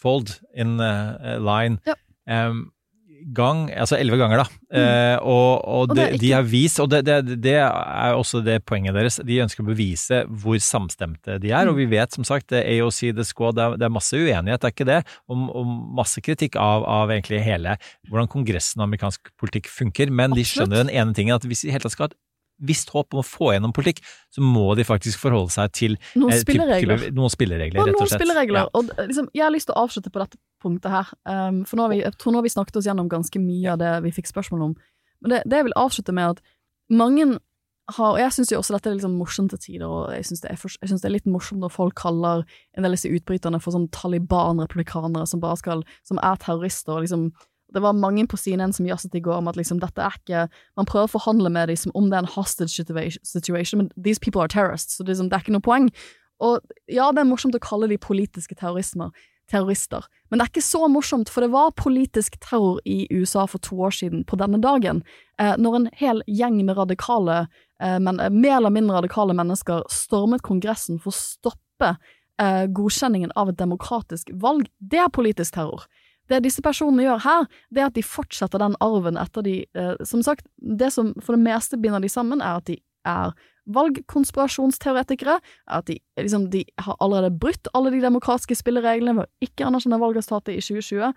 fold 0.01 0.37
in 0.53 0.79
uh, 0.79 1.37
line 1.41 1.79
Ja. 1.87 1.95
em, 2.27 2.71
gang, 3.35 3.65
altså 3.71 3.97
elleve 3.99 4.19
ganger, 4.21 4.43
da. 4.43 4.61
Eh, 4.71 5.17
og 5.21 5.61
og, 5.61 5.91
Og 5.91 5.95
de, 5.95 6.01
er 6.03 6.17
de 6.17 6.31
har 6.31 6.45
vist, 6.47 6.79
og 6.79 6.89
det, 6.91 7.03
det, 7.05 7.37
det 7.43 7.57
er 7.59 8.15
også 8.15 8.41
det 8.45 8.61
poenget 8.65 8.95
deres, 8.97 9.19
de 9.25 9.39
ønsker 9.43 9.63
å 9.63 9.69
bevise 9.69 10.23
hvor 10.29 10.57
samstemte 10.61 11.37
de 11.41 11.51
er. 11.51 11.69
Og 11.69 11.77
vi 11.79 11.87
vet 11.91 12.13
som 12.13 12.25
sagt, 12.27 12.53
AOC, 12.55 13.11
The 13.17 13.25
Squad, 13.27 13.57
det 13.57 13.65
er, 13.65 13.77
det 13.81 13.87
er 13.87 13.93
masse 13.93 14.17
uenighet, 14.17 14.61
det 14.61 14.69
er 14.69 14.75
ikke 14.75 14.89
det, 14.89 14.99
og, 15.29 15.45
og 15.57 15.75
masse 16.01 16.23
kritikk 16.23 16.57
av, 16.61 16.85
av 16.87 17.13
egentlig 17.13 17.43
hele 17.45 17.77
hvordan 18.09 18.29
Kongressen 18.31 18.81
og 18.81 18.89
amerikansk 18.89 19.31
politikk 19.39 19.69
funker, 19.71 20.11
men 20.11 20.35
de 20.35 20.45
skjønner 20.47 20.83
den 20.83 20.93
ene 20.93 21.15
tingen, 21.17 21.37
at 21.37 21.47
hvis 21.47 21.65
de 21.65 21.73
helt 21.73 21.87
skal 21.91 22.07
ha 22.07 22.11
et 22.11 22.19
visst 22.61 22.91
håp 22.93 23.15
om 23.15 23.21
å 23.21 23.25
få 23.25 23.51
gjennom 23.55 23.73
politikk, 23.75 24.01
så 24.33 24.43
må 24.45 24.71
de 24.77 24.85
faktisk 24.87 25.21
forholde 25.21 25.53
seg 25.53 25.73
til 25.77 25.97
Noen 26.15 26.35
eh, 26.35 26.41
spilleregler. 26.43 27.03
type- 27.03 27.17
noen 27.17 27.33
spilleregler, 27.33 27.89
rett 27.89 27.97
og 27.97 28.07
slett. 28.07 28.21
spilleregler. 28.21 28.63
Ja. 28.63 28.71
Og 28.77 28.93
eh, 28.95 29.09
liksom, 29.11 29.29
jeg 29.37 29.45
har 29.45 29.53
lyst 29.53 29.69
til 29.69 29.75
å 29.77 29.83
avslutte 29.85 30.13
på 30.13 30.23
dette 30.23 30.39
punktet 30.61 30.93
her, 30.93 31.13
um, 31.25 31.63
for 31.65 31.77
nå 31.79 31.87
har 31.87 31.93
vi, 31.93 32.01
jeg 32.03 32.17
tror 32.21 32.35
nå 32.35 32.41
har 32.41 32.47
vi 32.47 32.53
snakket 32.53 32.81
oss 32.81 32.89
gjennom 32.89 33.09
ganske 33.09 33.41
mye 33.41 33.73
av 33.73 33.79
det 33.81 33.93
vi 34.05 34.15
fikk 34.15 34.29
spørsmål 34.29 34.67
om. 34.69 34.75
Men 35.21 35.33
det, 35.33 35.39
det 35.49 35.61
jeg 35.61 35.69
vil 35.69 35.79
avslutte 35.81 36.13
med, 36.13 36.37
at 36.37 36.93
mange 36.93 37.39
har, 37.91 38.13
og 38.13 38.19
jeg 38.21 38.33
syns 38.35 38.51
jo 38.53 38.59
også 38.61 38.75
dette 38.75 38.91
er 38.91 38.97
liksom 38.97 39.17
morsomt 39.19 39.53
til 39.53 39.61
tider, 39.61 39.87
og 39.89 40.11
jeg 40.15 40.27
syns 40.29 40.43
det, 40.43 40.53
det 41.01 41.07
er 41.09 41.15
litt 41.15 41.29
morsomt 41.29 41.63
når 41.63 41.73
folk 41.73 41.95
kaller 41.99 42.43
en 42.77 42.85
del 42.85 42.91
av 42.91 42.97
disse 42.97 43.11
utbryterne 43.11 43.59
for 43.63 43.75
sånn 43.75 43.89
Taliban-republikanere 43.95 45.27
som 45.29 45.41
bare 45.43 45.59
skal, 45.59 45.83
som 46.07 46.21
er 46.23 46.39
terrorister, 46.41 46.93
og 46.95 47.05
liksom 47.05 47.31
det 47.73 47.81
var 47.83 47.97
mange 47.97 48.25
på 48.27 48.37
CNN 48.37 48.73
som 48.75 48.87
jazzet 48.87 49.15
i 49.15 49.23
går 49.23 49.39
om 49.39 49.49
at 49.51 49.57
liksom, 49.59 49.79
dette 49.79 50.03
er 50.03 50.15
ikke 50.19 50.47
Man 50.77 50.87
prøver 50.89 51.09
å 51.09 51.15
forhandle 51.15 51.51
med 51.53 51.69
dem 51.71 51.79
som 51.79 51.93
om 51.95 52.09
det 52.11 52.17
er 52.17 52.25
en 52.25 52.33
hostage 52.35 52.75
situation, 52.75 53.83
men 53.83 53.91
these 53.95 54.19
people 54.19 54.41
are 54.41 54.51
terrorists, 54.51 54.97
så 54.97 55.03
det, 55.03 55.13
liksom, 55.13 55.29
det 55.31 55.37
er 55.37 55.45
ikke 55.45 55.55
noe 55.55 55.65
poeng. 55.65 55.89
Og 56.41 56.59
ja, 56.89 57.11
det 57.13 57.21
er 57.21 57.29
morsomt 57.29 57.55
å 57.55 57.61
kalle 57.61 57.89
de 57.91 57.99
politiske 58.01 58.57
terrorismer, 58.57 59.11
terrorister, 59.51 60.05
men 60.29 60.39
det 60.39 60.45
er 60.45 60.51
ikke 60.53 60.63
så 60.63 60.87
morsomt, 60.87 61.29
for 61.29 61.43
det 61.43 61.51
var 61.53 61.73
politisk 61.75 62.37
terror 62.43 62.79
i 62.87 63.03
USA 63.11 63.43
for 63.51 63.61
to 63.63 63.77
år 63.83 63.93
siden 63.97 64.23
på 64.27 64.39
denne 64.39 64.61
dagen, 64.63 65.03
eh, 65.39 65.53
når 65.59 65.77
en 65.77 65.89
hel 65.99 66.23
gjeng 66.27 66.61
med 66.63 66.79
radikale, 66.79 67.45
eh, 67.81 67.99
men, 67.99 68.19
eh, 68.19 68.31
mer 68.31 68.57
eller 68.57 68.73
mindre 68.73 69.01
radikale 69.01 69.35
mennesker 69.35 69.83
stormet 69.91 70.41
Kongressen 70.47 71.01
for 71.03 71.11
å 71.11 71.19
stoppe 71.19 71.97
eh, 72.39 72.65
godkjenningen 72.67 73.33
av 73.35 73.51
et 73.51 73.59
demokratisk 73.59 74.31
valg. 74.33 74.69
Det 74.79 75.03
er 75.03 75.13
politisk 75.13 75.53
terror. 75.53 75.85
Det 76.31 76.39
disse 76.45 76.63
personene 76.63 77.03
gjør 77.03 77.23
her, 77.25 77.47
det 77.69 77.83
er 77.83 77.89
at 77.89 77.97
de 77.97 78.05
fortsetter 78.05 78.61
den 78.61 78.77
arven 78.83 79.19
etter 79.19 79.43
de 79.45 79.57
eh, 79.75 79.95
Som 80.07 80.23
sagt, 80.23 80.47
det 80.57 80.93
som 80.95 81.11
for 81.19 81.35
det 81.35 81.43
meste 81.43 81.79
binder 81.81 82.03
de 82.03 82.11
sammen, 82.11 82.41
er 82.41 82.61
at 82.61 82.69
de 82.69 82.79
er 83.07 83.33
valgkonspirasjonsteoretikere, 83.71 85.37
at 85.67 85.87
de, 85.87 85.97
liksom, 86.17 86.49
de 86.53 86.63
har 86.79 86.97
allerede 86.99 87.37
brutt 87.39 87.69
alle 87.77 87.91
de 87.93 88.01
demokratiske 88.01 88.57
spillereglene 88.57 89.15
ved 89.19 89.27
å 89.27 89.45
ikke 89.47 89.67
anerkjenne 89.67 90.01
valgresultatet 90.01 90.57
i 90.57 90.63
2020. 90.65 91.13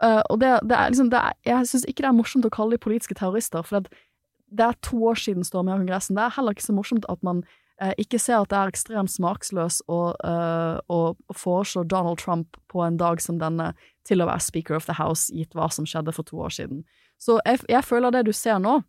Uh, 0.00 0.20
og 0.32 0.40
det, 0.40 0.52
det 0.68 0.76
er 0.76 0.92
liksom, 0.92 1.10
det 1.12 1.20
er, 1.20 1.36
jeg 1.44 1.70
syns 1.70 1.88
ikke 1.88 2.04
det 2.04 2.10
er 2.10 2.16
morsomt 2.16 2.46
å 2.48 2.52
kalle 2.52 2.76
de 2.76 2.84
politiske 2.84 3.16
terrorister, 3.16 3.64
for 3.66 3.84
det, 3.84 4.64
er 4.64 4.78
to 4.84 5.00
år 5.08 5.18
siden 5.20 5.44
storming 5.46 5.74
av 5.74 5.82
Kongressen. 5.82 6.16
Det 6.16 6.24
er 6.24 6.36
heller 6.36 6.56
ikke 6.56 6.68
så 6.68 6.76
morsomt 6.76 7.08
at 7.12 7.20
man 7.26 7.42
eh, 7.44 7.58
ikke 7.80 8.18
ser 8.20 8.42
at 8.42 8.50
det 8.52 8.58
er 8.58 8.70
ekstremt 8.72 9.12
smaksløs 9.12 9.80
å, 9.88 10.00
uh, 10.20 10.76
å 10.92 10.98
foreslå 11.32 11.86
Donald 11.88 12.20
Trump 12.20 12.58
på 12.68 12.82
en 12.84 12.98
dag 13.00 13.22
som 13.24 13.38
denne 13.40 13.70
til 14.08 14.20
å 14.20 14.28
være 14.28 14.44
Speaker 14.44 14.76
of 14.76 14.88
the 14.88 14.98
House, 14.98 15.32
gitt 15.32 15.56
hva 15.56 15.70
som 15.72 15.88
skjedde 15.88 16.12
for 16.12 16.28
to 16.28 16.40
år 16.44 16.52
siden. 16.52 16.84
Så 17.20 17.38
jeg, 17.46 17.62
jeg 17.72 17.86
føler 17.86 18.12
det 18.12 18.26
du 18.28 18.34
ser 18.36 18.60
nå, 18.62 18.82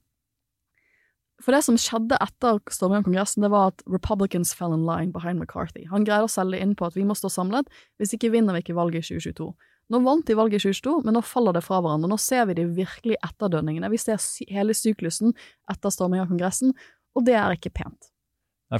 For 1.42 1.56
det 1.56 1.64
som 1.66 1.74
skjedde 1.74 2.20
etter 2.22 2.60
stormingen 2.70 3.02
av 3.02 3.06
Kongressen, 3.08 3.42
det 3.42 3.50
var 3.50 3.72
at 3.72 3.80
Republicans 3.90 4.52
fell 4.54 4.76
in 4.76 4.84
line 4.86 5.10
behind 5.10 5.42
McCarthy. 5.42 5.88
Han 5.90 6.06
greide 6.06 6.28
å 6.28 6.30
selge 6.30 6.60
inn 6.62 6.76
på 6.78 6.86
at 6.86 6.94
vi 6.94 7.02
må 7.02 7.16
stå 7.18 7.32
samlet, 7.34 7.66
hvis 7.98 8.14
ikke 8.14 8.30
vinner 8.30 8.54
vi 8.54 8.62
ikke 8.62 8.76
valget 8.78 9.08
i 9.08 9.16
2022. 9.18 9.48
Nå 9.90 10.04
vant 10.06 10.28
de 10.28 10.38
valget 10.38 10.62
i 10.62 10.70
2022, 10.70 10.94
men 11.08 11.18
nå 11.18 11.24
faller 11.26 11.58
det 11.58 11.64
fra 11.66 11.82
hverandre. 11.82 12.12
Nå 12.14 12.20
ser 12.22 12.46
vi 12.46 12.60
de 12.62 12.68
virkelige 12.78 13.20
etterdønningene. 13.26 13.90
Vi 13.90 14.04
ser 14.04 14.22
hele 14.54 14.78
syklusen 14.78 15.34
etter 15.74 15.98
stormingen 15.98 16.28
av 16.28 16.30
Kongressen, 16.30 16.78
og 17.18 17.26
det 17.26 17.40
er 17.42 17.58
ikke 17.58 17.74
pent. 17.82 18.11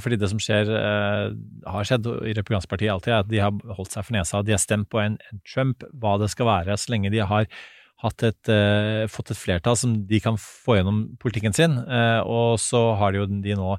Fordi 0.00 0.16
det 0.16 0.30
som 0.30 0.40
skjer, 0.40 0.70
eh, 0.72 1.34
har 1.68 1.84
skjedd 1.84 2.06
i 2.24 2.32
Republikansk 2.32 2.72
alltid, 2.72 3.12
er 3.12 3.20
at 3.20 3.28
de 3.28 3.42
har 3.42 3.52
holdt 3.76 3.92
seg 3.92 4.06
for 4.06 4.16
nesa. 4.16 4.40
De 4.42 4.54
har 4.54 4.62
stemt 4.62 4.88
på 4.88 5.02
en, 5.02 5.18
en 5.30 5.42
Trump, 5.44 5.84
hva 5.92 6.16
det 6.22 6.30
skal 6.32 6.48
være, 6.48 6.78
så 6.80 6.94
lenge 6.94 7.12
de 7.12 7.20
har 7.20 7.44
et, 8.10 8.48
eh, 8.48 9.06
fått 9.06 9.30
et 9.30 9.38
flertall 9.38 9.76
som 9.76 10.06
de 10.06 10.20
kan 10.20 10.36
få 10.36 10.78
gjennom 10.78 11.16
politikken 11.22 11.54
sin. 11.54 11.78
Eh, 11.78 12.20
og 12.24 12.58
så 12.58 12.96
har 12.98 13.12
de 13.12 13.18
jo 13.18 13.26
de 13.26 13.54
nå 13.54 13.76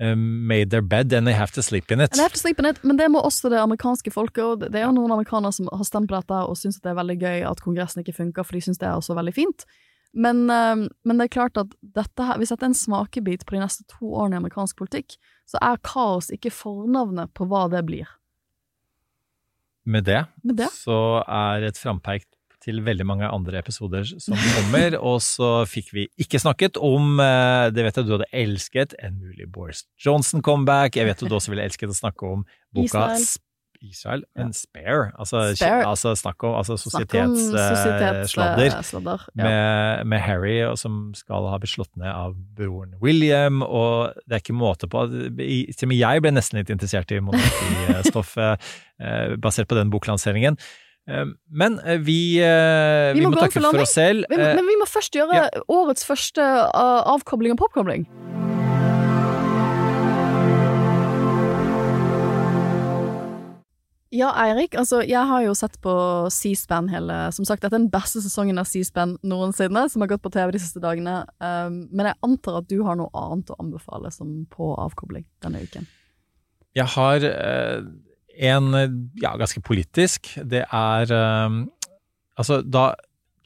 eh, 0.00 0.14
made 0.14 0.70
their 0.70 0.82
bed 0.82 1.12
and 1.12 1.26
they 1.26 1.34
have 1.34 1.52
to 1.52 1.62
sleep 1.62 1.90
in 1.90 2.00
it. 2.00 2.10
And 2.10 2.18
they 2.18 2.22
have 2.22 2.32
to 2.32 2.38
sleep 2.38 2.58
in 2.58 2.66
it, 2.66 2.82
Men 2.82 2.96
det 2.96 3.10
må 3.10 3.20
også 3.20 3.50
det 3.50 3.58
amerikanske 3.58 4.10
folket. 4.10 4.44
og 4.44 4.60
Det 4.60 4.74
er 4.74 4.86
jo 4.86 4.92
noen 4.92 5.12
amerikanere 5.12 5.52
som 5.52 5.68
har 5.72 5.84
stemt 5.84 6.08
på 6.08 6.16
dette 6.16 6.32
og 6.32 6.56
syns 6.56 6.80
det 6.80 6.90
er 6.90 6.98
veldig 6.98 7.18
gøy 7.20 7.50
at 7.50 7.60
Kongressen 7.60 8.02
ikke 8.02 8.16
funker, 8.16 8.42
for 8.42 8.56
de 8.56 8.64
syns 8.64 8.78
det 8.78 8.88
er 8.88 8.96
også 8.96 9.14
veldig 9.14 9.34
fint. 9.34 9.66
Men, 10.16 10.46
eh, 10.50 10.86
men, 11.04 11.18
det 11.18 11.28
er 11.28 11.34
klart 11.34 11.58
at 11.60 11.72
dette, 11.96 12.28
hvis 12.40 12.52
dette 12.54 12.64
er 12.64 12.72
en 12.72 12.78
smakebit 12.78 13.44
på 13.46 13.56
de 13.56 13.64
neste 13.64 13.84
to 13.90 14.14
årene 14.14 14.38
i 14.38 14.42
amerikansk 14.42 14.78
politikk, 14.80 15.18
så 15.48 15.60
er 15.62 15.82
kaos 15.84 16.30
ikke 16.34 16.54
fornavnet 16.54 17.34
på 17.36 17.46
hva 17.50 17.66
det 17.72 17.84
blir. 17.88 18.08
Med 19.86 20.08
det, 20.08 20.24
Med 20.42 20.56
det? 20.58 20.72
så 20.74 21.22
er 21.22 21.68
et 21.68 21.78
frampeik 21.78 22.24
til 22.66 22.80
veldig 22.82 23.04
mange 23.06 23.28
andre 23.30 23.60
episoder 23.60 24.06
som 24.08 24.34
kommer. 24.34 24.96
og 25.12 25.20
så 25.22 25.50
fikk 25.70 25.92
vi 25.94 26.06
ikke 26.18 26.40
snakket 26.42 26.80
om 26.82 27.20
eh, 27.22 27.68
Det 27.70 27.84
vet 27.86 28.00
jeg 28.00 28.08
du 28.08 28.14
hadde 28.16 28.30
elsket, 28.34 28.96
en 28.98 29.20
mulig 29.20 29.46
Boris 29.52 29.84
Johnson-comeback. 30.02 30.98
Jeg 30.98 31.06
vet 31.06 31.22
du 31.22 31.30
også 31.30 31.54
ville 31.54 31.66
elsket 31.68 31.92
å 31.92 31.98
snakke 32.00 32.26
om 32.26 32.42
boka 32.74 32.88
Israel. 32.88 33.28
Israel, 33.84 34.24
men 34.36 34.52
Spare. 34.56 35.10
Altså, 35.18 35.42
Spare. 35.56 35.84
altså 35.88 36.14
snakk 36.18 36.44
om 36.46 36.56
altså, 36.58 36.76
Snakk 36.80 37.14
om 37.20 37.34
sosietetssladder 37.36 38.70
sosietetssladder, 38.70 39.26
ja. 39.34 39.42
med, 39.42 40.06
med 40.12 40.24
Harry, 40.24 40.56
som 40.80 41.12
skal 41.16 41.48
ha 41.50 41.58
blitt 41.62 41.74
slått 41.74 41.92
ned 42.00 42.10
av 42.12 42.34
broren 42.56 42.96
William. 43.02 43.62
Og 43.66 44.16
det 44.26 44.38
er 44.38 44.44
ikke 44.44 44.56
måte 44.56 44.88
på 44.90 45.06
Til 45.10 45.86
og 45.88 45.92
med 45.92 46.00
jeg 46.00 46.24
ble 46.24 46.34
nesten 46.36 46.60
litt 46.60 46.72
interessert 46.72 47.12
i 47.12 47.20
monarkistoffet 47.24 48.66
uh, 49.02 49.36
basert 49.44 49.70
på 49.70 49.78
den 49.78 49.92
boklanseringen. 49.92 50.60
Eh, 51.10 51.26
Men 51.50 51.78
eh, 51.78 51.98
vi, 51.98 52.38
eh, 52.42 53.14
Vi 53.14 53.20
vi, 53.20 53.26
må 53.26 53.34
må, 53.34 53.40
takke 53.40 53.62
for 53.62 53.84
oss 53.84 53.94
selv. 53.94 54.26
Vi, 54.30 54.36
Eh, 54.36 54.54
men 54.58 54.66
vi 54.66 54.78
må 54.80 54.88
først 54.90 55.14
gjøre 55.14 55.38
ja. 55.38 55.48
årets 55.68 56.06
første 56.06 56.42
uh, 56.42 57.02
avkobling 57.14 57.54
og 57.54 57.62
popkobling. 57.62 58.06
Ja, 64.14 64.28
Eirik, 64.38 64.76
altså 64.78 65.00
jeg 65.02 65.26
har 65.26 65.42
jo 65.42 65.54
sett 65.58 65.80
på 65.82 65.92
C-SPAN 66.30 66.86
hele 66.92 67.14
Som 67.34 67.46
sagt, 67.48 67.64
dette 67.64 67.74
er 67.74 67.82
den 67.82 67.90
beste 67.90 68.22
sesongen 68.22 68.60
av 68.62 68.68
C-SPAN 68.70 69.16
noensinne, 69.26 69.82
som 69.90 70.04
har 70.04 70.12
gått 70.12 70.22
på 70.22 70.30
TV 70.34 70.52
de 70.54 70.60
siste 70.62 70.82
dagene. 70.82 71.24
Um, 71.42 71.82
men 71.90 72.12
jeg 72.12 72.20
antar 72.28 72.60
at 72.60 72.68
du 72.70 72.78
har 72.86 72.98
noe 73.00 73.10
annet 73.18 73.50
å 73.50 73.58
anbefale 73.62 74.12
som 74.14 74.44
på 74.52 74.70
avkobling 74.78 75.26
denne 75.42 75.64
uken. 75.66 75.88
Jeg 76.78 76.86
har 76.94 77.26
uh, 77.26 77.82
en 78.52 78.70
ja, 79.18 79.34
ganske 79.40 79.64
politisk. 79.64 80.36
Det 80.44 80.62
er 80.66 81.16
um, 81.16 81.64
Altså, 82.36 82.60
da 82.60 82.90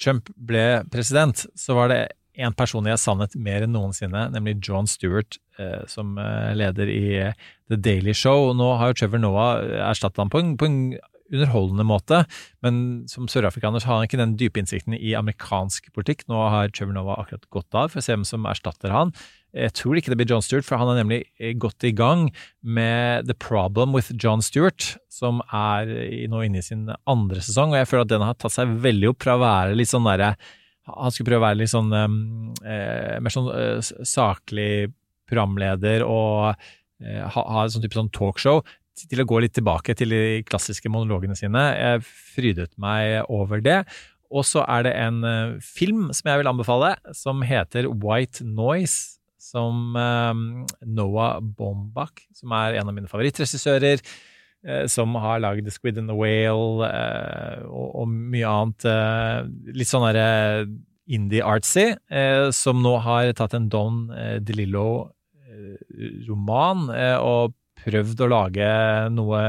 Trump 0.03 0.33
ble 0.35 0.83
president, 0.91 1.45
så 1.55 1.77
var 1.79 1.93
det 1.93 2.01
en 2.39 2.55
person 2.57 2.87
jeg 2.87 3.01
savnet 3.03 3.35
mer 3.39 3.67
enn 3.67 3.75
noensinne, 3.75 4.29
nemlig 4.35 4.59
John 4.65 4.89
Stewart, 4.91 5.39
eh, 5.59 5.83
som 5.91 6.17
eh, 6.21 6.53
leder 6.59 6.91
i 6.93 7.05
eh, 7.19 7.47
The 7.71 7.79
Daily 7.81 8.15
Show. 8.17 8.53
Nå 8.57 8.75
har 8.79 8.93
jo 8.93 9.01
Trevor 9.01 9.23
Noah 9.23 9.63
erstattet 9.91 10.23
ham 10.23 10.31
på 10.33 10.43
en, 10.43 10.55
på 10.61 10.69
en 10.69 10.79
underholdende 11.31 11.87
måte, 11.87 12.25
men 12.65 13.05
som 13.11 13.29
sørafrikaner 13.31 13.85
har 13.87 14.01
han 14.01 14.07
ikke 14.09 14.19
den 14.19 14.37
dype 14.39 14.59
innsikten 14.63 14.97
i 14.97 15.15
amerikansk 15.19 15.93
politikk. 15.95 16.25
Nå 16.31 16.39
har 16.55 16.73
Trevor 16.75 16.97
Noah 16.97 17.21
akkurat 17.23 17.47
gått 17.55 17.71
av, 17.75 17.93
for 17.93 18.03
å 18.03 18.05
se 18.05 18.17
hvem 18.17 18.27
som 18.27 18.49
erstatter 18.51 18.95
han. 18.95 19.15
Jeg 19.55 19.75
tror 19.75 19.99
ikke 19.99 20.13
det 20.13 20.19
blir 20.21 20.31
John 20.31 20.45
Stewart, 20.47 20.67
for 20.67 20.79
han 20.79 20.93
er 20.93 21.01
nemlig 21.01 21.25
godt 21.63 21.87
i 21.87 21.91
gang 21.95 22.29
med 22.63 23.27
The 23.27 23.35
Problem 23.35 23.95
with 23.95 24.13
John 24.15 24.43
Stewart, 24.47 24.93
som 25.11 25.43
er 25.55 25.91
nå 26.31 26.45
inne 26.47 26.63
i 26.63 26.67
sin 26.67 26.87
andre 27.11 27.43
sesong, 27.43 27.75
og 27.75 27.83
jeg 27.83 27.91
føler 27.91 28.07
at 28.07 28.15
den 28.15 28.27
har 28.27 28.39
tatt 28.39 28.55
seg 28.55 28.79
veldig 28.83 29.11
opp 29.11 29.27
fra 29.27 29.39
å 29.39 29.43
være 29.43 29.79
litt 29.79 29.91
sånn 29.91 30.07
derre 30.07 30.35
Han 30.97 31.15
skulle 31.15 31.31
prøve 31.31 31.43
å 31.43 31.49
være 31.49 31.61
litt 31.63 31.73
sånn 31.73 31.93
um, 31.93 32.19
eh, 32.65 33.17
mer 33.23 33.35
sånn 33.35 33.51
eh, 33.55 33.93
saklig 34.07 34.91
programleder 35.31 36.05
og 36.07 36.51
eh, 36.51 37.23
ha, 37.23 37.45
ha 37.57 37.67
sånn 37.71 37.85
type 37.85 37.99
sånn 37.99 38.13
talkshow, 38.15 38.63
til 39.01 39.23
å 39.23 39.29
gå 39.29 39.39
litt 39.41 39.55
tilbake 39.57 39.95
til 39.97 40.13
de 40.13 40.23
klassiske 40.45 40.91
monologene 40.93 41.37
sine. 41.39 41.63
Jeg 41.79 42.03
frydet 42.35 42.75
meg 42.81 43.31
over 43.33 43.63
det. 43.65 43.83
Og 44.31 44.45
så 44.47 44.63
er 44.69 44.85
det 44.87 44.93
en 44.99 45.23
eh, 45.27 45.57
film 45.65 46.11
som 46.15 46.31
jeg 46.31 46.43
vil 46.43 46.51
anbefale, 46.51 46.95
som 47.17 47.43
heter 47.47 47.89
White 47.91 48.47
Noise, 48.47 49.19
som 49.41 49.97
eh, 49.99 50.43
Noah 50.87 51.41
Baumbach, 51.43 52.27
som 52.37 52.55
er 52.59 52.79
en 52.79 52.93
av 52.93 52.97
mine 52.97 53.11
favorittregissører, 53.11 54.05
som 54.93 55.15
har 55.17 55.41
lagd 55.41 55.73
Squid 55.73 55.97
and 55.99 56.09
the 56.11 56.17
Whale 56.17 56.85
eh, 56.85 57.63
og, 57.65 57.95
og 58.03 58.09
mye 58.11 58.49
annet 58.49 58.85
eh, 58.89 59.45
litt 59.73 59.89
sånn 59.89 60.05
derre 60.11 60.67
indie-artsy, 61.11 61.97
eh, 62.13 62.51
som 62.55 62.83
nå 62.85 62.93
har 63.05 63.33
tatt 63.39 63.55
en 63.57 63.69
Don 63.73 64.11
eh, 64.15 64.39
DeLillo-roman 64.45 66.79
eh, 66.95 67.19
og 67.19 67.53
prøvd 67.81 68.21
å 68.21 68.29
lage 68.31 68.69
noe 69.15 69.41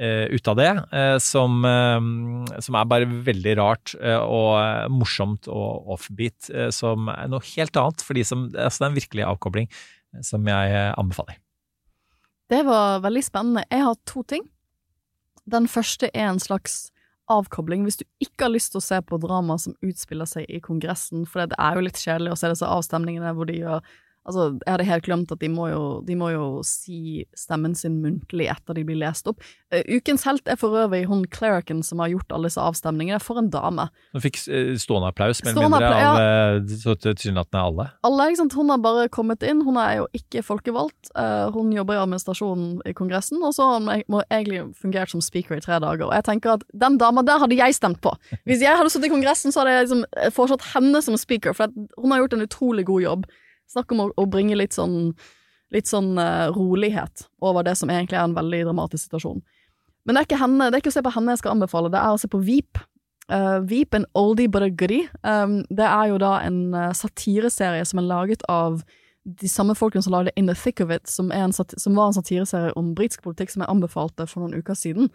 eh, 0.00 0.26
ut 0.32 0.48
av 0.50 0.56
det, 0.58 0.70
eh, 0.96 1.18
som, 1.22 1.64
eh, 1.68 2.00
som 2.64 2.74
er 2.80 2.90
bare 2.90 3.06
veldig 3.28 3.54
rart 3.60 3.86
eh, 4.00 4.18
og 4.18 4.50
eh, 4.62 4.88
morsomt 4.92 5.48
og 5.52 5.70
offbeat, 5.98 6.40
eh, 6.50 6.70
som 6.74 7.08
er 7.12 7.26
noe 7.30 7.42
helt 7.52 7.74
annet 7.80 7.98
for 8.06 8.14
de 8.18 8.24
som 8.26 8.38
altså 8.48 8.78
Det 8.80 8.86
er 8.86 8.90
en 8.90 9.00
virkelig 9.02 9.24
avkobling 9.28 9.66
eh, 9.70 10.22
som 10.26 10.40
jeg 10.48 10.66
eh, 10.74 10.92
anbefaler. 10.96 11.36
Det 12.50 12.64
var 12.66 13.02
veldig 13.04 13.22
spennende. 13.22 13.62
Jeg 13.70 13.84
har 13.86 13.98
to 14.10 14.24
ting. 14.26 14.48
Den 15.50 15.68
første 15.70 16.10
er 16.10 16.32
en 16.32 16.42
slags 16.42 16.90
avkobling 17.30 17.84
hvis 17.86 18.00
du 18.00 18.04
ikke 18.18 18.48
har 18.48 18.52
lyst 18.54 18.72
til 18.74 18.80
å 18.80 18.84
se 18.84 18.98
på 19.06 19.18
drama 19.22 19.54
som 19.62 19.76
utspiller 19.86 20.26
seg 20.26 20.48
i 20.50 20.58
Kongressen, 20.62 21.22
for 21.30 21.46
det 21.46 21.58
er 21.62 21.78
jo 21.78 21.84
litt 21.86 22.00
kjedelig 22.00 22.34
å 22.34 22.38
se 22.40 22.50
disse 22.50 22.66
avstemningene 22.66 23.30
hvor 23.36 23.46
de 23.46 23.60
gjør 23.60 23.84
Altså, 24.28 24.50
jeg 24.60 24.68
hadde 24.68 24.84
helt 24.84 25.06
glemt 25.06 25.32
at 25.32 25.40
de 25.40 25.48
må 25.48 25.70
jo, 25.70 25.84
de 26.04 26.14
må 26.18 26.28
jo 26.34 26.46
si 26.66 27.24
stemmen 27.36 27.72
sin 27.78 27.96
muntlig 28.02 28.50
etter 28.52 28.76
de 28.76 28.84
blir 28.84 28.98
lest 29.00 29.30
opp. 29.30 29.40
Uh, 29.72 29.80
ukens 29.88 30.26
helt 30.28 30.48
er 30.50 30.58
for 30.60 30.76
øvrig 30.76 31.06
hun 31.08 31.24
clericen 31.32 31.80
som 31.86 32.02
har 32.04 32.12
gjort 32.12 32.34
alle 32.36 32.50
disse 32.50 32.60
avstemningene. 32.60 33.20
For 33.24 33.40
en 33.40 33.50
dame. 33.52 33.86
Hun 34.14 34.22
fikk 34.22 34.38
eh, 34.52 34.74
stående 34.80 35.10
applaus, 35.10 35.40
mer 35.44 35.54
eller 35.54 35.72
mindre, 35.72 35.88
av 35.90 36.18
eh, 36.20 36.94
tilsynelatende 37.04 37.64
alle. 37.70 37.86
Alle, 38.06 38.28
ikke 38.30 38.40
sant? 38.42 38.56
Hun 38.58 38.72
har 38.72 38.80
bare 38.84 39.08
kommet 39.12 39.44
inn, 39.46 39.64
hun 39.66 39.78
er 39.80 40.00
jo 40.00 40.06
ikke 40.16 40.44
folkevalgt. 40.44 41.12
Uh, 41.14 41.48
hun 41.54 41.72
jobber 41.74 41.96
i 41.96 42.02
administrasjonen 42.02 42.80
i 42.88 42.94
Kongressen, 42.96 43.40
og 43.46 43.54
så 43.56 43.68
har 43.68 43.80
hun 43.80 44.22
egentlig 44.22 44.62
fungert 44.80 45.12
som 45.12 45.24
speaker 45.24 45.56
i 45.56 45.64
tre 45.64 45.80
dager. 45.82 46.08
Og 46.08 46.16
jeg 46.16 46.28
tenker 46.28 46.58
at 46.58 46.66
den 46.84 46.98
dama 47.00 47.24
der 47.26 47.40
hadde 47.42 47.58
jeg 47.58 47.76
stemt 47.76 48.02
på. 48.04 48.14
Hvis 48.48 48.64
jeg 48.64 48.76
hadde 48.76 48.92
sittet 48.92 49.10
i 49.10 49.14
Kongressen, 49.14 49.54
så 49.54 49.62
hadde 49.62 49.76
jeg 49.76 49.88
liksom 49.88 50.32
foreslått 50.36 50.72
henne 50.74 51.04
som 51.04 51.16
speaker, 51.20 51.56
for 51.56 51.72
hun 51.72 52.12
har 52.12 52.24
gjort 52.24 52.36
en 52.38 52.48
utrolig 52.48 52.86
god 52.90 53.06
jobb. 53.06 53.30
Snakk 53.70 53.92
om 53.94 54.00
å, 54.04 54.08
å 54.18 54.26
bringe 54.30 54.56
litt 54.58 54.74
sånn, 54.76 55.12
litt 55.74 55.86
sånn 55.90 56.12
uh, 56.18 56.48
rolighet 56.54 57.28
over 57.40 57.62
det 57.66 57.76
som 57.78 57.90
egentlig 57.92 58.18
er 58.18 58.26
en 58.26 58.34
veldig 58.38 58.64
dramatisk 58.66 59.04
situasjon. 59.08 59.42
Men 60.04 60.16
det 60.16 60.22
er 60.22 60.28
ikke 60.30 60.40
henne, 60.40 60.70
det 60.70 60.78
er 60.78 60.82
ikke 60.82 60.90
å 60.94 60.96
se 60.96 61.04
på 61.06 61.12
henne 61.14 61.34
jeg 61.36 61.42
skal 61.42 61.54
anbefale, 61.54 61.90
det 61.92 62.00
er 62.00 62.14
å 62.16 62.18
se 62.18 62.30
på 62.32 62.40
Veep. 62.42 62.80
Uh, 63.30 63.60
Veep, 63.70 63.94
en 63.94 64.06
oldie 64.18 64.50
but 64.50 64.64
a 64.66 64.70
goodie. 64.72 65.04
Um, 65.22 65.60
det 65.70 65.86
er 65.86 66.08
jo 66.10 66.16
da 66.18 66.32
en 66.42 66.56
uh, 66.74 66.88
satireserie 66.96 67.84
som 67.86 68.00
er 68.02 68.08
laget 68.08 68.42
av 68.50 68.80
de 69.22 69.46
samme 69.52 69.76
folkene 69.76 70.02
som 70.02 70.14
lagde 70.16 70.32
In 70.40 70.48
the 70.48 70.56
Thick 70.56 70.80
of 70.82 70.90
It, 70.90 71.06
som, 71.06 71.28
som 71.52 71.94
var 71.94 72.08
en 72.08 72.16
satireserie 72.16 72.72
om 72.80 72.94
britisk 72.98 73.22
politikk 73.22 73.52
som 73.52 73.62
jeg 73.62 73.70
anbefalte 73.70 74.26
for 74.26 74.42
noen 74.42 74.56
uker 74.58 74.74
siden. 74.74 75.12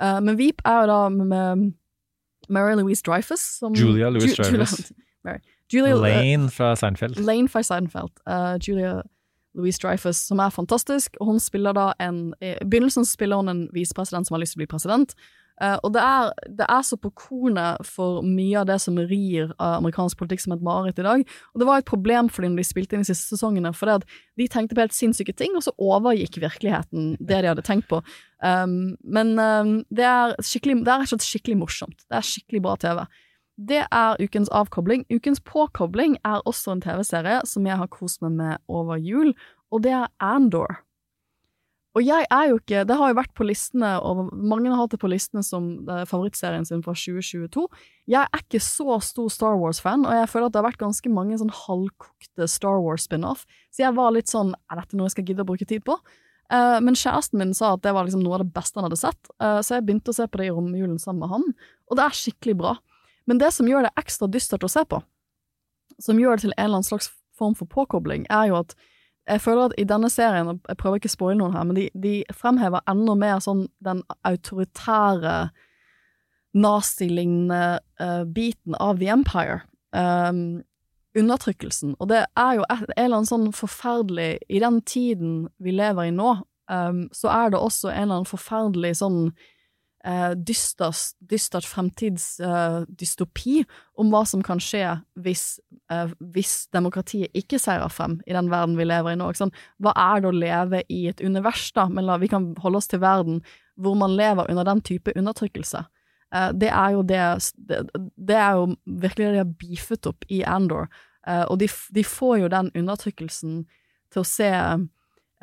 Uh, 0.00 0.16
men 0.24 0.38
Veep 0.38 0.62
er 0.64 0.84
jo 0.86 0.88
da 0.94 0.98
med 1.12 1.66
Mary 2.48 2.78
Louise 2.78 3.02
Dreyfus 3.04 3.42
som 3.58 3.74
Julia 3.76 4.08
Louise 4.14 4.32
Ju- 4.38 4.46
Dreyfus. 4.54 4.92
Mary. 5.26 5.42
Julia, 5.72 5.96
uh, 5.96 6.02
Lane 6.02 6.50
fra 6.50 6.74
Seinfeld. 6.76 7.20
Lane 7.20 7.48
fra 7.48 7.62
Seinfeld. 7.62 8.14
Uh, 8.28 8.56
Julia 8.60 9.02
Louise 9.58 9.80
Dreyfus, 9.82 10.16
som 10.28 10.38
er 10.38 10.54
fantastisk. 10.54 11.16
og 11.20 11.26
Hun 11.32 11.40
spiller 11.40 11.74
da 11.76 11.90
en 12.00 12.32
I 12.40 12.54
begynnelsen 12.62 13.04
spiller 13.04 13.36
hun 13.36 13.48
en 13.48 13.66
visepresident 13.74 14.28
som 14.28 14.36
har 14.36 14.44
lyst 14.44 14.56
til 14.56 14.62
å 14.62 14.64
bli 14.64 14.70
president. 14.70 15.14
Uh, 15.58 15.74
og 15.82 15.90
det 15.96 16.02
er, 16.04 16.28
det 16.60 16.66
er 16.70 16.82
så 16.86 16.96
på 17.02 17.10
kornet 17.18 17.82
for 17.86 18.22
mye 18.22 18.60
av 18.60 18.68
det 18.68 18.76
som 18.78 18.98
rir 19.10 19.48
av 19.58 19.80
amerikansk 19.80 20.20
politikk 20.20 20.44
som 20.44 20.54
et 20.54 20.62
mareritt 20.62 21.00
i 21.02 21.06
dag. 21.06 21.24
Og 21.52 21.60
det 21.60 21.66
var 21.66 21.82
et 21.82 21.88
problem 21.88 22.30
for 22.30 22.46
dem 22.46 22.54
når 22.54 22.62
de 22.62 22.68
spilte 22.68 22.94
inn 22.94 23.02
de 23.02 23.10
siste 23.10 23.34
sesongene, 23.34 23.72
for 23.74 23.90
det 23.90 23.96
at 23.98 24.20
de 24.38 24.46
tenkte 24.46 24.78
på 24.78 24.84
helt 24.84 24.94
sinnssyke 24.94 25.34
ting, 25.34 25.56
og 25.58 25.66
så 25.66 25.74
overgikk 25.74 26.38
virkeligheten 26.44 27.16
det 27.18 27.42
de 27.42 27.50
hadde 27.50 27.66
tenkt 27.66 27.90
på. 27.90 27.98
Um, 28.38 28.94
men 29.02 29.34
um, 29.34 29.72
det, 29.90 30.06
er 30.06 30.36
skikkelig, 30.38 30.84
det 30.86 30.94
er 30.94 31.24
skikkelig 31.26 31.58
morsomt. 31.64 32.06
Det 32.06 32.20
er 32.20 32.30
skikkelig 32.30 32.62
bra 32.62 32.76
TV. 32.78 33.02
Det 33.58 33.84
er 33.90 34.18
ukens 34.22 34.48
avkobling. 34.54 35.04
Ukens 35.10 35.40
påkobling 35.42 36.16
er 36.24 36.44
også 36.46 36.76
en 36.76 36.82
TV-serie 36.82 37.40
som 37.48 37.66
jeg 37.66 37.78
har 37.80 37.90
kost 37.90 38.22
meg 38.22 38.36
med 38.38 38.60
over 38.70 39.00
jul, 39.02 39.32
og 39.74 39.82
det 39.82 39.96
er 39.98 40.06
Andor. 40.22 40.78
Og 41.96 42.04
jeg 42.04 42.26
er 42.30 42.44
jo 42.50 42.58
ikke 42.60 42.84
Det 42.86 42.96
har 43.00 43.10
jo 43.10 43.16
vært 43.16 43.32
på 43.34 43.46
listene, 43.48 43.96
og 43.98 44.28
mange 44.30 44.70
har 44.70 44.78
hatt 44.78 44.92
det 44.94 45.00
på 45.02 45.10
listene 45.10 45.42
som 45.42 45.88
eh, 45.88 46.04
favorittserien 46.06 46.66
sin 46.68 46.84
fra 46.84 46.94
2022. 46.94 47.64
Jeg 48.06 48.22
er 48.22 48.44
ikke 48.44 48.60
så 48.62 49.00
stor 49.02 49.32
Star 49.32 49.58
Wars-fan, 49.58 50.06
og 50.06 50.14
jeg 50.14 50.30
føler 50.30 50.46
at 50.46 50.54
det 50.54 50.60
har 50.60 50.68
vært 50.68 50.84
ganske 50.84 51.10
mange 51.10 51.40
sånn 51.40 51.50
halvkokte 51.64 52.46
Star 52.46 52.78
Wars-spin-off, 52.84 53.42
så 53.74 53.88
jeg 53.88 53.98
var 53.98 54.14
litt 54.14 54.30
sånn 54.30 54.54
Er 54.70 54.82
dette 54.82 54.96
noe 54.96 55.08
jeg 55.08 55.16
skal 55.16 55.26
gidde 55.32 55.42
å 55.42 55.48
bruke 55.48 55.66
tid 55.66 55.82
på? 55.88 55.98
Eh, 56.54 56.78
men 56.84 56.96
kjæresten 56.96 57.40
min 57.40 57.56
sa 57.56 57.74
at 57.74 57.82
det 57.82 57.96
var 57.96 58.06
liksom 58.06 58.22
noe 58.22 58.38
av 58.38 58.44
det 58.44 58.54
beste 58.54 58.78
han 58.78 58.86
hadde 58.86 59.00
sett, 59.00 59.32
eh, 59.42 59.58
så 59.64 59.80
jeg 59.80 59.88
begynte 59.88 60.14
å 60.14 60.20
se 60.20 60.28
på 60.28 60.38
det 60.38 60.52
i 60.52 60.54
romjulen 60.54 61.00
sammen 61.02 61.24
med 61.24 61.34
han, 61.34 61.50
og 61.90 61.98
det 61.98 62.06
er 62.06 62.20
skikkelig 62.20 62.56
bra. 62.62 62.76
Men 63.28 63.40
det 63.40 63.52
som 63.54 63.68
gjør 63.68 63.86
det 63.86 63.94
ekstra 64.00 64.28
dystert 64.32 64.64
å 64.64 64.72
se 64.72 64.84
på, 64.88 65.02
som 66.00 66.20
gjør 66.20 66.38
det 66.38 66.46
til 66.46 66.54
en 66.56 66.64
eller 66.64 66.80
annen 66.80 66.88
slags 66.88 67.10
form 67.38 67.56
for 67.58 67.68
påkobling, 67.70 68.26
er 68.32 68.50
jo 68.50 68.62
at 68.62 68.74
jeg 69.28 69.42
føler 69.44 69.68
at 69.68 69.74
i 69.76 69.84
denne 69.84 70.08
serien, 70.08 70.48
og 70.48 70.70
jeg 70.70 70.78
prøver 70.80 71.00
ikke 71.00 71.10
å 71.10 71.12
spoile 71.12 71.38
noen 71.42 71.56
her, 71.56 71.66
men 71.68 71.76
de, 71.76 71.88
de 71.92 72.14
fremhever 72.32 72.80
enda 72.88 73.16
mer 73.18 73.42
sånn 73.44 73.66
den 73.84 74.00
autoritære, 74.26 75.34
nazilignende 76.56 77.60
uh, 78.00 78.24
biten 78.24 78.78
av 78.80 79.02
The 79.02 79.10
Empire. 79.12 79.60
Um, 79.92 80.62
undertrykkelsen. 81.18 81.94
Og 81.98 82.08
det 82.10 82.24
er 82.38 82.58
jo 82.58 82.64
en 82.68 82.84
eller 82.96 83.18
annen 83.18 83.28
sånn 83.28 83.48
forferdelig 83.56 84.38
I 84.48 84.60
den 84.62 84.80
tiden 84.86 85.48
vi 85.62 85.72
lever 85.76 86.08
i 86.08 86.14
nå, 86.14 86.34
um, 86.70 87.06
så 87.12 87.30
er 87.32 87.52
det 87.52 87.60
også 87.60 87.90
en 87.90 88.02
eller 88.02 88.20
annen 88.20 88.28
forferdelig 88.28 88.98
sånn 89.00 89.20
uh, 90.06 90.34
dystert, 90.36 91.14
dystert 91.30 91.66
fremtidsdystopi 91.66 93.56
eh, 93.60 93.66
om 93.98 94.12
hva 94.12 94.22
som 94.28 94.42
kan 94.46 94.60
skje 94.62 94.84
hvis, 95.18 95.58
eh, 95.90 96.12
hvis 96.34 96.68
demokratiet 96.74 97.34
ikke 97.36 97.60
seirer 97.62 97.90
frem 97.92 98.18
i 98.26 98.36
den 98.36 98.50
verden 98.52 98.76
vi 98.78 98.86
lever 98.86 99.14
i 99.14 99.18
nå. 99.18 99.30
Sant? 99.38 99.56
Hva 99.82 99.94
er 99.98 100.22
det 100.22 100.30
å 100.30 100.36
leve 100.36 100.82
i 100.88 101.06
et 101.10 101.22
univers, 101.24 101.70
da? 101.76 101.88
Men 101.90 102.06
la, 102.08 102.18
vi 102.22 102.30
kan 102.30 102.52
holde 102.62 102.82
oss 102.82 102.90
til 102.90 103.02
verden 103.02 103.42
hvor 103.78 103.98
man 103.98 104.16
lever 104.18 104.50
under 104.50 104.66
den 104.66 104.82
type 104.82 105.14
undertrykkelse. 105.16 105.84
Uh, 106.34 106.50
det 106.52 106.70
er 106.74 106.94
jo 106.94 107.02
det, 107.08 107.24
det, 107.56 107.82
det 108.16 108.36
er 108.36 108.58
jo 108.58 108.74
virkelig 108.84 109.26
det 109.26 109.34
de 109.34 109.42
har 109.42 109.52
beefet 109.60 110.08
opp 110.10 110.26
i 110.28 110.42
Andor. 110.44 110.90
Uh, 111.26 111.44
og 111.48 111.58
de, 111.60 111.68
de, 111.94 112.04
får 112.04 112.38
jo 112.42 112.52
den 112.52 112.70
undertrykkelsen 112.76 113.62
til 114.12 114.22
å 114.22 114.28
se 114.28 114.50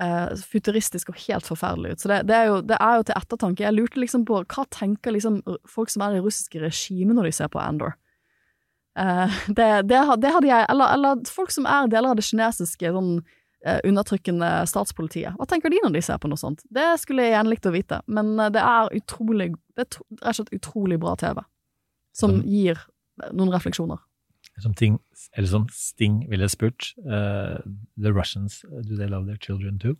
uh, 0.01 0.33
futuristisk 0.51 1.11
og 1.11 1.19
helt 1.27 1.47
forferdelig 1.47 1.95
ut. 1.95 2.03
Så 2.03 2.11
det, 2.11 2.21
det, 2.29 2.35
er 2.35 2.49
jo, 2.51 2.57
det, 2.65 2.79
er 2.79 2.97
jo, 2.99 3.05
til 3.07 3.19
ettertanke. 3.19 3.65
Jeg 3.65 3.75
lurte 3.75 4.01
liksom 4.01 4.25
på 4.27 4.41
hva 4.41 4.65
tenker 4.73 5.15
liksom 5.15 5.41
folk 5.69 5.93
som 5.93 6.05
er 6.05 6.15
i 6.15 6.19
det 6.19 6.25
russiske 6.25 6.61
regimet 6.63 7.17
når 7.17 7.29
de 7.29 7.37
ser 7.39 7.51
på 7.53 7.61
Andor? 7.61 7.97
det, 9.59 9.97
hadde 10.07 10.47
jeg 10.47 10.65
eller, 10.71 10.93
eller, 10.95 11.25
folk 11.27 11.49
som 11.51 11.65
er 11.67 11.89
deler 11.91 12.13
av 12.13 12.15
det 12.15 12.23
kinesiske 12.23 12.93
sånn 12.95 13.17
undertrykkende 13.83 14.47
statspolitiet. 14.69 15.35
Hva 15.35 15.47
tenker 15.49 15.73
de 15.73 15.81
når 15.83 15.97
de 15.97 16.03
ser 16.05 16.19
på 16.21 16.29
noe 16.31 16.39
sånt? 16.39 16.61
Det 16.71 16.85
skulle 17.01 17.25
jeg 17.25 17.33
gjerne 17.33 17.51
likt 17.51 17.67
å 17.67 17.73
vite, 17.73 17.97
men 18.07 18.37
det 18.53 18.61
er 18.61 18.93
utrolig 18.95 19.49
Det 19.75 19.83
er 19.83 19.89
rett 19.89 19.97
og 20.21 20.37
slett 20.37 20.53
utrolig 20.55 20.99
bra 21.01 21.17
TV, 21.19 21.41
som 22.15 22.37
gir 22.47 22.79
noen 23.33 23.51
refleksjoner. 23.51 23.99
Som, 24.63 24.73
ting, 24.73 24.99
eller 25.35 25.49
som 25.51 25.65
Sting 25.75 26.21
ville 26.31 26.47
spurt 26.47 26.93
uh, 27.03 27.59
The 27.99 28.11
Russians, 28.15 28.61
do 28.63 28.95
they 28.95 29.07
love 29.11 29.27
their 29.27 29.39
children 29.41 29.79
too? 29.81 29.97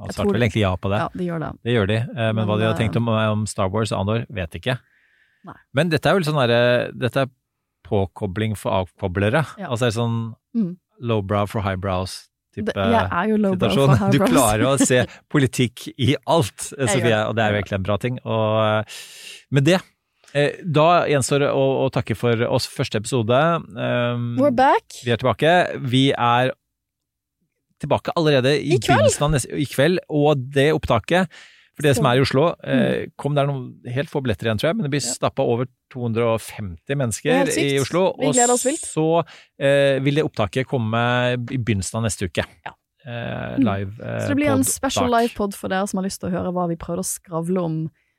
Han 0.00 0.12
svarte 0.12 0.32
vel 0.32 0.46
egentlig 0.46 0.62
ja 0.62 0.72
på 0.80 0.88
det. 0.92 1.00
Ja, 1.02 1.08
de 1.12 1.26
gjør 1.26 1.42
det. 1.42 1.50
Det 1.64 1.74
gjør 1.74 1.90
de, 1.90 1.98
uh, 2.08 2.14
men, 2.16 2.38
men, 2.38 2.46
hva 2.48 2.56
de 2.60 2.68
har 2.68 2.78
tenkt 2.78 2.96
om, 2.96 3.10
om 3.12 3.44
Star 3.50 3.68
Wars 3.72 3.92
og 3.92 4.04
Andor, 4.04 4.24
vet 4.32 4.56
ikke. 4.56 4.78
Nei. 5.46 5.58
Men 5.76 5.92
dette 5.92 6.08
er 6.08 6.16
jo 6.16 6.26
sånn 6.26 6.40
derre 6.40 6.62
Dette 6.96 7.26
er 7.26 7.34
påkobling 7.86 8.56
for 8.58 8.74
avkoblere. 8.80 9.44
Ja. 9.60 9.70
Altså 9.70 9.92
sånn 9.94 10.16
mm. 10.56 10.72
lowbrow 11.06 11.46
for 11.50 11.62
highbrows 11.62 12.24
type 12.56 12.72
jeg 12.72 13.04
er 13.04 13.30
jo 13.30 13.36
highbrows. 13.36 14.14
Du 14.14 14.22
klarer 14.24 14.64
å 14.68 14.74
se 14.80 15.02
politikk 15.32 15.88
i 15.92 16.14
alt, 16.24 16.70
Sofie, 16.72 17.18
og 17.28 17.36
det 17.36 17.44
er 17.44 17.52
jo 17.52 17.60
egentlig 17.60 17.78
en 17.78 17.86
bra 17.86 17.98
ting. 18.00 18.18
Og 18.24 18.96
med 19.54 19.68
det 19.68 19.80
da 20.34 20.86
gjenstår 21.08 21.46
det 21.46 21.50
å, 21.54 21.64
å, 21.84 21.88
takke 21.94 22.16
for 22.18 22.42
oss 22.50 22.66
første 22.68 23.00
episode. 23.00 23.40
Um, 23.72 24.34
We're 24.40 24.54
back. 24.54 24.98
Vi 25.04 25.14
er 25.14 25.20
tilbake. 25.22 25.52
Vi 25.86 26.06
er 26.12 26.52
tilbake 27.82 28.14
allerede 28.16 28.56
i, 28.58 28.76
I 28.76 28.80
kveld. 28.82 29.08
Neste, 29.32 29.52
i 29.56 29.66
kveld. 29.68 30.00
Og 30.12 30.40
det 30.54 30.70
opptaket, 30.76 31.32
for 31.76 31.84
det 31.84 31.92
som 31.98 32.08
er 32.08 32.18
i 32.18 32.24
Oslo, 32.24 32.46
eh, 32.64 33.08
kom 33.20 33.36
der 33.36 33.48
noen 33.48 33.92
helt 33.92 34.08
få 34.08 34.22
billetter 34.24 34.48
igjen, 34.48 34.60
tror 34.60 34.70
jeg, 34.70 34.78
men 34.78 34.86
det 34.86 34.92
blir 34.94 35.04
stappa 35.04 35.44
over 35.44 35.68
250 35.92 36.96
mennesker 36.96 37.52
i 37.60 37.68
Oslo. 37.82 38.08
Og 38.16 38.40
så 38.80 39.06
eh, 39.60 40.00
vil 40.04 40.22
det 40.22 40.24
opptaket 40.24 40.68
komme 40.70 41.04
i 41.36 41.60
begynnelsen 41.60 42.00
av 42.00 42.08
neste 42.08 42.30
uke. 42.30 42.46
Ja. 42.64 42.72
Eh, 43.06 43.58
live 43.60 44.00
eh, 44.02 44.22
Så 44.24 44.32
det 44.32 44.40
blir 44.40 44.50
en 44.50 44.66
special 44.66 45.12
livepod 45.12 45.54
for 45.54 45.70
dere 45.70 45.86
som 45.86 46.00
har 46.00 46.08
lyst 46.08 46.18
til 46.22 46.32
å 46.32 46.34
høre 46.34 46.50
hva 46.56 46.64
vi 46.72 46.78
prøvde 46.80 47.04
å 47.04 47.06
skravle 47.06 47.62
om 47.62 47.76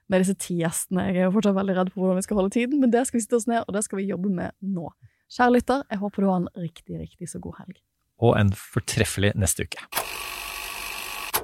med 0.10 0.24
disse 0.24 0.38
ti 0.40 0.60
gjestene. 0.62 1.10
Jeg 1.10 1.22
er 1.22 1.28
jo 1.28 1.34
fortsatt 1.36 1.58
veldig 1.58 1.76
redd 1.78 1.92
på 1.94 2.02
hvordan 2.02 2.20
vi 2.20 2.26
skal 2.28 2.40
holde 2.40 2.54
tiden, 2.56 2.80
men 2.84 2.94
det 2.94 3.06
skal 3.08 3.20
vi 3.20 3.26
sitte 3.26 3.40
oss 3.40 3.48
ned, 3.50 3.66
og 3.68 3.76
det 3.76 3.84
skal 3.86 4.02
vi 4.02 4.08
jobbe 4.10 4.32
med 4.34 4.56
nå. 4.62 4.92
Kjære 5.34 5.58
lytter, 5.58 5.84
jeg 5.92 6.00
håper 6.04 6.24
du 6.24 6.30
har 6.32 6.40
en 6.44 6.52
riktig, 6.56 7.00
riktig 7.02 7.30
så 7.30 7.42
god 7.44 7.60
helg. 7.60 7.82
Og 8.24 8.38
en 8.40 8.54
fortreffelig 8.56 9.34
neste 9.36 9.68
uke. 9.68 9.84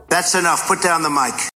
That's 0.10 0.36
enough. 0.40 0.64
Put 0.68 0.84
down 0.84 1.04
the 1.04 1.10
mic. 1.10 1.50